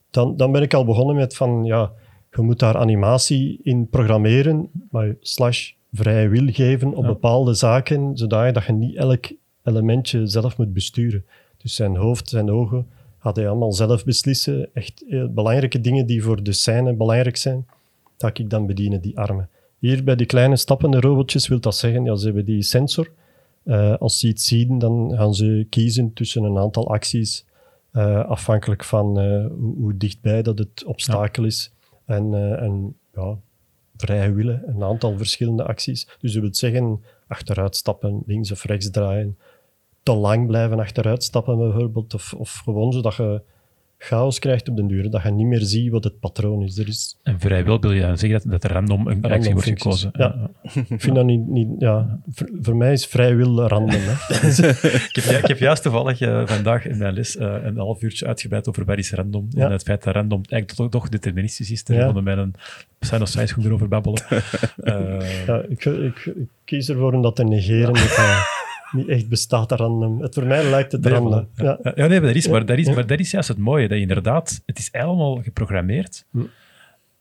dan, 0.10 0.38
dan 0.38 0.52
ben 0.52 0.62
ik 0.62 0.74
al 0.74 0.86
begonnen 0.86 1.16
met 1.16 1.36
van, 1.36 1.64
ja, 1.64 1.92
je 2.32 2.42
moet 2.42 2.60
daar 2.60 2.78
animatie 2.78 3.60
in 3.64 3.88
programmeren, 3.90 4.70
maar 4.92 5.16
slash 5.20 5.72
vrije 5.92 6.28
wil 6.28 6.48
geven 6.52 6.94
op 6.94 7.04
Ja. 7.04 7.10
bepaalde 7.10 7.54
zaken, 7.54 8.18
zodat 8.18 8.54
dat 8.54 8.66
je 8.66 8.74
niet 8.74 8.96
elk 8.96 9.26
elementje 9.64 10.28
zelf 10.28 10.58
moet 10.58 10.74
besturen. 10.74 11.26
Dus 11.58 11.76
zijn 11.76 11.96
hoofd, 11.96 12.30
zijn 12.30 12.52
ogen, 12.52 12.88
gaat 13.20 13.36
hij 13.36 13.48
allemaal 13.50 13.74
zelf 13.74 14.04
beslissen. 14.04 14.70
Echt 14.74 15.04
heel 15.08 15.30
belangrijke 15.34 15.82
dingen 15.82 16.06
die 16.06 16.24
voor 16.24 16.44
de 16.44 16.52
scène 16.52 16.94
belangrijk 16.94 17.38
zijn, 17.38 17.66
dat 18.18 18.38
ik 18.38 18.50
dan 18.50 18.66
bedienen, 18.66 19.02
die 19.02 19.18
armen. 19.18 19.50
Hier 19.80 20.04
bij 20.04 20.16
die 20.16 20.26
kleine 20.26 20.56
stappende 20.56 21.00
robotjes 21.00 21.48
wil 21.48 21.60
dat 21.60 21.76
zeggen, 21.76 22.04
ja, 22.04 22.16
ze 22.16 22.26
hebben 22.26 22.46
die 22.46 22.62
sensor. 22.62 23.12
Eh, 23.64 23.96
als 23.98 24.20
ze 24.20 24.28
iets 24.28 24.48
zien, 24.48 24.80
dan 24.80 25.12
gaan 25.16 25.34
ze 25.34 25.66
kiezen 25.70 26.14
tussen 26.14 26.44
een 26.44 26.58
aantal 26.58 26.90
acties, 26.90 27.46
eh, 27.92 28.26
afhankelijk 28.26 28.84
van 28.84 29.20
eh, 29.20 29.46
hoe, 29.60 29.76
hoe 29.78 29.98
dichtbij 29.98 30.42
dat 30.42 30.58
het 30.60 30.84
obstakel 30.86 31.44
is. 31.46 31.72
En, 32.06 32.34
eh, 32.34 32.62
en 32.62 32.96
ja, 33.14 33.38
vrij 34.02 34.34
willen, 34.34 34.64
een 34.68 34.84
aantal 34.84 35.18
verschillende 35.18 35.64
acties. 35.64 36.08
Dus 36.20 36.34
dat 36.34 36.42
wil 36.42 36.54
zeggen, 36.54 37.04
achteruit 37.28 37.76
stappen, 37.76 38.24
links 38.26 38.52
of 38.52 38.64
rechts 38.64 38.90
draaien, 38.90 39.38
te 40.04 40.14
lang 40.14 40.48
blijven 40.48 40.80
achteruit 40.80 41.24
stappen 41.24 41.58
bijvoorbeeld, 41.58 42.14
of, 42.14 42.34
of 42.34 42.62
gewoon 42.64 42.94
zodat 42.94 43.16
je 43.16 43.42
chaos 44.02 44.40
krijgt 44.40 44.70
op 44.70 44.76
den 44.76 44.88
duur, 44.88 45.10
dat 45.10 45.24
je 45.24 45.32
niet 45.32 45.46
meer 45.46 45.62
ziet 45.62 45.92
wat 45.92 46.04
het 46.04 46.20
patroon 46.20 46.64
is. 46.64 46.78
Er 46.78 46.88
is 46.88 47.18
En 47.24 47.40
vrijwel 47.40 47.80
wil 47.80 47.92
je 47.92 48.02
dan 48.02 48.18
zeggen 48.18 48.40
dat, 48.42 48.52
dat 48.52 48.64
er 48.64 48.72
random 48.72 49.08
een 49.08 49.24
actie 49.24 49.52
wordt 49.52 49.68
functies. 49.68 49.84
gekozen. 49.84 50.10
Ja. 50.14 50.50
ik 50.96 51.02
vind 51.02 51.16
dat 51.16 51.26
niet... 51.26 51.48
niet 51.48 51.68
ja, 51.78 52.20
voor, 52.32 52.50
voor 52.62 52.76
mij 52.76 52.92
is 52.92 53.06
vrij 53.06 53.36
wil 53.36 53.68
random. 53.68 54.00
Hè. 54.02 54.48
Ik 55.10 55.16
heb, 55.24 55.42
ik 55.42 55.48
heb 55.48 55.58
juist 55.70 55.84
toevallig 55.84 56.22
eh, 56.22 56.42
vandaag 56.48 56.86
in 56.86 56.98
mijn 56.98 57.14
les 57.14 57.38
eh, 57.38 57.56
een 57.64 57.78
half 57.78 58.02
uurtje 58.02 58.26
uitgebreid 58.28 58.68
over 58.70 58.86
wat 58.86 58.98
is 58.98 59.12
random. 59.12 59.48
Ja. 59.50 59.66
En 59.66 59.72
het 59.72 59.84
feit 59.84 60.04
dat 60.04 60.14
random 60.14 60.42
eigenlijk 60.50 60.92
toch, 60.92 61.02
toch 61.02 61.10
deterministisch 61.10 61.72
is. 61.72 61.84
Daar 61.84 61.98
Ja. 61.98 62.06
vonden 62.06 62.24
mij 62.24 62.36
een 62.38 62.54
sinusitis 63.00 63.52
goed 63.52 63.66
erover 63.66 63.88
babbelen. 63.88 64.22
Eh, 64.84 65.46
Ja, 65.48 65.62
ik, 65.70 65.86
ik, 65.86 66.26
ik 66.26 66.48
kies 66.66 66.90
ervoor 66.90 67.14
om 67.14 67.22
dat 67.22 67.36
te 67.36 67.44
negeren. 67.44 67.94
Dat 67.94 68.58
niet 68.92 69.08
echt 69.08 69.30
bestaat 69.30 69.72
random. 69.72 70.22
Het, 70.22 70.34
voor 70.34 70.46
mij 70.46 70.70
lijkt 70.70 70.92
het 70.92 71.06
random. 71.06 71.48
Ja. 71.54 71.80
Ja, 71.84 71.92
ja, 71.96 72.08
nee, 72.08 72.20
maar 72.20 72.28
dat 72.28 72.36
is, 72.36 72.48
maar, 72.48 72.66
dat 72.66 72.78
is, 72.78 72.88
maar 72.96 73.08
dat 73.08 73.20
is 73.20 73.32
juist 73.32 73.48
het 73.48 73.58
mooie. 73.58 73.88
Dat 73.88 73.98
je 73.98 74.04
inderdaad, 74.04 74.62
het 74.66 74.80
is 74.80 74.92
allemaal 74.92 75.42
geprogrammeerd. 75.44 76.26
Hm. 76.32 76.40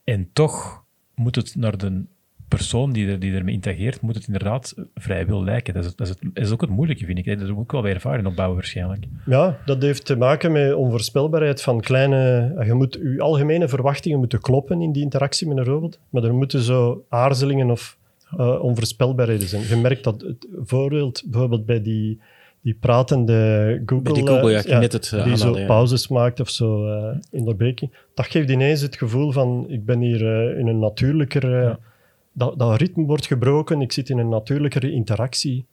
En 0.05 0.29
toch 0.33 0.85
moet 1.15 1.37
het 1.37 1.57
naar 1.57 1.79
de 1.79 2.03
persoon 2.49 2.93
die, 2.93 3.09
er, 3.09 3.19
die 3.19 3.35
ermee 3.35 3.55
interageert, 3.55 4.01
moet 4.01 4.15
het 4.15 4.27
inderdaad 4.27 4.75
vrij 4.95 5.27
wil 5.27 5.45
lijken. 5.45 5.75
Dat 5.75 5.85
is, 5.85 5.95
dat, 5.95 6.07
is 6.07 6.13
het, 6.13 6.35
dat 6.35 6.45
is 6.45 6.53
ook 6.53 6.61
het 6.61 6.71
moeilijke, 6.71 7.05
vind 7.05 7.19
ik. 7.19 7.39
Dat 7.39 7.49
moet 7.49 7.65
ik 7.65 7.71
wel 7.71 7.83
bij 7.83 7.95
ervaring 7.95 8.27
opbouwen, 8.27 8.57
waarschijnlijk. 8.57 9.05
Ja, 9.27 9.59
dat 9.65 9.83
heeft 9.83 10.05
te 10.05 10.17
maken 10.17 10.53
met 10.53 10.75
onvoorspelbaarheid 10.75 11.63
van 11.63 11.81
kleine... 11.81 12.53
Je 12.67 12.75
moet 12.75 12.99
je 13.03 13.21
algemene 13.21 13.69
verwachtingen 13.69 14.19
moeten 14.19 14.41
kloppen 14.41 14.83
in 14.83 14.93
die 14.93 15.03
interactie 15.03 15.49
met 15.49 15.57
een 15.57 15.65
robot, 15.65 15.99
maar 16.11 16.23
er 16.23 16.35
moeten 16.35 16.61
zo 16.61 17.05
aarzelingen 17.09 17.71
of 17.71 17.98
eh, 18.37 18.63
onvoorspelbaarheden 18.63 19.49
zijn. 19.49 19.69
Je 19.69 19.77
merkt 19.77 20.05
dat 20.05 20.21
het 20.21 20.47
voorbeeld 20.65 21.23
bijvoorbeeld 21.27 21.67
bij 21.67 21.83
die, 21.83 22.21
die 22.61 22.75
pratende 22.75 23.83
Google... 23.87 24.03
Bij 24.03 24.13
die 24.13 24.27
Google, 24.27 24.47
eh, 24.47 24.53
ja, 24.53 24.59
ik 24.59 24.67
ging 24.67 24.81
net 24.81 24.93
het 24.93 25.13
eh, 25.13 25.25
die 25.25 25.37
zo 25.37 25.59
ja. 25.59 25.67
pauzes 25.67 26.09
maakt 26.09 26.41
of 26.41 26.49
zo 26.51 26.87
in 27.31 27.45
de 27.45 27.55
beking. 27.55 27.93
Dat 28.15 28.27
geeft 28.27 28.51
ineens 28.51 28.81
het 28.81 28.97
gevoel 28.97 29.33
van, 29.33 29.67
ik 29.69 29.85
ben 29.85 30.01
hier 30.01 30.57
in 30.59 30.67
een 30.67 30.79
natuurlijker... 30.79 31.79
dat, 32.33 32.59
dat 32.59 32.81
ritme 32.81 33.05
wordt 33.05 33.27
gebroken, 33.27 33.81
ik 33.81 33.93
zit 33.93 34.09
in 34.09 34.19
een 34.19 34.29
natuurlijkere 34.29 34.93
interactie. 34.93 35.65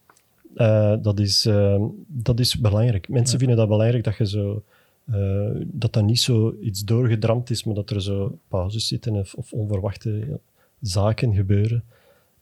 Dat, 1.02 1.20
is, 1.20 1.50
dat 2.08 2.40
is 2.40 2.60
belangrijk. 2.60 3.10
Mensen 3.10 3.40
vinden 3.40 3.58
dat 3.58 3.68
belangrijk 3.68 4.04
dat 4.04 4.18
je 4.18 4.28
zo 4.28 4.64
dat 5.66 5.94
dat 5.94 6.04
niet 6.04 6.20
zo 6.20 6.56
iets 6.62 6.84
doorgedramd 6.84 7.50
is, 7.50 7.64
maar 7.64 7.76
dat 7.76 7.90
er 7.90 8.02
zo 8.02 8.38
pauzes 8.48 8.88
zitten 8.88 9.14
of, 9.14 9.34
of 9.34 9.54
onverwachte 9.54 10.40
zaken 10.82 11.34
gebeuren. 11.34 11.84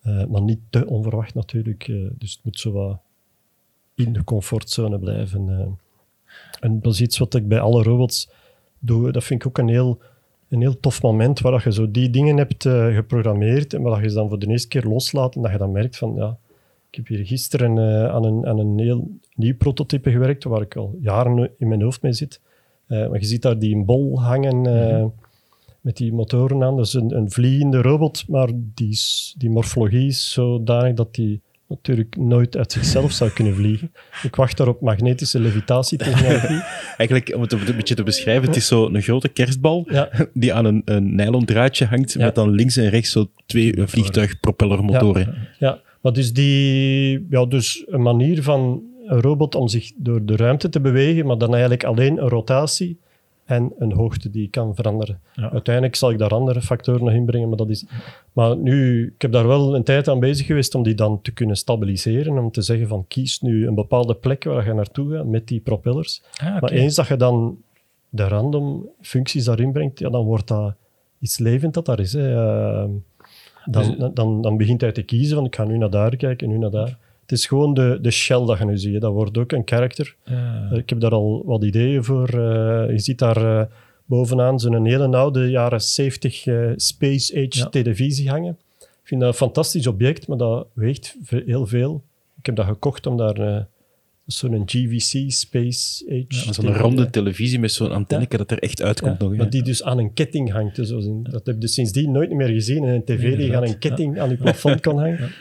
Eh, 0.03 0.25
maar 0.25 0.41
niet 0.41 0.59
te 0.69 0.87
onverwacht 0.87 1.33
natuurlijk. 1.33 1.87
eh, 1.87 1.95
dus 2.17 2.33
het 2.33 2.43
moet 2.43 2.59
zo 2.59 2.71
wat 2.71 2.99
in 3.95 4.13
de 4.13 4.23
comfortzone 4.23 4.99
blijven. 4.99 5.49
eh. 5.49 5.65
En 6.59 6.81
dat 6.81 6.93
is 6.93 7.01
iets 7.01 7.17
wat 7.17 7.33
ik 7.33 7.47
bij 7.47 7.59
alle 7.59 7.83
robots 7.83 8.29
doe. 8.79 9.11
Dat 9.11 9.23
vind 9.23 9.41
ik 9.41 9.47
ook 9.47 9.57
een 9.57 9.67
heel, 9.67 9.99
een 10.49 10.61
heel 10.61 10.79
tof 10.79 11.01
moment 11.01 11.39
waar 11.39 11.51
dat 11.51 11.63
je 11.63 11.71
zo 11.73 11.91
die 11.91 12.09
dingen 12.09 12.37
hebt 12.37 12.63
geprogrammeerd 12.67 13.73
en 13.73 13.81
waar 13.81 13.91
dat 13.93 14.01
je 14.03 14.09
ze 14.09 14.15
dan 14.15 14.29
voor 14.29 14.39
de 14.39 14.47
eerste 14.47 14.67
keer 14.67 14.83
loslaat 14.83 15.35
en 15.35 15.41
dat 15.41 15.51
je 15.51 15.57
dan 15.57 15.71
merkt 15.71 15.97
van 15.97 16.15
ja, 16.15 16.37
ik 16.89 16.95
heb 16.95 17.07
hier 17.07 17.25
gisteren 17.25 17.79
aan, 18.11 18.23
een, 18.23 18.45
aan 18.45 18.59
een 18.59 18.79
heel 18.79 19.11
nieuw 19.35 19.55
prototype 19.57 20.11
gewerkt 20.11 20.43
waar 20.43 20.61
ik 20.61 20.75
al 20.75 20.97
jaren 20.99 21.51
in 21.57 21.67
mijn 21.67 21.81
hoofd 21.81 22.01
mee 22.01 22.13
zit. 22.13 22.41
Maar 22.87 23.19
je 23.19 23.25
ziet 23.25 23.41
daar 23.41 23.59
die 23.59 23.83
bol 23.83 24.21
hangen 24.21 24.65
eh, 24.65 25.05
met 25.83 25.97
die 25.97 26.13
motoren 26.13 26.63
aan. 26.63 26.77
Dat 26.77 26.85
is 26.85 26.93
een, 26.93 27.15
een 27.15 27.31
vliegende 27.31 27.81
robot, 27.81 28.23
maar 28.27 28.49
die, 28.55 28.99
die 29.37 29.49
morfologie 29.49 30.07
is 30.07 30.31
zodanig 30.31 30.93
dat 30.93 31.15
die 31.15 31.41
natuurlijk 31.67 32.17
nooit 32.17 32.57
uit 32.57 32.71
zichzelf 32.71 33.11
zou 33.11 33.29
kunnen 33.31 33.55
vliegen. 33.55 33.91
Ik 34.23 34.35
wacht 34.35 34.57
daar 34.57 34.67
op 34.67 34.81
magnetische 34.81 35.39
levitatietechnologie. 35.39 36.61
Eigenlijk, 36.97 37.33
om 37.35 37.41
het 37.41 37.51
een 37.51 37.75
beetje 37.75 37.95
te 37.95 38.03
beschrijven, 38.03 38.47
het 38.47 38.55
is 38.55 38.67
zo 38.67 38.85
een 38.87 39.01
grote 39.01 39.27
kerstbal 39.29 39.85
Ja. 39.89 40.09
die 40.33 40.53
aan 40.53 40.65
een, 40.65 40.81
een 40.85 41.15
nylon 41.15 41.45
draadje 41.45 41.85
hangt, 41.85 42.13
Ja. 42.13 42.25
met 42.25 42.35
dan 42.35 42.49
links 42.49 42.77
en 42.77 42.89
rechts 42.89 43.11
zo 43.11 43.29
twee 43.45 43.75
eh, 43.75 43.83
vliegtuigpropellermotoren. 43.87 45.35
Ja, 45.59 45.81
maar 46.01 46.13
dus, 46.13 46.33
die, 46.33 47.25
ja, 47.29 47.45
dus 47.45 47.83
een 47.87 48.01
manier 48.01 48.43
van 48.43 48.81
een 49.05 49.21
robot 49.21 49.55
om 49.55 49.67
zich 49.67 49.91
door 49.95 50.25
de 50.25 50.35
ruimte 50.35 50.69
te 50.69 50.81
bewegen, 50.81 51.25
maar 51.25 51.37
dan 51.37 51.51
eigenlijk 51.51 51.83
alleen 51.83 52.17
een 52.21 52.29
rotatie 52.29 52.99
en 53.55 53.73
een 53.77 53.93
hoogte 53.93 54.29
die 54.29 54.49
kan 54.49 54.75
veranderen. 54.75 55.19
Ja. 55.33 55.51
Uiteindelijk 55.51 55.95
zal 55.95 56.11
ik 56.11 56.17
daar 56.17 56.29
andere 56.29 56.61
factoren 56.61 57.03
nog 57.03 57.13
inbrengen, 57.13 57.47
maar 57.47 57.57
dat 57.57 57.69
is... 57.69 57.85
Maar 58.33 58.57
nu, 58.57 59.07
ik 59.15 59.21
heb 59.21 59.31
daar 59.31 59.47
wel 59.47 59.75
een 59.75 59.83
tijd 59.83 60.07
aan 60.07 60.19
bezig 60.19 60.45
geweest 60.45 60.75
om 60.75 60.83
die 60.83 60.95
dan 60.95 61.21
te 61.21 61.31
kunnen 61.31 61.55
stabiliseren, 61.55 62.37
om 62.37 62.51
te 62.51 62.61
zeggen 62.61 62.87
van 62.87 63.05
kies 63.07 63.41
nu 63.41 63.67
een 63.67 63.75
bepaalde 63.75 64.15
plek 64.15 64.43
waar 64.43 64.65
je 64.65 64.73
naartoe 64.73 65.15
gaat 65.15 65.25
met 65.25 65.47
die 65.47 65.59
propellers. 65.59 66.23
Ah. 66.37 66.61
Maar 66.61 66.71
eens 66.71 66.95
dat 66.95 67.07
je 67.07 67.15
dan 67.15 67.57
de 68.09 68.27
random 68.27 68.89
functies 69.01 69.45
daarin 69.45 69.71
brengt, 69.71 69.99
ja, 69.99 70.09
dan 70.09 70.25
wordt 70.25 70.47
dat 70.47 70.73
iets 71.19 71.37
levend 71.37 71.73
dat 71.73 71.85
daar 71.85 71.99
is. 71.99 72.13
Hè. 72.13 72.35
Eh, 72.35 72.89
dan, 73.65 73.95
Dus- 73.97 74.13
dan, 74.13 74.41
dan 74.41 74.57
begint 74.57 74.81
hij 74.81 74.91
te 74.91 75.03
kiezen 75.03 75.35
van 75.35 75.45
ik 75.45 75.55
ga 75.55 75.63
nu 75.63 75.77
naar 75.77 75.89
daar 75.89 76.15
kijken 76.15 76.47
en 76.47 76.53
nu 76.53 76.59
naar 76.59 76.71
daar. 76.71 76.97
Het 77.23 77.31
is 77.31 77.45
gewoon 77.45 77.73
de, 77.73 77.99
de 78.01 78.11
shell 78.11 78.45
dat 78.45 78.57
je 78.57 78.65
nu 78.65 78.77
ziet. 78.77 79.01
Dat 79.01 79.11
wordt 79.13 79.37
ook 79.37 79.51
een 79.51 79.63
karakter. 79.63 80.15
Eh, 80.23 80.71
Ik 80.77 80.89
heb 80.89 80.99
daar 80.99 81.11
al 81.11 81.41
wat 81.45 81.63
ideeën 81.63 82.03
voor. 82.03 82.27
Eh, 82.29 82.89
je 82.91 82.99
ziet 82.99 83.19
daar 83.19 83.59
eh, 83.59 83.65
bovenaan 84.05 84.59
zo'n 84.59 84.85
hele 84.85 85.07
oude 85.17 85.49
jaren 85.49 85.81
70 85.81 86.45
eh, 86.45 86.71
Space 86.75 87.33
Age 87.33 87.47
Ja. 87.59 87.69
televisie 87.69 88.29
hangen. 88.29 88.57
Ik 88.79 89.09
vind 89.09 89.21
dat 89.21 89.29
een 89.29 89.35
fantastisch 89.35 89.87
object, 89.87 90.27
maar 90.27 90.37
dat 90.37 90.67
weegt 90.73 91.17
heel 91.45 91.67
veel. 91.67 92.03
Ik 92.39 92.45
heb 92.45 92.55
dat 92.55 92.65
gekocht 92.65 93.07
om 93.07 93.17
daar 93.17 93.67
zo'n 94.25 94.63
GVC 94.65 95.31
Space 95.31 96.05
Age... 96.09 96.25
Zo'n 96.27 96.53
televisie- 96.53 96.81
ronde 96.81 97.09
televisie 97.09 97.59
met 97.59 97.71
zo'n 97.71 97.91
antenneke 97.91 98.37
dat 98.37 98.51
er 98.51 98.59
echt 98.59 98.81
uitkomt 98.81 99.21
ja, 99.21 99.27
nog. 99.27 99.35
maar 99.37 99.49
die 99.49 99.63
dus 99.63 99.83
aan 99.83 99.97
een 99.97 100.13
ketting 100.13 100.51
hangt. 100.51 100.75
Dus 100.75 100.89
dat 101.23 101.45
heb 101.45 101.55
je 101.61 101.67
sindsdien 101.67 102.11
nooit 102.11 102.31
meer 102.31 102.47
gezien. 102.47 102.83
een 102.83 103.03
tv 103.03 103.37
die 103.37 103.55
aan 103.57 103.63
een 103.63 103.77
ketting 103.77 104.19
aan 104.19 104.29
je 104.29 104.35
plafond 104.37 104.79
kan 104.79 104.97
hangen. 104.99 105.31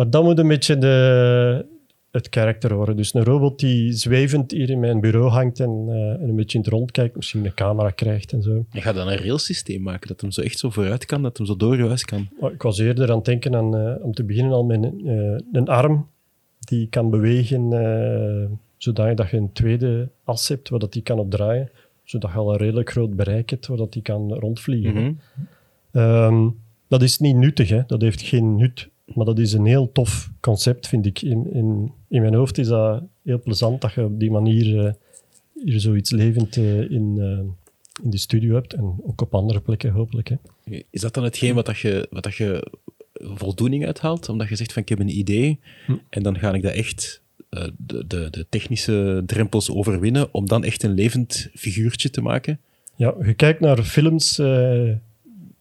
Maar 0.00 0.10
dat 0.10 0.22
moet 0.22 0.38
een 0.38 0.48
beetje 0.48 0.78
de, 0.78 1.66
het 2.10 2.28
karakter 2.28 2.74
worden. 2.74 2.96
Dus 2.96 3.14
een 3.14 3.24
robot 3.24 3.58
die 3.58 3.92
zwevend 3.92 4.50
hier 4.50 4.70
in 4.70 4.80
mijn 4.80 5.00
bureau 5.00 5.28
hangt 5.28 5.60
en, 5.60 5.86
eh, 5.88 6.22
en 6.22 6.28
een 6.28 6.36
beetje 6.36 6.58
in 6.58 6.64
het 6.64 6.72
rond 6.72 6.90
kijkt, 6.90 7.16
misschien 7.16 7.44
een 7.44 7.54
camera 7.54 7.90
krijgt 7.90 8.32
en 8.32 8.42
zo. 8.42 8.64
Je 8.70 8.80
gaat 8.80 8.94
dan 8.94 9.08
een 9.08 9.16
railsysteem 9.16 9.82
maken, 9.82 10.08
dat 10.08 10.20
hem 10.20 10.30
zo 10.30 10.40
echt 10.40 10.58
zo 10.58 10.70
vooruit 10.70 11.04
kan, 11.04 11.22
dat 11.22 11.36
hem 11.36 11.46
zo 11.46 11.56
door 11.56 11.76
je 11.76 11.86
huis 11.86 12.04
kan. 12.04 12.28
Ik 12.52 12.62
was 12.62 12.78
eerder 12.78 13.10
aan 13.10 13.16
het 13.16 13.24
denken 13.24 13.56
aan, 13.56 13.76
eh, 13.76 14.04
om 14.04 14.14
te 14.14 14.24
beginnen 14.24 14.52
al 14.52 14.64
met 14.64 14.82
een, 14.82 15.06
eh, 15.06 15.46
een 15.52 15.68
arm 15.68 16.08
die 16.58 16.88
kan 16.88 17.10
bewegen, 17.10 17.72
eh 17.72 18.56
zodat 18.76 19.30
je 19.30 19.36
een 19.36 19.52
tweede 19.52 20.08
as 20.24 20.48
hebt 20.48 20.68
waar 20.68 20.78
dat 20.78 20.92
die 20.92 21.02
kan 21.02 21.18
op 21.18 21.30
draaien, 21.30 21.70
zodat 22.04 22.30
je 22.30 22.36
al 22.36 22.52
een 22.52 22.58
redelijk 22.58 22.90
groot 22.90 23.16
bereik 23.16 23.50
hebt 23.50 23.66
waar 23.66 23.76
dat 23.76 23.92
die 23.92 24.02
kan 24.02 24.34
rondvliegen. 24.34 24.92
Mhm. 24.92 25.12
Ehm, 25.90 26.48
dat 26.88 27.02
is 27.02 27.18
niet 27.18 27.36
nuttig, 27.36 27.68
hè. 27.68 27.82
dat 27.86 28.00
heeft 28.00 28.22
geen 28.22 28.56
nut. 28.56 28.88
Maar 29.14 29.24
dat 29.24 29.38
is 29.38 29.52
een 29.52 29.66
heel 29.66 29.92
tof 29.92 30.30
concept, 30.40 30.88
vind 30.88 31.06
ik. 31.06 31.22
In, 31.22 31.52
in, 31.52 31.92
in 32.08 32.20
mijn 32.20 32.34
hoofd 32.34 32.58
is 32.58 32.66
dat 32.66 33.02
heel 33.22 33.40
plezant 33.40 33.80
dat 33.80 33.92
je 33.92 34.04
op 34.04 34.20
die 34.20 34.30
manier 34.30 34.86
eh, 34.86 34.92
hier 35.64 35.80
zoiets 35.80 36.10
levend 36.10 36.56
eh, 36.56 36.90
in, 36.90 37.16
eh, 37.18 38.04
in 38.04 38.10
de 38.10 38.18
studio 38.18 38.54
hebt. 38.54 38.74
En 38.74 38.94
ook 39.02 39.20
op 39.20 39.34
andere 39.34 39.60
plekken, 39.60 39.90
hopelijk. 39.90 40.28
Hè. 40.28 40.36
Is 40.90 41.00
dat 41.00 41.14
dan 41.14 41.24
hetgeen 41.24 41.54
wat, 41.54 41.66
dat 41.66 41.78
je, 41.78 42.06
wat 42.10 42.22
dat 42.22 42.34
je 42.34 42.72
voldoening 43.12 43.86
uithaalt? 43.86 44.28
Omdat 44.28 44.48
je 44.48 44.56
zegt 44.56 44.72
van 44.72 44.82
ik 44.82 44.88
heb 44.88 44.98
een 44.98 45.18
idee 45.18 45.60
Hm. 45.86 45.96
en 46.08 46.22
dan 46.22 46.38
ga 46.38 46.52
ik 46.52 46.62
dat 46.62 46.72
echt 46.72 47.22
de, 47.76 48.06
de, 48.06 48.30
de 48.30 48.46
technische 48.48 49.22
drempels 49.26 49.70
overwinnen 49.70 50.34
om 50.34 50.46
dan 50.46 50.64
echt 50.64 50.82
een 50.82 50.94
levend 50.94 51.48
figuurtje 51.54 52.10
te 52.10 52.20
maken. 52.20 52.60
Ja, 52.96 53.14
je 53.22 53.34
kijkt 53.34 53.60
naar 53.60 53.82
films, 53.82 54.36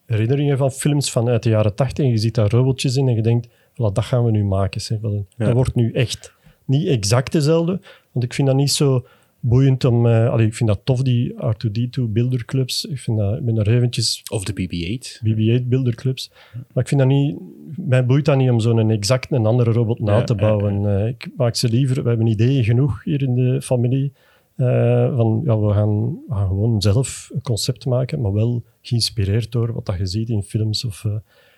herinneringen 0.09 0.57
van 0.57 0.71
films 0.71 1.11
vanuit 1.11 1.43
de 1.43 1.49
jaren 1.49 1.75
tachtig 1.75 2.05
en 2.05 2.11
je 2.11 2.17
ziet 2.17 2.35
daar 2.35 2.49
robotjes 2.49 2.95
in 2.95 3.07
en 3.07 3.15
je 3.15 3.21
denkt, 3.21 3.47
voilà, 3.47 3.93
dat 3.93 4.03
gaan 4.03 4.25
we 4.25 4.31
nu 4.31 4.43
maken. 4.43 4.81
Zeg. 4.81 4.97
Ja. 5.01 5.23
Dat 5.37 5.53
wordt 5.53 5.75
nu 5.75 5.91
echt 5.91 6.33
niet 6.65 6.87
exact 6.87 7.31
dezelfde, 7.31 7.79
want 8.11 8.25
ik 8.25 8.33
vind 8.33 8.47
dat 8.47 8.57
niet 8.57 8.71
zo 8.71 9.05
boeiend 9.39 9.85
om... 9.85 10.05
eh, 10.05 10.29
allee, 10.29 10.45
ik 10.45 10.55
vind 10.55 10.69
dat 10.69 10.79
tof, 10.83 11.01
die 11.01 11.33
R2-D2 11.33 12.01
builderclubs. 12.07 12.85
Ik, 12.85 12.99
vind 12.99 13.17
dat, 13.17 13.37
ik 13.37 13.45
ben 13.45 13.55
daar 13.55 13.67
eventjes 13.67 14.21
Of 14.31 14.43
de 14.43 14.53
BB-8. 14.53 15.27
BB-8 15.27 15.67
builderclubs. 15.67 16.31
Maar 16.73 16.83
ik 16.83 16.87
vind 16.89 16.99
dat 17.01 17.09
niet... 17.09 17.37
Mij 17.75 18.05
boeit 18.05 18.25
dat 18.25 18.37
niet 18.37 18.49
om 18.49 18.59
zo'n 18.59 18.89
exact 18.89 19.31
een 19.31 19.45
andere 19.45 19.71
robot 19.71 19.99
na 19.99 20.17
Ja, 20.17 20.23
te 20.23 20.33
ja, 20.33 20.39
bouwen. 20.39 20.99
Eh, 20.99 21.07
ik 21.07 21.29
maak 21.37 21.55
ze 21.55 21.69
liever... 21.69 22.03
We 22.03 22.09
hebben 22.09 22.27
ideeën 22.27 22.63
genoeg 22.63 23.03
hier 23.03 23.21
in 23.21 23.35
de 23.35 23.61
familie. 23.61 24.13
Eh, 24.59 25.15
van, 25.15 25.41
ja, 25.45 25.59
we 25.59 25.73
gaan, 25.73 26.09
we 26.27 26.35
gaan 26.35 26.47
gewoon 26.47 26.81
zelf 26.81 27.29
een 27.33 27.41
concept 27.41 27.85
maken, 27.85 28.21
maar 28.21 28.33
wel 28.33 28.63
geïnspireerd 28.81 29.51
door 29.51 29.73
wat 29.73 29.85
dat 29.85 29.97
je 29.97 30.05
ziet 30.05 30.29
in 30.29 30.43
films. 30.43 30.85
Of, 30.85 31.05
eh, 31.05 31.11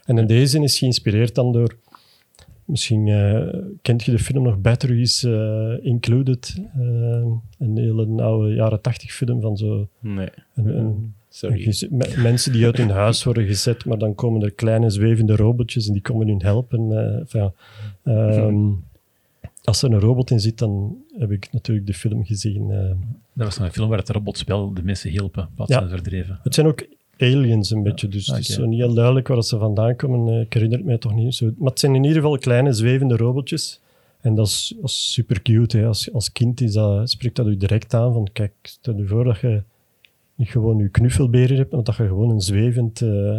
en 0.06 0.18
in 0.18 0.28
deze 0.28 0.60
is 0.60 0.78
geïnspireerd 0.78 1.36
dan 1.36 1.52
door... 1.52 1.76
Misschien 2.66 3.08
eh, 3.08 3.47
kent 3.82 4.04
je 4.04 4.12
de 4.12 4.20
film 4.20 4.43
nog 4.43 4.62
Batteries 4.62 5.24
Included. 5.82 6.56
een 7.58 7.78
hele 7.78 8.22
oude 8.22 8.54
jaren 8.54 8.82
tachtig 8.82 9.14
film 9.14 9.41
van 9.41 9.58
zo... 9.58 9.88
Nee, 9.99 10.30
Een, 10.56 10.78
een, 10.78 11.14
sorry. 11.30 11.89
mensen 12.18 12.52
die 12.52 12.66
uit 12.66 12.78
hun 12.78 12.89
huis 12.89 13.24
worden 13.24 13.45
gezet, 13.45 13.86
maar 13.86 13.97
dan 13.97 14.16
komen 14.16 14.41
er 14.41 14.52
kleine 14.52 14.89
zwevende 14.89 15.36
robotjes 15.36 15.88
en 15.88 15.93
die 15.93 16.02
komen 16.02 16.28
hun 16.28 16.41
helpen. 16.41 16.91
enfin, 17.20 17.52
ehm, 18.04 18.70
als 19.64 19.82
er 19.82 19.91
een 19.91 19.99
robot 19.99 20.32
in 20.32 20.39
zit, 20.39 20.57
dan 20.57 20.97
heb 21.18 21.32
ik 21.32 21.47
natuurlijk 21.51 21.88
de 21.88 21.93
film 21.93 22.26
gezien. 22.26 22.72
eh. 22.72 22.78
Dat 23.34 23.45
was 23.47 23.57
een 23.59 23.72
film 23.72 23.89
waar 23.89 23.97
het 23.97 24.09
robots 24.09 24.43
wel 24.43 24.74
de 24.74 24.84
mensen 24.84 25.09
hielpen, 25.09 25.49
wat 25.55 25.68
Ja. 25.68 25.82
ze 25.82 25.88
verdreven. 25.89 26.39
het 26.43 26.53
zijn 26.55 26.68
ook 26.68 26.86
aliens 27.18 27.70
een 27.72 27.84
beetje, 27.84 28.07
dus 28.07 28.28
het 28.28 28.38
is 28.39 28.45
zo 28.53 28.66
niet 28.66 28.80
heel 28.80 28.93
duidelijk 28.93 29.28
waar 29.28 29.43
ze 29.43 29.57
vandaan 29.57 29.95
komen. 29.95 30.34
eh, 30.34 30.39
ik 30.41 30.53
herinner 30.53 30.78
het 30.78 30.88
mij 30.88 30.97
toch 30.97 31.14
niet. 31.14 31.36
Zo. 31.36 31.51
Maar 31.57 31.70
het 31.70 31.80
zijn 31.80 31.95
in 31.95 32.03
ieder 32.03 32.22
geval 32.22 32.38
kleine 32.38 32.74
zwevende 32.74 33.16
robotjes. 33.18 33.80
En 34.22 34.36
dat 34.36 34.47
is, 34.47 34.74
dat 34.82 34.89
is 34.89 35.12
super 35.14 35.41
cute. 35.41 35.78
Hè. 35.78 35.86
Als, 35.86 36.14
als 36.14 36.32
kind 36.32 36.62
is 36.62 36.74
dat, 36.74 37.09
spreekt 37.09 37.36
dat 37.36 37.47
u 37.47 37.57
direct 37.57 37.93
aan 37.93 38.14
van 38.14 38.28
kijk, 38.34 38.51
stel 38.62 38.97
je 38.97 39.07
voor 39.07 39.24
dat 39.24 39.39
je 39.39 39.64
niet 40.36 40.49
gewoon 40.49 40.78
je 40.78 40.89
knuffelberen 40.89 41.57
hebt, 41.57 41.72
maar 41.72 41.84
dat 41.84 41.95
je 41.95 42.07
gewoon 42.07 42.30
een 42.30 42.41
zwevend 42.41 43.01
eh 43.01 43.38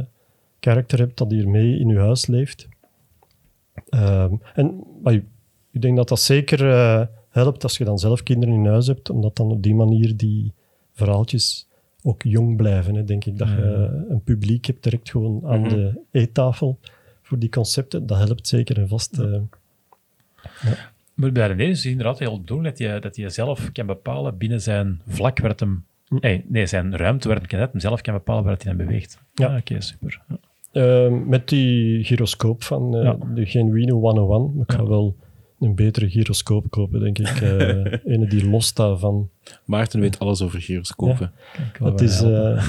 karakter 0.61 0.99
hebt 0.99 1.19
dat 1.19 1.31
hier 1.31 1.49
mee 1.49 1.79
in 1.79 1.89
je 1.89 1.99
huis 1.99 2.27
leeft. 2.27 2.69
Ehm, 3.89 4.35
en 4.55 4.85
maar 5.03 5.13
ik- 5.13 5.25
ik 5.73 5.83
denk 5.83 5.97
dat 5.97 6.09
dat 6.09 6.21
zeker 6.21 6.71
eh, 6.71 7.07
helpt 7.29 7.63
als 7.63 7.77
je 7.79 7.85
dan 7.85 7.99
zelf 7.99 8.23
kinderen 8.23 8.55
in 8.55 8.67
huis 8.67 8.87
hebt, 8.87 9.11
omdat 9.11 9.37
dan 9.37 9.51
op 9.51 9.63
die 9.63 9.75
manier 9.75 10.17
die 10.17 10.53
verhaaltjes 10.93 11.67
ook 12.03 12.23
jong 12.23 12.57
blijven. 12.57 12.95
Hè. 12.95 13.05
Denk 13.05 13.25
ik 13.25 13.39
dat 13.39 13.49
je 13.49 14.05
een 14.09 14.23
publiek 14.23 14.65
hebt 14.67 14.83
direct 14.83 15.11
gewoon 15.11 15.41
aan 15.47 15.61
Mhm. 15.61 15.69
de 15.69 16.01
eettafel 16.11 16.79
voor 17.23 17.39
die 17.39 17.49
concepten. 17.51 18.07
Dat 18.07 18.19
helpt 18.19 18.49
zeker 18.49 18.79
en 18.79 18.89
vast. 18.89 19.19
eh. 19.19 19.41
Maar 21.15 21.33
bij 21.33 21.47
René 21.47 21.65
is 21.65 21.83
het 21.83 21.91
inderdaad 21.93 22.19
heel 22.19 22.39
bedoeld 22.41 22.65
dat 22.65 22.79
je, 22.79 22.99
dat 23.01 23.17
je 23.17 23.29
zelf 23.29 23.73
kan 23.73 23.87
bepalen 23.87 24.39
binnen 24.39 24.61
zijn 24.61 25.01
vlak 25.07 25.39
waar 25.41 25.51
het 25.51 25.61
hem... 25.61 25.85
Hey, 26.21 26.45
nee, 26.49 26.67
zijn 26.67 26.97
ruimte 26.97 27.29
waar 27.29 27.41
het 27.41 27.51
hem 27.51 27.81
zelf 27.81 28.01
kan 28.01 28.15
bepalen 28.15 28.43
waar 28.45 28.53
het 28.53 28.63
hij 28.65 28.75
hem 28.77 28.87
beweegt. 28.87 29.19
Ja. 29.35 29.47
Ah, 29.47 29.57
Oké, 29.57 29.81
super. 29.81 30.21
Ja. 30.29 30.39
Ehm, 30.73 31.29
met 31.29 31.49
die 31.49 32.05
gyroscoop 32.05 32.63
van 32.63 32.97
eh, 32.97 33.03
Ja. 33.03 33.17
de 33.35 33.47
Genuino 33.47 34.01
101. 34.01 34.53
Maar 34.55 34.65
ik 34.69 34.73
ga 34.73 34.83
Ja. 34.83 34.89
wel 34.89 35.17
een 35.63 35.75
betere 35.75 36.11
gyroscoop 36.11 36.71
kopen, 36.71 37.01
denk 37.01 37.19
ik. 37.19 37.41
Eh 37.41 37.99
een 38.13 38.29
die 38.29 38.49
los 38.49 38.67
staat 38.67 39.01
van. 39.01 39.29
Maarten 39.65 40.01
weet 40.01 40.19
alles 40.19 40.43
over 40.43 40.61
gyroscopen. 40.61 41.33
Het 41.73 42.01
is, 42.01 42.23
eh, 42.23 42.67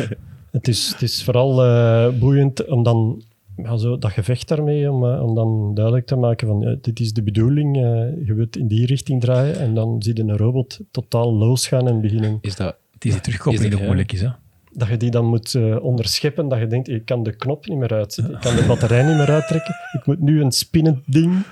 het, 0.56 0.68
is, 0.68 0.88
het 0.88 1.02
is 1.02 1.24
vooral 1.24 1.64
eh, 1.64 2.18
boeiend 2.18 2.66
om 2.66 2.82
dan 2.82 3.22
ja, 3.56 3.76
zo, 3.76 3.98
dat 3.98 4.10
gevecht 4.10 4.48
daarmee, 4.48 4.90
om, 4.90 5.04
om 5.04 5.34
dan 5.34 5.74
duidelijk 5.74 6.06
te 6.06 6.16
maken 6.16 6.46
van 6.46 6.60
ja, 6.60 6.76
dit 6.80 7.00
is 7.00 7.12
de 7.12 7.22
bedoeling, 7.22 7.76
eh, 7.76 7.82
je 8.26 8.34
wilt 8.34 8.56
in 8.56 8.68
die 8.68 8.86
richting 8.86 9.20
draaien 9.20 9.58
en 9.58 9.74
dan 9.74 10.02
zie 10.02 10.16
je 10.16 10.22
een 10.22 10.36
robot 10.36 10.80
totaal 10.90 11.32
losgaan 11.32 11.88
en 11.88 12.00
beginnen. 12.00 12.38
Is 12.40 12.56
dat... 12.56 12.76
Het 12.92 13.04
is 13.04 13.12
die 13.12 13.20
terugkoppeling 13.20 13.72
nog 13.72 13.82
moeilijk 13.82 14.12
is, 14.12 14.20
hè? 14.20 14.28
Dat 14.72 14.88
je 14.88 14.96
die 14.96 15.10
dan 15.10 15.24
moet 15.24 15.54
onderscheppen, 15.80 16.48
dat 16.48 16.58
je 16.58 16.66
denkt, 16.66 16.88
ik 16.88 17.04
kan 17.04 17.22
de 17.22 17.36
knop 17.36 17.66
niet 17.66 17.78
meer 17.78 17.92
uitzetten, 17.92 18.34
ik 18.34 18.40
kan 18.40 18.56
de 18.56 18.64
batterij 18.66 19.06
niet 19.06 19.16
meer 19.16 19.30
uittrekken, 19.30 19.74
ik 19.92 20.06
moet 20.06 20.20
nu 20.20 20.42
een 20.42 20.52
spinnend 20.52 20.98
ding 21.06 21.44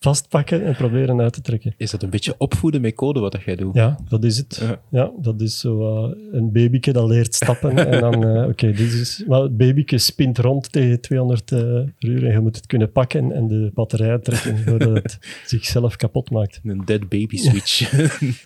vastpakken 0.00 0.64
en 0.64 0.74
proberen 0.74 1.20
uit 1.20 1.32
te 1.32 1.40
trekken. 1.40 1.74
Is 1.76 1.90
dat 1.90 2.02
een 2.02 2.10
beetje 2.10 2.34
opvoeden 2.38 2.80
met 2.80 2.94
code 2.94 3.20
wat 3.20 3.32
dat 3.32 3.42
jij 3.42 3.56
doet? 3.56 3.74
Ja, 3.74 3.98
dat 4.08 4.24
is 4.24 4.36
het. 4.36 4.58
Ja. 4.62 4.80
Ja, 4.90 5.10
dat 5.20 5.40
is 5.40 5.58
zo 5.58 5.80
eh, 5.80 6.16
een 6.32 6.52
babyke 6.52 6.92
dat 6.92 7.08
leert 7.08 7.34
stappen. 7.34 7.76
en 7.92 8.00
dan, 8.00 8.24
eh, 8.24 8.48
oké, 8.48 8.72
dit 8.72 8.92
is... 8.92 9.24
Maar 9.26 9.40
het 9.40 9.56
babyke 9.56 9.98
spint 9.98 10.38
rond 10.38 10.72
tegen 10.72 11.00
200 11.00 11.52
eh, 11.52 11.58
per 11.98 12.08
uur 12.08 12.26
en 12.26 12.32
je 12.32 12.40
moet 12.40 12.56
het 12.56 12.66
kunnen 12.66 12.92
pakken 12.92 13.32
en 13.32 13.48
de 13.48 13.70
batterij 13.74 14.10
uittrekken 14.10 14.58
voordat 14.64 15.02
het 15.02 15.18
zichzelf 15.46 15.96
kapot 15.96 16.30
maakt. 16.30 16.60
Een 16.64 16.84
dead 16.84 17.08
baby 17.08 17.36
switch. 17.36 17.76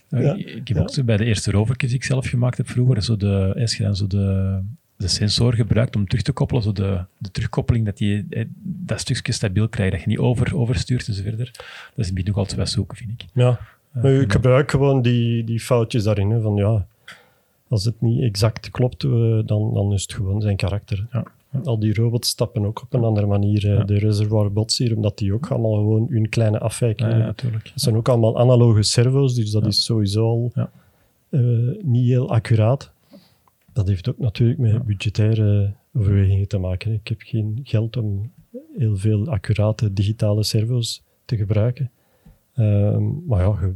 Ja, 0.09 0.21
Ja. 0.21 0.35
Ik 0.35 0.69
heb 0.69 0.77
ook 0.77 0.91
zo 0.91 1.03
bij 1.03 1.17
de 1.17 1.25
eerste 1.25 1.51
rovertjes 1.51 1.91
die 1.91 1.99
ik 1.99 2.05
zelf 2.05 2.27
gemaakt 2.27 2.57
heb 2.57 2.69
vroeger, 2.69 3.03
zo 3.03 3.17
de, 3.17 3.55
als 3.59 3.77
je 3.77 3.83
dan 3.83 3.97
zo 3.97 4.07
de, 4.07 4.59
de 5.03 5.09
sensor 5.09 5.55
gebruikt 5.55 5.97
om 5.97 6.07
terug 6.07 6.23
te 6.25 6.33
koppelen, 6.33 6.63
zo 6.63 6.73
de, 6.73 7.05
de 7.19 7.31
terugkoppeling, 7.31 7.85
dat 7.85 7.97
die 7.97 8.27
eh, 8.31 8.45
dat 8.63 9.01
stukje 9.01 9.33
stabiel 9.33 9.69
krijgt, 9.69 9.93
dat 9.93 10.01
je 10.03 10.09
niet 10.09 10.19
over, 10.19 10.57
overstuurt 10.57 11.09
en 11.09 11.15
zo 11.15 11.23
verder. 11.23 11.51
Dat 11.95 12.05
is 12.05 12.13
nog 12.13 12.37
altijd 12.37 12.57
wel 12.57 12.67
zoeken, 12.67 12.97
vind 12.97 13.11
ik. 13.11 13.25
Ja, 13.33 13.59
maar 13.91 14.05
en 14.05 14.21
ik 14.21 14.33
gebruik 14.33 14.71
gewoon 14.71 15.03
die, 15.03 15.45
die 15.45 15.61
foutjes 15.61 16.03
daarin. 16.03 16.31
Hè, 16.31 16.41
van 16.41 16.57
ja, 16.57 16.87
als 17.69 17.85
het 17.85 18.01
niet 18.01 18.23
exact 18.23 18.71
klopt, 18.71 19.05
eh, 19.05 19.11
dan, 19.47 19.75
dan 19.75 19.93
is 19.93 20.03
het 20.03 20.13
gewoon 20.15 20.41
zijn 20.43 20.57
karakter. 20.57 21.07
Ja. 21.13 21.25
Al 21.65 21.79
die 21.79 21.95
robots 21.95 22.29
stappen 22.29 22.65
ook 22.67 22.83
op 22.83 22.93
een 22.95 23.05
andere 23.05 23.27
manier. 23.27 23.67
Ja. 23.69 23.85
De 23.85 23.99
reservoir 23.99 24.53
bots 24.53 24.79
hier, 24.79 24.97
omdat 24.97 25.19
die 25.19 25.35
ook 25.35 25.47
allemaal 25.51 25.75
gewoon 25.75 26.07
hun 26.11 26.29
kleine 26.29 26.57
Ja, 26.57 26.63
afwijkingen 26.65 27.11
ja, 27.11 27.17
hebben. 27.17 27.35
natuurlijk. 27.35 27.71
Het 27.73 27.83
zijn 27.83 27.97
ook 27.97 28.09
allemaal 28.09 28.39
analoge 28.39 28.83
servo's, 28.83 29.35
dus 29.35 29.51
dat 29.51 29.63
Ja. 29.63 29.69
is 29.69 29.85
sowieso 29.85 30.27
al 30.29 30.53
Ja. 30.55 30.71
niet 31.83 32.07
heel 32.07 32.31
accuraat. 32.31 32.91
Dat 33.73 33.89
heeft 33.89 34.09
ook 34.09 34.19
natuurlijk 34.19 34.59
met 34.59 34.83
budgettaire 34.83 35.75
overwegingen 35.93 36.49
te 36.49 36.59
maken. 36.59 36.93
Ik 36.93 37.09
heb 37.09 37.21
geen 37.21 37.61
geld 37.63 37.97
om 37.97 38.33
heel 38.77 38.97
veel 38.97 39.29
accurate 39.29 39.93
digitale 39.93 40.43
servo's 40.43 41.03
te 41.25 41.37
gebruiken. 41.37 41.91
Ehm, 42.55 43.27
maar 43.27 43.41
ja, 43.41 43.59
je, 43.61 43.75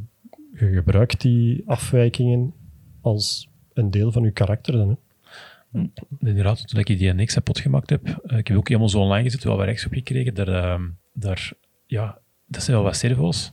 je 0.67 0.73
gebruikt 0.73 1.21
die 1.21 1.63
afwijkingen 1.67 2.55
als 3.01 3.49
een 3.73 3.91
deel 3.91 4.13
van 4.13 4.23
je 4.23 4.31
karakter 4.31 4.73
dan. 4.73 4.89
Hè. 4.89 4.97
Inderdaad, 6.19 6.69
toen 6.69 6.81
ik 6.81 6.87
die 6.87 7.13
NX 7.13 7.35
kapot 7.35 7.61
gemaakt 7.61 7.91
heb, 7.91 8.07
eh, 8.07 8.39
ik 8.39 8.49
heb 8.49 8.57
ook 8.57 8.69
helemaal 8.69 8.89
zo 8.89 9.01
online 9.01 9.23
gezet, 9.23 9.45
wel 9.45 9.57
wat 9.57 9.67
rechts 9.67 9.87
op 9.87 9.93
gekregen, 9.93 10.35
daar, 10.35 10.49
ehm, 10.49 10.89
daar, 11.13 11.53
ja, 11.87 12.19
dat 12.47 12.63
zijn 12.63 12.77
wel 12.77 12.85
wat 12.85 12.97
servo's. 12.97 13.53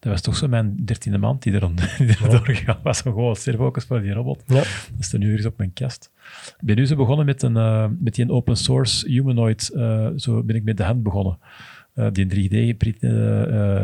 Dat 0.00 0.12
was 0.12 0.20
toch 0.20 0.36
zo 0.36 0.48
mijn 0.48 0.76
dertiende 0.84 1.18
maand 1.18 1.42
die 1.42 1.52
er, 1.52 1.68
die 1.98 2.06
er 2.06 2.30
doorgegaan 2.30 2.78
was, 2.82 3.00
gewoon 3.00 3.36
servo's 3.36 3.84
voor 3.84 4.00
die 4.00 4.12
robot. 4.12 4.42
Ja. 4.46 4.54
Dat 4.54 4.64
staat 4.98 5.20
nu 5.20 5.28
ergens 5.28 5.46
op 5.46 5.58
mijn 5.58 5.72
kast. 5.72 6.10
Ik 6.60 6.66
ben 6.66 6.76
nu 6.76 6.86
zo 6.86 6.96
begonnen 6.96 7.26
met, 7.26 7.42
een, 7.42 7.56
eh, 7.56 7.86
met 7.98 8.14
die 8.14 8.30
open 8.30 8.56
source 8.56 9.08
humanoid, 9.08 9.68
eh, 9.74 10.08
zo 10.16 10.42
ben 10.42 10.56
ik 10.56 10.64
met 10.64 10.76
de 10.76 10.82
hand 10.82 11.02
begonnen. 11.02 11.38
Eh, 11.94 12.06
die 12.12 12.26
3D-print 12.26 13.00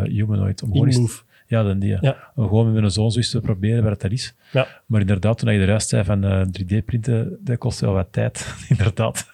humanoid. 0.08 0.62
Om 0.62 0.70
gewoon 0.72 0.86
eens- 0.86 0.96
InMove. 0.96 1.22
Ja, 1.46 1.62
dan 1.62 1.78
die. 1.78 1.96
Ja. 2.00 2.16
Om 2.34 2.46
gewoon 2.48 2.64
met 2.72 2.74
mijn 2.80 2.90
zoon 2.90 3.10
zo 3.10 3.18
eens 3.18 3.30
te 3.30 3.40
proberen 3.40 3.82
waar 3.82 3.92
het 3.92 4.00
dat 4.00 4.10
is. 4.10 4.34
Ja. 4.52 4.66
Maar 4.86 5.00
inderdaad, 5.00 5.38
toen 5.38 5.52
je 5.52 5.58
de 5.58 5.64
rest 5.64 5.88
zei 5.88 6.04
van 6.04 6.24
eh, 6.24 6.44
3D-printen, 6.60 7.36
dat 7.40 7.58
kost 7.58 7.80
wel 7.80 7.92
wat 7.92 8.06
tijd. 8.10 8.54
inderdaad. 8.68 9.26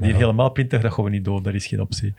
Die 0.00 0.08
Ja. 0.10 0.16
helemaal 0.16 0.50
printen, 0.50 0.80
dat 0.80 0.92
gaan 0.92 1.04
we 1.04 1.10
niet 1.10 1.24
doen. 1.24 1.42
Dat 1.42 1.54
is 1.54 1.66
geen 1.66 1.80
optie. 1.80 2.14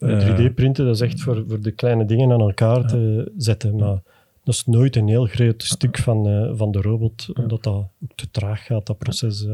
Eh, 0.00 0.18
3D-printen, 0.28 0.84
dat 0.84 0.94
is 0.94 1.00
echt 1.00 1.20
voor, 1.20 1.44
voor 1.48 1.60
de 1.60 1.70
kleine 1.70 2.04
dingen 2.04 2.32
aan 2.32 2.40
elkaar 2.40 2.86
te 2.86 3.32
zetten. 3.36 3.76
Maar 3.76 3.98
dat 4.44 4.54
is 4.54 4.66
nooit 4.66 4.96
een 4.96 5.08
heel 5.08 5.26
groot 5.26 5.62
stuk 5.62 5.98
van, 5.98 6.28
eh, 6.28 6.50
van 6.56 6.70
de 6.70 6.80
robot, 6.80 7.28
omdat 7.34 7.62
dat 7.62 7.74
ook 7.74 7.88
te 8.14 8.30
traag 8.30 8.64
gaat, 8.66 8.86
dat 8.86 8.98
proces. 8.98 9.46
eh. 9.46 9.52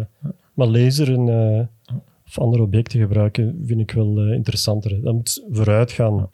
Maar 0.54 0.66
laseren 0.66 1.28
eh, 1.28 1.94
of 2.26 2.38
andere 2.38 2.62
objecten 2.62 3.00
gebruiken 3.00 3.62
vind 3.66 3.80
ik 3.80 3.90
wel 3.90 4.18
eh, 4.18 4.32
interessanter. 4.32 5.02
Dat 5.02 5.12
moet 5.14 5.44
vooruit 5.50 5.92
gaan. 5.92 6.30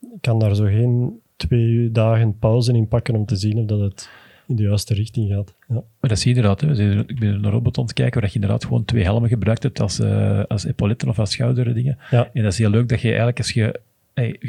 Ik 0.00 0.20
kan 0.20 0.38
daar 0.38 0.54
zo 0.54 0.64
geen 0.64 1.20
twee 1.38 1.90
dagen 1.92 2.38
pauze 2.38 2.72
in 2.72 2.88
pakken 2.88 3.14
om 3.14 3.26
te 3.26 3.36
zien 3.36 3.58
of 3.58 3.66
dat 3.66 3.80
het 3.80 4.10
in 4.46 4.56
de 4.56 4.62
juiste 4.62 4.94
richting 4.94 5.32
gaat. 5.32 5.54
Ja. 5.68 5.74
Maar 5.74 6.10
dat 6.10 6.18
zie 6.18 6.30
je 6.30 6.36
inderdaad. 6.36 6.60
Hè. 6.60 7.00
Ik 7.00 7.18
ben 7.18 7.28
een 7.28 7.50
robot 7.50 7.78
aan 7.78 7.84
het 7.84 7.92
kijken 7.92 8.20
waar 8.20 8.28
je 8.28 8.34
inderdaad 8.34 8.64
gewoon 8.64 8.84
twee 8.84 9.02
helmen 9.02 9.28
gebruikt 9.28 9.62
hebt 9.62 9.80
als, 9.80 9.98
eh 9.98 10.42
als 10.44 10.64
epauletten 10.64 11.08
of 11.08 11.18
als 11.18 11.30
schouderdingen. 11.30 11.98
Ja. 12.10 12.30
En 12.32 12.42
dat 12.42 12.52
is 12.52 12.58
heel 12.58 12.70
leuk 12.70 12.88
dat 12.88 13.00
je 13.00 13.08
eigenlijk, 13.08 13.38
als 13.38 13.52
je, 13.52 13.80
hey, 14.14 14.40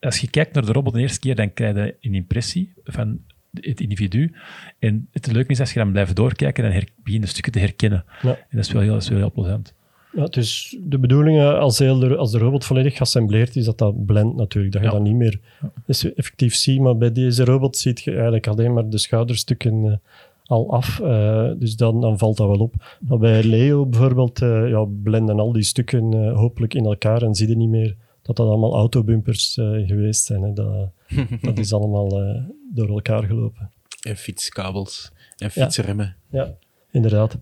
als 0.00 0.18
je 0.18 0.30
kijkt 0.30 0.54
naar 0.54 0.66
de 0.66 0.72
robot 0.72 0.92
de 0.92 1.00
eerste 1.00 1.20
keer, 1.20 1.34
dan 1.34 1.52
krijg 1.52 1.74
je 1.74 1.96
een 2.00 2.14
impressie 2.14 2.72
van 2.84 3.20
het 3.52 3.80
individu. 3.80 4.32
En 4.78 5.08
het 5.12 5.32
leuke 5.32 5.50
is, 5.50 5.60
als 5.60 5.72
je 5.72 5.78
dan 5.78 5.92
blijft 5.92 6.16
doorkijken, 6.16 6.62
dan 6.62 6.72
begin 6.72 6.94
je 7.04 7.20
de 7.20 7.26
stukken 7.26 7.52
te 7.52 7.58
herkennen. 7.58 8.04
Ja. 8.22 8.28
En 8.28 8.56
dat 8.56 8.64
is 8.64 8.72
wel 8.72 8.82
heel, 8.82 8.92
dat 8.92 9.02
is 9.02 9.08
wel 9.08 9.18
heel 9.18 9.32
plezant. 9.32 9.74
Ja, 10.16 10.28
is 10.30 10.76
de 10.80 10.98
bedoeling, 10.98 11.38
eh, 11.38 11.58
als, 11.58 11.78
heel 11.78 11.98
de, 11.98 12.16
als 12.16 12.30
de 12.30 12.38
robot 12.38 12.64
volledig 12.64 12.96
geassembleerd 12.96 13.56
is, 13.56 13.64
dat 13.64 13.78
dat 13.78 14.04
blendt 14.06 14.36
natuurlijk. 14.36 14.72
Dat 14.72 14.82
je 14.82 14.88
Ja. 14.88 14.94
dat 14.94 15.02
niet 15.02 15.14
meer 15.16 15.40
is 15.86 16.12
effectief 16.14 16.54
ziet. 16.54 16.80
Maar 16.80 16.96
bij 16.96 17.12
deze 17.12 17.44
robot 17.44 17.76
ziet 17.76 18.00
je 18.00 18.10
eigenlijk 18.12 18.46
alleen 18.46 18.72
maar 18.72 18.88
de 18.88 18.98
schouderstukken 18.98 19.84
eh, 19.84 19.96
al 20.44 20.72
af. 20.72 21.00
eh, 21.00 21.50
dus 21.58 21.76
dan, 21.76 22.00
dan 22.00 22.18
valt 22.18 22.36
dat 22.36 22.46
wel 22.48 22.58
op. 22.58 22.96
Maar 23.00 23.18
bij 23.18 23.42
Leo 23.44 23.86
bijvoorbeeld 23.86 24.42
eh, 24.42 24.68
ja, 24.68 24.84
blenden 25.02 25.38
al 25.40 25.52
die 25.52 25.62
stukken 25.62 26.12
eh, 26.12 26.36
hopelijk 26.36 26.74
in 26.74 26.84
elkaar 26.84 27.22
en 27.22 27.34
zie 27.34 27.48
je 27.48 27.56
niet 27.56 27.68
meer 27.68 27.96
dat 28.22 28.36
dat 28.36 28.46
allemaal 28.46 28.74
autobumpers 28.74 29.56
eh, 29.56 29.66
geweest 29.86 30.24
zijn. 30.24 30.42
Hè. 30.42 30.52
Dat, 30.52 30.90
dat 31.42 31.58
is 31.58 31.72
allemaal 31.72 32.22
eh, 32.22 32.42
door 32.74 32.88
elkaar 32.88 33.22
gelopen. 33.24 33.70
en 34.02 34.16
fietskabels. 34.16 35.12
En 35.36 35.50
fietsremmen. 35.50 36.16
Ja, 36.30 36.54
inderdaad. 36.90 37.38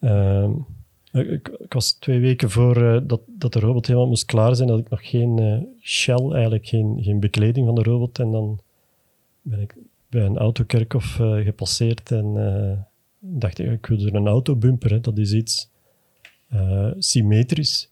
Ehm, 0.00 0.50
ik, 1.12 1.48
ik 1.48 1.72
was 1.72 1.92
twee 1.92 2.20
weken 2.20 2.50
voor 2.50 2.76
eh, 2.76 3.00
dat, 3.02 3.20
dat 3.26 3.52
de 3.52 3.60
robot 3.60 3.86
helemaal 3.86 4.08
moest 4.08 4.24
klaar 4.24 4.56
zijn, 4.56 4.68
dat 4.68 4.78
ik 4.78 4.90
nog 4.90 5.08
geen 5.08 5.38
eh, 5.38 5.58
shell, 5.80 6.30
eigenlijk 6.32 6.66
geen, 6.66 6.98
geen 7.02 7.20
bekleding 7.20 7.66
van 7.66 7.74
de 7.74 7.82
robot. 7.82 8.18
En 8.18 8.30
dan 8.30 8.60
ben 9.42 9.60
ik 9.60 9.76
bij 10.08 10.24
een 10.24 10.38
autokerkhof 10.38 11.20
eh, 11.20 11.34
gepasseerd 11.34 12.10
en 12.12 12.86
dacht 13.18 13.58
ik, 13.58 13.70
ik 13.70 13.86
wil 13.86 14.06
er 14.06 14.14
een 14.14 14.26
autobumper. 14.26 14.90
Hè. 14.90 15.00
Dat 15.00 15.18
is 15.18 15.32
iets 15.32 15.70
symmetrisch. 16.98 17.90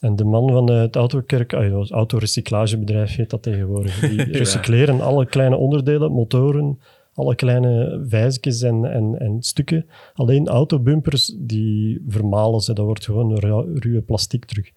En 0.00 0.16
de 0.16 0.24
man 0.24 0.48
van 0.48 0.70
het 0.70 0.96
autokerk, 0.96 1.52
ah, 1.52 1.80
het 1.80 1.90
autorecyclagebedrijf 1.90 3.16
heet 3.16 3.30
dat 3.30 3.42
tegenwoordig. 3.42 3.98
Die 3.98 4.22
recycleren 4.42 5.00
alle 5.00 5.26
kleine 5.26 5.56
onderdelen, 5.56 6.12
motoren, 6.12 6.78
alle 7.16 7.34
kleine 7.34 8.04
vijzjes 8.08 8.62
en, 8.62 8.84
en, 8.84 9.18
en 9.18 9.42
stukken. 9.42 9.86
Alleen 10.14 10.48
autobumpers, 10.48 11.34
die 11.38 12.04
vermalen 12.08 12.60
ze. 12.60 12.72
Dat 12.72 12.84
wordt 12.84 13.04
gewoon 13.04 13.34
ru- 13.38 13.78
ruwe 13.78 14.00
plastic 14.00 14.44
terug. 14.44 14.70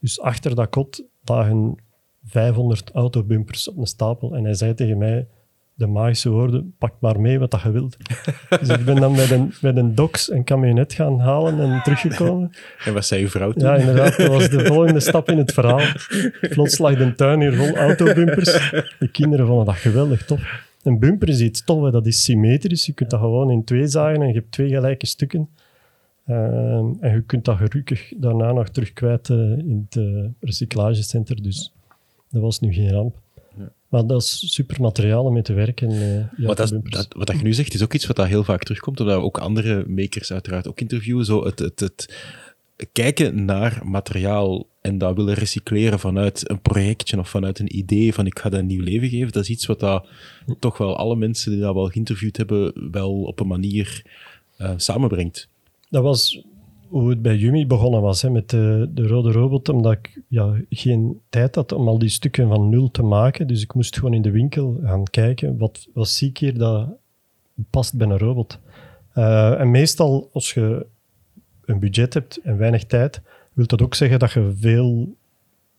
Dus 0.00 0.20
achter 0.20 0.54
dat 0.54 0.68
kot 0.68 1.04
lagen 1.24 1.76
500 2.24 2.90
autobumpers 2.90 3.68
op 3.68 3.76
een 3.76 3.86
stapel. 3.86 4.34
En 4.34 4.44
hij 4.44 4.54
zei 4.54 4.74
tegen 4.74 4.98
mij 4.98 5.26
de 5.74 5.86
magische 5.86 6.30
woorden, 6.30 6.74
pak 6.78 6.92
maar 6.98 7.20
mee 7.20 7.38
wat 7.38 7.50
dat 7.50 7.62
je 7.62 7.70
wilt. 7.70 7.96
dus 8.60 8.68
ik 8.68 8.84
ben 8.84 8.96
dan 8.96 9.12
met 9.12 9.30
een, 9.30 9.52
met 9.60 9.76
een 9.76 9.94
dox 9.94 10.30
een 10.30 10.44
camionet 10.44 10.92
gaan 10.92 11.18
halen 11.20 11.60
en 11.60 11.82
teruggekomen. 11.82 12.50
En 12.84 12.94
wat 12.94 13.06
zei 13.06 13.22
uw 13.22 13.28
vrouw 13.28 13.52
toen? 13.52 13.68
Ja, 13.68 13.76
inderdaad. 13.76 14.16
Dat 14.16 14.26
was 14.28 14.48
de 14.48 14.66
volgende 14.66 15.00
stap 15.00 15.28
in 15.28 15.38
het 15.38 15.52
verhaal. 15.52 15.86
Plots 16.40 16.78
lag 16.78 16.96
de 16.96 17.14
tuin 17.14 17.40
hier 17.40 17.54
vol 17.54 17.76
autobumpers. 17.76 18.70
De 18.98 19.08
kinderen 19.12 19.46
vonden 19.46 19.66
dat 19.66 19.74
geweldig 19.74 20.24
tof. 20.24 20.70
Een 20.82 20.98
bumper 20.98 21.28
is 21.28 21.40
iets 21.40 21.64
tof, 21.64 21.84
hè. 21.84 21.90
dat 21.90 22.06
is 22.06 22.24
symmetrisch. 22.24 22.86
Je 22.86 22.92
kunt 22.92 23.10
dat 23.10 23.20
gewoon 23.20 23.50
in 23.50 23.64
twee 23.64 23.86
zagen 23.86 24.22
en 24.22 24.28
je 24.28 24.34
hebt 24.34 24.52
twee 24.52 24.68
gelijke 24.68 25.06
stukken. 25.06 25.48
Ehm, 26.26 26.86
en 27.00 27.14
je 27.14 27.22
kunt 27.26 27.44
dat 27.44 27.56
gelukkig 27.56 28.12
daarna 28.16 28.52
nog 28.52 28.68
terug 28.68 28.92
kwijt 28.92 29.30
eh, 29.30 29.36
in 29.38 29.86
het 29.90 30.02
recyclagecenter. 30.40 31.42
Dus 31.42 31.72
dat 32.30 32.42
was 32.42 32.60
nu 32.60 32.72
geen 32.72 32.90
ramp. 32.90 33.20
Maar 33.88 34.06
dat 34.06 34.22
is 34.22 34.52
super 34.52 34.80
materiaal 34.80 35.24
om 35.24 35.32
mee 35.32 35.42
te 35.42 35.52
werken. 35.52 35.88
eh, 35.90 36.46
Maar 36.46 36.56
dat, 36.56 36.74
dat, 36.82 37.08
wat 37.16 37.26
dat 37.26 37.36
je 37.36 37.42
nu 37.42 37.52
zegt, 37.52 37.74
is 37.74 37.82
ook 37.82 37.94
iets 37.94 38.06
wat 38.06 38.16
dat 38.16 38.26
heel 38.26 38.44
vaak 38.44 38.62
terugkomt, 38.62 39.00
omdat 39.00 39.16
we 39.16 39.22
ook 39.24 39.38
andere 39.38 39.84
makers 39.88 40.32
uiteraard 40.32 40.68
ook 40.68 40.80
interviewen. 40.80 41.24
Zo 41.24 41.44
het, 41.44 41.58
het, 41.58 41.80
het 41.80 42.14
kijken 42.92 43.44
naar 43.44 43.80
materiaal 43.84 44.66
en 44.82 44.98
dat 44.98 45.16
willen 45.16 45.34
recycleren 45.34 45.98
vanuit 45.98 46.50
een 46.50 46.60
projectje 46.60 47.18
of 47.18 47.28
vanuit 47.28 47.58
een 47.58 47.76
idee 47.76 48.14
van 48.14 48.26
ik 48.26 48.38
ga 48.38 48.48
dat 48.48 48.60
een 48.60 48.66
nieuw 48.66 48.82
leven 48.82 49.08
geven, 49.08 49.32
dat 49.32 49.42
is 49.42 49.50
iets 49.50 49.66
wat 49.66 49.80
dat 49.80 50.06
toch 50.58 50.78
wel 50.78 50.96
alle 50.96 51.16
mensen 51.16 51.50
die 51.52 51.60
dat 51.60 51.74
wel 51.74 51.88
geïnterviewd 51.88 52.36
hebben, 52.36 52.90
wel 52.90 53.22
op 53.22 53.40
een 53.40 53.46
manier 53.46 54.02
eh, 54.56 54.72
samenbrengt. 54.76 55.48
Dat 55.90 56.02
was 56.02 56.44
hoe 56.88 57.10
het 57.10 57.22
bij 57.22 57.36
Yumi 57.36 57.66
begonnen 57.66 58.00
was, 58.00 58.22
hè, 58.22 58.30
met 58.30 58.50
de, 58.50 58.90
de 58.94 59.06
rode 59.06 59.32
robot, 59.32 59.68
omdat 59.68 59.92
ik 59.92 60.20
ja, 60.28 60.54
geen 60.70 61.20
tijd 61.28 61.54
had 61.54 61.72
om 61.72 61.88
al 61.88 61.98
die 61.98 62.08
stukken 62.08 62.48
van 62.48 62.68
nul 62.68 62.90
te 62.90 63.02
maken. 63.02 63.46
Dus 63.46 63.62
ik 63.62 63.74
moest 63.74 63.96
gewoon 63.96 64.14
in 64.14 64.22
de 64.22 64.30
winkel 64.30 64.80
gaan 64.82 65.04
kijken, 65.04 65.58
wat, 65.58 65.88
wat 65.92 66.08
zie 66.08 66.28
ik 66.28 66.38
hier 66.38 66.58
dat 66.58 66.88
past 67.70 67.96
bij 67.96 68.06
een 68.06 68.18
robot. 68.18 68.58
Eh, 69.12 69.60
en 69.60 69.70
meestal, 69.70 70.30
als 70.32 70.54
je 70.54 70.86
een 71.64 71.78
budget 71.78 72.14
hebt 72.14 72.36
en 72.36 72.56
weinig 72.56 72.84
tijd, 72.84 73.20
wil 73.52 73.66
dat 73.66 73.82
ook 73.82 73.94
zeggen 73.94 74.18
dat 74.18 74.32
je 74.32 74.52
veel 74.56 75.14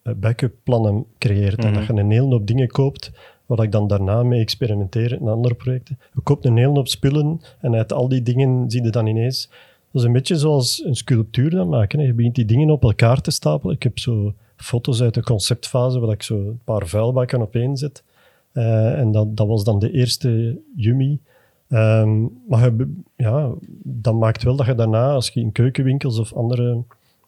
eh, 0.01 0.13
backup 0.13 0.53
plannen 0.63 1.05
creëert. 1.17 1.63
En 1.63 1.73
dat 1.73 1.85
je 1.85 1.93
een 1.93 2.11
hele 2.11 2.29
hoop 2.29 2.47
dingen 2.47 2.67
koopt, 2.67 3.11
wat 3.45 3.63
ik 3.63 3.71
dan 3.71 3.87
daarna 3.87 4.23
mee 4.23 4.41
experimenteer 4.41 5.11
in 5.11 5.27
andere 5.27 5.53
projecten. 5.55 5.99
Je 6.13 6.21
koopt 6.21 6.45
een 6.45 6.57
hele 6.57 6.73
hoop 6.73 6.87
spullen 6.87 7.41
en 7.59 7.75
uit 7.75 7.93
al 7.93 8.07
die 8.07 8.21
dingen 8.21 8.71
zie 8.71 8.83
je 8.83 8.89
dan 8.89 9.07
ineens... 9.07 9.49
Dat 9.91 10.01
is 10.01 10.07
een 10.07 10.13
beetje 10.13 10.37
zoals 10.37 10.83
een 10.85 10.95
sculptuur 10.95 11.49
dan 11.49 11.69
maken. 11.69 11.99
Hè. 11.99 12.05
Je 12.05 12.13
begint 12.13 12.35
die 12.35 12.45
dingen 12.45 12.69
op 12.69 12.83
elkaar 12.83 13.21
te 13.21 13.31
stapelen. 13.31 13.75
Ik 13.75 13.83
heb 13.83 13.99
zo 13.99 14.33
foto's 14.55 15.01
uit 15.01 15.13
de 15.13 15.23
conceptfase 15.23 15.99
waar 15.99 16.11
ik 16.11 16.23
zo 16.23 16.35
een 16.35 16.59
paar 16.63 16.87
vuilbakken 16.87 17.41
opeen 17.41 17.77
zet. 17.77 18.03
Eh, 18.51 18.99
en 18.99 19.11
dat, 19.11 19.37
dat 19.37 19.47
was 19.47 19.63
dan 19.63 19.79
de 19.79 19.91
eerste 19.91 20.59
Yumi. 20.75 21.19
Ehm, 21.67 22.21
maar 22.47 22.63
je, 22.63 22.93
ja, 23.15 23.51
dat 23.83 24.13
maakt 24.13 24.43
wel 24.43 24.55
dat 24.55 24.65
je 24.65 24.75
daarna, 24.75 25.11
als 25.11 25.29
je 25.29 25.39
in 25.39 25.51
keukenwinkels 25.51 26.19
of 26.19 26.33
andere 26.33 26.83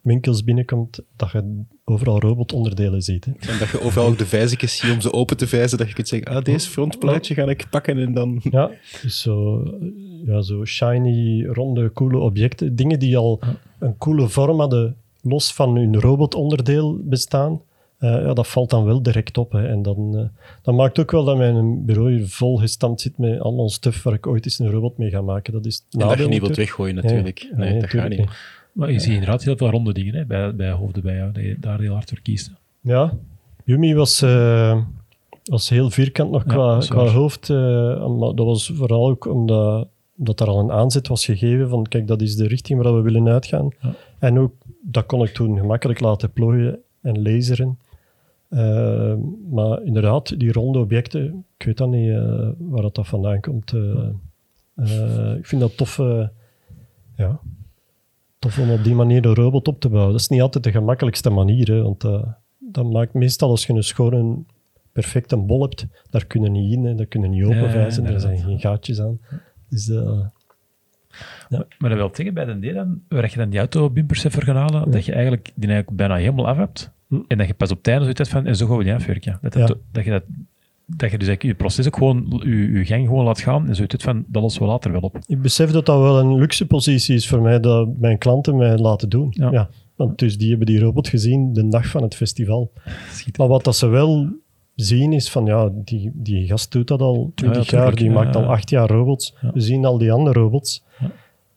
winkels 0.06 0.44
binnenkomt, 0.44 1.00
dat 1.16 1.32
je 1.32 1.62
overal 1.84 2.20
robotonderdelen 2.20 3.02
ziet. 3.02 3.26
Hè. 3.26 3.32
En 3.32 3.60
dat 3.60 3.70
je 3.70 3.82
overal 3.82 4.08
ook 4.08 4.18
de 4.18 4.26
vijzekjes 4.26 4.78
ziet 4.78 4.92
om 4.92 5.02
ze 5.02 5.14
open 5.14 5.38
te 5.38 5.48
vijzen, 5.48 5.78
dat 5.78 5.88
je 5.88 5.94
kunt 5.94 6.08
zeggen, 6.08 6.28
ah, 6.28 6.44
deze 6.44 6.70
frontplaatje 6.70 7.34
ga 7.34 7.44
ik 7.44 7.66
pakken 7.70 7.98
en 7.98 8.14
dan... 8.14 8.40
Ja, 8.52 8.72
dus 9.02 9.22
zo, 9.22 9.64
ja, 10.26 10.42
zo 10.42 10.66
shiny, 10.66 11.46
ronde, 11.46 11.92
coole 11.92 12.18
objecten. 12.18 12.76
Dingen 12.76 13.00
die 13.00 13.18
al 13.18 13.40
een 13.80 13.98
coole 13.98 14.28
vorm 14.28 14.60
hadden, 14.60 14.96
los 15.22 15.54
van 15.54 15.76
hun 15.76 16.00
robotonderdeel 16.00 17.00
bestaan. 17.04 17.62
eh, 17.98 18.10
ja, 18.10 18.34
dat 18.34 18.48
valt 18.48 18.70
dan 18.70 18.86
wel 18.86 19.02
direct 19.02 19.38
op. 19.38 19.52
Hè. 19.52 19.68
En 19.68 19.82
dan, 19.82 20.18
eh, 20.18 20.44
dat 20.62 20.76
maakt 20.76 21.00
ook 21.00 21.12
wel 21.12 21.24
dat 21.24 21.38
mijn 21.38 21.86
bureau 21.86 22.12
hier 22.12 22.28
vol 22.28 22.58
gestampt 22.58 23.02
zit 23.02 23.18
met 23.18 23.40
allemaal 23.40 23.70
stuff 23.70 24.04
waar 24.04 24.14
ik 24.14 24.28
ooit 24.28 24.46
eens 24.46 24.60
een 24.60 24.72
robot 24.72 24.98
mee 24.98 25.10
ga 25.10 25.22
maken. 25.22 25.54
Dat 25.54 25.66
is 25.66 25.86
En 25.92 26.00
dat 26.00 26.18
je 26.18 26.28
niet 26.28 26.42
wilt 26.42 26.56
weggooien 26.56 26.96
natuurlijk. 26.96 27.52
Nee, 27.56 27.80
dat 27.80 27.90
gaat 27.90 28.10
niet. 28.10 28.30
Maar 28.76 28.92
je 28.92 29.00
ziet 29.00 29.14
inderdaad 29.14 29.44
heel 29.44 29.58
veel 29.58 29.70
ronde 29.70 29.94
dingen 29.94 30.16
hè, 30.16 30.26
bij, 30.26 30.56
bij 30.56 30.72
hoofden 30.72 31.04
bij 31.04 31.16
jou, 31.16 31.32
dat 31.32 31.44
je 31.44 31.58
daar 31.60 31.80
heel 31.80 31.94
hard 31.94 32.10
voor 32.10 32.20
kiest. 32.22 32.52
Ja, 32.82 33.14
Yumi 33.64 33.94
was, 33.96 34.22
eh, 34.22 34.82
was 35.44 35.70
heel 35.70 35.90
vierkant 35.90 36.32
nog 36.32 36.44
qua, 36.46 36.78
qua 36.90 37.06
hoofd. 37.08 37.50
eh, 37.50 37.56
maar 38.18 38.36
dat 38.36 38.46
was 38.46 38.72
vooral 38.76 39.10
ook 39.10 39.26
omdat 39.26 39.88
dat 40.16 40.40
er 40.40 40.48
al 40.48 40.60
een 40.60 40.72
aanzet 40.72 41.08
was 41.08 41.26
gegeven 41.26 41.70
van 41.70 41.84
kijk, 41.84 42.08
dat 42.08 42.22
is 42.22 42.36
de 42.36 42.48
richting 42.48 42.82
waar 42.84 42.96
we 42.96 43.02
willen 43.02 43.28
uitgaan. 43.28 43.70
En 44.20 44.40
ook, 44.40 44.54
dat 44.82 45.06
kon 45.06 45.24
ik 45.24 45.34
toen 45.34 45.58
gemakkelijk 45.58 46.00
laten 46.00 46.32
plooien 46.32 46.80
en 47.02 47.22
laseren. 47.22 47.78
Eh, 48.50 49.14
maar 49.52 49.84
inderdaad, 49.84 50.40
die 50.40 50.52
ronde 50.52 50.80
objecten, 50.80 51.46
ik 51.58 51.66
weet 51.66 51.78
dan 51.78 51.90
niet 51.90 52.10
eh, 52.10 52.48
waar 52.58 52.82
dat, 52.82 53.00
vandaan 53.02 53.40
komt. 53.40 53.74
eh. 53.74 54.08
Eh, 54.76 55.36
ik 55.38 55.46
vind 55.46 55.62
dat 55.62 55.78
tof, 55.78 56.00
eh, 56.00 56.28
ja, 57.18 57.40
tof 58.46 58.60
om 58.60 58.72
op 58.72 58.84
die 58.84 58.96
manier 58.96 59.26
een 59.26 59.34
robot 59.34 59.68
op 59.68 59.80
te 59.80 59.90
bouwen. 59.90 60.12
Dat 60.12 60.22
is 60.22 60.28
niet 60.28 60.42
altijd 60.42 60.64
de 60.64 60.72
gemakkelijkste 60.72 61.30
manier, 61.30 61.68
hè, 61.68 61.82
want 61.82 62.04
eh, 62.04 62.24
dat 62.60 62.92
maakt 62.92 63.14
meestal 63.14 63.50
als 63.50 63.66
je 63.66 63.74
een 63.74 63.84
schone, 63.84 64.38
perfecte 64.92 65.38
bol 65.38 65.62
hebt, 65.62 65.86
daar 66.10 66.26
kunnen 66.26 66.52
niet 66.52 66.74
in, 66.74 66.86
hè, 66.86 66.96
daar 66.96 67.06
kunnen 67.06 67.30
niet 67.30 67.44
openvijzen, 67.44 68.04
Ja, 68.04 68.10
er 68.10 68.20
zijn 68.20 68.38
geen 68.38 68.60
gaatjes 68.60 69.02
aan. 69.02 69.20
Dus 69.70 69.90
eh, 69.90 70.20
Maar 71.50 71.90
dat 71.90 71.94
wil 71.94 72.10
zeggen 72.14 72.34
bij 72.34 72.46
de 72.46 72.72
D 72.72 72.74
dan, 72.74 73.02
waar 73.08 73.30
je 73.30 73.38
dan 73.38 73.50
die 73.50 73.60
autobumpers 73.60 74.24
hebt 74.24 74.36
voor 74.36 74.44
gaan 74.44 74.56
halen, 74.56 74.92
dat 74.92 75.06
je 75.06 75.12
eigenlijk 75.12 75.52
die 75.56 75.70
eigenlijk 75.70 75.98
bijna 75.98 76.16
helemaal 76.16 76.48
af 76.48 76.58
hebt. 76.58 76.92
Hm. 77.08 77.20
En 77.28 77.38
dat 77.38 77.48
je 77.48 77.54
pas 77.54 77.72
op 77.72 77.88
einde 77.88 78.02
zoiets 78.02 78.20
hebt 78.20 78.32
van, 78.32 78.46
en 78.46 78.56
zo 78.56 78.68
gaan 78.68 78.78
we 78.78 78.84
die 78.84 78.94
afwerken. 78.94 79.38
Dat, 79.42 79.54
dat, 79.54 79.68
Ja. 79.68 79.76
dat 79.92 80.04
je 80.04 80.12
dat... 80.12 80.24
Dat 80.88 81.12
je 81.12 81.18
dus 81.18 81.28
eigenlijk 81.28 81.44
je 81.44 81.64
proces 81.64 81.88
ook 81.88 81.96
gewoon, 81.98 82.42
je, 82.46 82.72
je 82.72 82.86
gang 82.86 83.08
gewoon 83.08 83.26
laat 83.26 83.40
gaan 83.40 83.68
en 83.68 83.76
zoiets 83.76 83.94
hebt 83.94 84.04
van, 84.04 84.26
dat 84.28 84.42
lossen 84.42 84.62
we 84.62 84.68
later 84.68 84.92
wel 84.92 85.02
op. 85.02 85.18
ik 85.26 85.42
besef 85.42 85.72
dat 85.72 85.86
dat 85.86 86.00
wel 86.00 86.20
een 86.20 86.36
luxe 86.36 86.68
positie 86.68 87.16
is 87.16 87.28
voor 87.28 87.42
mij, 87.42 87.60
dat 87.60 87.98
mijn 88.00 88.18
klanten 88.18 88.56
mij 88.56 88.78
laten 88.78 89.10
doen. 89.10 89.28
Ja. 89.30 89.52
Ja. 89.52 89.70
want 89.96 90.20
dus 90.20 90.38
die 90.38 90.50
hebben 90.50 90.68
die 90.68 90.80
robot 90.80 91.08
gezien 91.08 91.54
de 91.54 91.68
dag 91.68 91.88
van 91.88 92.04
het 92.04 92.16
festival. 92.16 92.72
Maar 93.38 93.48
wat 93.48 93.64
dat 93.64 93.76
ze 93.76 93.88
wel 93.88 94.28
zien 94.76 95.14
is 95.14 95.30
van, 95.32 95.46
ja, 95.46 95.70
die, 95.74 96.12
die 96.14 96.48
gast 96.48 96.72
doet 96.72 96.88
dat 96.88 97.02
al 97.02 97.32
twintig 97.36 97.70
jaar, 97.70 97.80
tuurlijk. 97.82 97.98
die 97.98 98.08
Ja, 98.10 98.14
maakt 98.14 98.36
al 98.36 98.42
ja. 98.42 98.48
acht 98.48 98.70
jaar 98.70 98.90
robots. 98.90 99.34
Ja. 99.42 99.52
We 99.54 99.60
zien 99.60 99.86
al 99.86 99.98
die 99.98 100.12
andere 100.12 100.40
robots. 100.40 100.84
Ja. 101.00 101.12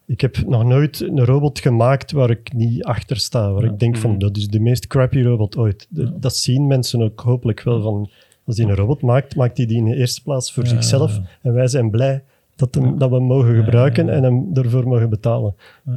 Ik 0.06 0.20
heb 0.20 0.36
nog 0.46 0.64
nooit 0.64 1.00
een 1.00 1.24
robot 1.24 1.58
gemaakt 1.60 2.12
waar 2.12 2.30
ik 2.30 2.52
niet 2.52 2.84
achter 2.84 3.16
sta, 3.16 3.52
waar 3.52 3.64
Ja. 3.64 3.70
ik 3.70 3.78
denk 3.78 3.96
van, 3.96 4.18
dat 4.18 4.36
is 4.36 4.48
de 4.48 4.60
meest 4.60 4.86
crappy 4.86 5.22
robot 5.22 5.56
ooit. 5.56 5.86
De- 5.90 6.18
Dat 6.18 6.36
zien 6.36 6.66
mensen 6.66 7.02
ook 7.02 7.20
hopelijk 7.20 7.62
wel 7.62 7.82
van, 7.82 8.10
als 8.48 8.56
die 8.56 8.66
een 8.66 8.74
robot 8.74 9.02
maakt, 9.02 9.36
maakt 9.36 9.56
hij 9.56 9.66
die 9.66 9.76
in 9.76 9.84
de 9.84 9.94
eerste 9.96 10.22
plaats 10.22 10.52
voor 10.52 10.62
Ja. 10.64 10.68
zichzelf. 10.68 11.20
En 11.42 11.52
wij 11.52 11.66
zijn 11.68 11.90
blij 11.90 12.22
dat, 12.56 12.74
hem, 12.74 12.98
dat 12.98 13.08
we 13.10 13.14
hem 13.16 13.24
mogen 13.24 13.54
gebruiken 13.64 14.08
en 14.08 14.22
hem 14.22 14.50
ervoor 14.54 14.88
mogen 14.88 15.10
betalen. 15.10 15.54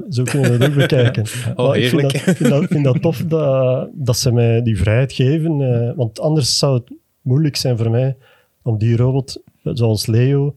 Zo 0.10 0.24
kunnen 0.24 0.52
we 0.52 0.58
dat 0.58 0.70
ook 0.70 0.76
bekijken. 0.76 1.26
Oh, 1.56 1.68
Maar 1.68 1.78
ik 1.78 1.90
vind 1.90 2.02
dat, 2.02 2.12
vind 2.22 2.50
dat, 2.50 2.62
ik 2.64 2.68
vind 2.72 2.84
dat 2.84 3.02
tof 3.02 3.18
dat, 3.18 3.90
dat 3.94 4.18
ze 4.18 4.32
mij 4.32 4.62
die 4.62 4.78
vrijheid 4.78 5.14
geven. 5.14 5.62
eh, 5.62 5.96
want 5.96 6.20
anders 6.20 6.58
zou 6.58 6.74
het 6.74 6.92
moeilijk 7.22 7.56
zijn 7.56 7.78
voor 7.78 7.90
mij 7.90 8.16
om 8.62 8.78
die 8.78 8.96
robot, 8.96 9.42
zoals 9.64 10.06
Leo, 10.06 10.56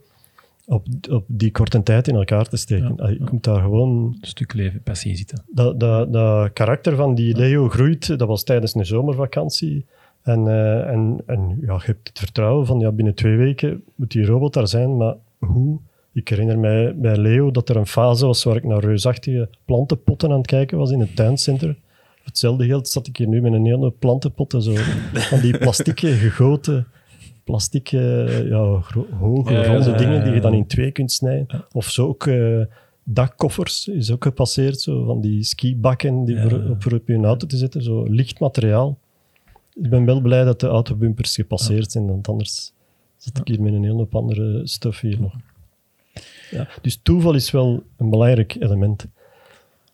op, 0.67 0.87
op 1.11 1.25
die 1.27 1.51
korte 1.51 1.83
tijd 1.83 2.09
in 2.09 2.15
elkaar 2.15 2.49
te 2.49 2.57
steken. 2.57 2.93
Ja. 2.97 3.09
Je 3.09 3.25
komt 3.25 3.45
daar 3.45 3.61
gewoon... 3.61 3.89
Een 4.21 4.27
stuk 4.27 4.53
leven, 4.55 4.83
passie 4.83 5.11
in 5.11 5.17
zitten. 5.17 5.45
Dat, 5.53 5.81
dat, 5.81 6.13
dat 6.13 6.53
karakter 6.53 6.97
van 6.97 7.15
die 7.15 7.37
Leo 7.37 7.69
groeit, 7.69 8.19
dat 8.19 8.29
was 8.29 8.45
tijdens 8.45 8.75
een 8.75 8.87
zomervakantie. 8.87 9.87
En, 10.25 10.49
eh, 10.49 10.89
en, 10.89 11.23
en 11.27 11.59
ja, 11.61 11.75
je 11.75 11.81
hebt 11.85 12.09
het 12.09 12.19
vertrouwen 12.19 12.67
van 12.67 12.79
ja, 12.79 12.93
binnen 12.93 13.15
twee 13.15 13.37
weken 13.37 13.83
moet 13.95 14.11
die 14.11 14.25
robot 14.27 14.53
daar 14.53 14.69
zijn, 14.69 14.97
maar 14.97 15.15
hoe? 15.39 15.79
Ik 16.13 16.29
herinner 16.29 16.59
mij 16.59 16.97
bij 16.97 17.17
Leo 17.17 17.51
dat 17.51 17.69
er 17.69 17.77
een 17.77 17.87
fase 17.87 18.27
was 18.27 18.45
waar 18.45 18.57
ik 18.57 18.65
naar 18.65 18.81
reusachtige 18.85 19.49
plantenpotten 19.65 20.31
aan 20.31 20.37
het 20.37 20.47
kijken 20.47 20.79
was 20.79 20.91
in 20.91 21.01
het 21.01 21.17
tuincentrum. 21.17 21.77
Hetzelfde 22.25 22.67
geld 22.67 22.89
zat 22.89 23.07
ik 23.07 23.17
hier 23.17 23.29
nu 23.29 23.41
met 23.41 23.53
een 23.53 23.65
hele 23.65 23.91
plantenpotten, 23.91 24.63
zo, 24.63 24.73
van 25.15 25.41
die 25.41 25.59
plastieke 25.59 26.13
gegoten, 26.13 26.87
plastic, 27.45 27.93
eh, 27.93 28.49
ja, 28.49 28.59
hoge, 29.19 29.53
Ja, 29.53 29.67
ronde 29.67 29.91
ja, 29.91 29.97
dingen 29.97 30.25
die 30.25 30.33
je 30.33 30.41
dan 30.41 30.55
in 30.55 30.67
twee 30.67 30.91
kunt 30.91 31.13
snijden. 31.13 31.47
Of 31.73 31.91
zo 31.91 32.07
ook 32.09 32.27
eh, 32.27 32.61
dakkoffers 33.03 33.89
is 33.89 34.11
ook 34.13 34.23
gepasseerd, 34.23 34.81
zo, 34.81 35.05
van 35.05 35.21
die 35.21 35.43
skibakken 35.43 36.25
die 36.25 36.35
Ja. 36.37 36.49
voor, 36.49 36.53
op, 36.71 36.83
voor 36.83 36.93
op 36.93 37.09
je 37.09 37.17
auto 37.17 37.47
te 37.47 37.57
zetten, 37.57 37.83
zo 37.83 38.03
licht 38.03 38.41
materiaal. 38.41 38.99
Ik 39.75 39.91
ben 39.91 40.05
wel 40.05 40.21
blij 40.21 40.45
dat 40.45 40.61
de 40.61 40.67
autobumpers 40.67 41.35
gepasseerd 41.35 41.93
zijn, 41.93 42.07
want 42.07 42.29
anders 42.29 42.73
zit 43.17 43.39
ik 43.39 43.49
hier 43.49 43.63
met 43.63 43.73
een 43.73 43.83
hele 43.83 43.95
hoop 43.95 44.15
andere 44.15 44.67
stuff 44.67 45.01
hier 45.01 45.21
nog. 45.21 45.37
Ja, 46.51 46.69
dus 46.83 47.01
toeval 47.03 47.35
is 47.35 47.51
wel 47.51 47.83
een 47.97 48.11
belangrijk 48.11 48.55
element. 48.55 49.07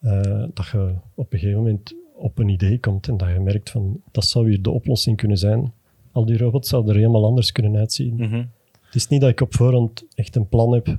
Eh, 0.01 0.45
dat 0.55 0.66
je 0.66 0.95
op 1.14 1.33
een 1.33 1.39
gegeven 1.39 1.62
moment 1.62 1.95
op 2.14 2.39
een 2.39 2.49
idee 2.49 2.78
komt 2.78 3.09
en 3.09 3.16
dat 3.16 3.28
je 3.28 3.41
merkt 3.41 3.70
van 3.70 4.01
dat 4.11 4.24
zou 4.24 4.49
hier 4.49 4.62
de 4.62 4.70
oplossing 4.70 5.16
kunnen 5.16 5.39
zijn. 5.39 5.72
Al 6.12 6.24
die 6.24 6.39
robots 6.39 6.68
zouden 6.68 6.91
er 6.93 7.01
helemaal 7.01 7.24
anders 7.24 7.53
kunnen 7.53 7.76
uitzien. 7.76 8.14
Mhm. 8.14 8.45
Het 8.81 8.95
is 8.95 9.09
niet 9.09 9.20
dat 9.20 9.31
ik 9.31 9.41
op 9.41 9.55
voorhand 9.55 10.05
echt 10.14 10.37
een 10.37 10.49
plan 10.49 10.72
heb. 10.72 10.99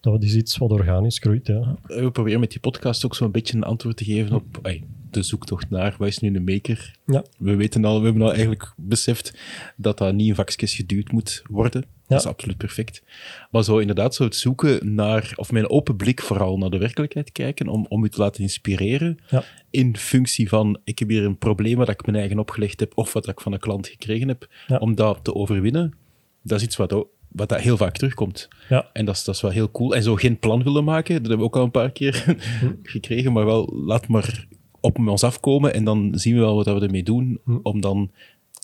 Dat 0.00 0.22
is 0.22 0.34
iets 0.34 0.56
wat 0.56 0.70
organisch 0.70 1.18
groeit. 1.18 1.46
Ja. 1.46 1.76
We 1.86 2.10
proberen 2.10 2.40
met 2.40 2.50
die 2.50 2.60
podcast 2.60 3.04
ook 3.04 3.14
zo'n 3.14 3.30
beetje 3.30 3.56
een 3.56 3.64
antwoord 3.64 3.96
te 3.96 4.04
geven 4.04 4.34
op 4.36 4.60
de 5.10 5.22
zoektocht 5.22 5.70
naar 5.70 5.94
wat 5.98 6.08
is 6.08 6.18
nu 6.18 6.36
een 6.36 6.44
maker. 6.44 6.96
Ja. 7.06 7.24
We 7.38 7.54
weten 7.56 7.84
al, 7.84 7.98
we 7.98 8.04
hebben 8.04 8.22
al 8.22 8.30
eigenlijk 8.32 8.72
beseft 8.76 9.38
dat 9.76 9.98
dat 9.98 10.14
niet 10.14 10.28
in 10.28 10.34
vakjes 10.34 10.74
geduwd 10.74 11.12
moet 11.12 11.42
worden. 11.50 11.84
Dat 12.06 12.18
is 12.20 12.26
absoluut 12.26 12.56
perfect. 12.56 13.02
Maar 13.50 13.64
zo 13.64 13.78
inderdaad, 13.78 14.14
zo 14.14 14.24
het 14.24 14.36
zoeken 14.36 14.94
naar, 14.94 15.32
of 15.36 15.50
een 15.52 15.70
open 15.70 15.96
blik 15.96 16.20
vooral 16.22 16.58
naar 16.58 16.70
de 16.70 16.78
werkelijkheid 16.78 17.32
kijken, 17.32 17.68
om, 17.68 17.86
om 17.88 18.04
u 18.04 18.08
te 18.08 18.20
laten 18.20 18.42
inspireren 18.42 19.18
Ja. 19.30 19.44
in 19.70 19.96
functie 19.96 20.48
van, 20.48 20.78
ik 20.84 20.98
heb 20.98 21.08
hier 21.08 21.24
een 21.24 21.38
probleem 21.38 21.76
wat 21.76 21.88
ik 21.88 22.06
mijn 22.06 22.18
eigen 22.18 22.38
opgelegd 22.38 22.80
heb, 22.80 22.92
of 22.94 23.12
wat 23.12 23.28
ik 23.28 23.40
van 23.40 23.52
een 23.52 23.58
klant 23.58 23.88
gekregen 23.88 24.28
heb, 24.28 24.48
om 24.78 24.94
dat 24.94 25.18
te 25.24 25.34
overwinnen. 25.34 25.94
Dat 26.42 26.58
is 26.58 26.64
iets 26.64 26.76
wat, 26.76 26.92
ook- 26.92 27.08
wat 27.28 27.48
dat 27.48 27.60
heel 27.60 27.76
vaak 27.76 27.96
terugkomt. 27.96 28.48
Ja. 28.68 28.90
En 28.92 29.04
dat 29.04 29.14
is, 29.16 29.24
dat 29.24 29.34
is 29.34 29.40
wel 29.40 29.50
heel 29.50 29.70
cool. 29.70 29.94
En 29.94 30.02
zo 30.02 30.14
geen 30.14 30.38
plan 30.38 30.62
willen 30.62 30.84
maken, 30.84 31.12
dat 31.14 31.20
hebben 31.28 31.38
we 31.38 31.44
ook 31.44 31.56
al 31.56 31.64
een 31.64 31.70
paar 31.70 31.90
keer 31.92 32.36
gekregen, 32.82 33.32
maar 33.32 33.44
wel, 33.44 33.72
laat 33.86 34.08
maar 34.08 34.46
op 34.80 34.98
ons 34.98 35.24
afkomen 35.24 35.74
en 35.74 35.84
dan 35.84 36.10
zien 36.14 36.34
we 36.34 36.40
wel 36.40 36.54
wat 36.54 36.66
we 36.66 36.80
ermee 36.80 37.02
doen, 37.02 37.40
om 37.62 37.80
dan 37.80 38.10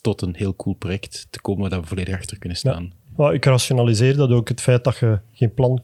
tot 0.00 0.22
een 0.22 0.34
heel 0.36 0.56
cool 0.56 0.74
project 0.74 1.26
te 1.30 1.40
komen 1.40 1.70
waar 1.70 1.80
we 1.80 1.86
volledig 1.86 2.14
achter 2.14 2.38
kunnen 2.38 2.58
staan. 2.58 2.92
Maar 3.16 3.34
ik 3.34 3.44
rationaliseer 3.44 4.16
dat 4.16 4.30
ook, 4.30 4.48
het 4.48 4.60
feit 4.60 4.84
dat 4.84 4.96
je 4.96 5.18
geen 5.32 5.54
plan 5.54 5.82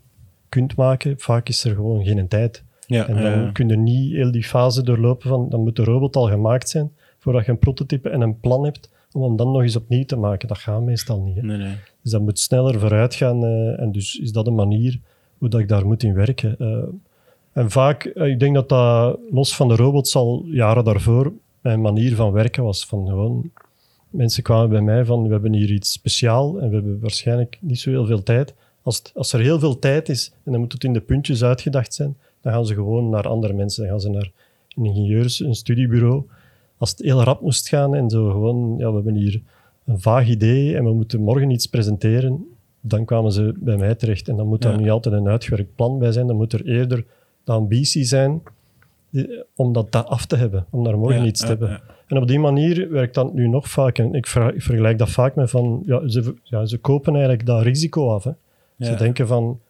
kunt 0.48 0.76
maken. 0.76 1.14
Vaak 1.18 1.48
is 1.48 1.64
er 1.64 1.74
gewoon 1.74 2.04
geen 2.04 2.28
tijd. 2.28 2.62
Ja, 2.86 3.06
En 3.06 3.22
dan 3.22 3.52
kun 3.52 3.68
je 3.68 3.76
niet 3.76 4.12
heel 4.12 4.30
die 4.30 4.44
fase 4.44 4.82
doorlopen 4.82 5.28
van, 5.28 5.48
dan 5.48 5.60
moet 5.60 5.76
de 5.76 5.84
robot 5.84 6.16
al 6.16 6.28
gemaakt 6.28 6.68
zijn, 6.68 6.92
voordat 7.18 7.44
je 7.44 7.50
een 7.50 7.58
prototype 7.58 8.08
en 8.08 8.20
een 8.20 8.40
plan 8.40 8.64
hebt, 8.64 8.90
om 9.12 9.22
hem 9.22 9.36
dan 9.36 9.52
nog 9.52 9.62
eens 9.62 9.76
opnieuw 9.76 10.04
te 10.04 10.16
maken. 10.16 10.48
Dat 10.48 10.58
gaat 10.58 10.82
meestal 10.82 11.20
niet. 11.20 11.36
Hè. 11.36 11.42
nee, 11.42 11.56
nee. 11.56 11.74
Dus 12.02 12.12
dat 12.12 12.20
moet 12.20 12.38
sneller 12.38 12.80
vooruit 12.80 13.14
gaan. 13.14 13.44
eh, 13.44 13.80
en 13.80 13.92
dus 13.92 14.18
is 14.18 14.32
dat 14.32 14.46
een 14.46 14.54
manier 14.54 15.00
hoe 15.38 15.48
dat 15.48 15.60
ik 15.60 15.68
daar 15.68 15.86
moet 15.86 16.02
in 16.02 16.14
werken. 16.14 16.58
Eh, 16.58 16.82
en 17.52 17.70
vaak, 17.70 18.04
eh, 18.04 18.26
ik 18.28 18.38
denk 18.38 18.54
dat 18.54 18.68
dat 18.68 19.18
los 19.30 19.56
van 19.56 19.68
de 19.68 19.76
robots 19.76 20.16
al 20.16 20.44
jaren 20.46 20.84
daarvoor 20.84 21.32
mijn 21.60 21.80
manier 21.80 22.14
van 22.14 22.32
werken 22.32 22.62
was. 22.64 22.86
Van 22.86 23.06
gewoon, 23.06 23.50
mensen 24.10 24.42
kwamen 24.42 24.68
bij 24.68 24.80
mij 24.80 25.04
van, 25.04 25.22
we 25.22 25.28
hebben 25.32 25.52
hier 25.52 25.70
iets 25.70 25.92
speciaal 25.92 26.60
en 26.60 26.68
we 26.68 26.74
hebben 26.74 26.98
waarschijnlijk 27.00 27.58
niet 27.60 27.80
zo 27.80 27.90
heel 27.90 28.06
veel 28.06 28.22
tijd. 28.22 28.54
Als, 28.82 28.96
het- 28.96 29.12
als 29.14 29.32
er 29.32 29.40
heel 29.40 29.58
veel 29.58 29.78
tijd 29.78 30.08
is 30.08 30.32
en 30.44 30.52
dan 30.52 30.60
moet 30.60 30.72
het 30.72 30.84
in 30.84 30.92
de 30.92 31.00
puntjes 31.00 31.42
uitgedacht 31.44 31.94
zijn, 31.94 32.16
dan 32.40 32.52
gaan 32.52 32.66
ze 32.66 32.74
gewoon 32.74 33.08
naar 33.08 33.28
andere 33.28 33.52
mensen. 33.52 33.82
Dan 33.82 33.90
gaan 33.90 34.00
ze 34.00 34.08
naar 34.10 34.30
een 34.76 34.84
ingenieurs, 34.84 35.40
een 35.40 35.54
studiebureau. 35.54 36.22
als 36.78 36.90
het 36.90 36.98
heel 36.98 37.22
rap 37.22 37.40
moest 37.40 37.68
gaan 37.68 37.94
en 37.94 38.10
zo 38.10 38.30
gewoon, 38.30 38.74
ja, 38.78 38.88
we 38.88 38.94
hebben 38.94 39.14
hier 39.14 39.40
een 39.84 40.00
vaag 40.00 40.28
idee 40.28 40.76
en 40.76 40.84
we 40.84 40.92
moeten 40.92 41.20
morgen 41.20 41.50
iets 41.50 41.66
presenteren, 41.66 42.46
dan 42.80 43.04
kwamen 43.04 43.32
ze 43.32 43.54
bij 43.56 43.76
mij 43.76 43.94
terecht. 43.94 44.28
En 44.28 44.36
dan 44.36 44.46
moet 44.46 44.62
daar 44.62 44.72
Ja. 44.72 44.78
niet 44.78 44.90
altijd 44.90 45.14
een 45.14 45.28
uitgewerkt 45.28 45.74
plan 45.74 45.98
bij 45.98 46.12
zijn, 46.12 46.26
dan 46.26 46.36
moet 46.36 46.52
er 46.52 46.66
eerder 46.66 47.04
de 47.44 47.52
ambitie 47.52 48.04
zijn 48.04 48.42
die- 49.10 49.44
om 49.56 49.72
dat, 49.72 49.92
dat 49.92 50.06
af 50.06 50.26
te 50.26 50.36
hebben, 50.36 50.66
om 50.70 50.84
daar 50.84 50.98
morgen 50.98 51.20
Ja, 51.22 51.26
iets 51.26 51.40
te 51.40 51.46
ja, 51.46 51.50
hebben. 51.50 51.68
ja. 51.68 51.80
En 52.06 52.16
op 52.18 52.28
die 52.28 52.38
manier 52.38 52.90
werkt 52.90 53.14
dat 53.14 53.34
nu 53.34 53.48
nog 53.48 53.68
vaak. 53.68 53.98
En 53.98 54.14
ik, 54.14 54.26
ver- 54.26 54.54
ik 54.54 54.62
vergelijk 54.62 54.98
dat 54.98 55.10
vaak 55.10 55.34
met 55.34 55.50
van, 55.50 55.82
ja, 55.86 56.08
ze, 56.08 56.34
ja, 56.42 56.66
ze 56.66 56.78
kopen 56.78 57.12
eigenlijk 57.12 57.46
dat 57.46 57.62
risico 57.62 58.10
af. 58.14 58.24
Hè. 58.24 58.30
Ze 58.78 58.94
denken 58.94 59.26
van, 59.26 59.60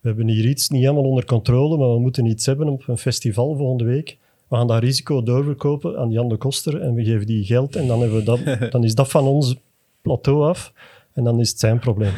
we 0.00 0.08
hebben 0.08 0.28
hier 0.28 0.44
iets 0.46 0.68
niet 0.68 0.80
helemaal 0.80 1.02
onder 1.04 1.24
controle, 1.24 1.76
maar 1.76 1.88
we 1.92 1.98
moeten 2.00 2.26
iets 2.26 2.46
hebben 2.46 2.68
op 2.68 2.82
een 2.88 2.98
festival 2.98 3.56
volgende 3.56 3.84
week. 3.84 4.16
We 4.48 4.56
gaan 4.56 4.66
dat 4.66 4.82
risico 4.82 5.22
doorverkopen 5.22 5.98
aan 5.98 6.10
Jan 6.10 6.28
de 6.28 6.36
Koster 6.36 6.80
en 6.80 6.94
we 6.94 7.04
geven 7.04 7.26
die 7.26 7.44
geld 7.44 7.76
en 7.76 7.86
dan, 7.86 8.00
hebben 8.00 8.18
we 8.18 8.24
dat, 8.24 8.40
dan 8.72 8.84
is 8.84 8.94
dat 8.94 9.10
van 9.10 9.24
ons 9.24 9.56
plateau 10.02 10.44
af 10.48 10.72
en 11.12 11.24
dan 11.24 11.40
is 11.40 11.48
het 11.50 11.58
zijn 11.58 11.78
probleem. 11.78 12.12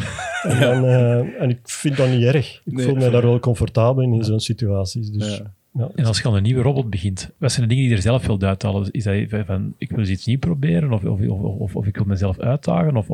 En, 0.48 0.60
dan, 0.60 0.84
eh, 0.84 1.42
en 1.42 1.50
ik 1.50 1.58
vind 1.62 1.96
dat 1.96 2.08
niet 2.08 2.22
erg. 2.22 2.60
Ik 2.64 2.72
Nee, 2.72 2.86
voel 2.86 2.94
mij 2.94 3.10
daar 3.10 3.22
wel 3.22 3.38
comfortabel 3.40 4.02
in, 4.02 4.12
in 4.14 4.24
zo'n 4.24 4.40
situaties. 4.40 5.10
Dus, 5.10 5.36
Ja. 5.36 5.54
ja. 5.72 5.90
En 5.94 6.04
als 6.04 6.20
je 6.20 6.28
aan 6.28 6.34
een 6.34 6.42
nieuwe 6.42 6.62
robot 6.62 6.90
begint, 6.90 7.30
wat 7.38 7.52
zijn 7.52 7.62
de 7.62 7.68
dingen 7.68 7.82
die 7.82 7.92
je 7.92 7.96
er 7.96 8.10
zelf 8.10 8.26
wilt 8.26 8.44
uithalen? 8.44 8.90
Is 8.90 9.04
dat 9.04 9.46
van, 9.46 9.74
ik 9.78 9.90
wil 9.90 9.98
eens 9.98 10.08
iets 10.08 10.26
nieuws 10.26 10.40
proberen, 10.40 10.92
of, 10.92 11.04
of, 11.04 11.20
of, 11.20 11.40
of, 11.42 11.76
of 11.76 11.86
ik 11.86 11.96
wil 11.96 12.04
mezelf 12.04 12.38
uitdagen, 12.38 12.96
of, 12.96 13.06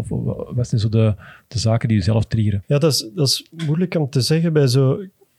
wat 0.54 0.68
zijn 0.68 0.80
zo 0.80 0.88
de, 0.88 1.14
de 1.48 1.58
zaken 1.58 1.88
die 1.88 1.96
je 1.96 2.02
zelf 2.02 2.24
triggeren? 2.24 2.62
Ja, 2.66 2.78
dat 2.78 2.92
is, 2.92 3.08
dat 3.14 3.26
is 3.26 3.46
moeilijk 3.66 3.94
om 3.94 4.10
te 4.10 4.20
zeggen 4.20 4.52
bij 4.52 4.66
zo... 4.66 4.92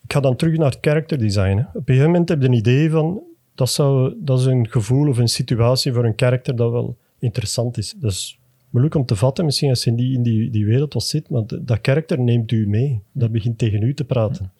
Ik 0.04 0.18
ga 0.18 0.20
dan 0.20 0.36
terug 0.36 0.58
naar 0.58 0.70
het 0.70 0.78
character 0.82 1.18
design. 1.18 1.58
Hè. 1.58 1.64
Op 1.64 1.76
een 1.76 1.82
gegeven 1.86 2.06
moment 2.12 2.30
heb 2.30 2.42
je 2.42 2.48
een 2.48 2.54
idee 2.54 2.90
van... 2.90 3.22
Dat, 3.56 3.70
zou, 3.70 4.14
dat 4.18 4.40
is 4.40 4.46
een 4.46 4.68
gevoel 4.70 5.08
of 5.08 5.18
een 5.18 5.28
situatie 5.28 5.94
voor 5.94 6.06
een 6.06 6.16
karakter 6.16 6.56
dat 6.56 6.72
wel 6.72 6.98
interessant 7.20 7.78
is. 7.78 7.96
Dat 8.00 8.12
is 8.12 8.40
moeilijk 8.72 8.96
om 8.96 9.06
te 9.06 9.16
vatten, 9.16 9.46
misschien 9.46 9.70
als 9.70 9.84
je 9.84 9.90
in 9.90 9.96
die, 9.96 10.14
in 10.14 10.24
die, 10.24 10.50
die 10.50 10.66
wereld 10.66 10.94
wat 10.94 11.04
zit, 11.04 11.30
maar 11.30 11.44
dat 11.62 11.82
karakter 11.82 12.20
neemt 12.20 12.52
u 12.52 12.68
mee. 12.68 13.02
Dat 13.12 13.32
begint 13.32 13.58
tegen 13.58 13.82
u 13.82 13.94
te 13.94 14.04
praten. 14.06 14.52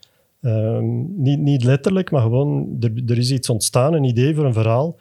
Ehm, 0.42 1.22
niet, 1.22 1.40
niet 1.40 1.64
letterlijk, 1.64 2.12
maar 2.12 2.22
gewoon... 2.22 2.78
Er, 2.80 2.92
er 3.08 3.18
is 3.18 3.32
iets 3.32 3.50
ontstaan, 3.50 3.94
een 3.94 4.04
idee 4.04 4.36
voor 4.36 4.46
een 4.46 4.54
verhaal. 4.54 4.98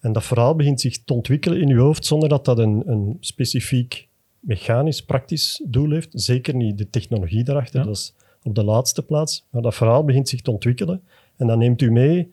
En 0.00 0.12
dat 0.12 0.24
verhaal 0.24 0.54
begint 0.56 0.80
zich 0.80 1.04
te 1.04 1.14
ontwikkelen 1.14 1.60
in 1.60 1.68
uw 1.70 1.80
hoofd 1.80 2.04
zonder 2.04 2.28
dat 2.28 2.44
dat 2.44 2.58
een, 2.58 2.82
een 2.86 3.16
specifiek 3.20 4.08
mechanisch, 4.40 5.04
praktisch 5.04 5.62
doel 5.66 5.90
heeft. 5.90 6.08
Zeker 6.12 6.54
niet 6.54 6.78
de 6.78 6.90
technologie 6.90 7.44
daarachter, 7.44 7.78
Ja. 7.80 7.86
dat 7.86 7.96
is 7.96 8.14
op 8.42 8.54
de 8.54 8.64
laatste 8.64 9.02
plaats. 9.02 9.46
Maar 9.50 9.62
dat 9.62 9.74
verhaal 9.74 10.04
begint 10.04 10.28
zich 10.28 10.40
te 10.40 10.50
ontwikkelen 10.50 11.02
en 11.36 11.46
dan 11.46 11.58
neemt 11.58 11.82
u 11.82 11.90
mee. 11.90 12.32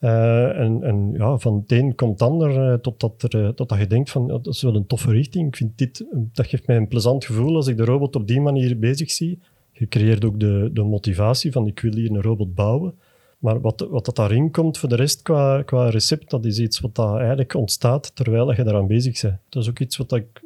Eh, 0.00 0.58
en, 0.58 0.82
en 0.82 1.12
ja, 1.12 1.38
van 1.38 1.56
het 1.56 1.72
een 1.72 1.94
komt 1.94 2.20
het 2.20 2.28
ander, 2.28 2.70
eh, 2.72 2.78
totdat, 2.78 3.22
er, 3.22 3.44
eh, 3.44 3.48
totdat 3.48 3.78
je 3.78 3.86
denkt 3.86 4.10
van, 4.10 4.26
dat 4.26 4.46
is 4.46 4.62
wel 4.62 4.74
een 4.74 4.86
toffe 4.86 5.10
richting. 5.10 5.48
Ik 5.48 5.56
vind 5.56 5.78
dit, 5.78 6.04
dat 6.32 6.46
geeft 6.46 6.66
mij 6.66 6.76
een 6.76 6.88
plezant 6.88 7.24
gevoel 7.24 7.56
als 7.56 7.66
ik 7.66 7.76
de 7.76 7.84
robot 7.84 8.16
op 8.16 8.26
die 8.26 8.40
manier 8.40 8.78
bezig 8.78 9.10
zie. 9.10 9.38
Je 9.72 9.88
creëert 9.88 10.24
ook 10.24 10.40
de, 10.40 10.70
de 10.72 10.82
motivatie 10.82 11.52
van, 11.52 11.66
ik 11.66 11.80
wil 11.80 11.94
hier 11.94 12.10
een 12.10 12.22
robot 12.22 12.54
bouwen. 12.54 12.94
Maar 13.38 13.60
wat, 13.60 13.86
wat 13.90 14.04
dat 14.04 14.16
daarin 14.16 14.50
komt 14.50 14.78
voor 14.78 14.88
de 14.88 14.96
rest 14.96 15.22
qua, 15.22 15.62
qua 15.62 15.88
recept, 15.88 16.30
dat 16.30 16.44
is 16.44 16.58
iets 16.58 16.80
wat 16.80 16.94
dat 16.94 17.16
eigenlijk 17.16 17.54
ontstaat 17.54 18.16
terwijl 18.16 18.54
je 18.54 18.64
daaraan 18.64 18.86
bezig 18.86 19.20
bent. 19.20 19.36
Dat 19.48 19.62
is 19.62 19.68
ook 19.68 19.78
iets 19.78 19.96
wat 19.96 20.12
ik 20.12 20.42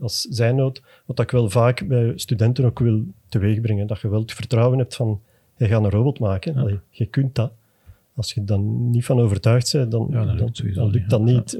als 0.00 0.20
zijnoot, 0.20 0.82
wat 1.06 1.20
ik 1.20 1.30
wel 1.30 1.50
vaak 1.50 1.86
bij 1.86 2.12
studenten 2.16 2.64
ook 2.64 2.78
wil 2.78 3.04
teweegbrengen. 3.28 3.86
Dat 3.86 4.00
je 4.00 4.08
wel 4.08 4.20
het 4.20 4.32
vertrouwen 4.32 4.78
hebt 4.78 4.96
van, 4.96 5.20
je 5.56 5.66
gaat 5.66 5.84
een 5.84 5.90
robot 5.90 6.18
maken. 6.18 6.56
Allee, 6.56 6.78
je 6.90 7.06
kunt 7.06 7.34
dat. 7.34 7.52
Als 8.14 8.32
je 8.32 8.44
dan 8.44 8.90
niet 8.90 9.04
van 9.04 9.20
overtuigd 9.20 9.72
bent, 9.72 9.90
dan, 9.90 10.06
Ja, 10.10 10.16
dan 10.16 10.26
dan, 10.26 10.36
lukt 10.36 10.48
het 10.48 10.56
sowieso 10.56 10.80
dan 10.80 10.90
lukt 10.90 11.02
niet, 11.02 11.10
dat 11.10 11.20
ja. 11.20 11.34
niet. 11.34 11.54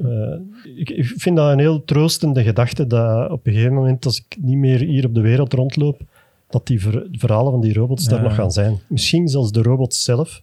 Eh, 0.65 0.79
ik, 0.79 0.89
ik 0.89 1.05
vind 1.05 1.35
dat 1.35 1.51
een 1.51 1.59
heel 1.59 1.83
troostende 1.83 2.43
gedachte 2.43 2.87
dat 2.87 3.31
op 3.31 3.47
een 3.47 3.53
gegeven 3.53 3.73
moment, 3.73 4.05
als 4.05 4.17
ik 4.17 4.37
niet 4.41 4.57
meer 4.57 4.79
hier 4.79 5.05
op 5.05 5.13
de 5.13 5.21
wereld 5.21 5.53
rondloop, 5.53 6.01
dat 6.49 6.67
die 6.67 6.81
ver- 6.81 7.07
verhalen 7.11 7.51
van 7.51 7.61
die 7.61 7.73
robots 7.73 8.05
daar 8.05 8.21
nog 8.21 8.35
gaan 8.35 8.51
zijn. 8.51 8.79
Misschien 8.87 9.27
zelfs 9.27 9.51
de 9.51 9.61
robots 9.61 10.03
zelf. 10.03 10.41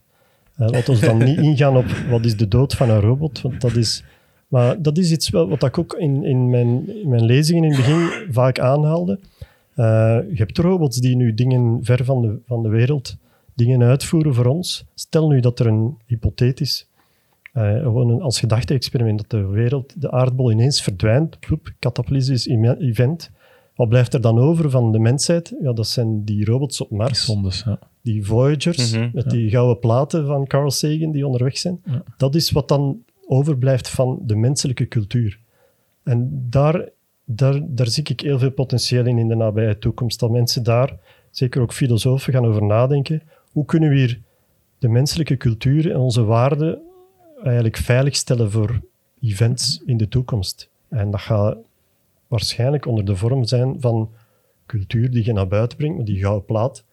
Uh, 0.59 0.69
laten 0.69 0.95
we 0.95 1.07
dan 1.07 1.19
niet 1.19 1.39
ingaan 1.49 1.77
op 1.77 1.87
wat 2.11 2.24
is 2.24 2.37
de 2.37 2.49
dood 2.49 2.74
van 2.74 2.91
een 2.91 3.01
robot, 3.01 3.41
want 3.41 3.61
dat 3.61 3.77
is... 3.77 4.05
Maar 4.49 4.82
dat 4.82 4.99
is 4.99 5.12
iets 5.12 5.28
wat 5.28 5.62
ik 5.62 5.78
ook 5.78 5.95
in, 5.95 6.24
in, 6.24 6.51
mijn, 6.51 7.01
in 7.03 7.09
mijn 7.09 7.24
lezingen 7.24 7.65
in 7.65 7.70
het 7.70 7.78
begin 7.78 8.32
vaak 8.32 8.59
aanhaalde. 8.59 9.19
Eh, 9.74 9.85
je 10.31 10.37
hebt 10.37 10.59
robots 10.59 10.97
die 10.97 11.16
nu 11.16 11.35
dingen 11.35 11.78
ver 11.82 12.05
van 12.05 12.23
de, 12.23 12.39
van 12.47 12.62
de 12.62 12.69
wereld 12.69 13.16
dingen 13.65 13.82
uitvoeren 13.82 14.35
voor 14.35 14.47
ons. 14.47 14.85
Stel 14.95 15.28
nu 15.28 15.41
dat 15.41 15.59
er 15.59 15.66
een 15.66 15.97
hypothetisch, 16.07 16.89
eh, 17.53 17.81
gewoon 17.81 18.11
een, 18.11 18.20
als 18.23 18.41
gedachte-experiment, 18.41 19.19
dat 19.19 19.31
de 19.31 19.47
wereld, 19.47 20.01
de 20.01 20.11
aardbol 20.11 20.51
ineens 20.53 20.82
verdwijnt, 20.82 21.39
ploep, 21.41 21.73
kataklysmisch 21.78 22.47
ime- 22.47 22.78
event. 22.78 23.31
Wat 23.74 23.89
blijft 23.89 24.15
er 24.15 24.20
dan 24.20 24.39
over 24.39 24.70
van 24.70 24.93
de 24.93 24.99
mensheid? 24.99 25.55
Ja, 25.61 25.73
dat 25.73 25.87
zijn 25.87 26.24
die 26.24 26.45
robots 26.45 26.81
op 26.81 26.91
Mars 26.91 27.24
Zondes, 27.24 27.62
ja. 27.66 27.78
die 28.03 28.24
Voyagers 28.24 28.93
Mhm, 28.93 29.11
met 29.12 29.31
die 29.31 29.51
gouden 29.51 29.78
platen 29.78 30.27
van 30.27 30.47
Carl 30.47 30.70
Sagan 30.70 31.12
die 31.12 31.27
onderweg 31.27 31.59
zijn. 31.59 31.81
Ja. 31.85 32.03
Dat 32.16 32.35
is 32.35 32.51
wat 32.51 32.69
dan 32.69 33.03
overblijft 33.27 33.89
van 33.89 34.19
de 34.23 34.37
menselijke 34.37 34.89
cultuur. 34.89 35.39
En 36.03 36.47
daar, 36.51 36.89
daar, 37.24 37.61
daar 37.66 37.87
zie 37.87 38.05
ik 38.07 38.20
heel 38.20 38.39
veel 38.39 38.51
potentieel 38.51 39.07
in 39.07 39.19
in 39.19 39.28
de 39.28 39.35
nabije 39.35 39.78
toekomst. 39.78 40.20
Dat 40.20 40.31
mensen 40.31 40.62
daar, 40.62 40.99
zeker 41.31 41.62
ook 41.62 41.73
filosofen, 41.73 42.32
gaan 42.32 42.47
over 42.47 42.62
nadenken. 42.65 43.23
Hoe 43.52 43.64
kunnen 43.64 43.90
we 43.90 43.97
hier 43.97 44.20
de 44.78 44.89
menselijke 44.89 45.36
cultuur 45.36 45.90
en 45.90 45.97
onze 45.97 46.24
waarden 46.24 46.82
eigenlijk 47.43 47.77
veiligstellen 47.77 48.51
voor 48.51 48.81
events 49.20 49.82
in 49.86 49.97
de 49.97 50.09
toekomst? 50.09 50.70
En 50.89 51.10
dat 51.10 51.20
gaat 51.20 51.56
waarschijnlijk 52.27 52.86
onder 52.86 53.05
de 53.05 53.16
vorm 53.16 53.44
zijn 53.44 53.81
van 53.81 54.10
cultuur 54.66 55.10
die 55.10 55.24
je 55.24 55.32
naar 55.32 55.48
buiten 55.48 55.78
brengt, 55.78 55.97
met 55.97 56.06
die 56.06 56.18
gouden 56.18 56.44
plaat. 56.44 56.85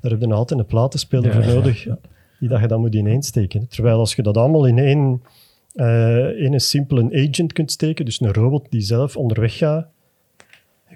Daar 0.00 0.10
heb 0.10 0.20
je 0.20 0.32
altijd 0.32 0.60
een 0.60 0.66
platenspeler 0.66 1.34
Ja, 1.34 1.42
voor 1.42 1.54
nodig, 1.54 1.84
ja. 1.84 1.98
die 2.38 2.48
dat 2.48 2.60
je 2.60 2.66
dan 2.66 2.80
moet 2.80 2.94
ineensteken. 2.94 3.68
Terwijl 3.68 3.98
als 3.98 4.14
je 4.14 4.22
dat 4.22 4.36
allemaal 4.36 4.66
in 4.66 4.78
één, 4.78 5.22
eh 5.74 6.24
één 6.24 6.60
simpele 6.60 7.28
agent 7.28 7.52
kunt 7.52 7.72
steken, 7.72 8.04
dus 8.04 8.20
een 8.20 8.32
robot 8.32 8.66
die 8.70 8.80
zelf 8.80 9.16
onderweg 9.16 9.56
gaat, 9.56 9.88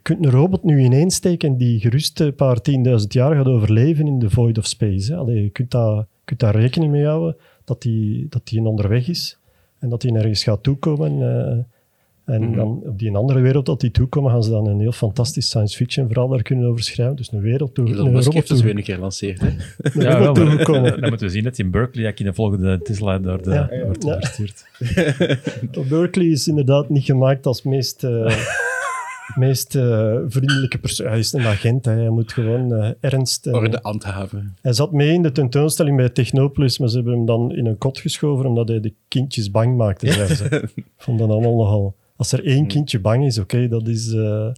kunt 0.05 0.25
een 0.25 0.31
robot 0.31 0.65
nu 0.65 0.81
ineensteken 0.83 1.57
die 1.57 1.81
gerust 1.81 2.21
een 2.21 2.35
paar 2.35 2.61
tienduizend 2.61 3.13
jaar 3.13 3.35
gaat 3.35 3.47
overleven 3.47 4.07
in 4.07 4.19
de 4.19 4.31
void 4.31 4.59
of 4.59 4.67
space. 4.67 5.13
Hè. 5.13 5.19
Allee, 5.19 5.43
je 5.43 5.51
kunt, 5.51 5.71
daar, 5.71 6.07
kunt 6.25 6.41
daar 6.41 6.57
rekening 6.57 6.93
mee 6.93 7.05
houden 7.05 7.37
dat 7.65 7.83
die, 7.83 8.27
dat 8.29 8.41
die 8.45 8.63
onderweg 8.63 9.09
is 9.09 9.39
en 9.79 9.89
dat 9.89 10.01
die 10.01 10.13
nergens 10.13 10.43
gaat 10.43 10.63
toekomen. 10.63 11.23
eh, 11.23 11.59
en 12.35 12.43
Mhm. 12.43 12.57
dan 12.57 12.83
op 12.87 12.99
die 12.99 13.15
andere 13.17 13.41
wereld 13.41 13.67
dat 13.67 13.81
die 13.81 13.91
toekomen, 13.91 14.31
gaan 14.31 14.43
ze 14.43 14.51
dan 14.51 14.67
een 14.67 14.81
heel 14.81 14.93
fantastisch 14.93 15.47
science 15.47 15.77
fiction 15.77 16.07
verhaal 16.09 16.29
daar 16.29 16.43
kunnen 16.43 16.67
over 16.69 16.83
schrijven. 16.83 17.17
Dus 17.17 17.33
een 17.33 17.41
wereld 17.41 17.75
toe, 17.75 17.89
Elon 17.89 18.13
Musk 18.13 18.33
heeft 18.33 18.49
dus 18.49 18.63
weer 18.63 18.77
een 18.77 18.83
keer 18.83 18.95
gelanceerd. 18.95 19.41
Hè? 19.41 19.47
een 19.83 20.03
Ja, 20.03 20.19
wel, 20.21 20.35
maar-. 20.35 21.01
Dan 21.01 21.09
moeten 21.09 21.27
we 21.27 21.33
zien 21.33 21.45
dat 21.45 21.59
in 21.59 21.71
Berkeley 21.71 22.07
ik 22.09 22.19
in 22.21 22.27
de 22.27 22.35
volgende 22.35 22.79
Tesla 22.83 23.19
door 23.19 23.43
de 23.43 23.51
Ja, 23.51 23.69
wordt 23.85 24.05
ja. 24.05 24.19
Berkeley 25.89 26.27
is 26.27 26.49
inderdaad 26.49 26.89
niet 26.89 27.05
gemaakt 27.05 27.47
als 27.47 27.63
meest, 27.63 28.05
eh, 28.05 28.11
meest 29.35 29.75
eh, 29.77 30.17
vriendelijke 30.29 30.79
persoon. 30.79 31.07
Hij 31.07 31.19
is 31.19 31.33
een 31.33 31.47
agent, 31.47 31.85
hè. 31.85 31.93
hij 31.93 32.09
moet 32.09 32.33
gewoon 32.33 32.75
eh, 32.75 32.91
ernst. 33.01 33.47
eh, 33.47 33.55
Orde 33.55 33.79
handhaven. 33.83 34.57
Hij 34.63 34.73
zat 34.73 34.93
mee 34.93 35.13
in 35.13 35.23
de 35.23 35.33
tentoonstelling 35.33 35.97
bij 35.97 36.09
Technopolis, 36.09 36.79
maar 36.79 36.89
ze 36.89 36.95
hebben 36.97 37.15
hem 37.15 37.27
dan 37.27 37.53
in 37.55 37.67
een 37.67 37.79
kot 37.79 37.99
geschoven 37.99 38.47
omdat 38.47 38.69
hij 38.69 38.81
de 38.81 38.93
kindjes 39.09 39.51
bang 39.51 39.77
maakte. 39.77 40.07
Ik 40.75 40.85
vond 40.97 41.19
dat 41.19 41.29
allemaal 41.29 41.57
nogal... 41.57 41.95
Als 42.17 42.33
er 42.33 42.45
één 42.45 42.67
kindje 42.67 43.01
bang 43.01 43.25
is, 43.25 43.39
oké, 43.39 43.69
dat 43.69 43.89
is... 43.89 44.07
Een 44.13 44.55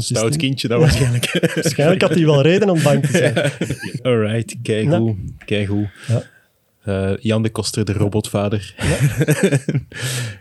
stout 0.00 0.36
kindje 0.36 0.68
dat 0.68 0.80
waarschijnlijk. 0.80 1.38
waarschijnlijk 1.54 2.00
had 2.00 2.14
hij 2.14 2.24
wel 2.24 2.42
reden 2.42 2.70
om 2.70 2.82
bang 2.82 3.06
te 3.06 3.16
zijn. 3.16 3.34
Alright, 4.12 4.56
keigoed. 4.62 5.16
Keigoed. 5.44 5.88
Ja. 6.08 6.22
Eh, 6.80 7.16
Jan 7.16 7.42
de 7.42 7.50
Koster, 7.50 7.84
de 7.84 7.92
robotvader. 7.92 8.74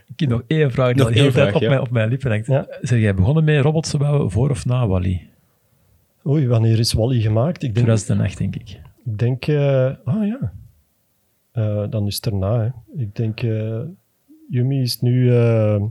Ik 0.07 0.20
heb 0.28 0.30
nog 0.30 0.44
één 0.48 0.72
vraag 0.72 0.88
die 0.88 0.98
Nog 0.98 1.07
al 1.07 1.14
heel 1.14 1.32
tijd 1.32 1.34
vraag, 1.34 1.56
op, 1.56 1.61
ja. 1.61 1.70
mijn, 1.70 1.82
op 1.82 1.90
mijn 1.90 2.10
lippen 2.10 2.32
hangt. 2.32 2.48
Ja. 2.48 2.68
Zeg 2.82 2.99
jij 2.99 3.16
begonnen 3.16 3.44
met 3.44 3.61
robots 3.61 3.90
te 3.90 3.98
bouwen 3.98 4.32
voor 4.32 4.49
of 4.49 4.66
na 4.66 4.88
Wally? 4.88 5.30
Oei, 6.28 6.48
wanneer 6.48 6.80
is 6.80 6.94
Wally 6.94 7.22
gemaakt? 7.22 7.64
Ik 7.64 7.74
denk, 7.74 7.86
2008, 7.86 8.38
denk 8.38 8.56
ik. 8.56 8.80
ik 9.06 9.18
denk 9.18 9.48
eh, 9.48 9.91
ah 10.03 10.28
ja. 10.28 10.53
Eh, 11.52 11.84
dan 11.90 12.07
is 12.07 12.16
het 12.16 12.26
erna. 12.26 12.60
Hè. 12.60 13.02
Ik 13.02 13.16
denk, 13.16 13.41
eh 13.41 13.82
Yumi 14.49 14.82
is 14.82 15.02
nu 15.02 15.36
eh, 15.36 15.82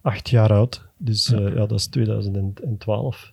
acht 0.00 0.28
jaar 0.28 0.52
oud. 0.52 0.86
Dus 0.96 1.32
eh, 1.32 1.54
ja, 1.54 1.66
dat 1.66 1.72
is 1.72 1.86
2012. 1.86 3.32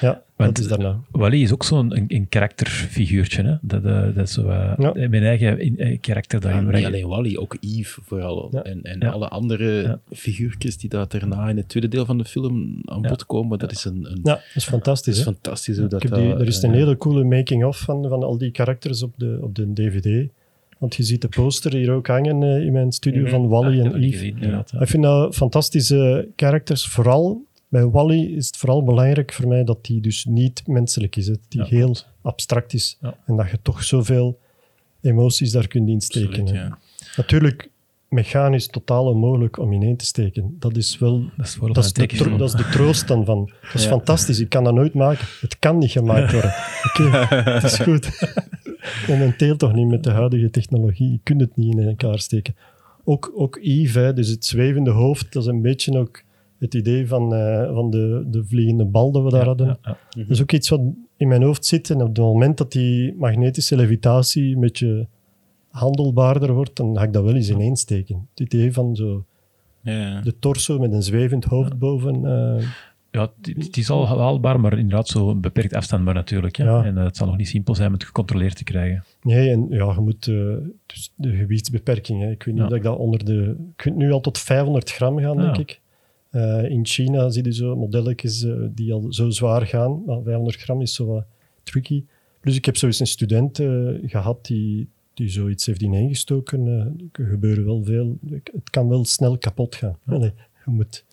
Ja, 0.00 0.22
Want- 0.36 0.54
dat 0.56 0.64
is 0.64 0.70
daarna. 0.70 1.00
Wally 1.10 1.42
is 1.42 1.52
ook 1.52 1.64
zo'n 1.64 1.96
een, 1.96 2.04
een 2.08 2.28
karakterfiguurtje. 2.28 3.42
Hè? 3.42 3.54
Dat, 3.60 3.84
eh, 3.84 4.14
dat 4.14 4.26
is 4.28 4.32
zo, 4.32 4.48
eh, 4.48 4.72
Ja. 4.78 4.92
mijn 5.08 5.22
eigen 5.22 5.60
in, 5.60 5.78
eh, 5.78 5.98
karakter 6.00 6.38
Ja, 6.38 6.44
daarin 6.44 6.62
niet 6.62 6.70
brengen. 6.70 6.88
alleen 6.88 7.06
Wally, 7.08 7.36
ook 7.36 7.56
Eve 7.60 8.00
vooral. 8.04 8.48
Ja. 8.52 8.62
En, 8.62 8.82
en 8.82 9.00
Ja. 9.00 9.08
alle 9.10 9.28
andere 9.28 9.82
Ja. 9.82 10.00
figuurtjes 10.12 10.76
die 10.78 10.90
daar 10.90 11.08
daarna 11.08 11.48
in 11.48 11.56
het 11.56 11.68
tweede 11.68 11.88
deel 11.88 12.04
van 12.04 12.18
de 12.18 12.24
film 12.24 12.80
aan 12.84 13.00
Ja. 13.02 13.08
bod 13.08 13.26
komen. 13.26 13.58
Dat 13.58 13.72
is, 13.72 13.84
een, 13.84 14.04
een, 14.10 14.20
Ja, 14.22 14.32
dat 14.34 14.38
is 14.38 14.52
dat 14.54 14.64
fantastisch. 14.64 15.12
is 15.18 15.24
hè. 15.24 15.32
fantastisch 15.32 15.78
hoe 15.78 15.88
dat 15.88 16.00
die, 16.00 16.10
dat, 16.10 16.20
er 16.40 16.46
is 16.46 16.62
een 16.62 16.72
hele 16.74 16.96
coole 16.96 17.24
making-of 17.24 17.78
van, 17.78 18.08
van 18.08 18.22
al 18.22 18.38
die 18.38 18.50
karakters 18.50 19.02
op 19.02 19.12
de, 19.16 19.38
op 19.42 19.54
de 19.54 19.72
DVD. 19.72 20.28
Want 20.78 20.94
je 20.96 21.02
ziet 21.02 21.22
de 21.22 21.28
poster 21.28 21.72
hier 21.72 21.90
ook 21.90 22.06
hangen 22.06 22.42
in 22.62 22.72
mijn 22.72 22.92
studio 22.92 23.20
Mhm. 23.22 23.30
van 23.30 23.48
Wally 23.48 23.76
Ja, 23.76 23.84
en 23.84 23.90
dat 23.90 24.00
Eve. 24.00 24.32
ja. 24.40 24.64
Ik 24.80 24.88
vind 24.88 25.02
dat 25.02 25.34
fantastische 25.34 26.28
characters. 26.36 26.86
Vooral 26.86 27.44
bij 27.68 27.86
Wally 27.86 28.22
is 28.22 28.46
het 28.46 28.56
vooral 28.56 28.84
belangrijk 28.84 29.32
voor 29.32 29.48
mij 29.48 29.64
dat 29.64 29.84
die 29.84 30.00
dus 30.00 30.24
niet 30.24 30.66
menselijk 30.66 31.16
is. 31.16 31.26
Dat 31.26 31.38
die 31.48 31.60
Ja, 31.60 31.66
heel 31.66 31.96
abstract 32.22 32.72
is. 32.74 32.98
Ja. 33.00 33.16
En 33.26 33.36
dat 33.36 33.50
je 33.50 33.58
toch 33.62 33.84
zoveel 33.84 34.38
emoties 35.00 35.50
daar 35.50 35.68
kunt 35.68 35.88
insteken. 35.88 36.40
Absoluut, 36.40 36.50
ja. 36.50 36.78
Natuurlijk, 37.16 37.70
mechanisch 38.08 38.66
totaal 38.66 39.06
onmogelijk 39.06 39.58
om 39.58 39.72
ineen 39.72 39.96
te 39.96 40.04
steken. 40.04 40.56
Dat 40.58 40.76
is 40.76 40.98
wel... 40.98 41.22
Dat 41.36 41.46
is, 41.46 41.54
voor 41.54 41.72
Dat 41.72 41.84
is, 41.84 41.92
de, 41.92 42.06
tro- 42.06 42.36
dat 42.36 42.48
is 42.48 42.54
de 42.54 42.68
troost 42.68 43.08
dan 43.08 43.24
van. 43.24 43.52
Dat 43.62 43.74
is 43.74 43.86
fantastisch, 43.86 44.40
ik 44.40 44.48
kan 44.48 44.64
dat 44.64 44.74
nooit 44.74 44.94
maken. 44.94 45.26
Het 45.40 45.58
kan 45.58 45.78
niet 45.78 45.90
gemaakt 45.90 46.32
worden. 46.32 46.54
Oké, 46.88 47.34
het 47.34 47.62
is 47.62 47.78
goed. 47.78 48.34
Momenteel 49.08 49.56
toch 49.56 49.72
niet 49.72 49.88
met 49.88 50.04
de 50.04 50.10
huidige 50.10 50.50
technologie. 50.50 51.10
Je 51.10 51.20
kunt 51.22 51.40
het 51.40 51.56
niet 51.56 51.78
in 51.78 51.88
elkaar 51.88 52.18
steken. 52.18 52.56
Ook, 53.04 53.32
ook 53.34 53.58
Eve, 53.62 53.98
hè, 53.98 54.12
dus 54.12 54.28
het 54.28 54.44
zwevende 54.44 54.90
hoofd, 54.90 55.32
dat 55.32 55.42
is 55.42 55.48
een 55.48 55.62
beetje 55.62 55.98
ook 55.98 56.22
het 56.58 56.74
idee 56.74 57.08
van, 57.08 57.34
eh, 57.34 57.72
van 57.74 57.90
de, 57.90 58.24
de 58.26 58.44
vliegende 58.44 58.84
bal 58.84 59.10
dat 59.12 59.22
we 59.22 59.30
daar 59.30 59.44
hadden. 59.46 59.66
Ja, 59.66 59.78
ja. 59.82 59.96
Dat 60.22 60.30
is 60.30 60.42
ook 60.42 60.52
iets 60.52 60.68
wat 60.68 60.80
in 61.16 61.28
mijn 61.28 61.42
hoofd 61.42 61.66
zit. 61.66 61.90
En 61.90 62.00
op 62.02 62.08
het 62.08 62.18
moment 62.18 62.58
dat 62.58 62.72
die 62.72 63.14
magnetische 63.18 63.76
levitatie 63.76 64.54
een 64.54 64.60
beetje 64.60 65.06
handelbaarder 65.70 66.52
wordt, 66.52 66.76
dan 66.76 66.96
ga 66.96 67.02
ik 67.02 67.12
dat 67.12 67.24
wel 67.24 67.34
eens 67.34 67.50
ineensteken. 67.50 68.28
Het 68.34 68.40
idee 68.54 68.72
van 68.72 68.96
zo 68.96 69.24
Ja. 69.80 70.20
de 70.20 70.38
torso 70.38 70.78
met 70.78 70.92
een 70.92 71.02
zwevend 71.02 71.44
hoofd 71.44 71.78
boven. 71.78 72.14
eh, 72.24 72.64
Ja, 73.10 73.30
het, 73.40 73.76
is 73.76 73.90
al 73.90 74.06
haalbaar, 74.06 74.60
maar 74.60 74.78
inderdaad 74.78 75.08
zo 75.08 75.30
een 75.30 75.40
beperkt 75.40 75.74
afstandbaar 75.74 76.14
natuurlijk. 76.14 76.56
Ja. 76.56 76.64
Ja. 76.64 76.84
En 76.84 76.98
eh, 76.98 77.04
het 77.04 77.16
zal 77.16 77.26
nog 77.26 77.36
niet 77.36 77.48
simpel 77.48 77.74
zijn 77.74 77.86
om 77.88 77.94
het 77.94 78.04
gecontroleerd 78.04 78.56
te 78.56 78.64
krijgen. 78.64 79.04
nee, 79.22 79.50
en 79.50 79.66
ja, 79.70 79.92
je 79.94 80.00
moet 80.00 80.26
eh, 80.28 80.34
dus 80.86 81.12
de 81.14 81.30
gewichtsbeperking. 81.36 82.20
Hè. 82.22 82.30
Ik 82.30 82.42
weet 82.42 82.54
niet 82.54 82.62
Ja. 82.62 82.68
dat 82.68 82.78
ik 82.78 82.82
dat 82.84 82.96
onder 82.98 83.24
de. 83.24 83.32
Je 83.32 83.56
kunt 83.76 83.96
nu 83.96 84.12
al 84.12 84.20
tot 84.20 84.38
500 84.38 84.90
gram 84.90 85.18
gaan, 85.18 85.36
Ja. 85.36 85.42
denk 85.42 85.56
ik. 85.58 85.80
Eh, 86.30 86.70
in 86.70 86.86
China 86.86 87.30
zie 87.30 87.44
je 87.44 87.52
zo 87.52 87.76
modelletjes 87.76 88.42
eh, 88.42 88.54
die 88.70 88.92
al 88.92 89.12
zo 89.12 89.30
zwaar 89.30 89.66
gaan. 89.66 90.02
Maar 90.06 90.22
500 90.22 90.56
gram 90.56 90.80
is 90.80 90.94
zo 90.94 91.06
wat 91.06 91.24
tricky. 91.62 92.04
Plus, 92.40 92.56
ik 92.56 92.64
heb 92.64 92.76
zo 92.76 92.86
eens 92.86 93.00
een 93.00 93.06
student 93.06 93.58
eh, 93.58 93.68
gehad 94.02 94.46
die, 94.46 94.88
die 95.14 95.28
zoiets 95.28 95.66
heeft 95.66 95.82
ineengestoken. 95.82 96.66
Er 97.12 97.26
gebeuren 97.26 97.64
wel 97.64 97.84
veel. 97.84 98.18
Het 98.30 98.70
kan 98.70 98.88
wel 98.88 99.04
snel 99.04 99.38
kapot 99.38 99.74
gaan. 99.74 99.98
Allee, 100.06 100.32
je 100.64 100.70
moet, 100.70 101.04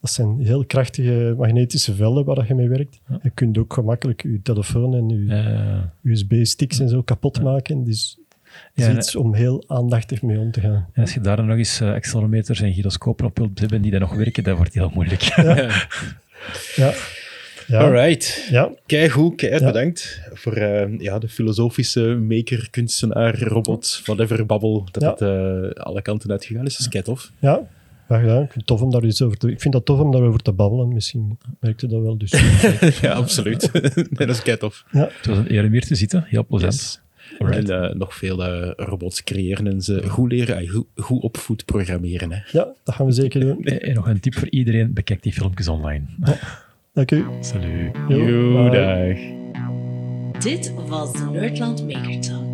dat 0.00 0.10
zijn 0.10 0.40
heel 0.40 0.64
krachtige 0.64 1.34
magnetische 1.36 1.94
velden 1.94 2.24
waar 2.24 2.46
je 2.46 2.54
mee 2.54 2.68
werkt. 2.68 3.00
Ja. 3.08 3.18
Je 3.22 3.30
kunt 3.30 3.58
ook 3.58 3.72
gemakkelijk 3.72 4.22
je 4.22 4.42
telefoon 4.42 4.94
en 4.94 5.08
je 5.08 5.82
USB-sticks 6.02 6.78
en 6.78 6.88
zo 6.88 7.02
kapot 7.02 7.42
maken. 7.42 7.84
Dus 7.84 8.18
is 8.74 8.86
Ja, 8.86 8.92
iets 8.96 9.16
om 9.16 9.34
heel 9.34 9.64
aandachtig 9.66 10.22
mee 10.22 10.38
om 10.38 10.50
te 10.52 10.60
gaan. 10.60 10.88
en 10.92 11.02
als 11.02 11.14
je 11.14 11.20
daar 11.20 11.36
dan 11.36 11.46
nog 11.46 11.56
eens 11.56 11.80
eh, 11.80 11.92
accelerometers 11.92 12.60
en 12.60 12.72
gyroscopen 12.72 13.26
op 13.26 13.38
wilt 13.38 13.58
hebben 13.60 13.82
die 13.82 13.90
dan 13.90 14.00
nog 14.00 14.14
werken, 14.14 14.44
dat 14.44 14.56
wordt 14.56 14.74
heel 14.74 14.90
moeilijk. 14.94 15.22
Ja. 16.76 16.92
Ja. 17.66 17.78
Alright. 17.80 18.46
Ja. 18.50 18.70
Keigoed, 18.86 19.34
keihard 19.36 19.62
Ja. 19.64 19.72
bedankt 19.72 20.20
voor 20.32 20.52
eh, 20.52 20.98
ja, 20.98 21.18
de 21.18 21.28
filosofische 21.28 22.00
maker, 22.28 22.68
kunstenaar, 22.70 23.38
robot, 23.42 24.00
whatever 24.04 24.46
babbel, 24.46 24.88
dat 24.90 25.02
Ja. 25.02 25.10
het 25.10 25.20
eh, 25.20 25.84
alle 25.84 26.02
kanten 26.02 26.30
uitgegaan 26.30 26.66
is. 26.66 26.72
Dat 26.72 26.80
is 26.80 26.88
kei 26.88 27.02
tof. 27.04 27.32
Ja, 27.38 27.60
graag 28.06 28.20
gedaan. 28.20 28.36
Ik 28.42 28.50
vind, 28.52 28.54
het 28.54 28.66
tof 28.66 28.80
om 28.82 28.90
daar 28.90 29.04
iets 29.04 29.22
over 29.22 29.36
te, 29.38 29.50
ik 29.50 29.60
vind 29.60 29.74
dat 29.74 29.84
tof 29.84 30.00
om 30.00 30.12
daarover 30.12 30.40
te 30.40 30.52
babbelen. 30.52 30.88
Misschien 30.94 31.38
merkt 31.60 31.82
u 31.82 31.86
dat 31.86 32.02
wel. 32.02 32.18
Dus. 32.18 32.30
ja, 33.02 33.12
absoluut. 33.12 33.70
nee, 33.94 34.26
dat 34.26 34.28
is 34.28 34.42
kei 34.42 34.56
tof. 34.56 34.84
Het 34.88 35.26
was 35.26 35.38
een 35.38 35.52
eer 35.52 35.64
om 35.64 35.70
hier 35.72 35.86
te 35.86 35.94
zitten. 35.94 36.24
Heel 36.28 36.46
plezant. 36.46 36.72
Yes. 36.74 37.00
Alright. 37.38 37.68
En 37.68 37.82
eh, 37.82 37.94
nog 37.94 38.14
veel 38.14 38.44
eh, 38.44 38.70
robots 38.76 39.24
creëren 39.24 39.66
en 39.66 39.82
ze 39.82 40.08
goed 40.08 40.32
leren, 40.32 40.56
ah, 40.56 40.70
goed, 40.70 40.86
goed 40.94 41.22
opvoed 41.22 41.64
programmeren. 41.64 42.32
Hè. 42.32 42.38
ja, 42.58 42.68
dat 42.84 42.94
gaan 42.94 43.06
we 43.06 43.12
zeker 43.12 43.40
doen. 43.40 43.64
En 43.64 43.80
en 43.82 43.94
nog 43.94 44.08
een 44.08 44.20
tip 44.20 44.34
voor 44.34 44.50
iedereen, 44.50 44.92
bekijk 44.92 45.22
die 45.22 45.32
filmpjes 45.32 45.68
online. 45.68 46.04
Dank 46.92 47.10
u. 47.10 47.24
Salut. 47.40 47.94
Dag. 48.72 49.18
Dit 50.42 50.72
was 50.88 51.12
de 51.12 51.28
Nerdland 51.32 51.86
Maker 51.86 52.20
Talk. 52.20 52.45